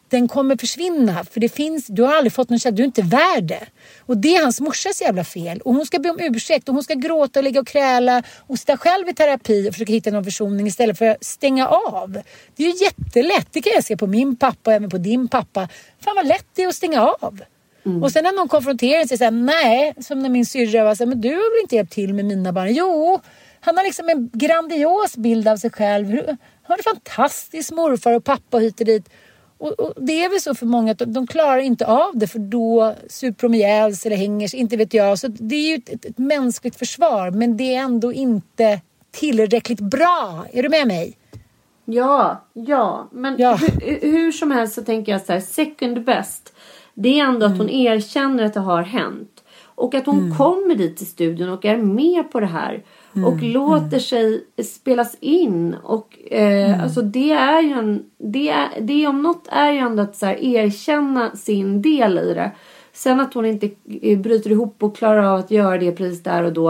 den 0.09 0.27
kommer 0.27 0.57
försvinna. 0.57 1.23
För 1.23 1.39
det 1.39 1.49
finns, 1.49 1.87
du 1.87 2.03
har 2.03 2.15
aldrig 2.15 2.33
fått 2.33 2.49
någon 2.49 2.59
känsla, 2.59 2.75
du 2.75 2.83
är 2.83 2.85
inte 2.85 3.01
värd 3.01 3.43
det. 3.43 3.65
Och 3.99 4.17
det 4.17 4.35
är 4.35 4.41
hans 4.41 4.61
morsas 4.61 5.01
jävla 5.01 5.23
fel. 5.23 5.61
Och 5.61 5.73
hon 5.73 5.85
ska 5.85 5.99
be 5.99 6.09
om 6.09 6.19
ursäkt 6.19 6.69
och 6.69 6.75
hon 6.75 6.83
ska 6.83 6.93
gråta 6.93 7.39
och 7.39 7.43
ligga 7.43 7.59
och 7.59 7.67
kräla 7.67 8.23
och 8.39 8.59
sitta 8.59 8.77
själv 8.77 9.09
i 9.09 9.13
terapi 9.13 9.69
och 9.69 9.73
försöka 9.73 9.93
hitta 9.93 10.11
någon 10.11 10.23
försoning 10.23 10.67
istället 10.67 10.97
för 10.97 11.05
att 11.05 11.23
stänga 11.23 11.67
av. 11.67 12.21
Det 12.55 12.63
är 12.63 12.67
ju 12.67 12.85
jättelätt, 12.85 13.47
det 13.51 13.61
kan 13.61 13.73
jag 13.73 13.83
se 13.83 13.97
på 13.97 14.07
min 14.07 14.35
pappa 14.35 14.69
och 14.69 14.73
även 14.73 14.89
på 14.89 14.97
din 14.97 15.27
pappa. 15.27 15.69
Fan 15.99 16.15
vad 16.15 16.27
lätt 16.27 16.45
det 16.53 16.63
är 16.63 16.67
att 16.67 16.75
stänga 16.75 17.01
av. 17.01 17.41
Mm. 17.85 18.03
Och 18.03 18.11
sen 18.11 18.23
när 18.23 18.31
någon 18.31 18.47
konfronterar 18.47 19.05
sig 19.05 19.17
säger 19.17 19.31
nej, 19.31 19.93
som 20.01 20.19
när 20.19 20.29
min 20.29 20.45
syrra 20.45 20.83
var 20.83 20.95
såhär, 20.95 21.09
men 21.09 21.21
du 21.21 21.29
har 21.29 21.55
väl 21.55 21.61
inte 21.61 21.75
hjälpt 21.75 21.93
till 21.93 22.13
med 22.13 22.25
mina 22.25 22.51
barn? 22.51 22.73
Jo, 22.73 23.19
han 23.59 23.77
har 23.77 23.83
liksom 23.83 24.09
en 24.09 24.29
grandios 24.33 25.17
bild 25.17 25.47
av 25.47 25.57
sig 25.57 25.69
själv. 25.69 26.07
Han 26.27 26.37
har 26.63 26.77
en 26.77 26.83
fantastisk 26.83 27.71
morfar 27.71 28.13
och 28.13 28.23
pappa 28.23 28.57
hit 28.57 28.79
och 28.79 28.85
dit. 28.85 29.09
Och, 29.65 29.79
och, 29.79 29.93
det 29.95 30.23
är 30.23 30.29
väl 30.29 30.41
så 30.41 30.55
för 30.55 30.65
många 30.65 30.91
att 30.91 30.97
de, 30.97 31.13
de 31.13 31.27
klarar 31.27 31.57
inte 31.57 31.87
av 31.87 32.11
det 32.13 32.27
för 32.27 32.39
då 32.39 32.95
super 33.09 33.47
de 33.47 33.53
ihjäl 33.53 33.95
sig 33.95 34.09
eller 34.09 34.17
hänger 34.17 34.47
sig, 34.47 34.59
inte 34.59 34.77
vet 34.77 34.93
jag. 34.93 35.19
Så 35.19 35.27
det 35.27 35.55
är 35.55 35.69
ju 35.69 35.75
ett, 35.75 35.89
ett, 35.89 36.05
ett, 36.05 36.17
mänskligt 36.17 36.75
försvar 36.75 37.31
men 37.31 37.57
det 37.57 37.75
är 37.75 37.79
ändå 37.79 38.13
inte 38.13 38.81
tillräckligt 39.11 39.79
bra. 39.79 40.45
Är 40.51 40.63
du 40.63 40.69
med 40.69 40.87
mig? 40.87 41.17
Ja, 41.85 42.45
ja. 42.53 43.09
Men 43.11 43.35
ja. 43.37 43.55
Hur, 43.55 44.11
hur, 44.11 44.31
som 44.31 44.51
helst 44.51 44.75
så 44.75 44.83
tänker 44.83 45.11
jag 45.11 45.21
så 45.21 45.33
här, 45.33 45.39
second 45.39 46.05
best. 46.05 46.53
Det 46.93 47.19
är 47.19 47.25
ändå 47.25 47.45
mm. 47.45 47.51
att 47.51 47.57
hon 47.57 47.69
erkänner 47.69 48.43
att 48.43 48.53
det 48.53 48.59
har 48.59 48.83
hänt. 48.83 49.43
Och 49.63 49.95
att 49.95 50.05
hon 50.05 50.19
mm. 50.19 50.37
kommer 50.37 50.75
dit 50.75 50.97
till 50.97 51.07
studion 51.07 51.49
och 51.49 51.65
är 51.65 51.77
med 51.77 52.31
på 52.31 52.39
det 52.39 52.45
här. 52.45 52.83
Mm, 53.15 53.27
och 53.27 53.43
låter 53.43 53.87
mm. 53.87 53.99
sig 53.99 54.43
spelas 54.63 55.17
in. 55.19 55.75
Och 55.83 56.19
eh, 56.31 56.69
mm. 56.69 56.81
alltså 56.81 57.01
det 57.01 57.31
är 57.31 57.61
ju 57.61 57.71
en, 57.71 58.03
det, 58.17 58.49
är, 58.49 58.69
det 58.81 59.07
om 59.07 59.21
något 59.21 59.47
är 59.51 59.71
ju 59.71 59.77
ändå 59.77 60.03
att 60.03 60.15
så 60.15 60.25
här, 60.25 60.43
erkänna 60.43 61.35
sin 61.35 61.81
del 61.81 62.17
i 62.17 62.33
det. 62.33 62.51
Sen 62.93 63.19
att 63.19 63.33
hon 63.33 63.45
inte 63.45 63.69
eh, 64.01 64.19
bryter 64.19 64.51
ihop 64.51 64.83
och 64.83 64.97
klarar 64.97 65.23
av 65.23 65.39
att 65.39 65.51
göra 65.51 65.77
det 65.77 65.91
precis 65.91 66.23
där 66.23 66.43
och 66.43 66.53
då. 66.53 66.69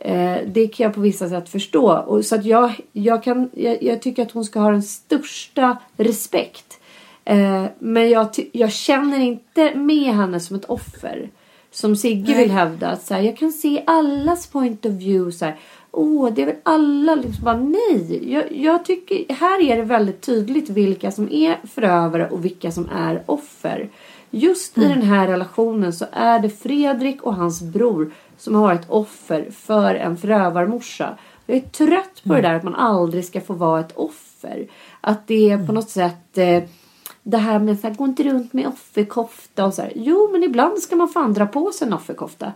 Eh, 0.00 0.36
det 0.46 0.68
kan 0.68 0.84
jag 0.84 0.94
på 0.94 1.00
vissa 1.00 1.28
sätt 1.28 1.48
förstå. 1.48 1.92
Och 1.92 2.24
så 2.24 2.34
att 2.34 2.44
jag, 2.44 2.72
jag, 2.92 3.22
kan, 3.22 3.50
jag, 3.54 3.82
jag 3.82 4.02
tycker 4.02 4.22
att 4.22 4.32
hon 4.32 4.44
ska 4.44 4.60
ha 4.60 4.70
den 4.70 4.82
största 4.82 5.76
respekt. 5.96 6.80
Eh, 7.24 7.64
men 7.78 8.10
jag, 8.10 8.28
jag 8.52 8.72
känner 8.72 9.18
inte 9.18 9.74
med 9.74 10.14
henne 10.14 10.40
som 10.40 10.56
ett 10.56 10.64
offer. 10.64 11.30
Som 11.70 11.96
Sigge 11.96 12.32
Nej. 12.32 12.42
vill 12.42 12.50
hävda. 12.50 12.88
Att 12.88 13.02
så 13.02 13.14
här, 13.14 13.20
jag 13.20 13.36
kan 13.36 13.52
se 13.52 13.82
allas 13.86 14.46
point 14.46 14.86
of 14.86 14.92
view. 14.92 15.32
Så 15.32 15.44
här, 15.44 15.56
åh, 15.96 16.30
det 16.32 16.42
är 16.42 16.46
väl 16.46 16.56
alla 16.62 17.14
liksom 17.14 17.44
bara 17.44 17.56
nej. 17.56 18.32
Jag, 18.32 18.52
jag 18.52 18.84
tycker 18.84 19.34
här 19.34 19.62
är 19.62 19.76
det 19.76 19.82
väldigt 19.82 20.20
tydligt 20.20 20.70
vilka 20.70 21.10
som 21.10 21.32
är 21.32 21.60
förövare 21.66 22.28
och 22.28 22.44
vilka 22.44 22.70
som 22.70 22.88
är 22.92 23.22
offer. 23.26 23.88
Just 24.30 24.76
mm. 24.76 24.90
i 24.90 24.94
den 24.94 25.02
här 25.02 25.28
relationen 25.28 25.92
så 25.92 26.04
är 26.12 26.38
det 26.38 26.50
Fredrik 26.50 27.22
och 27.22 27.34
hans 27.34 27.62
bror 27.62 28.12
som 28.38 28.54
har 28.54 28.62
varit 28.62 28.90
offer 28.90 29.50
för 29.50 29.94
en 29.94 30.16
förövarmorsa. 30.16 31.18
Jag 31.46 31.56
är 31.56 31.60
trött 31.60 32.22
på 32.22 32.32
mm. 32.32 32.42
det 32.42 32.48
där 32.48 32.54
att 32.54 32.62
man 32.62 32.74
aldrig 32.74 33.24
ska 33.24 33.40
få 33.40 33.52
vara 33.52 33.80
ett 33.80 33.96
offer. 33.96 34.66
Att 35.00 35.26
det 35.26 35.50
är 35.50 35.56
på 35.56 35.62
mm. 35.62 35.74
något 35.74 35.90
sätt 35.90 36.38
eh, 36.38 36.62
det 37.22 37.36
här 37.36 37.58
med 37.58 37.84
att 37.84 37.96
gå 37.96 38.04
inte 38.04 38.22
runt 38.22 38.52
med 38.52 38.66
offerkofta 38.66 39.64
och 39.64 39.74
så 39.74 39.82
här. 39.82 39.92
Jo, 39.94 40.28
men 40.32 40.42
ibland 40.42 40.78
ska 40.78 40.96
man 40.96 41.08
fan 41.08 41.32
dra 41.32 41.46
på 41.46 41.72
sig 41.72 41.86
en 41.86 41.92
offerkofta. 41.92 42.52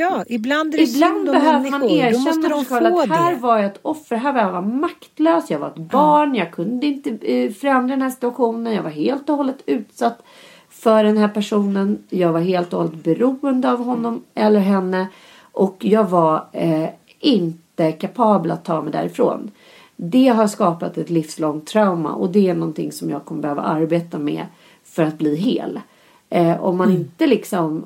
Ja, 0.00 0.24
ibland 0.26 0.74
är 0.74 0.78
det 0.78 0.84
ibland 0.84 1.16
synd 1.16 1.28
om 1.28 1.34
behöver 1.34 1.70
man 1.70 1.84
erkänna 1.84 2.12
Då 2.12 2.18
måste 2.18 2.48
de 2.48 2.64
få 2.64 3.00
att 3.00 3.08
här 3.08 3.34
var 3.34 3.56
jag 3.56 3.66
ett 3.66 3.78
offer, 3.82 4.16
här 4.16 4.32
var 4.32 4.40
jag 4.40 4.66
maktlös, 4.66 5.50
jag 5.50 5.58
var 5.58 5.68
ett 5.68 5.76
barn, 5.76 6.34
jag 6.34 6.52
kunde 6.52 6.86
inte 6.86 7.10
eh, 7.10 7.52
förändra 7.52 7.96
den 7.96 8.02
här 8.02 8.10
situationen, 8.10 8.74
jag 8.74 8.82
var 8.82 8.90
helt 8.90 9.30
och 9.30 9.36
hållet 9.36 9.62
utsatt 9.66 10.22
för 10.68 11.04
den 11.04 11.16
här 11.16 11.28
personen, 11.28 11.98
jag 12.08 12.32
var 12.32 12.40
helt 12.40 12.72
och 12.72 12.78
hållet 12.78 13.04
beroende 13.04 13.72
av 13.72 13.84
honom 13.84 14.22
eller 14.34 14.60
henne 14.60 15.08
och 15.40 15.76
jag 15.80 16.04
var 16.04 16.44
eh, 16.52 16.88
inte 17.18 17.92
kapabel 17.92 18.50
att 18.50 18.64
ta 18.64 18.82
mig 18.82 18.92
därifrån. 18.92 19.50
Det 19.96 20.28
har 20.28 20.46
skapat 20.46 20.98
ett 20.98 21.10
livslångt 21.10 21.66
trauma 21.66 22.12
och 22.12 22.30
det 22.30 22.48
är 22.48 22.54
någonting 22.54 22.92
som 22.92 23.10
jag 23.10 23.24
kommer 23.24 23.42
behöva 23.42 23.62
arbeta 23.62 24.18
med 24.18 24.46
för 24.84 25.02
att 25.02 25.18
bli 25.18 25.36
hel. 25.36 25.80
Eh, 26.30 26.64
om 26.64 26.76
man 26.76 26.92
inte 26.92 27.26
liksom 27.26 27.84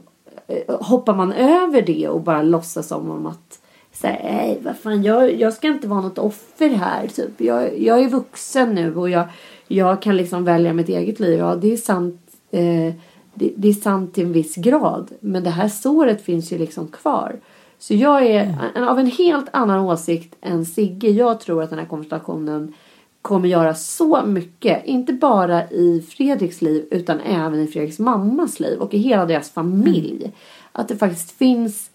hoppar 0.69 1.15
man 1.15 1.33
över 1.33 1.83
det 1.83 2.09
och 2.09 2.21
bara 2.21 2.43
låtsas 2.43 2.89
som 2.89 3.11
om 3.11 3.27
att 3.27 3.59
säga, 3.93 4.19
nej 4.23 4.59
vad 4.63 4.77
fan 4.77 5.03
jag, 5.03 5.41
jag 5.41 5.53
ska 5.53 5.69
inte 5.69 5.89
vara 5.89 6.01
något 6.01 6.19
offer 6.19 6.69
här 6.69 7.07
typ. 7.07 7.41
Jag, 7.41 7.79
jag 7.81 8.01
är 8.01 8.09
vuxen 8.09 8.75
nu 8.75 8.97
och 8.97 9.11
jag, 9.11 9.25
jag 9.69 10.03
kan 10.03 10.17
liksom 10.17 10.45
välja 10.45 10.73
mitt 10.73 10.89
eget 10.89 11.21
liv. 11.21 11.39
Ja 11.39 11.55
det 11.55 11.73
är 11.73 11.77
sant. 11.77 12.21
Eh, 12.51 12.95
det, 13.35 13.53
det, 13.57 13.69
är 13.69 13.73
sant 13.73 14.15
till 14.15 14.25
en 14.25 14.33
viss 14.33 14.55
grad. 14.57 15.11
Men 15.21 15.45
det 15.45 15.51
här 15.51 15.69
såret 15.69 16.23
finns 16.25 16.53
ju 16.53 16.59
liksom 16.59 16.89
kvar. 16.89 17.37
Så 17.79 17.95
jag 17.95 18.27
är 18.27 18.71
en, 18.75 18.85
av 18.85 18.99
en 18.99 19.07
helt 19.07 19.47
annan 19.53 19.81
åsikt 19.81 20.35
än 20.41 20.65
Sigge. 20.65 21.11
Jag 21.11 21.41
tror 21.41 21.63
att 21.63 21.71
den 21.71 21.79
här 21.79 21.87
konversationen 21.87 22.75
kommer 23.23 23.49
göra 23.49 23.75
så 23.75 24.23
mycket. 24.27 24.85
Inte 24.85 25.13
bara 25.13 25.71
i 25.71 26.05
Fredriks 26.09 26.63
liv 26.63 26.87
utan 26.91 27.21
även 27.21 27.61
i 27.61 27.67
Fredriks 27.67 27.99
mammas 27.99 28.61
liv 28.61 28.79
och 28.79 28.95
i 28.95 28.99
hela 28.99 29.27
deras 29.27 29.51
familj. 29.51 30.17
Mm. 30.17 30.33
Att 30.73 30.89
det 30.89 30.97
faktiskt 30.97 31.31
finns 31.31 31.91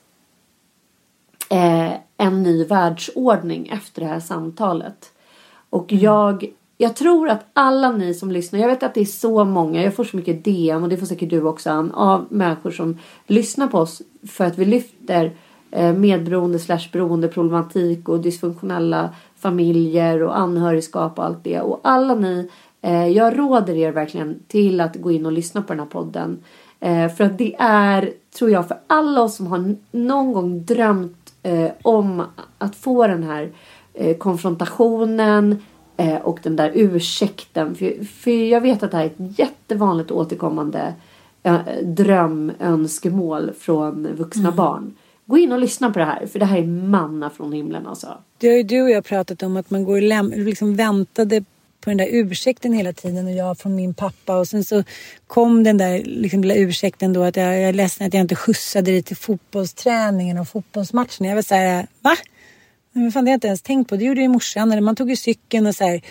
eh, 1.50 1.94
en 2.18 2.44
ny 2.44 2.64
världsordning 2.64 3.68
efter 3.68 4.02
det 4.02 4.08
här 4.08 4.20
samtalet. 4.20 5.12
Och 5.70 5.92
mm. 5.92 6.04
jag, 6.04 6.46
jag 6.78 6.96
tror 6.96 7.30
att 7.30 7.46
alla 7.54 7.92
ni 7.92 8.14
som 8.14 8.32
lyssnar, 8.32 8.60
jag 8.60 8.68
vet 8.68 8.84
att 8.84 8.94
det 8.94 9.02
är 9.02 9.06
så 9.06 9.46
många, 9.46 9.84
jag 9.84 9.96
får 9.96 10.04
så 10.04 10.18
mycket 10.18 10.44
DM 10.44 10.84
och 10.84 10.90
det 10.90 10.98
får 10.98 11.06
säkert 11.06 11.30
du 11.30 11.44
också 11.44 11.70
Ann, 11.70 11.92
av 11.92 12.26
människor 12.30 12.72
som 12.72 12.98
lyssnar 13.28 13.68
på 13.68 13.78
oss 13.78 14.02
för 14.28 14.46
att 14.46 14.58
vi 14.58 14.66
lyfter 14.66 15.36
eh, 15.72 15.94
medberoende 15.94 16.60
slash 16.60 16.90
beroende 16.92 17.28
problematik 17.28 18.10
och 18.10 18.20
dysfunktionella 18.20 19.10
familjer 19.40 20.24
och 20.24 20.38
anhörigskap 20.38 21.20
och 21.20 21.26
allt 21.26 21.44
det. 21.44 21.62
Och 21.62 21.80
alla 21.84 22.16
ni, 22.16 22.50
eh, 22.82 23.08
jag 23.08 23.40
råder 23.40 23.76
er 23.76 23.92
verkligen 23.92 24.40
till 24.48 24.82
att 24.82 24.96
gå 24.96 25.12
in 25.12 25.26
och 25.26 25.32
lyssna 25.32 25.62
på 25.62 25.74
den 25.74 25.80
här 25.80 25.88
podden. 25.88 26.40
Eh, 26.80 27.10
för 27.10 27.24
att 27.24 27.38
det 27.38 27.56
är, 27.60 28.14
tror 28.38 28.52
jag, 28.52 28.68
för 28.68 28.78
alla 28.88 29.22
oss 29.22 29.36
som 29.36 29.48
har 29.48 29.76
någon 29.92 30.34
gång 30.34 30.66
drömt 30.66 31.34
eh, 31.44 31.72
om 31.82 32.24
att 32.58 32.76
få 32.76 33.08
den 33.08 33.24
här 33.24 33.52
eh, 33.94 34.18
konfrontationen 34.18 35.62
eh, 35.98 36.16
och 36.16 36.40
den 36.44 36.56
där 36.56 36.72
ursäkten. 36.74 37.76
För, 37.76 38.06
för 38.06 38.32
jag 38.32 38.62
vet 38.62 38.84
att 38.84 38.92
det 38.92 38.98
här 38.98 39.04
är 39.04 39.10
ett 39.10 39.40
jättevanligt 39.40 40.12
återkommande 40.12 40.94
eh, 41.44 41.60
drömönskemål 41.84 43.52
från 43.60 44.08
vuxna 44.16 44.42
mm. 44.48 44.56
barn. 44.56 44.96
Gå 45.28 45.38
in 45.38 45.52
och 45.52 45.60
lyssna 45.60 45.92
på 45.92 46.00
det 46.00 46.06
här 46.06 46.28
för 46.28 46.40
det 46.40 46.46
här 46.46 46.58
är 46.58 46.66
manna 46.66 47.30
från 47.30 47.54
himlen 47.54 47.88
alltså. 47.88 48.18
Det 48.38 48.48
har 48.48 48.56
ju 48.56 48.64
du 48.64 48.82
och 48.82 48.90
jag 48.90 49.06
pratat 49.06 49.44
om 49.44 49.58
att 49.58 49.70
man 49.70 49.84
går 49.84 49.98
och 49.98 50.38
liksom 50.38 50.76
väntade 50.76 51.44
på 51.82 51.90
den 51.90 51.98
där 51.98 52.08
ursäkten 52.12 52.74
hela 52.74 52.94
tiden 52.94 53.28
och 53.28 53.34
jag 53.34 53.58
från 53.58 53.76
min 53.76 53.94
pappa 53.94 54.38
och 54.38 54.48
sen 54.48 54.64
så 54.64 54.84
kom 55.28 55.64
den 55.64 55.78
där 55.78 56.04
liksom 56.04 56.42
lilla 56.42 56.56
ursäkten 56.56 57.14
då 57.14 57.24
att 57.24 57.36
jag, 57.36 57.46
jag 57.46 57.70
är 57.70 57.74
ledsen 57.74 58.08
att 58.08 58.14
jag 58.14 58.22
inte 58.22 58.36
skjutsade 58.36 58.92
dig 58.92 59.04
till 59.04 59.18
fotbollsträningen 59.18 60.38
och 60.38 60.48
fotbollsmatchen. 60.48 61.28
Jag 61.28 61.36
var 61.36 61.42
så 61.42 61.56
här, 61.56 61.88
va? 62.02 62.16
Men 62.92 63.12
fan 63.12 63.26
det 63.26 63.30
har 63.30 63.34
jag 63.34 63.38
inte 63.38 63.48
ens 63.48 63.62
tänkt 63.62 63.90
på. 63.90 63.96
Det 63.96 64.06
gjorde 64.06 64.22
ju 64.22 64.28
morsan. 64.28 64.84
Man 64.84 64.96
tog 64.96 65.10
ju 65.10 65.16
cykeln 65.16 65.68
och 65.68 65.76
så 65.76 65.84
här, 65.84 66.02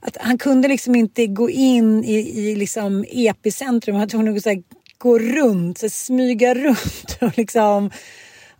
att 0.00 0.16
han 0.20 0.38
kunde 0.38 0.68
liksom 0.68 0.94
inte 0.94 1.26
gå 1.26 1.50
in 1.50 2.04
i, 2.04 2.14
i 2.14 2.56
liksom 2.56 3.04
epicentrum. 3.08 3.96
Han 3.96 4.00
var 4.00 4.08
tvungen 4.08 4.36
att 4.36 4.64
gå 4.98 5.18
runt, 5.18 5.78
så 5.78 5.88
smyga 5.88 6.54
runt 6.64 7.18
och 7.20 7.38
liksom 7.38 7.90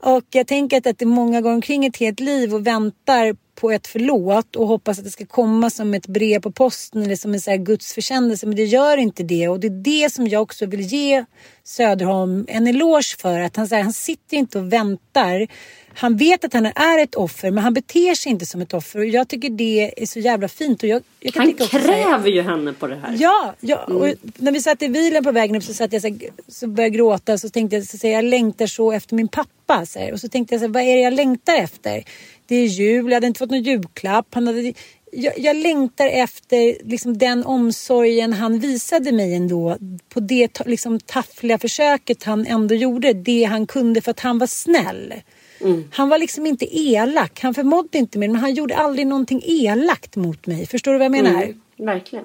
och 0.05 0.25
jag 0.31 0.47
tänker 0.47 0.89
att 0.89 0.99
det 0.99 1.07
många 1.07 1.41
går 1.41 1.53
omkring 1.53 1.85
ett 1.85 1.97
helt 1.97 2.21
liv 2.21 2.55
och 2.55 2.67
väntar 2.67 3.37
på 3.63 3.71
ett 3.71 3.87
förlåt 3.87 4.57
och 4.57 4.67
hoppas 4.67 4.99
att 4.99 5.05
det 5.05 5.11
ska 5.11 5.27
komma 5.27 5.71
som 5.71 5.95
ett 5.95 6.07
brev 6.07 6.41
på 6.41 6.53
posten 6.53 7.03
eller 7.03 7.17
som 7.17 7.35
en 7.35 7.41
så 7.41 7.51
här 7.51 7.59
Guds 7.59 7.95
försändelse. 7.95 8.47
Men 8.47 8.57
det 8.57 8.65
gör 8.65 8.97
inte 8.97 9.23
det 9.23 9.49
och 9.49 9.61
det 9.61 9.67
är 9.67 9.83
det 10.05 10.13
som 10.13 10.29
jag 10.29 10.43
också 10.43 10.67
vill 10.67 10.81
ge 10.81 11.25
Söderholm 11.65 12.47
en 12.49 12.67
eloge 12.67 13.17
för. 13.19 13.41
Att 13.41 13.57
han, 13.57 13.69
så 13.69 13.75
här, 13.75 13.83
han 13.83 13.93
sitter 13.93 14.37
inte 14.37 14.59
och 14.59 14.73
väntar. 14.73 15.49
Han 15.95 16.17
vet 16.17 16.45
att 16.45 16.53
han 16.53 16.67
är 16.67 17.03
ett 17.03 17.15
offer 17.15 17.51
men 17.51 17.65
han 17.65 17.75
beter 17.75 18.15
sig 18.15 18.33
inte 18.33 18.47
som 18.47 18.61
ett 18.63 18.75
offer. 18.75 18.99
Och 18.99 19.07
jag 19.07 19.29
tycker 19.29 19.51
det 19.51 20.03
är 20.03 20.07
så 20.07 20.19
jävla 20.19 20.49
fint. 20.49 20.83
Och 20.83 20.89
jag, 20.89 21.03
jag 21.21 21.33
han 21.37 21.53
kräver 21.55 22.31
ju 22.31 22.43
henne 22.43 22.73
på 22.73 22.87
det 22.87 22.97
här. 22.97 23.17
Ja, 23.19 23.55
ja 23.61 23.85
mm. 23.89 23.97
och 24.03 24.15
när 24.37 24.53
vi 24.53 24.61
satt 24.61 24.83
i 24.83 24.89
bilen 24.89 25.25
på 25.25 25.33
vägen 25.33 25.57
upp 25.57 25.65
så, 25.65 25.75
satt 25.75 25.93
jag 25.93 26.03
så, 26.03 26.09
här, 26.09 26.19
så 26.49 26.67
började 26.67 26.83
jag 26.83 26.93
gråta. 26.93 27.39
Så 27.39 27.49
tänkte 27.49 27.77
jag 27.77 27.87
så 27.87 28.07
här, 28.07 28.15
jag 28.15 28.25
längtar 28.25 28.67
så 28.67 28.93
efter 28.93 29.15
min 29.15 29.29
pappa. 29.29 29.87
Så 29.87 29.99
här. 29.99 30.13
Och 30.13 30.21
så 30.21 30.29
tänkte 30.29 30.55
jag 30.55 30.61
så 30.61 30.67
här, 30.67 30.73
vad 30.73 30.83
är 30.83 30.97
det 30.97 31.03
jag 31.03 31.13
längtar 31.13 31.57
efter? 31.57 32.05
Det 32.53 32.57
är 32.57 32.67
jul, 32.67 33.07
jag 33.07 33.15
hade 33.15 33.27
inte 33.27 33.39
fått 33.39 33.51
någon 33.51 33.63
julklapp. 33.63 34.27
Han 34.35 34.47
hade, 34.47 34.73
jag, 35.13 35.39
jag 35.39 35.57
längtar 35.57 36.07
efter 36.07 36.89
liksom, 36.89 37.19
den 37.19 37.45
omsorgen 37.45 38.33
han 38.33 38.59
visade 38.59 39.13
mig 39.13 39.35
ändå. 39.35 39.77
På 40.09 40.21
det 40.21 40.61
liksom, 40.67 41.01
taffliga 41.01 41.59
försöket 41.59 42.25
han 42.25 42.47
ändå 42.47 42.75
gjorde. 42.75 43.13
Det 43.13 43.45
han 43.45 43.67
kunde 43.67 44.01
för 44.01 44.11
att 44.11 44.21
han 44.21 44.39
var 44.39 44.47
snäll. 44.47 45.15
Mm. 45.61 45.85
Han 45.93 46.09
var 46.09 46.19
liksom 46.19 46.47
inte 46.47 46.79
elak. 46.79 47.41
Han 47.41 47.55
förmådde 47.55 47.99
inte 47.99 48.19
mer 48.19 48.29
men 48.29 48.41
han 48.41 48.55
gjorde 48.55 48.77
aldrig 48.77 49.07
någonting 49.07 49.43
elakt 49.45 50.17
mot 50.17 50.47
mig. 50.47 50.67
Förstår 50.67 50.93
du 50.93 50.99
vad 50.99 51.05
jag 51.05 51.13
menar? 51.13 51.43
Mm, 51.43 51.61
verkligen. 51.77 52.25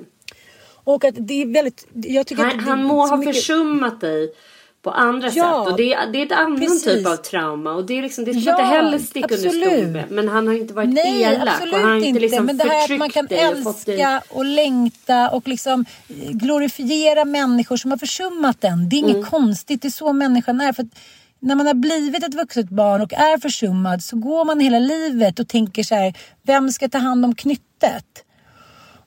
Och 0.83 1.05
att 1.05 1.15
det 1.17 1.41
är 1.41 1.45
väldigt... 1.45 1.87
Jag 1.93 2.27
tycker 2.27 2.43
han, 2.43 2.59
att 2.59 2.65
han 2.65 2.83
må 2.83 3.05
ha 3.05 3.17
mycket... 3.17 3.35
försummat 3.35 4.01
dig 4.01 4.33
på 4.87 4.91
andra 4.91 5.29
ja, 5.33 5.63
sätt. 5.65 5.71
Och 5.71 5.77
det, 5.77 5.93
är, 5.93 6.11
det 6.11 6.21
är 6.21 6.25
ett 6.25 6.31
annan 6.31 6.79
typ 6.83 7.07
av 7.07 7.15
trauma. 7.15 7.71
Och 7.71 7.85
det 7.85 7.97
är 7.97 8.01
liksom, 8.01 8.25
det 8.25 8.33
ska 8.33 8.49
ja, 8.49 8.51
inte 8.51 8.63
heller 8.63 8.99
sticka 8.99 9.35
under 9.35 9.49
stol 9.49 9.87
med. 9.87 10.11
Men 10.11 10.27
han 10.27 10.47
har 10.47 10.53
inte 10.53 10.73
varit 10.73 10.89
Nej, 10.89 11.23
elak. 11.23 11.61
Och 11.61 11.79
han 11.79 11.89
har 11.89 12.05
inte 12.05 12.19
liksom 12.19 12.45
Men 12.45 12.57
det 12.57 12.63
här 12.63 12.93
att 12.93 12.99
man 12.99 13.09
kan 13.09 13.27
älska 13.29 14.21
och, 14.29 14.37
och 14.37 14.45
längta 14.45 15.29
och 15.29 15.47
liksom 15.47 15.85
glorifiera 16.29 17.25
människor 17.25 17.77
som 17.77 17.91
har 17.91 17.97
försummat 17.97 18.61
den. 18.61 18.89
Det 18.89 18.95
är 18.95 18.97
inget 18.97 19.15
mm. 19.15 19.29
konstigt. 19.29 19.81
Det 19.81 19.87
är 19.87 19.89
så 19.89 20.13
människan 20.13 20.61
är. 20.61 20.73
För 20.73 20.85
när 21.39 21.55
man 21.55 21.67
har 21.67 21.73
blivit 21.73 22.23
ett 22.23 22.33
vuxet 22.33 22.69
barn 22.69 23.01
och 23.01 23.13
är 23.13 23.37
försummad 23.39 24.03
så 24.03 24.15
går 24.15 24.45
man 24.45 24.59
hela 24.59 24.79
livet 24.79 25.39
och 25.39 25.47
tänker 25.47 25.83
så 25.83 25.95
här, 25.95 26.13
vem 26.43 26.71
ska 26.71 26.89
ta 26.89 26.97
hand 26.97 27.25
om 27.25 27.35
knyttet? 27.35 28.23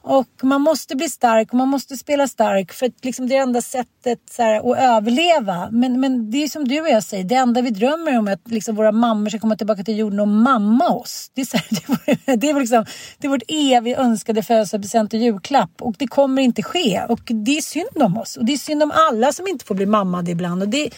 Och 0.03 0.29
man 0.43 0.61
måste 0.61 0.97
bli 0.97 1.09
stark 1.09 1.49
och 1.49 1.55
man 1.55 1.69
måste 1.69 1.97
spela 1.97 2.29
stark 2.29 2.73
för 2.73 2.87
att 2.87 3.05
liksom 3.05 3.29
det 3.29 3.37
är 3.37 3.43
enda 3.43 3.63
sättet 3.63 4.19
så 4.31 4.43
här, 4.43 4.73
att 4.73 4.79
överleva. 4.79 5.69
Men, 5.71 6.01
men 6.01 6.31
det 6.31 6.45
är 6.45 6.49
som 6.49 6.69
du 6.69 6.81
och 6.81 6.89
jag 6.89 7.03
säger, 7.03 7.25
det 7.25 7.35
enda 7.35 7.63
vi 7.63 7.71
drömmer 7.71 8.19
om 8.19 8.29
är 8.29 8.33
att 8.33 8.51
liksom 8.51 8.77
våra 8.77 8.93
mammor 8.93 9.31
ska 9.31 9.39
komma 9.39 9.57
tillbaka 9.57 9.85
till 9.85 9.99
jorden 9.99 10.21
och 10.21 10.29
mamma 10.29 10.89
oss. 10.89 11.31
Det 11.35 11.41
är, 11.41 11.45
så 11.45 11.57
här, 11.57 11.67
det, 12.25 12.33
är, 12.33 12.37
det, 12.37 12.51
är 12.51 12.61
liksom, 12.61 12.85
det 13.19 13.27
är 13.27 13.31
vårt 13.31 13.43
evigt 13.49 13.99
önskade 13.99 14.43
födelsedagspresent 14.43 15.13
och 15.15 15.21
julklapp 15.21 15.83
och 15.83 15.95
det 15.99 16.07
kommer 16.07 16.43
inte 16.43 16.63
ske. 16.63 17.03
Och 17.09 17.21
det 17.25 17.57
är 17.57 17.63
synd 17.63 18.03
om 18.03 18.19
oss 18.19 18.37
och 18.37 18.45
det 18.45 18.53
är 18.53 18.59
synd 18.59 18.83
om 18.83 18.93
alla 18.95 19.33
som 19.33 19.47
inte 19.47 19.65
får 19.65 19.75
bli 19.75 19.87
mammade 19.87 20.31
ibland. 20.31 20.63
Och 20.63 20.69
det, 20.69 20.91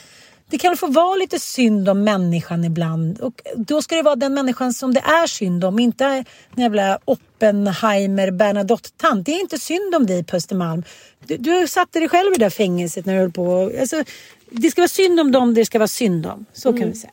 det 0.52 0.58
kan 0.58 0.76
få 0.76 0.86
vara 0.86 1.16
lite 1.16 1.38
synd 1.38 1.88
om 1.88 2.04
människan 2.04 2.64
ibland. 2.64 3.20
Och 3.20 3.42
då 3.56 3.82
ska 3.82 3.96
det 3.96 4.02
vara 4.02 4.16
den 4.16 4.34
människan 4.34 4.72
som 4.72 4.94
det 4.94 5.00
är 5.00 5.26
synd 5.26 5.64
om. 5.64 5.78
Inte 5.78 6.04
en 6.04 6.24
jävla 6.56 6.98
Oppenheimer 7.04 8.30
Bernadotte-tant. 8.30 9.26
Det 9.26 9.32
är 9.32 9.40
inte 9.40 9.58
synd 9.58 9.94
om 9.94 10.06
dig 10.06 10.24
på 10.24 10.36
Östermalm. 10.36 10.82
Du, 11.26 11.36
du 11.36 11.66
satte 11.66 11.98
dig 11.98 12.08
själv 12.08 12.32
i 12.32 12.38
det 12.38 12.44
där 12.44 12.50
fängelset 12.50 13.06
när 13.06 13.14
du 13.14 13.20
höll 13.20 13.32
på. 13.32 13.72
Alltså, 13.80 14.04
det 14.50 14.70
ska 14.70 14.80
vara 14.80 14.88
synd 14.88 15.20
om 15.20 15.32
dem 15.32 15.54
det 15.54 15.64
ska 15.64 15.78
vara 15.78 15.88
synd 15.88 16.26
om. 16.26 16.46
Så 16.52 16.68
mm. 16.68 16.80
kan 16.80 16.90
vi 16.90 16.96
säga. 16.96 17.12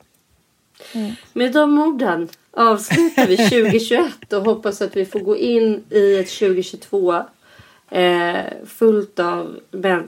Mm. 0.94 1.12
Med 1.34 1.52
de 1.52 1.80
orden 1.80 2.30
avslutar 2.52 3.28
vi 3.28 3.38
2021 3.50 4.34
och 4.34 4.46
hoppas 4.46 4.82
att 4.82 4.96
vi 4.96 5.06
får 5.06 5.20
gå 5.20 5.38
in 5.38 5.84
i 5.90 6.20
ett 6.20 6.40
2022 6.40 7.14
eh, 7.92 8.36
fullt 8.66 9.20
av 9.20 9.60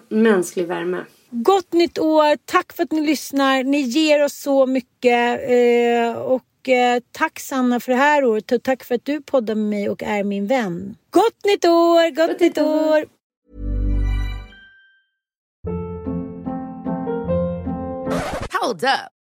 mänsklig 0.09 0.67
värme. 0.67 1.05
Gott 1.33 1.73
nytt 1.73 1.99
år! 1.99 2.37
Tack 2.45 2.73
för 2.73 2.83
att 2.83 2.91
ni 2.91 3.01
lyssnar. 3.01 3.63
Ni 3.63 3.81
ger 3.81 4.23
oss 4.23 4.33
så 4.33 4.65
mycket. 4.65 5.49
Eh, 5.49 6.21
och 6.21 6.69
eh, 6.69 7.01
tack 7.11 7.39
Sanna 7.39 7.79
för 7.79 7.91
det 7.91 7.97
här 7.97 8.25
året 8.25 8.51
och 8.51 8.63
tack 8.63 8.83
för 8.83 8.95
att 8.95 9.05
du 9.05 9.21
poddar 9.21 9.55
med 9.55 9.65
mig 9.65 9.89
och 9.89 10.03
är 10.03 10.23
min 10.23 10.47
vän. 10.47 10.95
Gott 11.09 11.45
nytt 11.45 11.65
år! 11.65 12.15
Gott, 12.15 12.29
Gott 12.29 12.39
nytt 12.39 12.57
år! 12.57 12.65
år. 12.65 13.05
Hold 18.61 18.83
up. 18.83 19.20